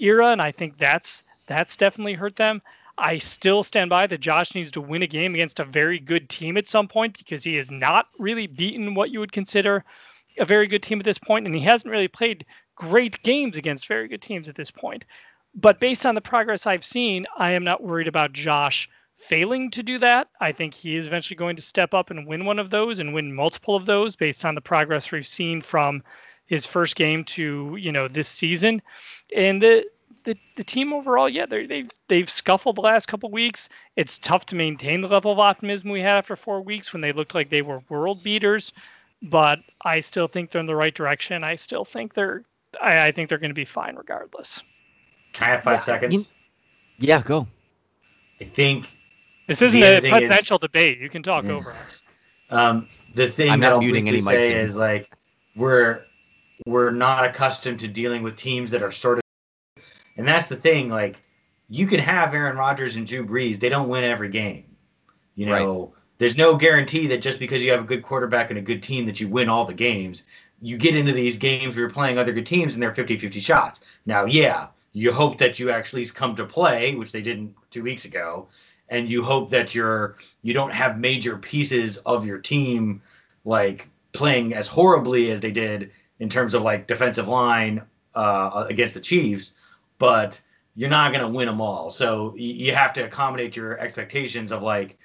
era, 0.00 0.28
and 0.28 0.42
I 0.42 0.50
think 0.50 0.78
that's 0.78 1.22
that's 1.46 1.76
definitely 1.76 2.14
hurt 2.14 2.36
them. 2.36 2.62
I 2.96 3.18
still 3.18 3.62
stand 3.62 3.90
by 3.90 4.06
that 4.06 4.20
Josh 4.20 4.54
needs 4.54 4.70
to 4.72 4.80
win 4.80 5.02
a 5.02 5.06
game 5.06 5.34
against 5.34 5.60
a 5.60 5.64
very 5.64 5.98
good 5.98 6.28
team 6.28 6.56
at 6.56 6.68
some 6.68 6.86
point 6.88 7.18
because 7.18 7.42
he 7.42 7.56
has 7.56 7.70
not 7.70 8.06
really 8.18 8.46
beaten 8.46 8.94
what 8.94 9.10
you 9.10 9.20
would 9.20 9.32
consider 9.32 9.84
a 10.38 10.44
very 10.44 10.66
good 10.66 10.82
team 10.82 10.98
at 10.98 11.04
this 11.04 11.18
point, 11.18 11.46
and 11.46 11.54
he 11.54 11.60
hasn't 11.60 11.90
really 11.90 12.08
played 12.08 12.46
great 12.76 13.22
games 13.22 13.56
against 13.56 13.86
very 13.86 14.08
good 14.08 14.22
teams 14.22 14.48
at 14.48 14.56
this 14.56 14.70
point. 14.70 15.04
But 15.54 15.80
based 15.80 16.04
on 16.04 16.14
the 16.14 16.20
progress 16.20 16.66
I've 16.66 16.84
seen, 16.84 17.26
I 17.36 17.52
am 17.52 17.64
not 17.64 17.82
worried 17.82 18.08
about 18.08 18.32
Josh 18.32 18.88
failing 19.16 19.70
to 19.70 19.82
do 19.82 19.98
that. 20.00 20.28
I 20.40 20.52
think 20.52 20.74
he 20.74 20.96
is 20.96 21.06
eventually 21.06 21.36
going 21.36 21.56
to 21.56 21.62
step 21.62 21.94
up 21.94 22.10
and 22.10 22.26
win 22.26 22.44
one 22.44 22.58
of 22.58 22.70
those 22.70 22.98
and 22.98 23.14
win 23.14 23.32
multiple 23.32 23.76
of 23.76 23.86
those 23.86 24.16
based 24.16 24.44
on 24.44 24.54
the 24.54 24.60
progress 24.60 25.12
we've 25.12 25.26
seen 25.26 25.62
from 25.62 26.02
his 26.46 26.66
first 26.66 26.96
game 26.96 27.24
to 27.24 27.76
you 27.76 27.92
know 27.92 28.08
this 28.08 28.28
season. 28.28 28.82
And 29.34 29.62
the 29.62 29.86
the, 30.24 30.36
the 30.56 30.64
team 30.64 30.92
overall, 30.92 31.28
yeah, 31.28 31.46
they 31.46 31.66
they've 31.66 31.90
they've 32.08 32.30
scuffled 32.30 32.76
the 32.76 32.82
last 32.82 33.06
couple 33.06 33.30
weeks. 33.30 33.68
It's 33.94 34.18
tough 34.18 34.46
to 34.46 34.56
maintain 34.56 35.00
the 35.00 35.08
level 35.08 35.30
of 35.30 35.38
optimism 35.38 35.90
we 35.90 36.00
had 36.00 36.16
after 36.16 36.34
four 36.34 36.62
weeks 36.62 36.92
when 36.92 37.02
they 37.02 37.12
looked 37.12 37.34
like 37.34 37.50
they 37.50 37.62
were 37.62 37.82
world 37.88 38.22
beaters 38.22 38.72
but 39.24 39.60
I 39.84 40.00
still 40.00 40.28
think 40.28 40.50
they're 40.50 40.60
in 40.60 40.66
the 40.66 40.76
right 40.76 40.94
direction. 40.94 41.42
I 41.44 41.56
still 41.56 41.84
think 41.84 42.14
they're 42.14 42.42
I, 42.80 43.06
I 43.08 43.12
think 43.12 43.28
they're 43.28 43.38
going 43.38 43.50
to 43.50 43.54
be 43.54 43.64
fine 43.64 43.96
regardless. 43.96 44.62
Can 45.32 45.48
I 45.48 45.50
have 45.52 45.62
five 45.64 45.74
Yeah, 45.78 45.80
seconds? 45.80 46.34
you- 46.98 47.08
Yeah, 47.08 47.22
go. 47.22 47.46
I 48.40 48.44
think 48.44 48.86
This 49.46 49.62
isn't 49.62 49.80
a 49.82 50.00
potential 50.00 50.56
is- 50.56 50.60
debate. 50.60 50.98
You 51.00 51.08
can 51.08 51.22
talk 51.22 51.44
Yeah. 51.44 51.52
over 51.52 51.70
us. 51.72 52.02
Um, 52.50 52.88
the 53.14 53.28
thing 53.28 53.50
I'm 53.50 53.60
that 53.60 53.66
not 53.68 53.72
I'll 53.74 53.80
muting 53.80 54.04
briefly 54.04 54.18
any 54.18 54.22
mics 54.38 54.40
say 54.40 54.46
anymore. 54.46 54.64
is 54.64 54.76
like 54.76 55.10
we're 55.56 56.02
we're 56.66 56.90
not 56.90 57.24
accustomed 57.24 57.80
to 57.80 57.88
dealing 57.88 58.22
with 58.22 58.36
teams 58.36 58.70
that 58.72 58.82
are 58.82 58.90
sort 58.92 59.18
of, 59.18 59.84
and 60.16 60.26
that's 60.26 60.46
the 60.46 60.56
thing. 60.56 60.88
Like 60.88 61.16
you 61.68 61.86
can 61.86 62.00
have 62.00 62.34
Aaron 62.34 62.56
Rodgers 62.56 62.96
and 62.96 63.06
Drew 63.06 63.24
Brees, 63.26 63.58
they 63.60 63.68
don't 63.68 63.88
win 63.88 64.04
every 64.04 64.28
game. 64.28 64.64
You 65.36 65.46
know, 65.46 65.94
there's 66.18 66.36
no 66.36 66.56
guarantee 66.56 67.06
that 67.08 67.22
just 67.22 67.38
because 67.38 67.62
you 67.62 67.70
have 67.72 67.80
a 67.80 67.86
good 67.86 68.02
quarterback 68.02 68.50
and 68.50 68.58
a 68.58 68.62
good 68.62 68.82
team 68.82 69.06
that 69.06 69.20
you 69.20 69.28
win 69.28 69.48
all 69.48 69.64
the 69.64 69.74
games. 69.74 70.24
You 70.62 70.76
get 70.76 70.96
into 70.96 71.12
these 71.12 71.36
games 71.38 71.74
where 71.74 71.84
you're 71.84 71.90
playing 71.90 72.18
other 72.18 72.32
good 72.32 72.46
teams 72.46 72.74
and 72.74 72.82
they're 72.82 72.92
50-50 72.92 73.40
shots. 73.40 73.80
Now, 74.06 74.24
yeah, 74.24 74.68
you 74.92 75.12
hope 75.12 75.38
that 75.38 75.58
you 75.58 75.70
actually 75.70 76.06
come 76.06 76.36
to 76.36 76.46
play, 76.46 76.94
which 76.94 77.12
they 77.12 77.20
didn't 77.20 77.54
two 77.70 77.82
weeks 77.82 78.04
ago, 78.04 78.48
and 78.88 79.08
you 79.08 79.22
hope 79.22 79.50
that 79.50 79.74
you're 79.74 80.16
you 80.42 80.54
don't 80.54 80.72
have 80.72 81.00
major 81.00 81.36
pieces 81.36 81.96
of 81.98 82.24
your 82.24 82.38
team 82.38 83.02
like 83.44 83.88
playing 84.12 84.54
as 84.54 84.68
horribly 84.68 85.30
as 85.32 85.40
they 85.40 85.50
did 85.50 85.90
in 86.20 86.28
terms 86.28 86.54
of 86.54 86.62
like 86.62 86.86
defensive 86.86 87.28
line 87.28 87.82
uh, 88.14 88.66
against 88.68 88.94
the 88.94 89.00
Chiefs, 89.00 89.54
but 89.98 90.40
you're 90.76 90.90
not 90.90 91.12
going 91.12 91.24
to 91.24 91.28
win 91.28 91.46
them 91.46 91.60
all. 91.60 91.90
So 91.90 92.34
you 92.36 92.74
have 92.74 92.92
to 92.94 93.04
accommodate 93.04 93.56
your 93.56 93.78
expectations 93.78 94.52
of 94.52 94.62
like 94.62 94.96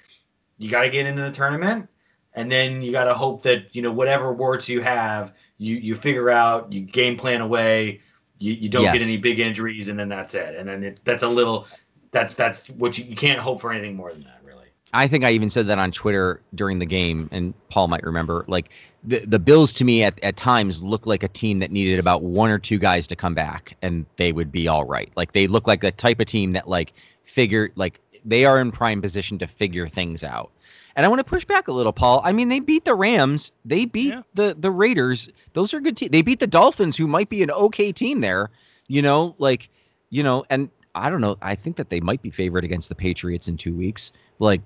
you 0.60 0.68
got 0.68 0.82
to 0.82 0.90
get 0.90 1.06
into 1.06 1.22
the 1.22 1.30
tournament 1.30 1.88
and 2.34 2.50
then 2.52 2.82
you 2.82 2.92
got 2.92 3.04
to 3.04 3.14
hope 3.14 3.42
that 3.42 3.74
you 3.74 3.82
know 3.82 3.90
whatever 3.90 4.32
warts 4.32 4.68
you 4.68 4.80
have 4.80 5.32
you 5.58 5.76
you 5.76 5.94
figure 5.94 6.30
out 6.30 6.72
you 6.72 6.82
game 6.82 7.16
plan 7.16 7.40
away 7.40 8.00
you, 8.38 8.52
you 8.52 8.68
don't 8.68 8.84
get 8.84 9.02
any 9.02 9.16
big 9.16 9.40
injuries 9.40 9.88
and 9.88 9.98
then 9.98 10.08
that's 10.08 10.34
it 10.34 10.54
and 10.56 10.68
then 10.68 10.84
it, 10.84 11.00
that's 11.04 11.22
a 11.22 11.28
little 11.28 11.66
that's 12.12 12.34
that's 12.34 12.68
what 12.70 12.96
you, 12.98 13.04
you 13.04 13.16
can't 13.16 13.40
hope 13.40 13.60
for 13.60 13.72
anything 13.72 13.96
more 13.96 14.12
than 14.12 14.22
that 14.22 14.40
really 14.44 14.66
I 14.92 15.06
think 15.06 15.24
I 15.24 15.30
even 15.30 15.50
said 15.50 15.66
that 15.68 15.78
on 15.78 15.92
Twitter 15.92 16.42
during 16.56 16.80
the 16.80 16.86
game, 16.86 17.28
and 17.30 17.54
Paul 17.68 17.86
might 17.86 18.02
remember. 18.02 18.44
Like 18.48 18.70
the 19.04 19.24
the 19.24 19.38
Bills 19.38 19.72
to 19.74 19.84
me 19.84 20.02
at, 20.02 20.18
at 20.24 20.36
times 20.36 20.82
look 20.82 21.06
like 21.06 21.22
a 21.22 21.28
team 21.28 21.60
that 21.60 21.70
needed 21.70 22.00
about 22.00 22.22
one 22.24 22.50
or 22.50 22.58
two 22.58 22.76
guys 22.76 23.06
to 23.06 23.14
come 23.14 23.32
back, 23.32 23.76
and 23.82 24.04
they 24.16 24.32
would 24.32 24.50
be 24.50 24.66
all 24.66 24.84
right. 24.84 25.08
Like 25.14 25.32
they 25.32 25.46
look 25.46 25.68
like 25.68 25.80
the 25.80 25.92
type 25.92 26.18
of 26.18 26.26
team 26.26 26.54
that 26.54 26.68
like 26.68 26.92
figure 27.24 27.70
like 27.76 28.00
they 28.24 28.44
are 28.44 28.60
in 28.60 28.70
prime 28.72 29.00
position 29.02 29.38
to 29.38 29.46
figure 29.46 29.88
things 29.88 30.22
out. 30.24 30.50
And 30.96 31.06
I 31.06 31.08
want 31.08 31.20
to 31.20 31.24
push 31.24 31.44
back 31.44 31.68
a 31.68 31.72
little, 31.72 31.92
Paul. 31.92 32.20
I 32.24 32.32
mean, 32.32 32.48
they 32.48 32.58
beat 32.60 32.84
the 32.84 32.94
Rams, 32.94 33.52
they 33.64 33.84
beat 33.84 34.12
Yeah. 34.12 34.22
the 34.34 34.56
the 34.58 34.70
Raiders. 34.70 35.30
Those 35.52 35.72
are 35.72 35.80
good 35.80 35.96
teams. 35.96 36.10
They 36.10 36.22
beat 36.22 36.40
the 36.40 36.46
Dolphins, 36.46 36.96
who 36.96 37.06
might 37.06 37.28
be 37.28 37.42
an 37.42 37.50
okay 37.50 37.92
team 37.92 38.20
there. 38.20 38.50
You 38.88 39.02
know, 39.02 39.34
like 39.38 39.68
you 40.10 40.22
know, 40.22 40.44
and 40.50 40.68
I 40.94 41.08
don't 41.10 41.20
know. 41.20 41.36
I 41.40 41.54
think 41.54 41.76
that 41.76 41.88
they 41.90 42.00
might 42.00 42.20
be 42.22 42.30
favored 42.30 42.64
against 42.64 42.88
the 42.88 42.96
Patriots 42.96 43.46
in 43.46 43.56
two 43.56 43.72
weeks. 43.74 44.10
Like 44.40 44.60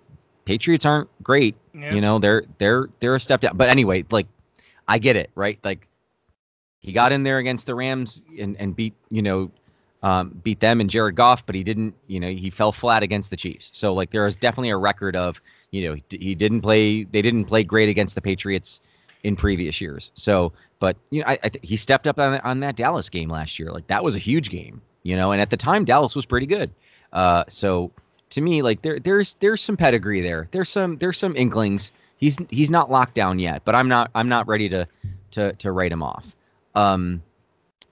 Patriots 0.46 0.86
aren't 0.86 1.10
great. 1.22 1.54
Yeah. 1.74 1.92
You 1.94 2.00
know, 2.00 2.18
they're 2.18 2.44
they're 2.58 2.88
they're 3.00 3.14
a 3.16 3.20
step 3.20 3.40
down. 3.42 3.56
But 3.58 3.68
anyway, 3.68 4.04
like 4.10 4.26
I 4.88 4.98
get 4.98 5.16
it, 5.16 5.30
right? 5.34 5.58
Like 5.62 5.86
he 6.80 6.92
got 6.92 7.12
in 7.12 7.22
there 7.22 7.38
against 7.38 7.66
the 7.66 7.74
Rams 7.74 8.22
and 8.38 8.56
and 8.58 8.74
beat 8.74 8.94
you 9.10 9.20
know 9.22 9.50
um, 10.04 10.38
beat 10.44 10.60
them 10.60 10.82
and 10.82 10.90
Jared 10.90 11.16
Goff, 11.16 11.46
but 11.46 11.54
he 11.54 11.64
didn't. 11.64 11.94
You 12.08 12.20
know, 12.20 12.28
he 12.28 12.50
fell 12.50 12.72
flat 12.72 13.02
against 13.02 13.30
the 13.30 13.36
Chiefs. 13.36 13.70
So 13.72 13.94
like 13.94 14.10
there 14.10 14.26
is 14.26 14.36
definitely 14.36 14.68
a 14.68 14.76
record 14.76 15.16
of 15.16 15.40
you 15.70 15.88
know 15.88 15.96
he, 16.10 16.34
didn't 16.34 16.60
play. 16.60 17.04
They 17.04 17.22
didn't 17.22 17.46
play 17.46 17.64
great 17.64 17.88
against 17.88 18.14
the 18.14 18.20
Patriots 18.20 18.82
in 19.22 19.34
previous 19.34 19.80
years. 19.80 20.10
So, 20.12 20.52
but 20.78 20.98
you 21.08 21.22
know, 21.22 21.26
I, 21.26 21.38
I 21.42 21.48
th- 21.48 21.66
he 21.66 21.76
stepped 21.76 22.06
up 22.06 22.18
on, 22.18 22.38
on 22.40 22.60
that 22.60 22.76
Dallas 22.76 23.08
game 23.08 23.30
last 23.30 23.58
year. 23.58 23.70
Like 23.70 23.86
that 23.86 24.04
was 24.04 24.14
a 24.14 24.18
huge 24.18 24.50
game. 24.50 24.82
You 25.04 25.16
know, 25.16 25.32
and 25.32 25.40
at 25.40 25.48
the 25.48 25.56
time 25.56 25.86
Dallas 25.86 26.14
was 26.14 26.26
pretty 26.26 26.46
good. 26.46 26.70
Uh, 27.14 27.44
so 27.48 27.90
to 28.28 28.42
me, 28.42 28.60
like 28.60 28.82
there 28.82 29.00
there's 29.00 29.36
there's 29.40 29.62
some 29.62 29.76
pedigree 29.76 30.20
there. 30.20 30.48
There's 30.50 30.68
some 30.68 30.98
there's 30.98 31.16
some 31.16 31.34
inklings. 31.34 31.92
He's 32.18 32.36
he's 32.50 32.68
not 32.68 32.90
locked 32.90 33.14
down 33.14 33.38
yet, 33.38 33.62
but 33.64 33.74
I'm 33.74 33.88
not 33.88 34.10
I'm 34.14 34.28
not 34.28 34.46
ready 34.48 34.68
to 34.68 34.86
to 35.30 35.54
to 35.54 35.72
write 35.72 35.92
him 35.92 36.02
off. 36.02 36.26
Um, 36.74 37.22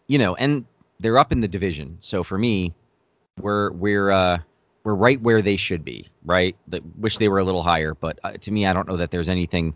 you 0.08 0.18
know, 0.18 0.34
and 0.34 0.66
they're 1.02 1.18
up 1.18 1.32
in 1.32 1.40
the 1.40 1.48
division. 1.48 1.96
So 2.00 2.22
for 2.22 2.38
me, 2.38 2.74
we're 3.40 3.72
we're 3.72 4.10
uh 4.10 4.38
we're 4.84 4.94
right 4.94 5.20
where 5.20 5.42
they 5.42 5.56
should 5.56 5.84
be, 5.84 6.08
right? 6.24 6.56
That 6.68 6.82
wish 6.98 7.18
they 7.18 7.28
were 7.28 7.38
a 7.38 7.44
little 7.44 7.62
higher, 7.62 7.94
but 7.94 8.18
uh, 8.24 8.32
to 8.32 8.50
me, 8.50 8.66
I 8.66 8.72
don't 8.72 8.88
know 8.88 8.96
that 8.96 9.10
there's 9.10 9.28
anything. 9.28 9.74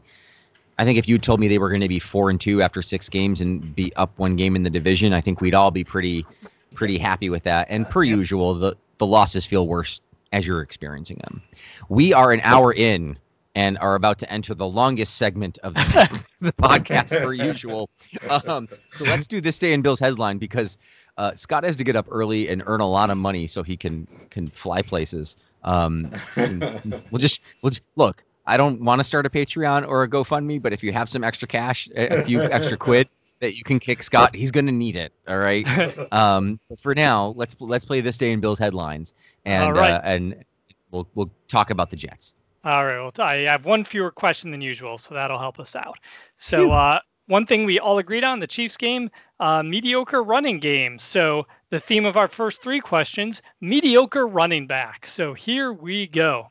I 0.79 0.85
think 0.85 0.99
if 0.99 1.09
you 1.09 1.19
told 1.19 1.41
me 1.41 1.49
they 1.49 1.59
were 1.59 1.71
going 1.71 1.81
to 1.81 1.89
be 1.89 1.99
four 1.99 2.29
and 2.29 2.41
two 2.41 2.61
after 2.61 2.83
six 2.83 3.09
games 3.09 3.41
and 3.41 3.75
be 3.75 3.95
up 3.97 4.19
one 4.19 4.37
game 4.37 4.57
in 4.57 4.63
the 4.63 4.71
division, 4.71 5.13
I 5.13 5.21
think 5.21 5.41
we'd 5.41 5.55
all 5.55 5.71
be 5.71 5.85
pretty 5.85 6.27
pretty 6.75 6.99
happy 6.99 7.31
with 7.31 7.45
that. 7.45 7.67
And 7.71 7.89
per 7.89 8.03
usual, 8.03 8.55
the 8.55 8.77
the 8.99 9.07
losses 9.07 9.47
feel 9.47 9.67
worse 9.67 10.01
as 10.33 10.47
you're 10.47 10.61
experiencing 10.63 11.19
them. 11.23 11.43
We 11.89 12.13
are 12.13 12.33
an 12.33 12.41
hour 12.43 12.73
in 12.73 13.19
and 13.55 13.79
are 13.79 13.95
about 13.95 14.19
to 14.19 14.31
enter 14.31 14.55
the 14.55 14.67
longest 14.67 15.17
segment 15.17 15.59
of 15.63 15.75
the, 15.75 16.23
the 16.41 16.53
podcast 16.53 17.09
per 17.09 17.33
usual. 17.33 17.91
Um, 18.29 18.69
so 18.95 19.05
let's 19.05 19.27
do 19.27 19.41
this 19.41 19.59
day 19.59 19.73
in 19.73 19.83
Bill's 19.83 20.01
headline 20.01 20.39
because 20.39 20.79
uh, 21.17 21.35
Scott 21.35 21.65
has 21.65 21.77
to 21.77 21.85
get 21.85 21.97
up 21.97 22.07
early 22.11 22.49
and 22.49 22.63
earn 22.67 22.81
a 22.81 22.89
lot 22.89 23.11
of 23.11 23.17
money 23.17 23.47
so 23.47 23.63
he 23.63 23.77
can 23.77 24.07
can 24.31 24.49
fly 24.51 24.83
places. 24.83 25.37
Um, 25.65 26.13
we'll 26.37 27.19
just 27.19 27.41
we'll 27.63 27.71
just, 27.71 27.83
look. 27.97 28.23
I 28.49 28.57
don't 28.57 28.81
want 28.81 29.01
to 29.01 29.05
start 29.05 29.27
a 29.27 29.31
Patreon 29.31 29.89
or 29.89 30.05
a 30.05 30.09
GoFundMe, 30.09 30.63
but 30.63 30.73
if 30.73 30.85
you 30.85 30.93
have 30.93 31.09
some 31.09 31.25
extra 31.25 31.49
cash, 31.49 31.89
a, 31.97 32.21
a 32.21 32.25
few 32.25 32.43
extra 32.43 32.77
quid 32.77 33.09
that 33.41 33.57
you 33.57 33.65
can 33.65 33.81
kick 33.81 34.05
Scott, 34.05 34.37
he's 34.37 34.53
gonna 34.53 34.71
need 34.71 34.95
it. 34.95 35.13
All 35.27 35.39
right. 35.39 35.67
Um, 36.13 36.61
but 36.69 36.79
for 36.79 36.95
now, 36.95 37.35
let's 37.37 37.57
let's 37.59 37.85
play 37.85 38.01
this 38.01 38.17
day 38.17 38.31
in 38.33 38.41
Bill's 38.41 38.59
headlines, 38.59 39.15
and 39.45 39.77
right. 39.77 39.93
uh, 39.93 40.01
and 40.05 40.45
we'll 40.91 41.09
we'll 41.15 41.31
talk 41.49 41.71
about 41.71 41.91
the 41.91 41.97
Jets. 41.97 42.33
All 42.65 42.85
right. 42.85 42.99
Well, 42.99 43.13
I 43.19 43.37
have 43.43 43.65
one 43.65 43.85
fewer 43.85 44.11
question 44.11 44.51
than 44.51 44.61
usual, 44.61 44.99
so 44.99 45.15
that'll 45.15 45.39
help 45.39 45.61
us 45.61 45.77
out. 45.77 45.99
So, 46.37 46.73
uh, 46.73 46.99
one 47.27 47.47
thing 47.47 47.65
we 47.65 47.79
all 47.79 47.99
agreed 47.99 48.25
on 48.25 48.41
the 48.41 48.47
Chiefs 48.47 48.77
game, 48.77 49.11
uh, 49.41 49.63
mediocre 49.63 50.23
running 50.23 50.61
game. 50.61 50.99
So, 50.99 51.47
the 51.71 51.81
theme 51.81 52.07
of 52.07 52.17
our 52.17 52.29
first 52.29 52.63
three 52.63 52.81
questions, 52.81 53.43
mediocre 53.61 54.27
running 54.27 54.67
back. 54.67 55.07
So, 55.07 55.35
here 55.35 55.73
we 55.73 56.07
go. 56.07 56.49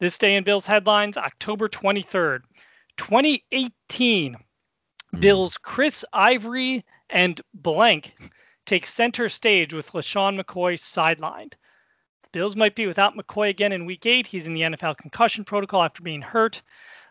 This 0.00 0.18
day 0.18 0.36
in 0.36 0.44
Bills 0.44 0.66
headlines, 0.66 1.16
October 1.16 1.68
23rd, 1.68 2.40
2018. 2.96 4.36
Bills 5.20 5.56
Chris 5.56 6.04
Ivory 6.12 6.84
and 7.08 7.40
blank 7.54 8.14
take 8.66 8.86
center 8.86 9.28
stage 9.28 9.72
with 9.72 9.92
LeSean 9.92 10.38
McCoy 10.38 10.74
sidelined. 10.74 11.54
Bills 12.32 12.56
might 12.56 12.74
be 12.74 12.86
without 12.86 13.16
McCoy 13.16 13.48
again 13.48 13.72
in 13.72 13.86
week 13.86 14.04
eight. 14.04 14.26
He's 14.26 14.46
in 14.46 14.54
the 14.54 14.62
NFL 14.62 14.96
concussion 14.98 15.44
protocol 15.44 15.82
after 15.82 16.02
being 16.02 16.20
hurt. 16.20 16.60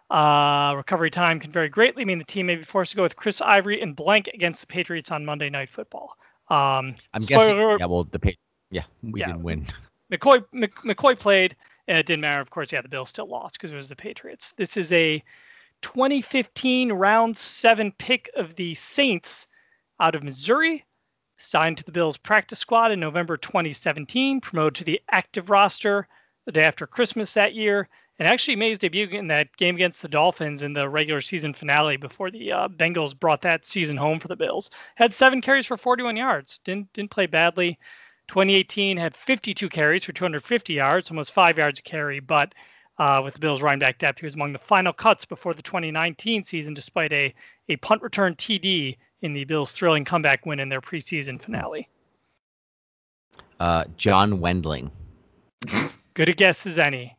Uh, 0.09 0.73
recovery 0.77 1.09
time 1.09 1.39
can 1.39 1.51
vary 1.51 1.67
greatly, 1.67 2.05
mean 2.05 2.19
the 2.19 2.23
team 2.25 2.45
may 2.45 2.55
be 2.55 2.63
forced 2.63 2.91
to 2.91 2.97
go 2.97 3.03
with 3.03 3.15
Chris 3.15 3.41
Ivory 3.41 3.81
and 3.81 3.95
blank 3.95 4.29
against 4.33 4.61
the 4.61 4.67
Patriots 4.67 5.09
on 5.11 5.25
Monday 5.25 5.49
Night 5.49 5.69
Football. 5.69 6.15
Um, 6.49 6.95
I'm 7.13 7.23
guessing. 7.25 7.57
alert, 7.57 7.79
Yeah, 7.79 7.87
well, 7.87 8.03
the 8.03 8.35
yeah, 8.69 8.83
we 9.01 9.19
Yeah. 9.19 9.27
didn't 9.27 9.43
win. 9.43 9.65
McCoy 10.11 10.45
Mc, 10.51 10.75
McCoy 10.83 11.17
played, 11.17 11.55
and 11.87 11.97
it 11.97 12.05
didn't 12.05 12.21
matter. 12.21 12.39
Of 12.39 12.51
course, 12.51 12.71
yeah, 12.71 12.81
the 12.81 12.89
Bills 12.89 13.09
still 13.09 13.27
lost 13.27 13.53
because 13.55 13.71
it 13.71 13.75
was 13.75 13.89
the 13.89 13.95
Patriots. 13.95 14.53
This 14.55 14.77
is 14.77 14.93
a 14.93 15.23
2015 15.81 16.91
round 16.91 17.35
seven 17.35 17.91
pick 17.97 18.29
of 18.35 18.55
the 18.55 18.75
Saints 18.75 19.47
out 19.99 20.13
of 20.13 20.23
Missouri, 20.23 20.85
signed 21.37 21.77
to 21.79 21.83
the 21.83 21.91
Bills 21.91 22.17
practice 22.17 22.59
squad 22.59 22.91
in 22.91 22.99
November 22.99 23.37
2017, 23.37 24.39
promoted 24.41 24.75
to 24.75 24.83
the 24.83 25.01
active 25.09 25.49
roster 25.49 26.07
the 26.45 26.51
day 26.51 26.63
after 26.63 26.85
Christmas 26.85 27.33
that 27.33 27.55
year, 27.55 27.89
and 28.19 28.27
actually 28.27 28.55
made 28.55 28.69
his 28.69 28.79
debut 28.79 29.07
in 29.07 29.27
that 29.27 29.55
game 29.57 29.75
against 29.75 30.01
the 30.01 30.07
Dolphins 30.07 30.63
in 30.63 30.73
the 30.73 30.87
regular 30.87 31.21
season 31.21 31.53
finale 31.53 31.97
before 31.97 32.31
the 32.31 32.51
uh, 32.51 32.67
Bengals 32.67 33.17
brought 33.17 33.41
that 33.41 33.65
season 33.65 33.97
home 33.97 34.19
for 34.19 34.27
the 34.27 34.35
Bills. 34.35 34.69
Had 34.95 35.13
seven 35.13 35.41
carries 35.41 35.67
for 35.67 35.77
41 35.77 36.15
yards. 36.15 36.59
Didn't 36.63 36.91
didn't 36.93 37.11
play 37.11 37.25
badly. 37.25 37.77
2018 38.27 38.97
had 38.97 39.15
52 39.15 39.69
carries 39.69 40.03
for 40.03 40.11
250 40.11 40.73
yards, 40.73 41.11
almost 41.11 41.31
five 41.31 41.57
yards 41.57 41.79
a 41.79 41.81
carry, 41.83 42.19
but 42.19 42.53
uh, 42.97 43.21
with 43.23 43.33
the 43.33 43.39
Bills 43.39 43.61
running 43.61 43.79
back 43.79 43.99
depth, 43.99 44.19
he 44.19 44.25
was 44.25 44.35
among 44.35 44.53
the 44.53 44.59
final 44.59 44.93
cuts 44.93 45.25
before 45.25 45.53
the 45.53 45.61
2019 45.61 46.43
season, 46.43 46.73
despite 46.73 47.11
a, 47.11 47.33
a 47.69 47.75
punt 47.77 48.01
return 48.01 48.33
TD 48.35 48.97
in 49.21 49.33
the 49.33 49.43
Bills' 49.43 49.71
thrilling 49.71 50.05
comeback 50.05 50.45
win 50.45 50.59
in 50.59 50.69
their 50.69 50.81
preseason 50.81 51.41
finale. 51.41 51.89
Uh, 53.59 53.85
John 53.97 54.39
Wendling. 54.39 54.91
Good 56.13 56.29
a 56.29 56.33
guess 56.33 56.65
as 56.65 56.79
any. 56.79 57.17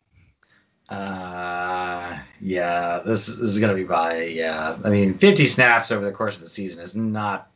Uh, 0.89 2.19
yeah, 2.41 3.01
this, 3.05 3.27
this 3.27 3.39
is 3.39 3.59
gonna 3.59 3.75
be 3.75 3.85
by 3.85 4.23
yeah. 4.25 4.77
I 4.85 4.89
mean, 4.89 5.15
50 5.15 5.47
snaps 5.49 5.91
over 5.91 6.05
the 6.05 6.13
course 6.13 6.37
of 6.37 6.43
the 6.43 6.49
season 6.49 6.83
is 6.83 6.95
not, 6.95 7.51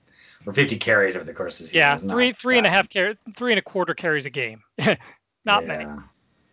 or 0.47 0.53
50 0.53 0.77
carries 0.79 1.15
over 1.17 1.25
the 1.25 1.33
course 1.35 1.61
of 1.61 1.65
the 1.65 1.69
season. 1.69 1.79
Yeah, 1.79 1.95
is 1.95 2.03
three 2.03 2.33
three 2.33 2.59
and 2.59 2.67
a 2.67 2.71
that- 2.71 2.75
half 2.75 2.91
car- 2.93 3.15
three 3.37 3.53
and 3.53 3.59
a 3.59 3.63
quarter 3.63 3.95
carries 3.95 4.27
a 4.27 4.31
game. 4.31 4.63
Not 5.45 5.67
many. 5.67 5.85
yeah, 5.85 6.01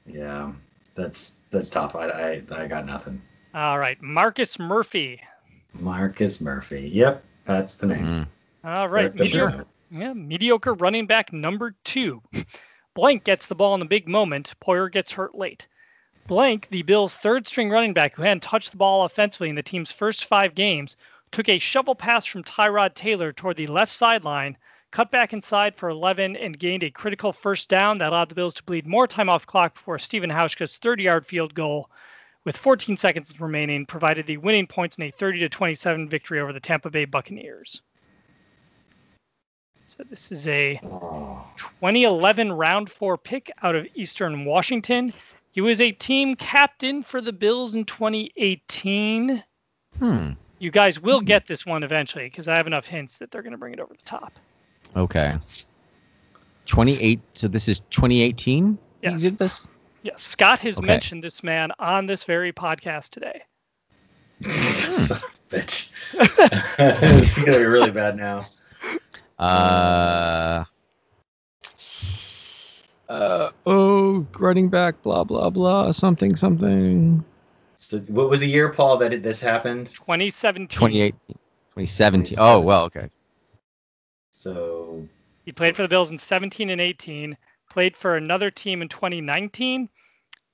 Yeah, 0.06 0.52
that's 0.96 1.36
that's 1.50 1.70
tough. 1.70 1.96
I, 1.96 2.08
I 2.10 2.42
I 2.56 2.68
got 2.68 2.86
nothing. 2.86 3.22
All 3.54 3.80
right, 3.80 4.00
Marcus 4.02 4.60
Murphy. 4.60 5.20
Marcus 5.74 6.42
Murphy. 6.42 6.90
Yep, 6.94 7.24
that's 7.46 7.76
the 7.76 7.88
name. 7.88 8.06
Mm. 8.06 8.28
All 8.64 8.88
right, 8.88 9.14
mediocre, 9.18 9.66
yeah, 9.92 10.14
mediocre 10.14 10.74
running 10.76 11.08
back 11.08 11.34
number 11.34 11.76
two. 11.84 12.22
Blank 12.94 13.24
gets 13.24 13.48
the 13.48 13.56
ball 13.56 13.74
in 13.74 13.80
the 13.80 13.86
big 13.86 14.08
moment. 14.08 14.54
Poyer 14.64 14.92
gets 14.92 15.12
hurt 15.12 15.36
late. 15.36 15.68
Blank, 16.28 16.68
the 16.70 16.82
Bills' 16.82 17.16
third 17.16 17.48
string 17.48 17.70
running 17.70 17.94
back 17.94 18.14
who 18.14 18.22
hadn't 18.22 18.44
touched 18.44 18.72
the 18.72 18.78
ball 18.78 19.06
offensively 19.06 19.48
in 19.48 19.56
the 19.56 19.64
team's 19.64 19.94
first 19.94 20.26
five 20.26 20.56
games, 20.56 20.98
took 21.32 21.48
a 21.48 21.58
shovel 21.58 21.96
pass 21.96 22.26
from 22.26 22.44
Tyrod 22.44 22.96
Taylor 22.96 23.32
toward 23.32 23.56
the 23.56 23.68
left 23.68 23.94
sideline, 23.94 24.58
cut 24.92 25.10
back 25.10 25.32
inside 25.32 25.76
for 25.78 25.88
11, 25.88 26.36
and 26.36 26.60
gained 26.60 26.84
a 26.84 26.92
critical 26.92 27.32
first 27.32 27.70
down 27.70 27.98
that 28.00 28.10
allowed 28.10 28.28
the 28.28 28.36
Bills 28.36 28.54
to 28.56 28.64
bleed 28.64 28.86
more 28.86 29.08
time 29.08 29.30
off 29.30 29.48
clock 29.48 29.76
before 29.76 29.98
Stephen 29.98 30.30
Hauschka's 30.30 30.76
30 30.78 31.04
yard 31.04 31.26
field 31.26 31.54
goal 31.54 31.90
with 32.44 32.58
14 32.58 32.98
seconds 32.98 33.40
remaining 33.40 33.86
provided 33.86 34.28
the 34.28 34.38
winning 34.38 34.68
points 34.68 34.98
in 34.98 35.04
a 35.06 35.12
30 35.12 35.40
to 35.40 35.50
27 35.50 36.10
victory 36.10 36.42
over 36.42 36.52
the 36.52 36.60
Tampa 36.60 36.90
Bay 36.90 37.06
Buccaneers. 37.06 37.82
So 39.86 40.04
this 40.10 40.34
is 40.34 40.46
a 40.48 40.78
Oh, 40.84 41.48
2011 41.56 42.52
round 42.52 42.92
four 42.92 43.18
pick 43.18 43.50
out 43.64 43.76
of 43.76 43.88
Eastern 43.96 44.44
Washington. 44.44 45.14
He 45.58 45.62
was 45.62 45.82
a 45.82 45.92
team 45.92 46.36
captain 46.36 47.02
for 47.02 47.20
the 47.20 47.34
Bills 47.34 47.74
in 47.74 47.84
2018. 47.86 49.44
Hmm. 49.98 50.30
You 50.60 50.70
guys 50.70 51.00
will 51.00 51.20
get 51.20 51.48
this 51.48 51.66
one 51.66 51.82
eventually 51.82 52.26
because 52.26 52.48
I 52.48 52.56
have 52.58 52.68
enough 52.68 52.86
hints 52.86 53.18
that 53.18 53.32
they're 53.32 53.42
going 53.42 53.54
to 53.54 53.58
bring 53.58 53.74
it 53.74 53.80
over 53.80 53.96
the 53.96 54.06
top. 54.06 54.34
Okay. 54.96 55.36
28. 56.68 57.20
So 57.34 57.48
this 57.48 57.68
is 57.68 57.80
2018. 57.90 58.78
Yes. 59.02 59.14
You 59.14 59.32
did 59.32 59.40
this. 59.40 59.68
Yes, 60.04 60.22
Scott 60.22 60.60
has 60.60 60.78
Okay. 60.78 60.86
mentioned 60.86 61.24
this 61.24 61.42
man 61.42 61.72
on 61.80 62.06
this 62.06 62.24
very 62.24 62.54
podcast 62.54 63.10
today. 63.10 63.42
Son 64.44 65.18
of 65.18 65.24
a 65.24 65.56
bitch. 65.56 65.90
it's 66.14 67.36
gonna 67.44 67.58
be 67.58 67.66
really 67.66 67.90
bad 67.90 68.16
now. 68.16 68.46
Uh. 69.40 70.66
Uh 73.10 73.52
oh, 73.66 74.28
running 74.38 74.68
back, 74.70 75.02
blah 75.02 75.24
blah 75.24 75.50
blah, 75.50 75.92
something 75.92 76.36
something. 76.36 77.24
So, 77.78 78.00
what 78.00 78.30
was 78.30 78.40
the 78.42 78.48
year, 78.48 78.70
Paul, 78.74 78.98
that 78.98 79.14
it, 79.14 79.24
this 79.24 79.40
happened? 79.40 79.88
2017. 79.88 80.68
2018, 80.68 81.14
2017. 81.28 82.38
Oh 82.40 82.60
well, 82.60 82.86
okay. 82.86 83.10
So, 84.32 85.08
He 85.46 85.52
played 85.52 85.76
for 85.76 85.84
the 85.84 85.88
Bills 85.88 86.12
in 86.12 86.18
17 86.18 86.70
and 86.70 86.82
18, 86.82 87.38
played 87.70 87.96
for 87.96 88.18
another 88.18 88.52
team 88.52 88.82
in 88.82 88.90
2019, 88.90 89.90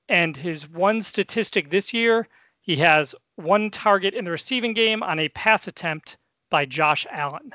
and 0.10 0.38
his 0.38 0.70
one 0.70 1.02
statistic 1.02 1.70
this 1.70 1.94
year, 1.94 2.28
he 2.62 2.76
has 2.78 3.16
one 3.36 3.72
target 3.72 4.14
in 4.14 4.26
the 4.26 4.32
receiving 4.32 4.74
game 4.74 5.02
on 5.02 5.20
a 5.20 5.30
pass 5.30 5.68
attempt 5.68 6.18
by 6.50 6.66
Josh 6.66 7.08
Allen. 7.10 7.52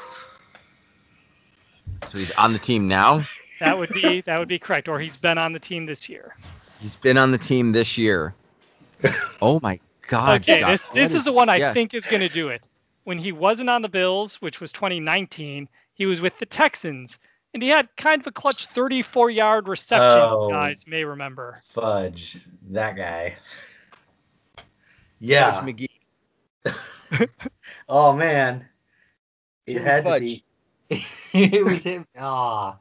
So 2.15 2.19
he's 2.19 2.31
on 2.31 2.53
the 2.53 2.59
team 2.59 2.87
now. 2.87 3.23
That 3.59 3.77
would 3.77 3.89
be 3.89 4.21
that 4.21 4.39
would 4.39 4.47
be 4.47 4.57
correct, 4.57 4.87
or 4.87 5.01
he's 5.01 5.17
been 5.17 5.37
on 5.37 5.51
the 5.51 5.59
team 5.59 5.85
this 5.85 6.07
year. 6.07 6.37
He's 6.79 6.95
been 6.95 7.17
on 7.17 7.31
the 7.31 7.37
team 7.37 7.73
this 7.73 7.97
year. 7.97 8.33
Oh 9.41 9.59
my 9.61 9.81
God, 10.07 10.39
okay, 10.41 10.61
Scott. 10.61 10.71
this 10.71 10.81
this 10.93 11.11
What 11.11 11.17
is 11.19 11.25
the 11.25 11.33
one 11.33 11.49
I 11.49 11.57
yeah. 11.57 11.73
think 11.73 11.93
is 11.93 12.05
going 12.05 12.21
to 12.21 12.29
do 12.29 12.47
it. 12.47 12.65
when 13.03 13.17
he 13.17 13.33
wasn't 13.33 13.69
on 13.69 13.81
the 13.81 13.89
Bills, 13.89 14.41
which 14.41 14.61
was 14.61 14.71
2019, 14.71 15.67
he 15.93 16.05
was 16.05 16.21
with 16.21 16.39
the 16.39 16.45
Texans, 16.45 17.19
and 17.53 17.61
he 17.61 17.67
had 17.67 17.93
kind 17.97 18.21
of 18.21 18.27
a 18.27 18.31
clutch 18.31 18.73
34-yard 18.73 19.67
reception. 19.67 20.21
Oh. 20.21 20.47
You 20.47 20.53
guys 20.53 20.85
may 20.87 21.03
remember. 21.03 21.59
Fudge, 21.65 22.39
that 22.69 22.95
guy. 22.95 23.35
Yeah. 25.19 25.59
Fudge 25.59 25.89
McGee. 26.65 27.29
oh 27.89 28.13
man, 28.13 28.65
it 29.67 29.73
Jim 29.73 29.83
had 29.83 30.03
Fudge. 30.05 30.21
to 30.21 30.25
be. 30.25 30.44
it 31.33 31.65
was 31.65 31.83
him. 31.83 32.05
Ah, 32.17 32.77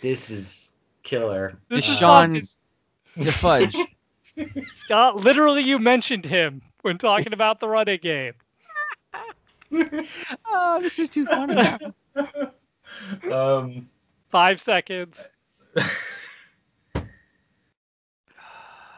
this 0.00 0.30
is 0.30 0.72
killer. 1.02 1.58
This 1.68 1.88
is 1.88 1.96
Deshaun- 1.96 2.44
Scott- 2.44 3.24
The 3.24 3.32
fudge. 3.32 3.76
Scott, 4.72 5.16
literally, 5.16 5.62
you 5.62 5.78
mentioned 5.78 6.24
him 6.24 6.62
when 6.82 6.98
talking 6.98 7.32
about 7.32 7.60
the 7.60 7.68
running 7.68 8.00
game. 8.02 8.32
oh, 10.46 10.80
this 10.82 10.98
is 10.98 11.10
too 11.10 11.26
funny. 11.26 11.78
um. 13.32 13.88
Five 14.30 14.60
seconds. 14.60 15.22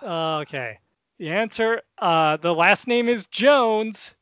Okay. 0.03 0.79
The 1.19 1.31
answer, 1.31 1.83
uh, 1.99 2.37
the 2.37 2.55
last 2.55 2.87
name 2.87 3.09
is 3.09 3.27
Jones. 3.27 4.15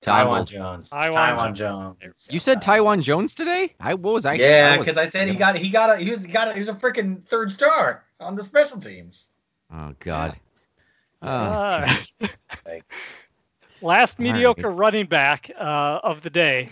Taiwan 0.00 0.46
Taiwan. 0.46 0.46
Jones. 0.46 0.90
Taiwan 0.90 1.12
Taiwan, 1.12 1.54
Jones. 1.54 1.96
Jones. 2.02 2.28
You 2.30 2.40
said 2.40 2.62
Taiwan 2.62 3.02
Jones 3.02 3.34
today? 3.34 3.74
I 3.80 3.94
what 3.94 4.14
was 4.14 4.26
I? 4.26 4.34
Yeah, 4.34 4.78
because 4.78 4.96
I 4.96 5.08
said 5.08 5.28
he 5.28 5.34
got 5.36 5.56
he 5.56 5.70
got 5.70 5.90
a 5.90 5.96
he 5.96 6.10
was 6.10 6.26
got 6.26 6.48
a, 6.48 6.52
he 6.54 6.58
was 6.60 6.68
a 6.68 6.74
freaking 6.74 7.22
third 7.22 7.52
star 7.52 8.04
on 8.18 8.34
the 8.34 8.42
special 8.42 8.80
teams. 8.80 9.28
Oh 9.72 9.94
God. 10.00 10.36
Oh, 11.22 11.28
Uh, 11.28 11.86
last 13.82 14.18
All 14.18 14.24
right. 14.24 14.24
mediocre 14.24 14.70
running 14.70 15.06
back 15.06 15.50
uh, 15.58 16.00
of 16.02 16.22
the 16.22 16.30
day 16.30 16.68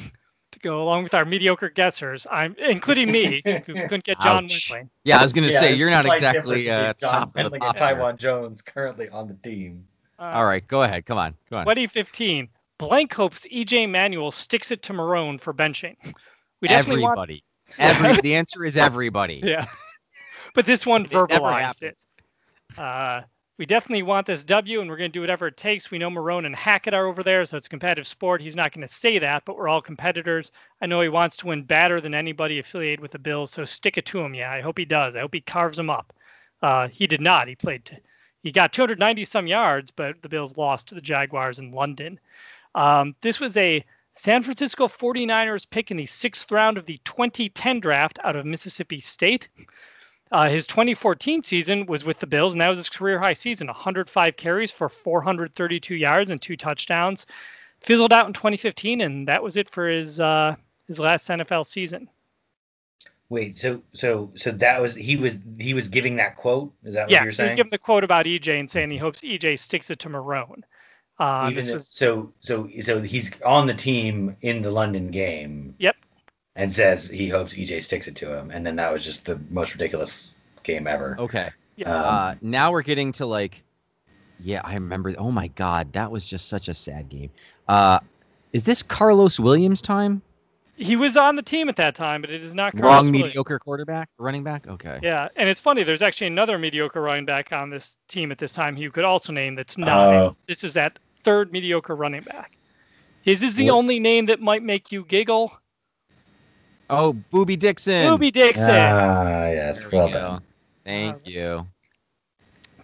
to 0.53 0.59
go 0.61 0.83
along 0.83 1.03
with 1.03 1.15
our 1.15 1.25
mediocre 1.25 1.69
guessers, 1.71 2.27
I'm 2.31 2.57
including 2.59 3.13
me, 3.13 3.43
who 3.45 3.61
couldn't 3.75 4.05
get 4.05 4.21
John 4.21 4.45
Ouch. 4.45 4.73
Yeah, 5.05 5.19
I 5.19 5.23
was 5.23 5.33
gonna 5.33 5.49
yeah, 5.49 5.61
say 5.61 5.73
it's 5.73 5.79
you're 5.79 5.91
not 5.91 6.07
exactly 6.07 6.65
difference 6.65 6.69
uh, 6.69 6.95
John 6.99 7.33
top 7.33 7.37
of 7.45 7.53
the 7.53 7.67
and. 7.67 7.77
Taiwan 7.77 8.17
Jones 8.17 8.63
currently 8.63 9.09
on 9.11 9.29
the 9.29 9.35
team. 9.35 9.87
Uh, 10.19 10.23
All 10.23 10.45
right, 10.47 10.67
go 10.67 10.83
ahead. 10.83 11.07
Come 11.07 11.19
on. 11.19 11.35
Come 11.51 11.61
on. 11.61 11.65
2015. 11.65 12.49
Blank 12.79 13.13
hopes 13.13 13.47
EJ 13.53 13.91
Manuel 13.91 14.31
sticks 14.31 14.71
it 14.71 14.83
to 14.85 14.93
Marrone 14.93 15.41
for 15.41 15.53
benching. 15.53 15.97
We 16.61 16.69
definitely 16.69 17.03
want 17.03 17.19
everybody. 17.19 17.45
Every 17.79 18.21
the 18.23 18.35
answer 18.35 18.65
is 18.65 18.77
everybody. 18.77 19.41
Yeah. 19.45 19.67
But 20.55 20.65
this 20.65 20.87
one 20.87 21.05
It 21.05 21.11
verbalized 21.11 21.83
it. 21.83 21.99
Uh, 22.77 23.23
we 23.59 23.67
definitely 23.67 24.05
want 24.05 24.27
this 24.27 24.45
W, 24.45 24.81
and 24.81 24.89
we're 24.89 24.97
going 24.97 25.11
to 25.11 25.13
do 25.13 25.21
whatever 25.21 25.49
it 25.49 25.57
takes. 25.57 25.91
We 25.91 25.99
know 25.99 26.11
Marrone 26.11 26.47
and 26.47 26.55
Hackett 26.55 26.95
are 26.95 27.07
over 27.07 27.25
there, 27.25 27.45
so 27.45 27.57
it's 27.57 27.67
a 27.67 27.71
competitive 27.71 28.07
sport. 28.07 28.41
He's 28.41 28.55
not 28.55 28.73
going 28.73 28.87
to 28.87 28.93
say 28.93 29.19
that, 29.19 29.45
but 29.45 29.57
we're 29.57 29.69
all 29.69 29.83
competitors. 29.83 30.53
I 30.81 30.87
know 30.87 31.01
he 31.01 31.09
wants 31.09 31.37
to 31.39 31.49
win 31.49 31.65
better 31.65 32.01
than 32.01 32.15
anybody 32.15 32.61
affiliated 32.61 33.01
with 33.01 33.11
the 33.11 33.19
Bills, 33.19 33.51
so 33.51 33.65
stick 33.65 33.99
it 33.99 34.07
to 34.07 34.21
him. 34.21 34.35
Yeah, 34.35 34.53
I 34.53 34.61
hope 34.61 34.79
he 34.79 34.85
does. 34.85 35.17
I 35.17 35.21
hope 35.21 35.35
he 35.35 35.41
carves 35.41 35.77
them 35.77 35.91
up. 35.91 36.13
Uh, 36.63 36.89
he 36.89 37.07
did 37.09 37.21
not. 37.21 37.49
He 37.49 37.57
played. 37.57 37.85
T- 37.85 37.97
he 38.43 38.53
got 38.53 38.73
290 38.73 39.25
some 39.25 39.49
yards, 39.49 39.91
but 39.91 40.23
the 40.23 40.29
Bills 40.29 40.57
lost 40.57 40.89
to 40.89 40.95
the 40.95 41.01
Jaguars 41.01 41.59
in 41.59 41.73
London. 41.73 42.21
Um, 42.79 43.17
this 43.23 43.41
was 43.41 43.57
a 43.57 43.85
San 44.15 44.45
Francisco 44.45 44.87
49ers 44.87 45.69
pick 45.69 45.91
in 45.91 45.97
the 45.97 46.07
sixth 46.07 46.53
round 46.53 46.79
of 46.79 46.87
the 46.87 47.01
2010 47.05 47.81
draft 47.81 48.21
out 48.23 48.37
of 48.37 48.47
Mississippi 48.47 49.01
State. 49.01 49.49
Uh, 50.31 50.49
his 50.49 50.65
2014 50.69 51.43
season 51.43 51.87
was 51.87 52.05
with 52.05 52.21
the 52.21 52.27
Bills, 52.27 52.55
and 52.55 52.61
that 52.61 52.69
was 52.69 52.79
his 52.79 52.89
career 52.89 53.19
high 53.19 53.33
season 53.33 53.67
105 53.67 54.37
carries 54.37 54.71
for 54.71 54.89
432 54.89 55.97
yards 55.97 56.31
and 56.31 56.41
two 56.41 56.57
touchdowns. 56.57 57.27
Fizzled 57.81 58.13
out 58.13 58.29
in 58.29 58.33
2015, 58.33 59.01
and 59.01 59.27
that 59.27 59.43
was 59.43 59.57
it 59.57 59.69
for 59.69 59.89
his 59.89 60.21
uh, 60.21 60.55
his 60.87 61.01
last 61.01 61.27
NFL 61.29 61.67
season. 61.67 62.09
Wait, 63.29 63.57
so 63.57 63.83
so 63.93 64.31
so 64.37 64.53
that 64.53 64.81
was 64.81 64.95
he 64.95 65.17
was 65.17 65.37
he 65.59 65.75
was 65.75 65.89
giving 65.89 66.17
that 66.17 66.37
quote? 66.37 66.73
Is 66.85 66.95
that 66.95 67.03
what 67.03 67.11
yeah, 67.11 67.19
you're 67.19 67.25
he 67.25 67.29
was 67.29 67.37
saying? 67.37 67.57
giving 67.57 67.71
the 67.71 67.79
quote 67.79 68.05
about 68.05 68.27
EJ 68.27 68.61
and 68.61 68.71
saying 68.71 68.91
he 68.91 68.99
hopes 68.99 69.21
EJ 69.23 69.59
sticks 69.59 69.91
it 69.91 69.99
to 70.01 70.09
Marrone. 70.09 70.63
Uh, 71.19 71.49
Even 71.51 71.55
this 71.57 71.69
if- 71.69 71.75
was 71.75 71.89
so 71.89 72.33
so 72.41 72.69
so 72.81 73.01
he's 73.01 73.31
on 73.43 73.67
the 73.67 73.75
team 73.75 74.37
in 74.43 74.63
the 74.63 74.71
London 74.71 75.11
game. 75.11 75.75
Yep. 75.79 75.97
And 76.57 76.73
says 76.73 77.09
he 77.09 77.29
hopes 77.29 77.55
EJ 77.55 77.83
sticks 77.85 78.09
it 78.09 78.17
to 78.17 78.37
him, 78.37 78.51
and 78.51 78.67
then 78.67 78.77
that 78.77 78.93
was 78.93 79.05
just 79.05 79.27
the 79.27 79.41
most 79.51 79.75
ridiculous 79.75 80.33
game 80.65 80.87
ever. 80.89 81.17
Okay. 81.19 81.51
yeah. 81.77 81.95
Um, 81.95 82.05
Uh, 82.05 82.35
now 82.43 82.73
we're 82.73 82.83
getting 82.83 83.13
to 83.13 83.27
like, 83.27 83.63
yeah, 84.41 84.61
I 84.65 84.75
remember. 84.75 85.15
Oh 85.19 85.31
my 85.31 85.49
God, 85.49 85.93
that 85.93 86.11
was 86.11 86.25
just 86.25 86.49
such 86.49 86.69
a 86.69 86.75
sad 86.75 87.09
game. 87.09 87.31
Uh, 87.69 88.01
is 88.53 88.65
this 88.65 88.83
Carlos 88.83 89.39
Williams 89.39 89.81
time? 89.81 90.23
he 90.81 90.95
was 90.95 91.17
on 91.17 91.35
the 91.35 91.43
team 91.43 91.69
at 91.69 91.75
that 91.77 91.97
time, 91.97 92.21
but 92.21 92.31
it 92.31 92.45
is 92.45 92.55
not 92.55 92.73
Carlos 92.73 92.85
Wrong 92.85 93.05
Williams. 93.07 93.27
mediocre 93.31 93.59
quarterback, 93.59 94.09
running 94.17 94.45
back. 94.45 94.67
Okay. 94.69 95.01
Yeah, 95.03 95.29
and 95.35 95.49
it's 95.49 95.61
funny. 95.61 95.83
There's 95.83 96.03
actually 96.03 96.29
another 96.29 96.57
mediocre 96.57 97.01
running 97.03 97.25
back 97.25 97.53
on 97.53 97.69
this 97.69 97.97
team 98.07 98.31
at 98.31 98.39
this 98.39 98.53
time 98.53 98.77
who 98.77 98.83
you 98.83 98.91
could 98.93 99.05
also 99.05 99.33
name 99.33 99.57
that's 99.57 99.77
not. 99.77 100.13
Him. 100.29 100.37
This 100.47 100.63
is 100.63 100.75
that 100.75 100.99
third 101.29 101.53
mediocre 101.53 101.95
running 101.95 102.23
back. 102.23 102.57
His 103.21 103.43
is 103.43 103.55
the 103.55 103.67
What- 103.67 103.77
only 103.77 104.01
name 104.01 104.25
that 104.27 104.41
might 104.41 104.63
make 104.63 104.91
you 104.91 105.05
giggle. 105.05 105.53
Oh, 106.89 107.13
Boobie 107.31 107.59
Dixon. 107.59 108.07
Boobie 108.07 108.33
Dixon. 108.33 108.71
Ah, 108.71 109.51
yes. 109.51 109.83
There 109.83 109.91
well 109.93 110.09
go. 110.09 110.13
done. 110.15 110.43
Thank 110.87 111.17
Uh, 111.17 111.19
you. 111.25 111.67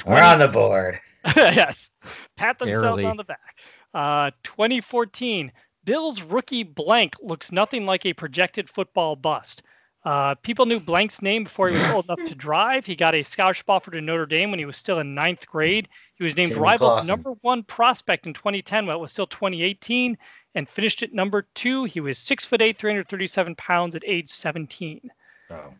We're 0.05 0.21
on 0.21 0.39
the 0.41 0.49
board. 0.49 1.01
yes. 1.37 1.89
Pat 2.37 2.59
themselves 2.59 3.01
Barely. 3.01 3.05
on 3.07 3.17
the 3.17 3.25
back. 3.25 3.57
Uh, 3.95 4.31
2014. 4.43 5.51
Bills 5.85 6.23
rookie 6.23 6.65
Blank 6.65 7.15
looks 7.23 7.51
nothing 7.51 7.87
like 7.87 8.05
a 8.05 8.13
projected 8.13 8.69
football 8.69 9.17
bust. 9.17 9.63
Uh, 10.05 10.35
people 10.37 10.67
knew 10.67 10.79
Blank's 10.79 11.23
name 11.23 11.45
before 11.45 11.69
he 11.69 11.73
was 11.73 11.91
old 11.91 12.05
enough 12.05 12.23
to 12.29 12.35
drive. 12.35 12.85
He 12.85 12.95
got 12.95 13.15
a 13.15 13.23
scholarship 13.23 13.71
offer 13.71 13.91
to 13.91 14.01
Notre 14.03 14.27
Dame 14.27 14.51
when 14.51 14.59
he 14.59 14.67
was 14.67 14.77
still 14.77 14.99
in 14.99 15.15
ninth 15.15 15.47
grade. 15.47 15.89
He 16.17 16.25
was 16.25 16.37
named 16.37 16.51
Jamie 16.51 16.61
Rivals 16.61 16.93
Clausen. 16.93 17.09
number 17.09 17.31
one 17.41 17.63
prospect 17.63 18.27
in 18.27 18.35
2010, 18.35 18.87
while 18.87 18.97
it 18.99 19.01
was 19.01 19.13
still 19.13 19.27
2018, 19.27 20.19
and 20.55 20.69
finished 20.69 21.03
at 21.03 21.15
number 21.15 21.47
two. 21.55 21.85
He 21.85 22.01
was 22.01 22.19
six 22.19 22.45
foot 22.45 22.61
eight, 22.61 22.79
337 22.79 23.55
pounds 23.57 23.97
at 23.97 24.05
age 24.07 24.29
17. 24.29 25.11
Oh. 25.51 25.71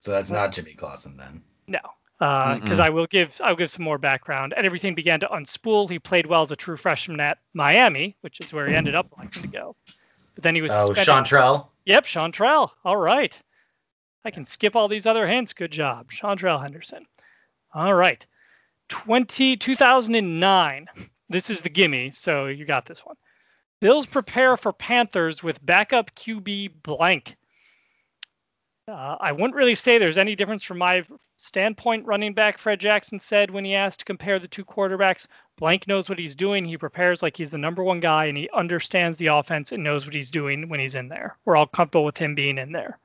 So 0.00 0.10
that's 0.10 0.30
not 0.30 0.52
Jimmy 0.52 0.74
Clausen 0.74 1.16
then. 1.16 1.42
No, 1.68 1.78
because 2.18 2.78
Mm-mm. 2.78 2.84
I 2.84 2.90
will 2.90 3.06
give 3.06 3.40
I'll 3.42 3.56
give 3.56 3.70
some 3.70 3.84
more 3.84 3.98
background. 3.98 4.52
And 4.56 4.66
everything 4.66 4.94
began 4.94 5.20
to 5.20 5.28
unspool. 5.28 5.88
He 5.88 5.98
played 5.98 6.26
well 6.26 6.42
as 6.42 6.50
a 6.50 6.56
true 6.56 6.76
freshman 6.76 7.20
at 7.20 7.38
Miami, 7.54 8.16
which 8.20 8.40
is 8.40 8.52
where 8.52 8.68
he 8.68 8.74
ended 8.74 8.94
up 8.94 9.06
liking 9.16 9.42
to 9.42 9.48
go. 9.48 9.76
But 10.34 10.44
then 10.44 10.54
he 10.54 10.60
was 10.62 10.70
Oh, 10.72 10.92
suspended. 10.92 11.30
Seantrel. 11.32 11.68
Yep, 11.84 12.04
Seantrel. 12.04 12.70
All 12.84 12.96
right. 12.96 13.40
I 14.24 14.30
can 14.30 14.44
skip 14.44 14.76
all 14.76 14.88
these 14.88 15.06
other 15.06 15.26
hints. 15.26 15.52
Good 15.52 15.72
job, 15.72 16.10
Seantrel 16.12 16.62
Henderson. 16.62 17.06
All 17.74 17.94
right. 17.94 18.24
20, 18.88 19.56
2009. 19.56 20.86
This 21.28 21.50
is 21.50 21.60
the 21.62 21.70
gimme, 21.70 22.10
so 22.10 22.46
you 22.46 22.64
got 22.64 22.86
this 22.86 23.04
one. 23.04 23.16
Bills 23.80 24.06
prepare 24.06 24.56
for 24.56 24.72
Panthers 24.72 25.42
with 25.42 25.64
backup 25.64 26.14
QB 26.14 26.82
blank. 26.82 27.36
Uh, 28.92 29.16
I 29.20 29.32
wouldn't 29.32 29.54
really 29.54 29.74
say 29.74 29.96
there's 29.96 30.18
any 30.18 30.36
difference 30.36 30.64
from 30.64 30.76
my 30.76 31.02
standpoint. 31.38 32.04
Running 32.04 32.34
back 32.34 32.58
Fred 32.58 32.78
Jackson 32.78 33.18
said 33.18 33.50
when 33.50 33.64
he 33.64 33.74
asked 33.74 34.00
to 34.00 34.04
compare 34.04 34.38
the 34.38 34.46
two 34.46 34.66
quarterbacks, 34.66 35.26
Blank 35.56 35.88
knows 35.88 36.10
what 36.10 36.18
he's 36.18 36.34
doing. 36.34 36.66
He 36.66 36.76
prepares 36.76 37.22
like 37.22 37.34
he's 37.34 37.50
the 37.50 37.58
number 37.58 37.82
one 37.82 38.00
guy, 38.00 38.26
and 38.26 38.36
he 38.36 38.50
understands 38.52 39.16
the 39.16 39.28
offense 39.28 39.72
and 39.72 39.82
knows 39.82 40.04
what 40.04 40.14
he's 40.14 40.30
doing 40.30 40.68
when 40.68 40.78
he's 40.78 40.94
in 40.94 41.08
there. 41.08 41.38
We're 41.46 41.56
all 41.56 41.66
comfortable 41.66 42.04
with 42.04 42.18
him 42.18 42.34
being 42.34 42.58
in 42.58 42.72
there. 42.72 42.98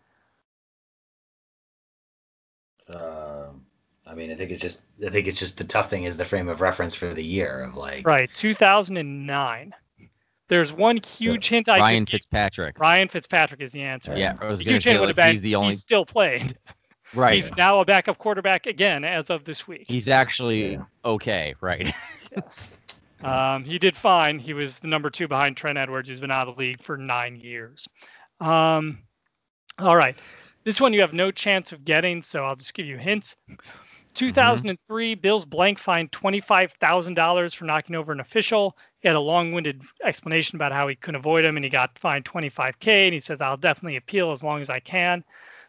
Um, 2.90 3.66
I 4.06 4.14
mean, 4.14 4.30
I 4.30 4.36
think 4.36 4.52
it's 4.52 4.62
just 4.62 4.82
I 5.06 5.10
think 5.10 5.28
it's 5.28 5.40
just 5.40 5.58
the 5.58 5.64
tough 5.64 5.90
thing 5.90 6.04
is 6.04 6.18
the 6.18 6.26
frame 6.26 6.50
of 6.50 6.60
reference 6.60 6.96
for 6.96 7.14
the 7.14 7.24
year 7.24 7.62
of 7.62 7.76
like 7.76 8.06
Right, 8.06 8.30
2009. 8.34 9.74
There's 10.50 10.72
one 10.72 10.98
huge 11.06 11.50
hint 11.50 11.68
I 11.68 11.80
Ryan 11.80 12.06
could 12.06 12.12
give. 12.12 12.18
Fitzpatrick. 12.22 12.80
Ryan 12.80 13.08
Fitzpatrick 13.10 13.62
is 13.62 13.72
the 13.72 13.82
answer. 13.82 14.16
Yeah, 14.16 14.36
I 14.40 14.48
was 14.48 14.60
huge 14.62 14.84
hint 14.84 15.00
would 15.00 15.10
have 15.10 15.16
been 15.16 15.34
he's 15.34 15.42
the 15.42 15.56
only 15.56 15.72
he's 15.72 15.82
still 15.82 16.06
playing. 16.06 16.54
right. 17.14 17.36
He's 17.36 17.56
now 17.58 17.80
a 17.80 17.86
backup 17.86 18.18
quarterback 18.18 18.66
again 18.66 19.04
as 19.04 19.30
of 19.30 19.44
this 19.44 19.68
week. 19.68 19.86
He's 19.88 20.08
actually 20.08 20.74
Yeah. 20.74 20.84
okay, 21.06 21.56
right? 21.62 21.94
Yes. 22.36 22.78
Um, 23.24 23.64
he 23.64 23.80
did 23.80 23.96
fine. 23.98 24.38
He 24.38 24.54
was 24.54 24.78
the 24.78 24.88
number 24.88 25.10
two 25.10 25.28
behind 25.28 25.58
Trent 25.58 25.78
Edwards, 25.78 26.08
who's 26.08 26.20
been 26.20 26.30
out 26.30 26.48
of 26.48 26.56
the 26.56 26.60
league 26.60 26.84
for 26.84 26.98
nine 26.98 27.36
years. 27.38 27.88
Um, 28.40 29.00
all 29.80 29.96
right. 29.96 30.16
This 30.64 30.80
one 30.80 30.94
you 30.94 31.02
have 31.02 31.14
no 31.14 31.32
chance 31.32 31.72
of 31.72 31.84
getting, 31.84 32.22
so 32.22 32.44
I'll 32.46 32.56
just 32.56 32.74
give 32.76 32.86
you 32.86 32.98
hints. 32.98 33.36
2003, 34.18 35.14
Bills 35.14 35.46
blank 35.46 35.78
fined 35.78 36.12
$25,000 36.12 37.56
for 37.56 37.66
knocking 37.66 37.96
over 37.96 38.12
an 38.12 38.20
official. 38.20 38.76
He 39.00 39.08
had 39.08 39.16
a 39.16 39.20
long-winded 39.20 39.82
explanation 40.04 40.56
about 40.56 40.72
how 40.72 40.88
he 40.88 40.96
couldn't 40.96 41.20
avoid 41.20 41.46
him, 41.46 41.56
and 41.56 41.64
he 41.64 41.70
got 41.70 42.00
fined 42.00 42.26
25k. 42.26 43.06
And 43.06 43.14
he 43.14 43.20
says, 43.20 43.42
"I'll 43.42 43.58
definitely 43.58 43.98
appeal 43.98 44.32
as 44.32 44.44
long 44.44 44.60
as 44.60 44.72
I 44.72 44.80
can." 44.80 45.24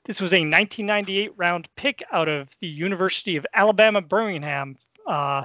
This 0.05 0.23
was 0.23 0.33
a 0.33 0.41
1998 0.41 1.33
round 1.37 1.69
pick 1.77 2.03
out 2.11 2.29
of 2.29 2.49
the 2.61 2.66
University 2.66 3.37
of 3.37 3.47
Alabama 3.53 4.01
Birmingham, 4.01 4.77
uh, 5.07 5.45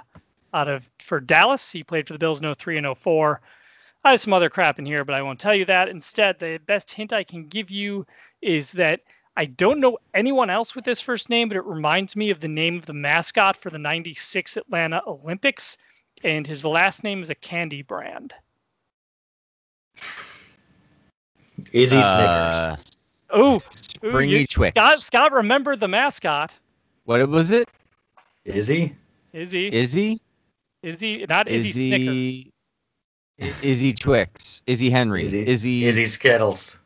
out 0.53 0.69
of 0.69 0.89
for 0.99 1.19
Dallas. 1.19 1.69
He 1.69 1.83
played 1.83 2.07
for 2.07 2.13
the 2.13 2.19
Bills 2.19 2.41
in 2.41 2.55
03 2.55 2.77
and 2.77 2.87
04. 2.87 3.41
I 4.05 4.11
have 4.11 4.21
some 4.21 4.31
other 4.31 4.49
crap 4.49 4.79
in 4.79 4.85
here, 4.85 5.03
but 5.03 5.15
I 5.15 5.21
won't 5.21 5.41
tell 5.41 5.55
you 5.55 5.65
that. 5.65 5.89
Instead, 5.89 6.39
the 6.39 6.57
best 6.65 6.89
hint 6.89 7.11
I 7.11 7.25
can 7.25 7.49
give 7.49 7.69
you 7.69 8.05
is 8.41 8.71
that 8.71 9.01
I 9.35 9.45
don't 9.45 9.79
know 9.79 9.97
anyone 10.13 10.49
else 10.49 10.75
with 10.75 10.85
this 10.85 11.01
first 11.01 11.29
name, 11.29 11.47
but 11.47 11.57
it 11.57 11.65
reminds 11.65 12.15
me 12.15 12.29
of 12.29 12.39
the 12.39 12.47
name 12.47 12.77
of 12.77 12.85
the 12.85 12.93
mascot 12.93 13.57
for 13.57 13.69
the 13.71 13.79
96 13.79 14.57
Atlanta 14.57 15.01
Olympics. 15.07 15.77
And 16.23 16.45
his 16.45 16.63
last 16.63 17.03
name 17.03 17.21
is 17.23 17.29
a 17.29 17.35
candy 17.35 17.81
brand. 17.81 18.33
Izzy 21.71 21.97
Uh, 21.97 22.75
Snickers. 22.75 23.25
Oh, 23.31 23.61
Springy 23.75 24.45
Twix. 24.45 24.75
Scott, 24.77 24.99
Scott 24.99 25.31
remembered 25.31 25.79
the 25.79 25.87
mascot. 25.87 26.55
What 27.05 27.27
was 27.27 27.49
it? 27.51 27.67
Izzy? 28.45 28.95
Izzy. 29.33 29.73
Izzy? 29.73 30.21
Izzy, 30.83 31.25
not 31.27 31.47
Izzy, 31.47 31.71
Snicker. 31.71 32.11
Izzy. 32.11 32.51
I- 33.41 33.53
Izzy 33.63 33.93
Twix. 33.93 34.61
Izzy 34.67 34.89
Henry. 34.91 35.25
Izzy, 35.25 35.47
Izzy. 35.47 35.85
Izzy 35.85 36.05
Skittles. 36.05 36.77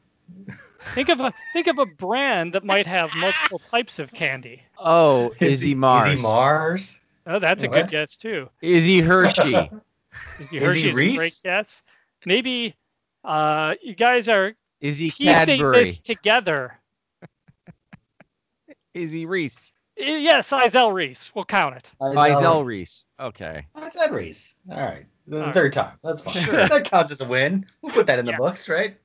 Think 0.94 1.10
of 1.10 1.20
a 1.20 1.34
think 1.54 1.68
of 1.68 1.78
a 1.80 1.86
brand 1.86 2.54
that 2.54 2.64
might 2.64 2.88
have 2.88 3.14
multiple 3.16 3.60
types 3.60 4.00
of 4.00 4.12
candy. 4.14 4.64
Oh, 4.80 5.34
Izzy 5.40 5.76
Mars. 5.76 6.14
Izzy 6.14 6.22
Mars. 6.22 7.02
Oh, 7.28 7.40
that's 7.40 7.64
a 7.64 7.68
What? 7.70 7.76
good 7.76 7.90
guess 7.90 8.18
too. 8.18 8.50
Izzy 8.62 9.00
Hershey. 9.02 9.70
Izzy 10.40 10.58
Hershey 10.60 10.90
is 10.90 10.96
a 10.96 10.98
Reese? 10.98 11.18
great 11.18 11.40
guess. 11.44 11.84
Maybe 12.26 12.76
uh, 13.24 13.76
you 13.82 13.94
guys 13.96 14.28
are 14.30 14.54
Izzy 14.82 15.12
piecing 15.12 15.60
Cadbury. 15.60 15.84
this 15.84 16.00
together. 16.00 16.78
Izzy 18.94 19.26
Reese. 19.26 19.72
Yes, 19.96 20.50
Izell 20.52 20.94
Reese. 20.94 21.32
We'll 21.34 21.46
count 21.46 21.76
it. 21.76 21.92
Faisal 22.00 22.64
Reese. 22.66 23.06
Okay. 23.20 23.66
I 23.76 23.90
said 23.90 24.12
Reese. 24.12 24.56
All 24.72 24.78
right. 24.80 25.06
The 25.28 25.40
All 25.40 25.46
right. 25.46 25.54
third 25.54 25.74
time. 25.74 25.98
That's 26.04 26.22
fine. 26.22 26.34
Sure. 26.44 26.68
that 26.68 26.86
counts 26.86 27.12
as 27.12 27.22
a 27.22 27.28
win. 27.28 27.66
We'll 27.82 27.92
put 27.94 28.06
that 28.08 28.20
in 28.20 28.26
the 28.26 28.32
Yeah. 28.32 28.38
books, 28.38 28.70
right? 28.70 28.96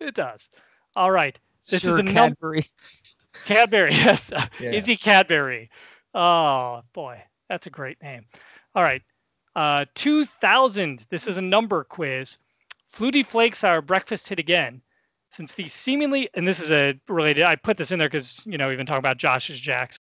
It 0.00 0.14
does. 0.14 0.50
All 0.96 1.10
right. 1.10 1.38
This 1.68 1.82
Sir 1.82 1.90
is 1.90 1.96
the 1.96 2.02
num- 2.02 2.30
Cadbury. 2.30 2.66
Cadbury. 3.46 3.90
Yes. 3.94 4.30
Yeah. 4.60 4.72
Izzy 4.72 4.96
Cadbury. 4.96 5.70
Oh 6.14 6.82
boy, 6.92 7.22
that's 7.48 7.66
a 7.66 7.70
great 7.70 8.02
name. 8.02 8.24
All 8.74 8.82
right. 8.82 9.02
Uh, 9.54 9.84
2000. 9.94 11.06
This 11.10 11.26
is 11.26 11.36
a 11.36 11.42
number 11.42 11.84
quiz. 11.84 12.36
Flutie 12.92 13.26
Flakes 13.26 13.62
are 13.64 13.78
a 13.78 13.82
breakfast 13.82 14.28
hit 14.28 14.38
again. 14.38 14.82
Since 15.30 15.54
the 15.54 15.68
seemingly, 15.68 16.28
and 16.34 16.46
this 16.46 16.58
is 16.58 16.72
a 16.72 16.98
related, 17.08 17.44
I 17.44 17.54
put 17.54 17.76
this 17.76 17.92
in 17.92 18.00
there 18.00 18.08
because 18.08 18.42
you 18.46 18.58
know 18.58 18.68
we've 18.68 18.76
been 18.76 18.86
talking 18.86 18.98
about 18.98 19.18
Josh's 19.18 19.60
Jacks 19.60 19.96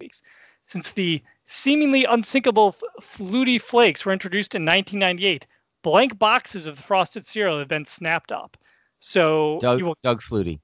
weeks. 0.00 0.22
Since 0.66 0.92
the 0.92 1.20
seemingly 1.48 2.04
unsinkable 2.04 2.76
Flutie 3.00 3.60
Flakes 3.60 4.04
were 4.04 4.12
introduced 4.12 4.54
in 4.54 4.64
1998, 4.64 5.46
blank 5.82 6.18
boxes 6.18 6.66
of 6.66 6.76
the 6.76 6.82
frosted 6.82 7.26
cereal 7.26 7.58
have 7.58 7.68
been 7.68 7.86
snapped 7.86 8.30
up. 8.30 8.56
So 9.00 9.58
Doug, 9.60 9.82
will, 9.82 9.96
Doug 10.02 10.20
Flutie. 10.22 10.60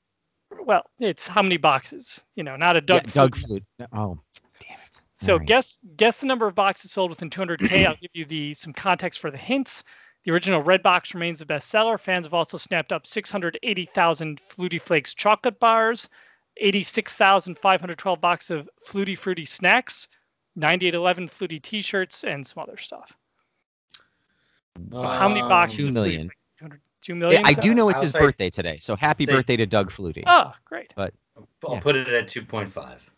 well, 0.65 0.82
it's 0.98 1.27
how 1.27 1.43
many 1.43 1.56
boxes? 1.56 2.20
You 2.35 2.44
know, 2.44 2.56
not 2.56 2.77
a 2.77 2.81
Doug. 2.81 3.06
yeah, 3.06 3.12
Doug 3.12 3.36
Flutie. 3.36 3.65
Oh, 3.93 4.19
damn 4.61 4.78
it. 4.78 4.78
So 5.16 5.36
right. 5.36 5.47
guess 5.47 5.78
guess 5.97 6.19
the 6.19 6.27
number 6.27 6.47
of 6.47 6.55
boxes 6.55 6.93
sold 6.93 7.11
within 7.11 7.31
200k. 7.31 7.86
I'll 7.86 7.97
give 7.97 8.11
you 8.12 8.24
the 8.24 8.55
some 8.55 8.73
context 8.73 9.20
for 9.20 9.31
the 9.31 9.39
hints. 9.39 9.85
The 10.24 10.32
original 10.32 10.62
red 10.62 10.82
box 10.82 11.12
remains 11.12 11.43
a 11.43 11.47
bestseller. 11.47 12.01
Fans 12.01 12.24
have 12.27 12.35
also 12.35 12.56
snapped 12.56 12.93
up 12.93 13.06
680,000 13.06 14.40
Flutie 14.40 14.81
Flakes 14.81 15.12
chocolate 15.12 15.61
bars, 15.61 16.09
86,512 16.56 18.20
boxes 18.20 18.51
of 18.51 18.70
Flutie 18.89 19.19
Fruity 19.19 19.44
snacks, 19.44 20.09
9811 20.56 21.28
Flutie 21.28 21.62
T-shirts, 21.62 22.24
and 22.24 22.47
some 22.47 22.62
other 22.62 22.78
stuff. 22.78 23.12
So 24.93 25.02
how 25.02 25.28
many 25.28 25.43
boxes? 25.43 25.77
two 25.77 25.89
of 25.89 25.94
Flutie 27.07 27.15
million. 27.19 27.43
Flakes? 27.43 27.43
200 27.43 27.43
Two 27.43 27.43
Yeah. 27.43 27.47
I 27.49 27.55
do 27.55 27.75
know 27.75 27.89
it's 27.89 28.01
his 28.01 28.13
say- 28.13 28.19
birthday 28.19 28.51
today, 28.51 28.79
so 28.79 28.97
happy 28.97 29.27
say- 29.27 29.33
birthday 29.33 29.57
to 29.57 29.67
Doug 29.67 29.91
Flutie. 29.93 30.25
Oh, 30.27 30.53
great. 30.65 30.93
But 30.97 31.15
I'll 31.67 31.75
Yeah. 31.75 31.81
put 31.81 31.97
it 31.97 32.09
at 32.09 32.29
2.5. 32.29 33.11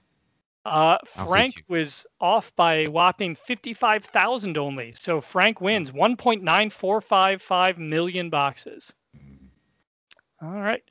Uh, 0.65 0.99
Frank 1.29 1.63
was 1.69 2.07
off 2.21 2.51
by 2.57 2.75
a 2.79 2.89
whopping 2.89 3.37
55,000 3.37 4.59
only. 4.59 4.91
So 4.93 5.21
Frank 5.21 5.61
wins 5.61 5.93
1.9455 5.93 7.79
million 7.79 8.31
boxes. 8.31 8.93
All 10.43 10.51
right. 10.51 10.83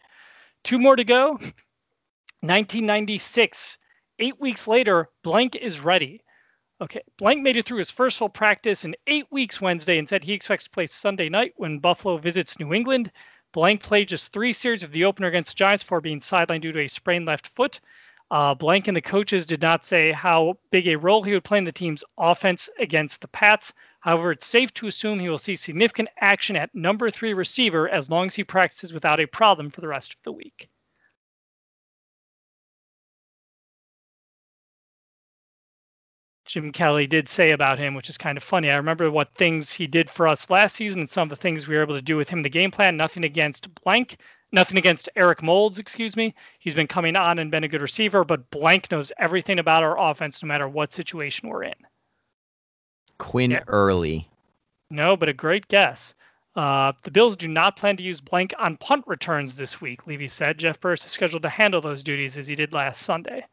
Two 0.64 0.80
more 0.80 0.96
to 0.96 1.04
go. 1.04 1.32
1996. 2.42 3.78
Eight 4.20 4.40
weeks 4.40 4.66
later, 4.68 5.10
Blank 5.24 5.56
is 5.58 5.80
ready. 5.82 6.22
Okay. 6.81 7.02
Blank 7.18 7.41
made 7.41 7.56
it 7.56 7.65
through 7.65 7.77
his 7.77 7.91
first 7.91 8.18
full 8.18 8.27
practice 8.27 8.84
in 8.84 8.95
eight 9.07 9.27
weeks 9.31 9.61
Wednesday 9.61 9.97
and 9.97 10.10
said 10.10 10.23
he 10.23 10.34
expects 10.34 10.65
to 10.65 10.69
play 10.69 10.88
Sunday 10.88 11.30
night 11.30 11.53
when 11.56 11.80
Buffalo 11.80 12.18
visits 12.18 12.60
New 12.60 12.73
England. 12.73 13.11
Blank 13.53 13.81
played 13.81 14.10
just 14.10 14.34
three 14.34 14.52
series 14.52 14.84
of 14.84 14.91
the 14.91 15.06
opener 15.06 15.27
against 15.30 15.52
the 15.52 15.56
Giants 15.56 15.84
before 15.85 16.02
being 16.02 16.19
sidelined 16.19 16.61
due 16.61 16.73
to 16.73 16.81
a 16.81 16.88
sprained 16.89 17.26
left 17.26 17.47
foot. 17.47 17.80
Uh, 18.30 18.53
Blank 18.53 18.89
and 18.89 18.97
the 18.97 19.02
coaches 19.02 19.45
did 19.45 19.61
not 19.61 19.85
say 19.85 20.11
how 20.11 20.57
big 20.72 20.89
a 20.89 20.97
role 20.97 21.23
he 21.23 21.31
would 21.31 21.45
play 21.45 21.60
in 21.60 21.64
the 21.64 21.72
team's 21.72 22.03
offense 22.18 22.68
against 22.77 23.22
the 23.22 23.30
Pats. 23.30 23.72
However, 24.02 24.34
it's 24.34 24.45
safe 24.45 24.73
to 24.73 24.88
assume 24.88 25.19
he 25.19 25.30
will 25.30 25.38
see 25.38 25.56
significant 25.56 26.10
action 26.19 26.57
at 26.57 26.76
number 26.76 27.10
three 27.10 27.34
receiver 27.34 27.88
as 27.88 28.10
long 28.10 28.27
as 28.27 28.35
he 28.35 28.43
practices 28.43 28.91
without 28.91 29.22
a 29.22 29.27
problem 29.27 29.69
for 29.69 29.80
the 29.80 29.88
rest 29.88 30.14
of 30.14 30.19
the 30.23 30.34
week. 30.34 30.68
Jim 36.56 36.72
Kelly 36.72 37.06
did 37.06 37.27
say 37.27 37.52
about 37.52 37.80
him, 37.80 37.95
which 37.95 38.07
is 38.07 38.18
kind 38.18 38.38
of 38.38 38.44
funny. 38.44 38.69
I 38.69 38.77
remember 38.77 39.11
what 39.11 39.34
things 39.34 39.73
he 39.73 39.88
did 39.88 40.10
for 40.10 40.26
us 40.26 40.49
last 40.49 40.77
season 40.77 41.02
and 41.02 41.10
some 41.10 41.23
of 41.23 41.30
the 41.30 41.36
things 41.36 41.68
we 41.68 41.76
were 41.76 41.82
able 41.82 41.95
to 41.95 42.02
do 42.02 42.15
with 42.15 42.30
him 42.30 42.40
in 42.40 42.44
the 42.44 42.49
game 42.49 42.72
plan. 42.72 42.95
Nothing 42.95 43.26
against 43.26 43.76
Blank, 43.84 44.19
nothing 44.53 44.77
against 44.77 45.10
Eric 45.18 45.44
Moulds, 45.44 45.80
excuse 45.80 46.15
me. 46.15 46.34
He's 46.60 46.73
been 46.73 46.88
coming 46.88 47.18
on 47.18 47.40
and 47.40 47.52
been 47.52 47.65
a 47.65 47.68
good 47.68 47.82
receiver, 47.82 48.23
but 48.23 48.49
Blank 48.52 48.90
knows 48.90 49.11
everything 49.18 49.60
about 49.60 49.84
our 49.84 49.99
offense 49.99 50.41
no 50.41 50.48
matter 50.48 50.69
what 50.69 50.94
situation 50.94 51.49
we're 51.49 51.64
in. 51.64 51.76
Quinn 53.18 53.52
Yeah. 53.52 53.64
Early. 53.68 54.26
No, 54.90 55.18
but 55.18 55.27
a 55.27 55.34
great 55.34 55.68
guess. 55.68 56.15
Uh, 56.56 56.94
the 57.03 57.11
Bills 57.11 57.36
do 57.36 57.49
not 57.49 57.76
plan 57.76 57.98
to 57.98 58.03
use 58.03 58.22
Blank 58.22 58.53
on 58.57 58.77
punt 58.77 59.03
returns 59.07 59.57
this 59.57 59.82
week, 59.82 60.07
Levy 60.07 60.30
said. 60.30 60.57
Jeff 60.57 60.80
Burris 60.80 61.06
is 61.06 61.11
scheduled 61.11 61.44
to 61.44 61.49
handle 61.49 61.82
those 61.82 62.02
duties 62.02 62.38
as 62.38 62.48
he 62.48 62.56
did 62.56 62.72
last 62.72 63.02
Sunday. 63.02 63.45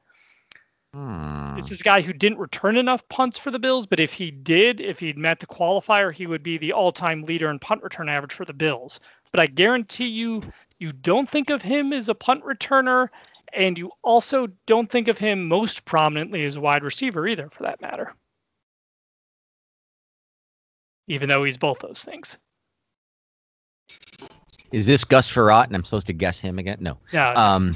Hmm. 0.95 1.57
This 1.57 1.71
is 1.71 1.81
a 1.81 1.85
guy 1.85 2.03
who 2.03 2.13
didn't 2.13 2.39
return 2.39 2.77
enough 2.77 3.07
punts 3.09 3.39
for 3.39 3.51
the 3.51 3.59
Bills, 3.59 3.87
but 3.87 4.01
if 4.01 4.13
he 4.13 4.31
did, 4.31 4.81
if 4.81 4.99
he'd 4.99 5.17
met 5.17 5.41
the 5.41 5.47
qualifier, 5.47 6.13
he 6.13 6.27
would 6.27 6.43
be 6.43 6.59
the 6.59 6.73
all-time 6.73 7.23
leader 7.23 7.51
in 7.51 7.59
punt 7.59 7.83
return 7.83 8.09
average 8.09 8.35
for 8.35 8.45
the 8.45 8.53
Bills. 8.53 9.01
But 9.31 9.41
I 9.41 9.47
guarantee 9.47 10.09
you, 10.09 10.43
you 10.79 10.93
don't 10.93 11.29
think 11.29 11.49
of 11.49 11.63
him 11.63 11.93
as 11.95 12.11
a 12.11 12.15
punt 12.15 12.45
returner, 12.45 13.09
and 13.55 13.79
you 13.79 13.91
also 14.03 14.47
don't 14.67 14.91
think 14.91 15.09
of 15.09 15.17
him 15.17 15.49
most 15.49 15.85
prominently 15.87 16.45
as 16.45 16.57
a 16.57 16.61
wide 16.61 16.85
receiver 16.85 17.27
either, 17.27 17.49
for 17.51 17.63
that 17.63 17.81
matter. 17.81 18.15
Even 21.09 21.29
though 21.29 21.45
he's 21.45 21.59
both 21.59 21.79
those 21.79 22.05
things. 22.05 22.37
Is 24.73 24.87
this 24.87 25.05
Gus 25.05 25.31
Farrat 25.31 25.67
and 25.67 25.77
I'm 25.77 25.85
supposed 25.85 26.07
to 26.07 26.13
guess 26.13 26.39
him 26.39 26.59
again? 26.59 26.79
No. 26.81 26.99
Yeah. 27.13 27.33
Um. 27.33 27.75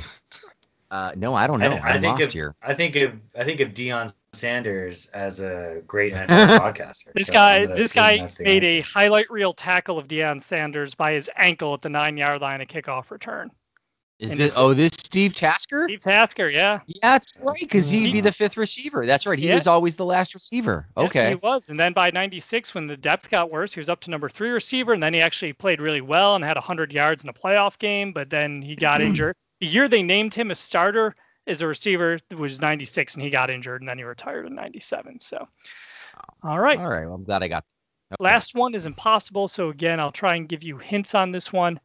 Uh, 0.91 1.13
no, 1.17 1.35
I 1.35 1.47
don't 1.47 1.59
know. 1.61 1.71
I, 1.73 1.91
I 1.91 1.91
I'm 1.95 2.01
think 2.01 2.13
lost 2.19 2.27
of, 2.29 2.33
here. 2.33 2.55
I 2.63 2.75
think 2.75 2.97
of 2.97 3.13
I 3.39 3.45
think 3.45 3.61
of 3.61 3.71
Deion 3.71 4.13
Sanders 4.33 5.07
as 5.15 5.41
a 5.41 5.83
great 5.87 6.13
NFL 6.15 6.59
podcaster. 6.59 7.13
This 7.15 7.27
so 7.27 7.33
guy, 7.33 7.67
this 7.67 7.93
guy 7.93 8.19
that's 8.19 8.35
the 8.37 8.45
made 8.45 8.63
a 8.65 8.81
highlight 8.83 9.31
reel 9.31 9.53
tackle 9.53 9.99
of 9.99 10.07
Deion 10.07 10.43
Sanders 10.43 10.95
by 10.95 11.13
his 11.13 11.29
ankle 11.37 11.75
at 11.75 11.83
the 11.83 11.89
nine-yard 11.89 12.41
line, 12.41 12.61
a 12.61 12.67
kickoff 12.67 13.11
return. 13.11 13.51
Is 14.19 14.31
and 14.31 14.41
this? 14.41 14.53
this- 14.53 14.59
Oh, 14.59 14.73
this 14.73 14.93
Steve 14.93 15.35
Tasker? 15.35 15.85
Steve 15.89 16.01
Tasker, 16.01 16.49
yeah, 16.49 16.81
Yeah, 16.87 16.95
that's 17.03 17.33
right, 17.43 17.59
because 17.61 17.89
he'd 17.91 18.13
be 18.13 18.23
the 18.23 18.33
fifth 18.33 18.57
receiver. 18.57 19.05
That's 19.05 19.27
right. 19.27 19.39
He 19.39 19.49
Yeah. 19.49 19.55
was 19.57 19.67
always 19.67 19.95
the 19.97 20.07
last 20.07 20.33
receiver. 20.33 20.87
Yeah, 20.97 21.03
Okay. 21.03 21.29
he 21.31 21.35
was. 21.35 21.69
And 21.69 21.79
then 21.79 21.93
by 21.93 22.11
96, 22.11 22.75
when 22.75 22.87
the 22.87 22.97
depth 22.97 23.29
got 23.29 23.51
worse, 23.51 23.75
he 23.75 23.81
was 23.81 23.91
up 23.91 24.01
to 24.03 24.11
number 24.11 24.31
three 24.31 24.49
receiver, 24.51 24.95
and 24.95 25.03
then 25.03 25.13
he 25.13 25.21
actually 25.21 25.53
played 25.53 25.83
really 25.83 26.01
well 26.01 26.35
and 26.35 26.43
had 26.45 26.57
100 26.57 26.93
yards 26.93 27.25
in 27.25 27.29
a 27.29 27.33
playoff 27.35 27.79
game. 27.79 28.13
But 28.13 28.31
then 28.31 28.63
he 28.63 28.75
got 28.75 29.01
injured. 29.03 29.37
The 29.61 29.66
year 29.66 29.89
they 29.89 30.03
named 30.03 30.35
him 30.35 30.51
a 30.51 30.55
starter 30.55 31.15
as 31.47 31.62
a 31.62 31.66
receiver 31.66 32.19
was 32.37 32.61
96, 32.61 33.15
and 33.15 33.23
he 33.23 33.31
got 33.31 33.51
injured, 33.51 33.81
and 33.81 33.89
then 33.89 33.99
he 33.99 34.05
retired 34.05 34.47
in 34.47 34.55
97. 34.55 35.20
So, 35.20 35.47
all 36.43 36.61
right. 36.61 36.78
All 36.78 36.89
right. 36.89 37.07
Well, 37.07 37.15
I'm 37.15 37.24
glad 37.24 37.43
I 37.43 37.49
got. 37.49 37.65
okay. 38.12 38.23
Last 38.23 38.55
one 38.55 38.74
is 38.74 38.87
impossible. 38.87 39.49
So 39.49 39.70
again, 39.70 40.01
I'll 40.01 40.12
try 40.12 40.37
and 40.37 40.49
give 40.49 40.62
you 40.62 40.78
hints 40.78 41.15
on 41.15 41.33
this 41.33 41.53
one. 41.53 41.81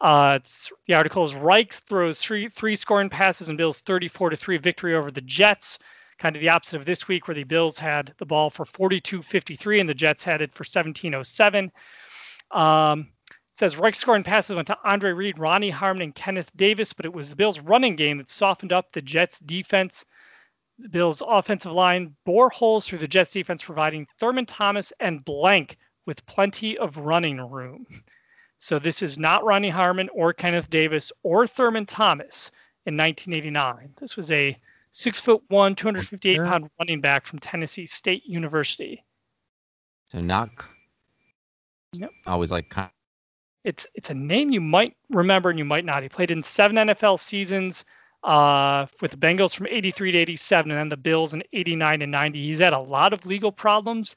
Uh, 0.00 0.38
it's, 0.40 0.70
the 0.86 0.94
article 0.94 1.24
is 1.24 1.34
Reich 1.34 1.72
throws 1.72 2.20
three 2.20 2.48
three 2.48 2.76
scoring 2.76 3.08
passes 3.08 3.48
and 3.48 3.56
Bills 3.56 3.80
34 3.80 4.30
to 4.30 4.36
three 4.36 4.58
victory 4.58 4.94
over 4.94 5.10
the 5.10 5.20
Jets. 5.20 5.78
Kind 6.18 6.36
of 6.36 6.42
the 6.42 6.48
opposite 6.48 6.76
of 6.76 6.84
this 6.84 7.08
week, 7.08 7.26
where 7.26 7.34
the 7.34 7.44
Bills 7.44 7.76
had 7.76 8.14
the 8.18 8.26
ball 8.26 8.48
for 8.48 8.64
42-53 8.64 9.80
and 9.80 9.88
the 9.88 9.94
Jets 9.94 10.22
had 10.22 10.42
it 10.42 10.54
for 10.54 10.62
17-07. 10.62 11.70
Um, 12.52 13.08
says 13.54 13.76
Reich 13.76 13.94
scoring 13.94 14.24
passes 14.24 14.54
went 14.54 14.66
to 14.66 14.78
Andre 14.84 15.12
Reed, 15.12 15.38
Ronnie 15.38 15.70
Harmon, 15.70 16.02
and 16.02 16.14
Kenneth 16.14 16.50
Davis, 16.56 16.92
but 16.92 17.06
it 17.06 17.12
was 17.12 17.30
the 17.30 17.36
Bills' 17.36 17.60
running 17.60 17.96
game 17.96 18.18
that 18.18 18.28
softened 18.28 18.72
up 18.72 18.92
the 18.92 19.00
Jets' 19.00 19.38
defense. 19.40 20.04
The 20.80 20.88
Bills' 20.88 21.22
offensive 21.24 21.72
line 21.72 22.16
bore 22.26 22.50
holes 22.50 22.86
through 22.86 22.98
the 22.98 23.08
Jets' 23.08 23.32
defense, 23.32 23.62
providing 23.62 24.08
Thurman 24.18 24.44
Thomas 24.44 24.92
and 24.98 25.24
Blank 25.24 25.78
with 26.04 26.26
plenty 26.26 26.76
of 26.76 26.96
running 26.98 27.40
room. 27.40 27.86
So 28.58 28.78
this 28.78 29.02
is 29.02 29.18
not 29.18 29.44
Ronnie 29.44 29.68
Harmon 29.68 30.08
or 30.12 30.32
Kenneth 30.32 30.70
Davis 30.70 31.12
or 31.22 31.46
Thurman 31.46 31.86
Thomas 31.86 32.50
in 32.86 32.96
1989. 32.96 33.94
This 34.00 34.16
was 34.16 34.30
a 34.32 34.58
six 34.92 35.20
foot 35.20 35.42
one, 35.48 35.74
258 35.76 36.38
pound 36.38 36.70
running 36.80 37.00
back 37.00 37.26
from 37.26 37.38
Tennessee 37.38 37.86
State 37.86 38.24
University. 38.24 39.04
So 40.10 40.20
not. 40.20 40.50
Yep. 41.94 42.10
Always 42.26 42.50
like. 42.50 42.68
kind- 42.70 42.90
It's 43.64 43.86
it's 43.94 44.10
a 44.10 44.14
name 44.14 44.50
you 44.50 44.60
might 44.60 44.96
remember 45.10 45.50
and 45.50 45.58
you 45.58 45.64
might 45.64 45.84
not. 45.84 46.02
He 46.02 46.08
played 46.08 46.30
in 46.30 46.42
seven 46.42 46.76
NFL 46.76 47.18
seasons 47.18 47.84
uh, 48.22 48.86
with 49.00 49.10
the 49.10 49.16
Bengals 49.16 49.54
from 49.54 49.66
83 49.66 50.12
to 50.12 50.18
87, 50.18 50.70
and 50.70 50.78
then 50.78 50.88
the 50.88 50.96
Bills 50.96 51.34
in 51.34 51.42
89 51.52 52.02
and 52.02 52.12
90. 52.12 52.42
He's 52.42 52.58
had 52.58 52.72
a 52.72 52.78
lot 52.78 53.12
of 53.12 53.26
legal 53.26 53.52
problems. 53.52 54.16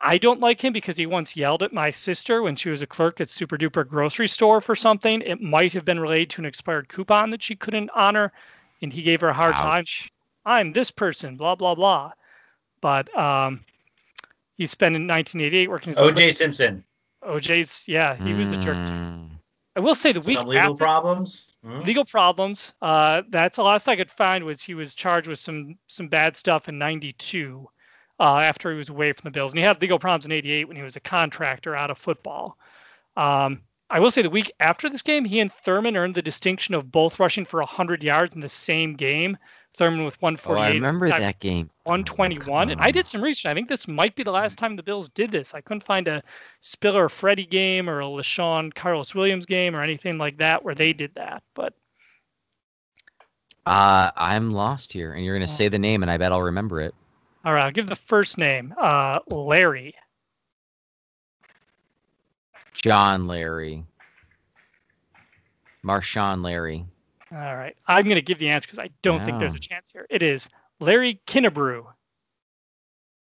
I 0.00 0.18
don't 0.18 0.40
like 0.40 0.62
him 0.62 0.74
because 0.74 0.96
he 0.96 1.06
once 1.06 1.36
yelled 1.36 1.62
at 1.62 1.72
my 1.72 1.90
sister 1.90 2.42
when 2.42 2.54
she 2.54 2.68
was 2.68 2.82
a 2.82 2.86
clerk 2.86 3.20
at 3.20 3.30
Super 3.30 3.56
Duper 3.56 3.88
grocery 3.88 4.28
store 4.28 4.60
for 4.60 4.76
something. 4.76 5.22
It 5.22 5.40
might 5.40 5.72
have 5.72 5.86
been 5.86 5.98
related 5.98 6.30
to 6.30 6.42
an 6.42 6.46
expired 6.46 6.88
coupon 6.88 7.30
that 7.30 7.42
she 7.42 7.56
couldn't 7.56 7.90
honor, 7.94 8.30
and 8.82 8.92
he 8.92 9.02
gave 9.02 9.22
her 9.22 9.28
a 9.28 9.34
hard 9.34 9.54
time. 9.54 9.84
I'm 10.44 10.72
this 10.72 10.90
person, 10.90 11.36
blah 11.36 11.54
blah 11.54 11.74
blah. 11.74 12.12
But 12.82 13.16
um, 13.16 13.64
he 14.56 14.66
spent 14.66 14.96
in 14.96 15.06
1988 15.06 15.70
working 15.70 15.92
as 15.92 15.98
a 15.98 16.02
O.J. 16.02 16.32
Simpson. 16.32 16.84
OJ's 17.26 17.86
yeah, 17.86 18.14
he 18.14 18.32
was 18.32 18.52
a 18.52 18.56
jerk. 18.56 18.76
Mm. 18.76 19.28
I 19.76 19.80
will 19.80 19.94
say 19.94 20.12
the 20.12 20.20
week 20.20 20.38
Some 20.38 20.48
legal 20.48 20.72
after 20.72 20.76
problems. 20.76 21.54
Hmm? 21.62 21.80
legal 21.80 22.04
problems. 22.04 22.72
Uh, 22.80 23.22
that's 23.30 23.56
the 23.56 23.62
last 23.62 23.88
I 23.88 23.96
could 23.96 24.10
find 24.10 24.44
was 24.44 24.62
he 24.62 24.74
was 24.74 24.94
charged 24.94 25.28
with 25.28 25.38
some 25.38 25.76
some 25.88 26.08
bad 26.08 26.36
stuff 26.36 26.68
in 26.68 26.78
'92 26.78 27.68
uh, 28.18 28.38
after 28.38 28.70
he 28.70 28.78
was 28.78 28.88
away 28.88 29.12
from 29.12 29.24
the 29.24 29.30
Bills, 29.30 29.52
and 29.52 29.58
he 29.58 29.64
had 29.64 29.80
legal 29.82 29.98
problems 29.98 30.24
in 30.24 30.32
'88 30.32 30.68
when 30.68 30.76
he 30.76 30.82
was 30.82 30.96
a 30.96 31.00
contractor 31.00 31.76
out 31.76 31.90
of 31.90 31.98
football. 31.98 32.56
Um, 33.16 33.62
I 33.88 34.00
will 34.00 34.10
say 34.10 34.22
the 34.22 34.30
week 34.30 34.50
after 34.58 34.88
this 34.88 35.02
game, 35.02 35.24
he 35.24 35.40
and 35.40 35.52
Thurman 35.52 35.96
earned 35.96 36.14
the 36.14 36.22
distinction 36.22 36.74
of 36.74 36.90
both 36.90 37.20
rushing 37.20 37.44
for 37.44 37.60
100 37.60 38.02
yards 38.02 38.34
in 38.34 38.40
the 38.40 38.48
same 38.48 38.94
game. 38.96 39.38
Thurman 39.76 40.04
with 40.04 40.14
Oh, 40.14 40.26
148. 40.26 40.62
I 40.64 40.68
remember 40.70 41.08
that 41.08 41.38
game. 41.40 41.70
121. 41.84 42.70
And 42.70 42.80
I 42.80 42.90
did 42.90 43.06
some 43.06 43.22
research. 43.22 43.46
I 43.46 43.54
think 43.54 43.68
this 43.68 43.86
might 43.86 44.16
be 44.16 44.22
the 44.22 44.30
last 44.30 44.58
time 44.58 44.74
the 44.76 44.82
Bills 44.82 45.08
did 45.10 45.30
this. 45.30 45.54
I 45.54 45.60
couldn't 45.60 45.84
find 45.84 46.08
a 46.08 46.22
Spiller 46.60 47.08
Freddie 47.08 47.46
game 47.46 47.88
or 47.88 48.00
a 48.00 48.04
LeSean 48.04 48.74
Carlos 48.74 49.14
Williams 49.14 49.46
game 49.46 49.76
or 49.76 49.82
anything 49.82 50.18
like 50.18 50.38
that 50.38 50.64
where 50.64 50.74
they 50.74 50.92
did 50.92 51.14
that. 51.14 51.42
But 51.54 51.74
Uh, 53.66 54.12
I'm 54.16 54.52
lost 54.52 54.92
here, 54.92 55.12
and 55.14 55.24
you're 55.24 55.34
gonna 55.34 55.44
Oh. 55.50 55.54
say 55.54 55.68
the 55.68 55.78
name, 55.78 56.02
and 56.02 56.10
I 56.10 56.16
bet 56.18 56.30
I'll 56.32 56.42
remember 56.42 56.80
it. 56.80 56.94
all 57.44 57.52
right, 57.52 57.64
I'll 57.64 57.70
give 57.72 57.88
the 57.88 57.96
first 57.96 58.38
name. 58.38 58.72
Uh, 58.80 59.18
Larry. 59.28 59.94
John 62.74 63.26
Larry. 63.26 63.84
Marshawn 65.84 66.42
Larry. 66.42 66.86
All 67.32 67.56
right. 67.56 67.76
I'm 67.86 68.04
going 68.04 68.16
to 68.16 68.22
give 68.22 68.38
the 68.38 68.48
answer 68.48 68.66
because 68.66 68.78
I 68.78 68.90
don't 69.02 69.24
think 69.24 69.38
there's 69.38 69.54
a 69.54 69.58
chance 69.58 69.90
here. 69.90 70.06
It 70.10 70.22
is 70.22 70.48
Larry 70.80 71.20
Kinnebrew. 71.26 71.84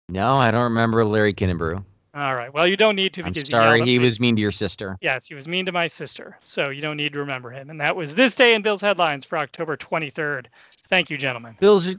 No, 0.09 0.37
I 0.37 0.51
don't 0.51 0.63
remember 0.63 1.05
Larry 1.05 1.33
Kinnebrew. 1.33 1.83
All 2.13 2.35
right. 2.35 2.53
Well, 2.53 2.67
you 2.67 2.75
don't 2.75 2.95
need 2.97 3.13
to 3.13 3.23
I'm 3.23 3.31
because 3.31 3.49
yelled 3.49 3.63
sorry, 3.63 3.85
he 3.85 3.97
was 3.99 4.19
mean 4.19 4.35
to 4.35 4.41
your 4.41 4.51
sister. 4.51 4.97
Yes, 5.01 5.25
he 5.25 5.35
was 5.35 5.47
mean 5.47 5.65
to 5.67 5.71
my 5.71 5.87
sister. 5.87 6.37
So 6.43 6.69
you 6.69 6.81
don't 6.81 6.97
need 6.97 7.13
to 7.13 7.19
remember 7.19 7.51
him. 7.51 7.69
And 7.69 7.79
that 7.79 7.95
was 7.95 8.15
this 8.15 8.35
day 8.35 8.53
in 8.53 8.61
Bill's 8.61 8.81
headlines 8.81 9.23
for 9.23 9.37
October 9.37 9.77
23rd. 9.77 10.47
Thank 10.89 11.09
you, 11.09 11.17
gentlemen. 11.17 11.55
Bills 11.59 11.87
are 11.87 11.95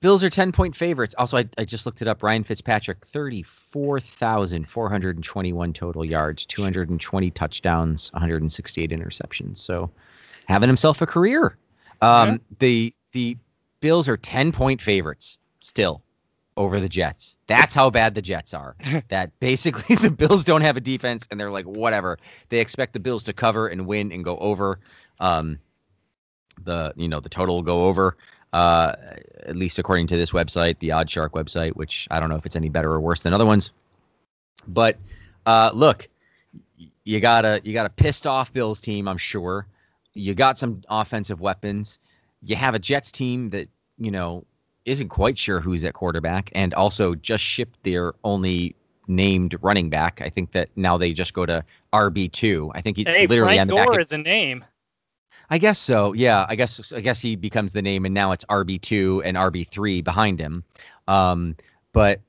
Bills 0.00 0.22
are 0.22 0.28
ten 0.28 0.52
point 0.52 0.76
favorites. 0.76 1.14
Also, 1.16 1.38
I, 1.38 1.48
I 1.56 1.64
just 1.64 1.86
looked 1.86 2.02
it 2.02 2.08
up. 2.08 2.22
Ryan 2.22 2.44
Fitzpatrick, 2.44 3.06
thirty 3.06 3.42
four 3.42 4.00
thousand 4.00 4.68
four 4.68 4.90
hundred 4.90 5.16
and 5.16 5.24
twenty 5.24 5.54
one 5.54 5.72
total 5.72 6.04
yards, 6.04 6.44
two 6.44 6.62
hundred 6.62 6.90
and 6.90 7.00
twenty 7.00 7.30
touchdowns, 7.30 8.12
one 8.12 8.20
hundred 8.20 8.42
and 8.42 8.52
sixty 8.52 8.82
eight 8.82 8.90
interceptions. 8.90 9.58
So 9.58 9.90
having 10.46 10.68
himself 10.68 11.00
a 11.02 11.06
career. 11.06 11.56
Um, 12.00 12.28
Yeah. 12.28 12.36
the 12.58 12.94
the 13.12 13.36
Bills 13.80 14.08
are 14.08 14.16
ten 14.16 14.52
point 14.52 14.80
favorites 14.82 15.38
still 15.60 16.02
over 16.56 16.80
the 16.80 16.88
Jets. 16.88 17.36
That's 17.46 17.74
how 17.74 17.90
bad 17.90 18.14
the 18.14 18.22
Jets 18.22 18.54
are. 18.54 18.76
that 19.08 19.38
basically 19.40 19.96
the 20.00 20.10
Bills 20.10 20.44
don't 20.44 20.62
have 20.62 20.76
a 20.76 20.80
defense 20.80 21.26
and 21.30 21.38
they're 21.38 21.50
like 21.50 21.66
whatever. 21.66 22.18
They 22.48 22.60
expect 22.60 22.92
the 22.92 23.00
Bills 23.00 23.24
to 23.24 23.32
cover 23.32 23.68
and 23.68 23.86
win 23.86 24.12
and 24.12 24.24
go 24.24 24.36
over. 24.38 24.78
Um, 25.20 25.58
the 26.62 26.92
you 26.96 27.08
know 27.08 27.20
the 27.20 27.28
total 27.28 27.56
will 27.56 27.62
go 27.62 27.84
over. 27.84 28.16
Uh, 28.52 28.94
at 29.46 29.56
least 29.56 29.80
according 29.80 30.06
to 30.06 30.16
this 30.16 30.30
website, 30.30 30.78
the 30.78 30.92
Odd 30.92 31.10
Shark 31.10 31.32
website, 31.32 31.72
which 31.72 32.06
I 32.10 32.20
don't 32.20 32.28
know 32.28 32.36
if 32.36 32.46
it's 32.46 32.54
any 32.54 32.68
better 32.68 32.92
or 32.92 33.00
worse 33.00 33.20
than 33.22 33.34
other 33.34 33.44
ones. 33.46 33.72
But 34.68 34.96
uh, 35.44 35.72
look, 35.74 36.08
you 37.02 37.18
got 37.20 37.44
a 37.44 37.60
you 37.64 37.72
got 37.72 37.86
a 37.86 37.90
pissed 37.90 38.26
off 38.26 38.52
Bills 38.52 38.80
team, 38.80 39.08
I'm 39.08 39.18
sure. 39.18 39.66
You 40.14 40.34
got 40.34 40.58
some 40.58 40.82
offensive 40.88 41.40
weapons. 41.40 41.98
You 42.42 42.56
have 42.56 42.74
a 42.74 42.78
Jets 42.78 43.10
team 43.10 43.50
that 43.50 43.68
you 43.98 44.10
know 44.10 44.44
isn't 44.84 45.08
quite 45.08 45.38
sure 45.38 45.60
who's 45.60 45.84
at 45.84 45.94
quarterback, 45.94 46.50
and 46.54 46.74
also 46.74 47.14
just 47.14 47.42
shipped 47.42 47.82
their 47.82 48.12
only 48.24 48.76
named 49.06 49.56
running 49.60 49.90
back. 49.90 50.20
I 50.22 50.30
think 50.30 50.52
that 50.52 50.68
now 50.76 50.96
they 50.96 51.12
just 51.12 51.34
go 51.34 51.46
to 51.46 51.64
RB 51.92 52.30
two. 52.30 52.70
I 52.74 52.80
think 52.80 52.96
he 52.96 53.04
Hey, 53.04 53.26
literally 53.26 53.56
Frank 53.56 53.60
on 53.60 53.66
the. 53.68 53.84
Gore 53.84 54.00
is 54.00 54.12
a 54.12 54.18
name. 54.18 54.64
I 55.50 55.58
guess 55.58 55.78
so. 55.78 56.12
Yeah, 56.12 56.46
I 56.48 56.54
guess 56.56 56.92
I 56.92 57.00
guess 57.00 57.20
he 57.20 57.36
becomes 57.36 57.72
the 57.72 57.82
name, 57.82 58.04
and 58.04 58.14
now 58.14 58.32
it's 58.32 58.44
RB 58.46 58.80
two 58.80 59.22
and 59.24 59.36
RB 59.36 59.66
three 59.68 60.00
behind 60.00 60.40
him. 60.40 60.64
Um, 61.06 61.56
but 61.92 62.20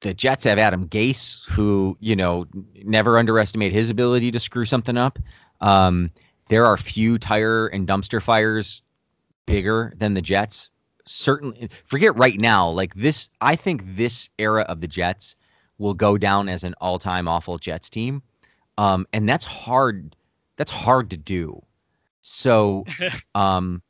the 0.00 0.14
Jets 0.14 0.44
have 0.44 0.58
Adam 0.58 0.88
Gase, 0.88 1.44
who 1.48 1.96
you 2.00 2.16
know 2.16 2.46
never 2.82 3.18
underestimate 3.18 3.72
his 3.72 3.90
ability 3.90 4.32
to 4.32 4.40
screw 4.40 4.64
something 4.64 4.96
up. 4.96 5.18
Um, 5.60 6.10
there 6.48 6.66
are 6.66 6.76
few 6.76 7.18
tire 7.18 7.66
and 7.66 7.86
dumpster 7.86 8.22
fires 8.22 8.82
bigger 9.46 9.92
than 9.96 10.14
the 10.14 10.22
Jets. 10.22 10.70
Certainly, 11.06 11.70
forget 11.84 12.16
right 12.16 12.38
now. 12.38 12.68
Like 12.68 12.94
this, 12.94 13.30
I 13.40 13.56
think 13.56 13.82
this 13.96 14.28
era 14.38 14.62
of 14.62 14.80
the 14.80 14.88
Jets 14.88 15.36
will 15.78 15.94
go 15.94 16.18
down 16.18 16.48
as 16.48 16.64
an 16.64 16.74
all-time 16.80 17.28
awful 17.28 17.58
Jets 17.58 17.90
team, 17.90 18.22
um, 18.78 19.06
and 19.12 19.28
that's 19.28 19.44
hard. 19.44 20.16
That's 20.56 20.70
hard 20.70 21.10
to 21.10 21.16
do. 21.16 21.62
So, 22.22 22.84
um, 23.34 23.82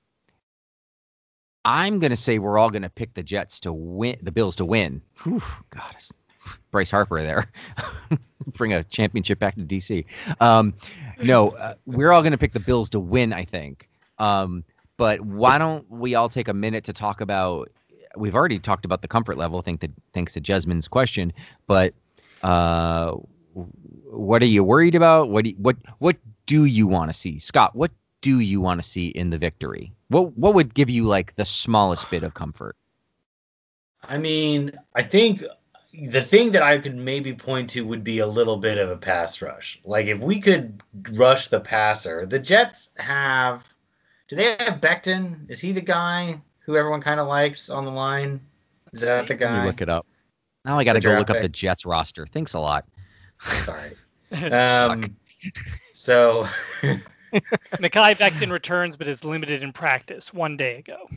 I'm 1.64 1.98
gonna 1.98 2.16
say 2.16 2.38
we're 2.38 2.58
all 2.58 2.70
gonna 2.70 2.90
pick 2.90 3.14
the 3.14 3.22
Jets 3.22 3.60
to 3.60 3.72
win, 3.72 4.18
the 4.22 4.32
Bills 4.32 4.56
to 4.56 4.64
win. 4.64 5.00
Whew, 5.22 5.42
God, 5.70 5.94
Bryce 6.70 6.90
Harper 6.90 7.22
there. 7.22 7.50
Bring 8.56 8.72
a 8.72 8.84
championship 8.84 9.38
back 9.38 9.54
to 9.56 9.62
DC. 9.62 10.04
Um, 10.40 10.74
no, 11.22 11.50
uh, 11.50 11.74
we're 11.86 12.12
all 12.12 12.22
gonna 12.22 12.38
pick 12.38 12.52
the 12.52 12.60
Bills 12.60 12.90
to 12.90 13.00
win. 13.00 13.32
I 13.32 13.44
think. 13.44 13.88
Um, 14.18 14.64
but 14.96 15.20
why 15.20 15.58
don't 15.58 15.88
we 15.90 16.14
all 16.14 16.28
take 16.28 16.48
a 16.48 16.54
minute 16.54 16.84
to 16.84 16.92
talk 16.92 17.20
about? 17.20 17.70
We've 18.16 18.34
already 18.34 18.58
talked 18.58 18.84
about 18.84 19.02
the 19.02 19.08
comfort 19.08 19.36
level. 19.36 19.60
Think 19.60 19.80
that 19.80 19.90
thanks 20.14 20.32
to 20.34 20.40
Jasmine's 20.40 20.88
question, 20.88 21.32
but 21.66 21.92
uh, 22.42 23.12
what 23.54 24.42
are 24.42 24.46
you 24.46 24.64
worried 24.64 24.94
about? 24.94 25.28
What 25.28 25.44
do 25.44 25.50
you, 25.50 25.56
what 25.56 25.76
what 25.98 26.16
do 26.46 26.64
you 26.64 26.86
want 26.86 27.10
to 27.10 27.18
see, 27.18 27.38
Scott? 27.38 27.74
What 27.74 27.90
do 28.20 28.40
you 28.40 28.60
want 28.60 28.82
to 28.82 28.88
see 28.88 29.08
in 29.08 29.30
the 29.30 29.38
victory? 29.38 29.92
What 30.08 30.36
what 30.36 30.54
would 30.54 30.74
give 30.74 30.90
you 30.90 31.04
like 31.04 31.34
the 31.34 31.44
smallest 31.44 32.10
bit 32.10 32.22
of 32.22 32.34
comfort? 32.34 32.76
I 34.02 34.18
mean, 34.18 34.72
I 34.94 35.02
think 35.02 35.42
the 36.04 36.22
thing 36.22 36.52
that 36.52 36.62
I 36.62 36.78
could 36.78 36.96
maybe 36.96 37.32
point 37.32 37.70
to 37.70 37.86
would 37.86 38.04
be 38.04 38.18
a 38.18 38.26
little 38.26 38.56
bit 38.56 38.78
of 38.78 38.90
a 38.90 38.96
pass 38.96 39.40
rush. 39.40 39.80
Like 39.84 40.06
if 40.06 40.18
we 40.18 40.40
could 40.40 40.82
rush 41.12 41.48
the 41.48 41.60
passer, 41.60 42.26
the 42.26 42.38
Jets 42.38 42.90
have. 42.96 43.66
Do 44.28 44.36
they 44.36 44.56
have 44.58 44.80
Becton? 44.80 45.48
Is 45.48 45.60
he 45.60 45.72
the 45.72 45.80
guy 45.80 46.40
who 46.60 46.76
everyone 46.76 47.00
kind 47.00 47.20
of 47.20 47.28
likes 47.28 47.70
on 47.70 47.84
the 47.84 47.92
line? 47.92 48.40
Is 48.92 49.00
that 49.00 49.26
the 49.28 49.34
Let 49.34 49.40
me 49.40 49.46
guy? 49.46 49.64
look 49.66 49.80
it 49.80 49.88
up. 49.88 50.06
Now 50.64 50.78
I 50.78 50.84
got 50.84 50.94
to 50.94 51.00
go 51.00 51.10
draft 51.10 51.28
look 51.28 51.36
up 51.36 51.42
the 51.42 51.48
Jets 51.48 51.86
roster. 51.86 52.26
Thanks 52.26 52.54
a 52.54 52.60
lot. 52.60 52.84
Sorry. 53.64 53.96
Um, 54.32 55.16
so 55.92 56.48
Mekhi 56.82 58.16
Becton 58.16 58.50
returns, 58.50 58.96
but 58.96 59.06
is 59.06 59.22
limited 59.22 59.62
in 59.62 59.72
practice 59.72 60.34
one 60.34 60.56
day 60.56 60.78
ago. 60.78 61.08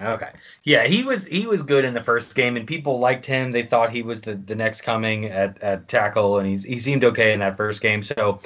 Okay. 0.00 0.30
Yeah, 0.64 0.84
he 0.86 1.02
was 1.02 1.24
he 1.24 1.46
was 1.46 1.62
good 1.62 1.84
in 1.84 1.92
the 1.92 2.02
first 2.02 2.34
game, 2.34 2.56
and 2.56 2.66
people 2.66 2.98
liked 3.00 3.26
him. 3.26 3.50
They 3.50 3.64
thought 3.64 3.90
he 3.90 4.02
was 4.02 4.20
the, 4.20 4.34
the 4.34 4.54
next 4.54 4.82
coming 4.82 5.26
at, 5.26 5.60
at 5.62 5.88
tackle, 5.88 6.38
and 6.38 6.48
he 6.48 6.56
he 6.56 6.78
seemed 6.78 7.04
okay 7.04 7.32
in 7.32 7.40
that 7.40 7.56
first 7.56 7.80
game. 7.80 8.02
So 8.02 8.38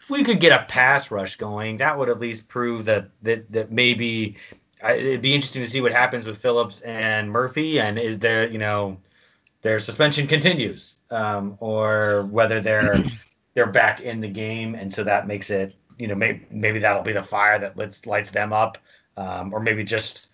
if 0.00 0.10
we 0.10 0.24
could 0.24 0.40
get 0.40 0.52
a 0.52 0.64
pass 0.64 1.10
rush 1.10 1.36
going, 1.36 1.76
that 1.76 1.96
would 1.96 2.08
at 2.08 2.18
least 2.18 2.48
prove 2.48 2.84
that 2.86 3.08
that 3.22 3.50
that 3.52 3.70
maybe 3.70 4.36
I, 4.82 4.94
it'd 4.94 5.22
be 5.22 5.34
interesting 5.34 5.62
to 5.62 5.70
see 5.70 5.80
what 5.80 5.92
happens 5.92 6.26
with 6.26 6.38
Phillips 6.38 6.80
and 6.80 7.30
Murphy, 7.30 7.78
and 7.78 7.98
is 7.98 8.18
there 8.18 8.48
you 8.48 8.58
know 8.58 8.98
their 9.62 9.78
suspension 9.78 10.26
continues, 10.26 10.98
um, 11.10 11.56
or 11.60 12.26
whether 12.30 12.60
they're 12.60 13.04
they're 13.54 13.66
back 13.66 14.00
in 14.00 14.20
the 14.20 14.28
game, 14.28 14.74
and 14.74 14.92
so 14.92 15.04
that 15.04 15.28
makes 15.28 15.50
it 15.50 15.76
you 15.98 16.08
know 16.08 16.16
maybe 16.16 16.44
maybe 16.50 16.80
that'll 16.80 17.02
be 17.02 17.12
the 17.12 17.22
fire 17.22 17.60
that 17.60 17.76
lights 17.76 18.06
lights 18.06 18.30
them 18.30 18.52
up, 18.52 18.78
um, 19.16 19.54
or 19.54 19.60
maybe 19.60 19.84
just 19.84 20.30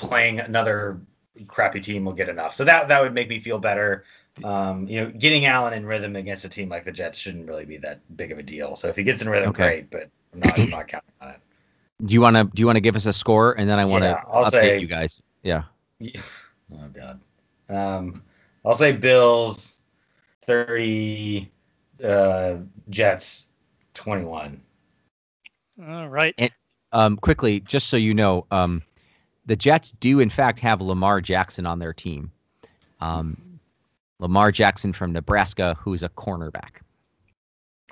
playing 0.00 0.40
another 0.40 1.00
crappy 1.46 1.80
team 1.80 2.04
will 2.04 2.12
get 2.12 2.28
enough. 2.28 2.54
So 2.54 2.64
that 2.64 2.88
that 2.88 3.00
would 3.02 3.14
make 3.14 3.28
me 3.28 3.38
feel 3.40 3.58
better. 3.58 4.04
Um, 4.44 4.88
you 4.88 5.00
know, 5.04 5.10
getting 5.10 5.44
Allen 5.46 5.74
in 5.74 5.86
rhythm 5.86 6.16
against 6.16 6.44
a 6.44 6.48
team 6.48 6.68
like 6.68 6.84
the 6.84 6.92
Jets 6.92 7.18
shouldn't 7.18 7.48
really 7.48 7.64
be 7.64 7.76
that 7.78 8.00
big 8.16 8.32
of 8.32 8.38
a 8.38 8.42
deal. 8.42 8.74
So 8.74 8.88
if 8.88 8.96
he 8.96 9.02
gets 9.02 9.22
in 9.22 9.28
rhythm, 9.28 9.50
Okay. 9.50 9.62
great. 9.64 9.90
But 9.90 10.08
I'm 10.32 10.40
not, 10.40 10.58
I'm 10.58 10.70
not 10.70 10.88
counting 10.88 11.10
on 11.20 11.28
it. 11.30 11.40
Do 12.06 12.14
you 12.14 12.20
want 12.20 12.36
to 12.36 12.44
do 12.44 12.60
you 12.60 12.66
want 12.66 12.76
to 12.76 12.80
give 12.80 12.96
us 12.96 13.06
a 13.06 13.12
score 13.12 13.52
and 13.58 13.68
then 13.68 13.78
I 13.78 13.84
want 13.84 14.04
to 14.04 14.10
Yeah, 14.10 14.24
update 14.32 14.50
say- 14.50 14.78
you 14.80 14.86
guys? 14.86 15.20
Yeah. 15.42 15.64
Yeah. 15.98 16.20
Oh 16.72 16.88
god. 16.94 17.20
Um, 17.68 18.22
I'll 18.64 18.74
say 18.74 18.92
Bills 18.92 19.74
30, 20.42 21.50
uh, 22.04 22.56
Jets 22.90 23.46
21. 23.94 24.60
All 25.88 26.08
right. 26.08 26.52
Um, 26.92 27.16
quickly, 27.16 27.58
just 27.60 27.88
so 27.88 27.96
you 27.96 28.14
know, 28.14 28.46
um, 28.52 28.82
the 29.50 29.56
Jets 29.56 29.90
do 29.98 30.20
in 30.20 30.30
fact 30.30 30.60
have 30.60 30.80
Lamar 30.80 31.20
Jackson 31.20 31.66
on 31.66 31.80
their 31.80 31.92
team. 31.92 32.30
Um, 33.00 33.58
Lamar 34.20 34.52
Jackson 34.52 34.92
from 34.92 35.12
Nebraska, 35.12 35.76
who's 35.80 36.04
a 36.04 36.08
cornerback. 36.08 36.82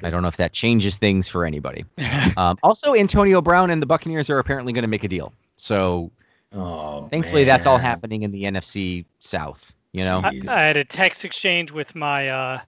I 0.04 0.10
don't 0.10 0.22
know 0.22 0.28
if 0.28 0.36
that 0.36 0.52
changes 0.52 0.98
things 0.98 1.26
for 1.26 1.44
anybody. 1.44 1.84
Um, 2.36 2.56
also, 2.62 2.94
Antonio 2.94 3.42
Brown 3.42 3.70
and 3.70 3.82
the 3.82 3.86
Buccaneers 3.86 4.30
are 4.30 4.38
apparently 4.38 4.72
going 4.72 4.82
to 4.82 4.88
make 4.88 5.02
a 5.02 5.08
deal. 5.08 5.32
So 5.56 6.12
Oh, 6.52 7.08
thankfully, 7.08 7.42
that's 7.42 7.66
all 7.66 7.78
happening 7.78 8.22
in 8.22 8.30
the 8.30 8.44
NFC 8.44 9.04
South. 9.18 9.72
You 9.90 10.04
know, 10.04 10.20
I, 10.22 10.40
I 10.48 10.60
had 10.60 10.76
a 10.76 10.84
text 10.84 11.24
exchange 11.24 11.72
with 11.72 11.96
my 11.96 12.28
uh, 12.28 12.60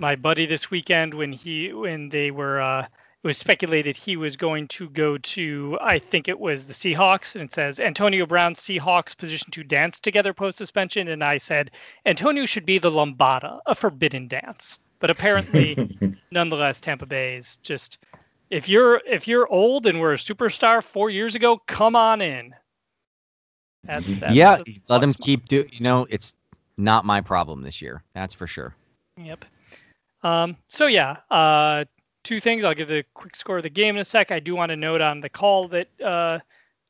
my 0.00 0.16
buddy 0.16 0.46
this 0.46 0.70
weekend 0.70 1.12
when 1.12 1.32
he 1.34 1.74
when 1.74 2.08
they 2.08 2.30
were 2.30 2.62
uh, 2.62 2.86
it 3.22 3.26
was 3.26 3.38
speculated 3.38 3.96
he 3.96 4.16
was 4.16 4.36
going 4.36 4.68
to 4.68 4.88
go 4.90 5.18
to 5.18 5.78
I 5.80 5.98
think 5.98 6.28
it 6.28 6.38
was 6.38 6.66
the 6.66 6.72
Seahawks 6.72 7.34
and 7.34 7.44
it 7.44 7.52
says 7.52 7.80
Antonio 7.80 8.26
Brown 8.26 8.54
Seahawks 8.54 9.16
position 9.16 9.50
to 9.52 9.64
dance 9.64 10.00
together 10.00 10.32
post 10.32 10.58
suspension 10.58 11.08
and 11.08 11.22
I 11.22 11.38
said 11.38 11.70
Antonio 12.06 12.46
should 12.46 12.66
be 12.66 12.78
the 12.78 12.90
lambada 12.90 13.60
a 13.66 13.74
forbidden 13.74 14.28
dance 14.28 14.78
but 14.98 15.10
apparently 15.10 16.16
nonetheless 16.30 16.80
Tampa 16.80 17.06
Bay 17.06 17.36
is 17.36 17.56
just 17.62 17.98
if 18.50 18.68
you're 18.68 19.00
if 19.06 19.28
you're 19.28 19.48
old 19.48 19.86
and 19.86 20.00
were 20.00 20.12
a 20.12 20.16
superstar 20.16 20.82
four 20.82 21.10
years 21.10 21.34
ago 21.34 21.58
come 21.66 21.96
on 21.96 22.20
in 22.20 22.54
that's, 23.84 24.12
that's 24.20 24.34
yeah, 24.34 24.58
let 24.88 25.02
him 25.02 25.12
Bucs 25.12 25.20
keep 25.20 25.48
do. 25.48 25.66
You 25.70 25.80
know, 25.80 26.06
it's 26.08 26.34
not 26.76 27.04
my 27.04 27.20
problem 27.20 27.62
this 27.62 27.82
year. 27.82 28.02
That's 28.14 28.34
for 28.34 28.46
sure. 28.46 28.74
Yep. 29.16 29.44
Um, 30.22 30.56
so 30.68 30.86
yeah, 30.86 31.16
uh, 31.30 31.84
two 32.22 32.40
things. 32.40 32.64
I'll 32.64 32.74
give 32.74 32.88
the 32.88 33.04
quick 33.14 33.34
score 33.36 33.56
of 33.58 33.62
the 33.62 33.70
game 33.70 33.96
in 33.96 34.00
a 34.00 34.04
sec. 34.04 34.30
I 34.30 34.40
do 34.40 34.54
want 34.54 34.70
to 34.70 34.76
note 34.76 35.00
on 35.00 35.20
the 35.20 35.28
call 35.28 35.68
that 35.68 35.88
uh, 36.02 36.38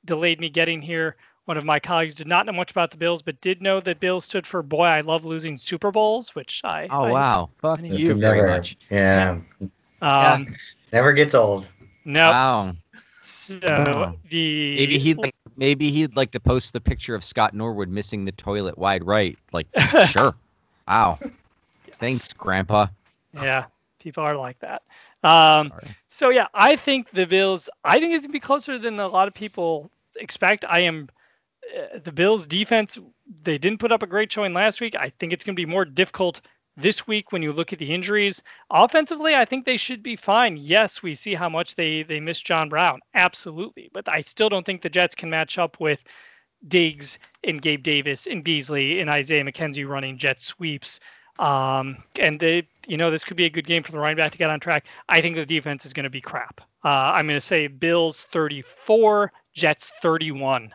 delayed 0.05 0.41
me 0.41 0.49
getting 0.49 0.81
here. 0.83 1.17
One 1.47 1.57
of 1.57 1.65
my 1.65 1.81
colleagues 1.81 2.15
did 2.15 2.29
not 2.29 2.47
know 2.47 2.53
much 2.53 2.71
about 2.71 2.93
the 2.93 2.97
Bills, 2.97 3.21
but 3.21 3.41
did 3.41 3.61
know 3.61 3.81
that 3.81 3.99
Bills 3.99 4.25
stood 4.25 4.47
for 4.47 4.63
"Boy, 4.63 4.85
I 4.85 5.01
love 5.01 5.25
losing 5.25 5.57
Super 5.57 5.91
Bowls," 5.91 6.35
which 6.37 6.61
I. 6.65 6.87
Oh 6.91 7.05
I- 7.05 7.11
wow, 7.11 7.51
fuck 7.61 7.81
I- 7.81 7.85
you 7.85 8.15
never, 8.15 8.37
very 8.37 8.49
much. 8.51 8.77
Yeah, 8.91 9.39
Um, 10.01 10.47
never 10.93 11.13
gets 11.13 11.35
old. 11.35 11.71
No. 12.05 12.31
Wow. 12.31 12.73
So 13.23 13.59
Wow. 13.63 14.15
the 14.31 14.77
Maybe 14.77 14.99
he'd 14.99 15.19
like 15.19 15.35
maybe 15.57 15.91
he'd 15.91 16.17
like 16.17 16.31
to 16.33 16.41
post 16.41 16.73
the 16.73 16.81
picture 16.81 17.15
of 17.15 17.25
Scott 17.25 17.55
Norwood 17.55 17.89
missing 17.89 18.25
the 18.25 18.33
toilet 18.33 18.77
wide 18.79 19.05
right. 19.05 19.37
Like, 19.53 19.67
sure. 20.09 20.35
Wow. 20.89 21.19
Thanks, 21.93 22.33
Grandpa. 22.33 22.87
yeah, 23.35 23.65
people 24.01 24.25
are 24.25 24.37
like 24.37 24.59
that. 24.61 24.83
Um, 25.23 25.69
Sorry. 25.69 25.97
So 26.11 26.29
yeah, 26.31 26.49
I 26.55 26.77
think 26.77 27.11
the 27.11 27.27
Bills. 27.27 27.71
I 27.85 27.99
think 27.99 28.15
it's 28.15 28.27
gonna 28.27 28.33
be 28.33 28.41
closer 28.41 28.79
than 28.79 28.99
a 29.01 29.09
lot 29.09 29.29
of 29.29 29.35
people 29.35 29.91
expect. 30.17 30.65
I 30.69 30.81
am. 30.81 31.09
Uh, 31.77 31.99
the 32.05 32.13
Bills 32.13 32.47
defense. 32.47 32.99
They 33.43 33.59
didn't 33.59 33.81
put 33.81 33.93
up 33.93 34.03
a 34.03 34.07
great 34.07 34.31
showing 34.31 34.53
last 34.53 34.81
week. 34.81 34.95
I 34.97 35.13
think 35.19 35.33
it's 35.33 35.45
gonna 35.45 35.57
be 35.57 35.67
more 35.67 35.85
difficult 35.85 36.41
this 36.77 37.07
week 37.07 37.33
when 37.33 37.43
you 37.43 37.53
look 37.53 37.73
at 37.73 37.79
the 37.79 37.93
injuries. 37.93 38.43
Offensively, 38.71 39.35
I 39.35 39.45
think 39.45 39.65
they 39.65 39.77
should 39.77 40.03
be 40.03 40.17
fine. 40.17 40.57
Yes, 40.57 41.03
we 41.03 41.15
see 41.15 41.35
how 41.35 41.49
much 41.49 41.77
they 41.77 42.03
they 42.03 42.21
miss 42.21 42.41
John 42.41 42.69
Brown. 42.69 43.01
Absolutely, 43.15 43.91
but 43.93 44.09
I 44.09 44.21
still 44.21 44.49
don't 44.49 44.67
think 44.67 44.83
the 44.83 44.91
Jets 44.91 45.15
can 45.15 45.31
match 45.31 45.59
up 45.59 45.81
with 45.81 46.01
Diggs 46.69 47.19
and 47.45 47.61
Gabe 47.63 47.83
Davis 47.83 48.27
and 48.27 48.45
Beasley 48.45 49.01
and 49.01 49.11
Isaiah 49.11 49.45
McKenzie 49.45 49.89
running 49.89 50.19
jet 50.19 50.41
sweeps. 50.41 51.01
Um, 51.39 51.97
and 52.19 52.39
they, 52.39 52.69
you 52.87 52.97
know, 52.97 53.11
this 53.11 53.25
could 53.25 53.37
be 53.37 53.47
a 53.47 53.51
good 53.51 53.67
game 53.67 53.83
for 53.83 53.93
the 53.93 53.99
running 53.99 54.17
back 54.17 54.33
to 54.33 54.39
get 54.39 54.51
on 54.51 54.61
track. 54.61 54.85
I 55.09 55.21
think 55.21 55.37
the 55.37 55.47
defense 55.47 55.87
is 55.87 55.93
going 55.93 56.05
to 56.05 56.11
be 56.11 56.21
crap. 56.21 56.61
Uh, 56.85 56.89
I'm 56.89 57.27
going 57.27 57.41
to 57.41 57.47
say 57.47 57.67
Bills 57.69 58.27
34, 58.33 59.33
Jets 59.55 59.93
31. 60.03 60.75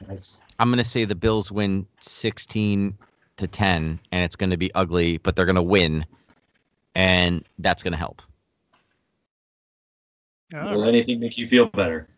That's- 0.00 0.42
I'm 0.58 0.70
gonna 0.70 0.84
say 0.84 1.04
the 1.04 1.14
Bills 1.14 1.50
win 1.50 1.86
16 2.00 2.96
to 3.36 3.48
10, 3.48 4.00
and 4.12 4.24
it's 4.24 4.36
gonna 4.36 4.56
be 4.56 4.72
ugly, 4.74 5.18
but 5.18 5.34
they're 5.34 5.46
gonna 5.46 5.62
win, 5.62 6.06
and 6.94 7.44
that's 7.58 7.82
gonna 7.82 7.96
help. 7.96 8.22
Will 10.52 10.82
right. 10.82 10.88
anything 10.88 11.18
make 11.18 11.36
you 11.36 11.46
feel 11.46 11.66
better? 11.66 12.08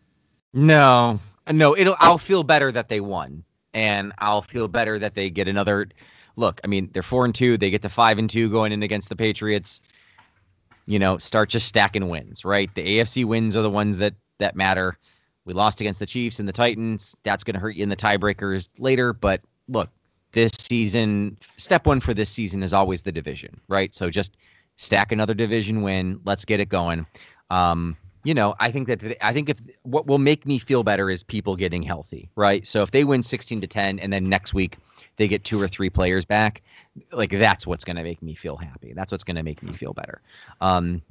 No, 0.53 1.19
no, 1.49 1.75
it'll. 1.75 1.95
I'll 1.99 2.19
feel 2.19 2.43
better 2.43 2.71
that 2.71 2.89
they 2.89 2.99
won, 2.99 3.43
and 3.73 4.13
I'll 4.17 4.41
feel 4.41 4.67
better 4.67 4.99
that 4.99 5.15
they 5.15 5.29
get 5.29 5.47
another. 5.47 5.87
Look, 6.35 6.61
I 6.63 6.67
mean, 6.67 6.89
they're 6.93 7.03
four 7.03 7.25
and 7.25 7.33
two. 7.33 7.57
They 7.57 7.69
get 7.69 7.81
to 7.83 7.89
five 7.89 8.17
and 8.17 8.29
two 8.29 8.49
going 8.49 8.71
in 8.71 8.83
against 8.83 9.09
the 9.09 9.15
Patriots. 9.15 9.81
You 10.85 10.99
know, 10.99 11.17
start 11.17 11.49
just 11.49 11.67
stacking 11.67 12.07
wins, 12.09 12.45
right? 12.45 12.73
The 12.73 12.99
AFC 12.99 13.25
wins 13.25 13.55
are 13.55 13.61
the 13.61 13.69
ones 13.69 13.97
that 13.97 14.13
that 14.39 14.55
matter. 14.55 14.97
We 15.45 15.53
lost 15.53 15.81
against 15.81 15.99
the 15.99 16.05
Chiefs 16.05 16.39
and 16.39 16.47
the 16.47 16.53
Titans. 16.53 17.15
That's 17.23 17.43
going 17.43 17.53
to 17.53 17.59
hurt 17.59 17.75
you 17.75 17.83
in 17.83 17.89
the 17.89 17.95
tiebreakers 17.95 18.69
later. 18.77 19.13
But 19.13 19.41
look, 19.69 19.89
this 20.33 20.51
season, 20.59 21.37
step 21.57 21.85
one 21.85 21.99
for 21.99 22.13
this 22.13 22.29
season 22.29 22.63
is 22.63 22.73
always 22.73 23.01
the 23.01 23.11
division, 23.11 23.59
right? 23.67 23.93
So 23.93 24.09
just 24.09 24.37
stack 24.75 25.11
another 25.11 25.33
division 25.33 25.81
win. 25.81 26.19
Let's 26.25 26.45
get 26.45 26.59
it 26.59 26.69
going. 26.69 27.05
Um, 27.49 27.97
you 28.27 28.33
know, 28.33 28.55
I 28.59 28.71
think 28.73 28.89
that 28.89 29.25
I 29.25 29.31
think 29.31 29.47
if 29.47 29.57
what 29.83 30.05
will 30.05 30.17
make 30.17 30.45
me 30.45 30.59
feel 30.59 30.83
better 30.83 31.09
is 31.09 31.23
people 31.23 31.55
getting 31.55 31.81
healthy, 31.81 32.27
right? 32.35 32.67
So 32.67 32.83
if 32.83 32.91
they 32.91 33.05
win 33.05 33.23
16 33.23 33.61
to 33.61 33.67
10 33.67 33.99
and 33.99 34.11
then 34.11 34.27
next 34.27 34.53
week 34.53 34.75
they 35.15 35.29
get 35.29 35.45
two 35.45 35.61
or 35.61 35.69
three 35.69 35.89
players 35.89 36.25
back, 36.25 36.61
like 37.13 37.31
that's 37.31 37.65
what's 37.65 37.85
going 37.85 37.95
to 37.95 38.03
make 38.03 38.21
me 38.21 38.35
feel 38.35 38.57
happy. 38.57 38.91
That's 38.91 39.13
what's 39.13 39.23
going 39.23 39.37
to 39.37 39.43
make 39.43 39.63
me 39.63 39.71
feel 39.71 39.93
better. 39.93 40.19
Um, 40.59 41.01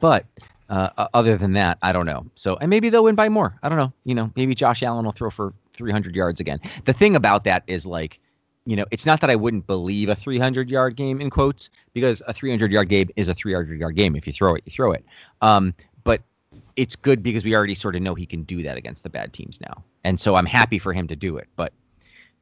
but 0.00 0.26
uh, 0.68 1.06
other 1.14 1.36
than 1.38 1.52
that, 1.52 1.78
I 1.80 1.92
don't 1.92 2.06
know. 2.06 2.26
So 2.34 2.56
and 2.56 2.70
maybe 2.70 2.90
they'll 2.90 3.04
win 3.04 3.14
by 3.14 3.28
more. 3.28 3.56
I 3.62 3.68
don't 3.68 3.78
know. 3.78 3.92
You 4.02 4.16
know, 4.16 4.32
maybe 4.34 4.56
Josh 4.56 4.82
Allen 4.82 5.04
will 5.04 5.12
throw 5.12 5.30
for 5.30 5.54
300 5.74 6.16
yards 6.16 6.40
again. 6.40 6.58
The 6.86 6.92
thing 6.92 7.14
about 7.14 7.44
that 7.44 7.62
is 7.68 7.86
like, 7.86 8.18
you 8.64 8.74
know, 8.74 8.86
it's 8.90 9.06
not 9.06 9.20
that 9.20 9.30
I 9.30 9.36
wouldn't 9.36 9.68
believe 9.68 10.08
a 10.08 10.16
300 10.16 10.70
yard 10.70 10.96
game 10.96 11.20
in 11.20 11.30
quotes 11.30 11.70
because 11.94 12.20
a 12.26 12.32
300 12.32 12.72
yard 12.72 12.88
game 12.88 13.10
is 13.14 13.28
a 13.28 13.34
300 13.34 13.78
yard 13.78 13.94
game. 13.94 14.16
If 14.16 14.26
you 14.26 14.32
throw 14.32 14.56
it, 14.56 14.64
you 14.66 14.72
throw 14.72 14.90
it. 14.90 15.04
Um, 15.40 15.72
it's 16.76 16.96
good 16.96 17.22
because 17.22 17.44
we 17.44 17.54
already 17.54 17.74
sort 17.74 17.96
of 17.96 18.02
know 18.02 18.14
he 18.14 18.26
can 18.26 18.42
do 18.42 18.62
that 18.62 18.76
against 18.76 19.02
the 19.02 19.10
bad 19.10 19.32
teams 19.32 19.60
now. 19.60 19.84
And 20.04 20.20
so 20.20 20.34
I'm 20.34 20.46
happy 20.46 20.78
for 20.78 20.92
him 20.92 21.08
to 21.08 21.16
do 21.16 21.36
it. 21.36 21.48
But 21.56 21.72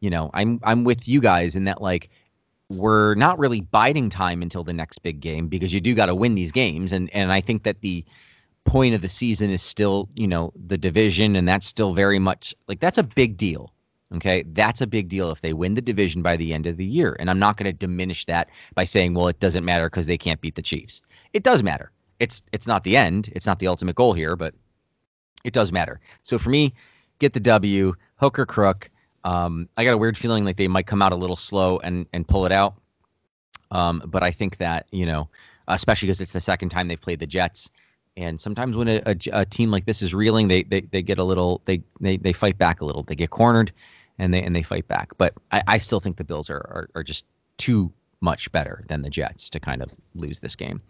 you 0.00 0.10
know, 0.10 0.30
I'm 0.34 0.60
I'm 0.62 0.84
with 0.84 1.08
you 1.08 1.20
guys 1.20 1.56
in 1.56 1.64
that 1.64 1.80
like 1.80 2.10
we're 2.70 3.14
not 3.14 3.38
really 3.38 3.60
biding 3.60 4.10
time 4.10 4.42
until 4.42 4.64
the 4.64 4.72
next 4.72 5.02
big 5.02 5.20
game 5.20 5.48
because 5.48 5.72
you 5.72 5.80
do 5.80 5.94
got 5.94 6.06
to 6.06 6.14
win 6.14 6.34
these 6.34 6.52
games 6.52 6.92
and 6.92 7.10
and 7.14 7.32
I 7.32 7.40
think 7.40 7.62
that 7.64 7.80
the 7.80 8.04
point 8.64 8.94
of 8.94 9.02
the 9.02 9.08
season 9.08 9.50
is 9.50 9.62
still, 9.62 10.08
you 10.14 10.26
know, 10.26 10.52
the 10.66 10.78
division 10.78 11.36
and 11.36 11.46
that's 11.46 11.66
still 11.66 11.94
very 11.94 12.18
much 12.18 12.54
like 12.66 12.80
that's 12.80 12.98
a 12.98 13.02
big 13.02 13.36
deal. 13.36 13.72
Okay? 14.14 14.44
That's 14.52 14.80
a 14.80 14.86
big 14.86 15.08
deal 15.08 15.30
if 15.30 15.40
they 15.40 15.52
win 15.52 15.74
the 15.74 15.80
division 15.80 16.22
by 16.22 16.36
the 16.36 16.52
end 16.52 16.66
of 16.66 16.76
the 16.76 16.84
year. 16.84 17.16
And 17.18 17.28
I'm 17.28 17.38
not 17.38 17.56
going 17.56 17.66
to 17.66 17.72
diminish 17.72 18.26
that 18.26 18.48
by 18.74 18.84
saying, 18.84 19.14
well, 19.14 19.28
it 19.28 19.40
doesn't 19.40 19.64
matter 19.64 19.90
because 19.90 20.06
they 20.06 20.18
can't 20.18 20.40
beat 20.40 20.54
the 20.54 20.62
Chiefs. 20.62 21.02
It 21.32 21.42
does 21.42 21.62
matter. 21.62 21.90
It's 22.24 22.42
it's 22.52 22.66
not 22.66 22.84
the 22.84 22.96
end. 22.96 23.30
It's 23.36 23.46
not 23.46 23.58
the 23.58 23.68
ultimate 23.68 23.96
goal 23.96 24.14
here, 24.14 24.34
but 24.34 24.54
it 25.44 25.52
does 25.52 25.70
matter. 25.72 26.00
So 26.22 26.38
for 26.38 26.48
me, 26.48 26.74
get 27.18 27.34
the 27.34 27.40
W, 27.40 27.94
hook 28.16 28.38
or 28.38 28.46
crook. 28.46 28.90
Um, 29.24 29.68
I 29.76 29.84
got 29.84 29.92
a 29.92 29.98
weird 29.98 30.16
feeling 30.16 30.44
like 30.44 30.56
they 30.56 30.68
might 30.68 30.86
come 30.86 31.02
out 31.02 31.12
a 31.12 31.16
little 31.16 31.36
slow 31.36 31.78
and 31.78 32.06
and 32.14 32.26
pull 32.26 32.46
it 32.46 32.52
out. 32.52 32.74
Um, 33.70 34.02
but 34.06 34.22
I 34.22 34.30
think 34.32 34.56
that 34.56 34.86
you 34.90 35.04
know, 35.04 35.28
especially 35.68 36.06
because 36.06 36.22
it's 36.22 36.32
the 36.32 36.40
second 36.40 36.70
time 36.70 36.88
they've 36.88 37.00
played 37.00 37.20
the 37.20 37.26
Jets, 37.26 37.68
and 38.16 38.40
sometimes 38.40 38.74
when 38.74 38.88
a, 38.88 39.02
a, 39.04 39.16
a 39.32 39.44
team 39.44 39.70
like 39.70 39.84
this 39.84 40.00
is 40.00 40.14
reeling, 40.14 40.48
they, 40.48 40.62
they 40.62 40.80
they 40.80 41.02
get 41.02 41.18
a 41.18 41.24
little 41.24 41.60
they 41.66 41.82
they 42.00 42.16
they 42.16 42.32
fight 42.32 42.56
back 42.56 42.80
a 42.80 42.86
little. 42.86 43.02
They 43.02 43.16
get 43.16 43.30
cornered, 43.30 43.70
and 44.18 44.32
they 44.32 44.42
and 44.42 44.56
they 44.56 44.62
fight 44.62 44.88
back. 44.88 45.12
But 45.18 45.34
I, 45.52 45.62
I 45.66 45.78
still 45.78 46.00
think 46.00 46.16
the 46.16 46.24
Bills 46.24 46.48
are, 46.48 46.56
are 46.56 46.88
are 46.94 47.04
just 47.04 47.26
too 47.58 47.92
much 48.24 48.50
better 48.52 48.82
than 48.88 49.02
the 49.02 49.10
Jets 49.10 49.50
to 49.50 49.60
kind 49.60 49.82
of 49.82 49.92
lose 50.14 50.40
this 50.40 50.56
game. 50.56 50.80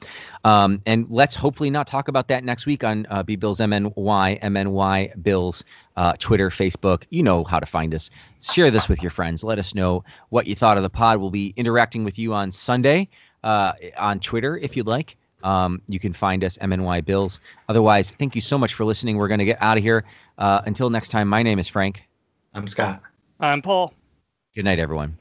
Um, 0.45 0.81
and 0.87 1.07
let's 1.11 1.35
hopefully 1.35 1.69
not 1.69 1.89
talk 1.89 2.07
about 2.07 2.29
that 2.29 2.45
next 2.45 2.65
week 2.65 2.85
on 2.85 3.07
uh, 3.11 3.25
B 3.25 3.35
Bills 3.35 3.59
MNY 3.59 4.41
MNY 4.41 5.23
Bills 5.23 5.65
uh, 5.97 6.15
Twitter, 6.19 6.49
Facebook. 6.49 7.03
You 7.11 7.25
know 7.25 7.43
how 7.43 7.59
to 7.59 7.67
find 7.67 7.93
us. 7.93 8.09
Share 8.41 8.71
this 8.71 8.89
with 8.89 9.03
your 9.03 9.11
friends. 9.11 9.43
Let 9.43 9.59
us 9.59 9.75
know 9.75 10.05
what 10.29 10.47
you 10.47 10.55
thought 10.55 10.77
of 10.77 10.85
the 10.85 10.91
pod. 10.91 11.21
We'll 11.21 11.31
be 11.31 11.53
interacting 11.57 12.05
with 12.05 12.19
you 12.19 12.33
on 12.33 12.53
Sunday 12.53 13.09
uh, 13.43 13.73
on 13.99 14.21
Twitter 14.21 14.57
if 14.59 14.77
you'd 14.77 14.87
like. 14.87 15.17
Um, 15.43 15.83
you 15.89 16.01
can 16.01 16.15
find 16.15 16.43
us 16.45 16.57
MNY 16.59 17.05
Bills. 17.05 17.41
Otherwise, 17.69 18.13
thank 18.19 18.35
you 18.35 18.41
so 18.41 18.57
much 18.57 18.75
for 18.75 18.85
listening. 18.85 19.19
We're 19.19 19.29
going 19.29 19.41
to 19.41 19.45
get 19.45 19.59
out 19.61 19.77
of 19.77 19.83
here. 19.83 20.05
Uh, 20.39 20.63
until 20.65 20.89
next 20.89 21.11
time, 21.11 21.29
my 21.29 21.43
name 21.43 21.59
is 21.59 21.69
Frank. 21.69 22.03
I'm 22.55 22.67
Scott. 22.67 23.03
I'm 23.41 23.61
Paul. 23.61 23.93
Good 24.55 24.65
night, 24.65 24.79
everyone. 24.79 25.19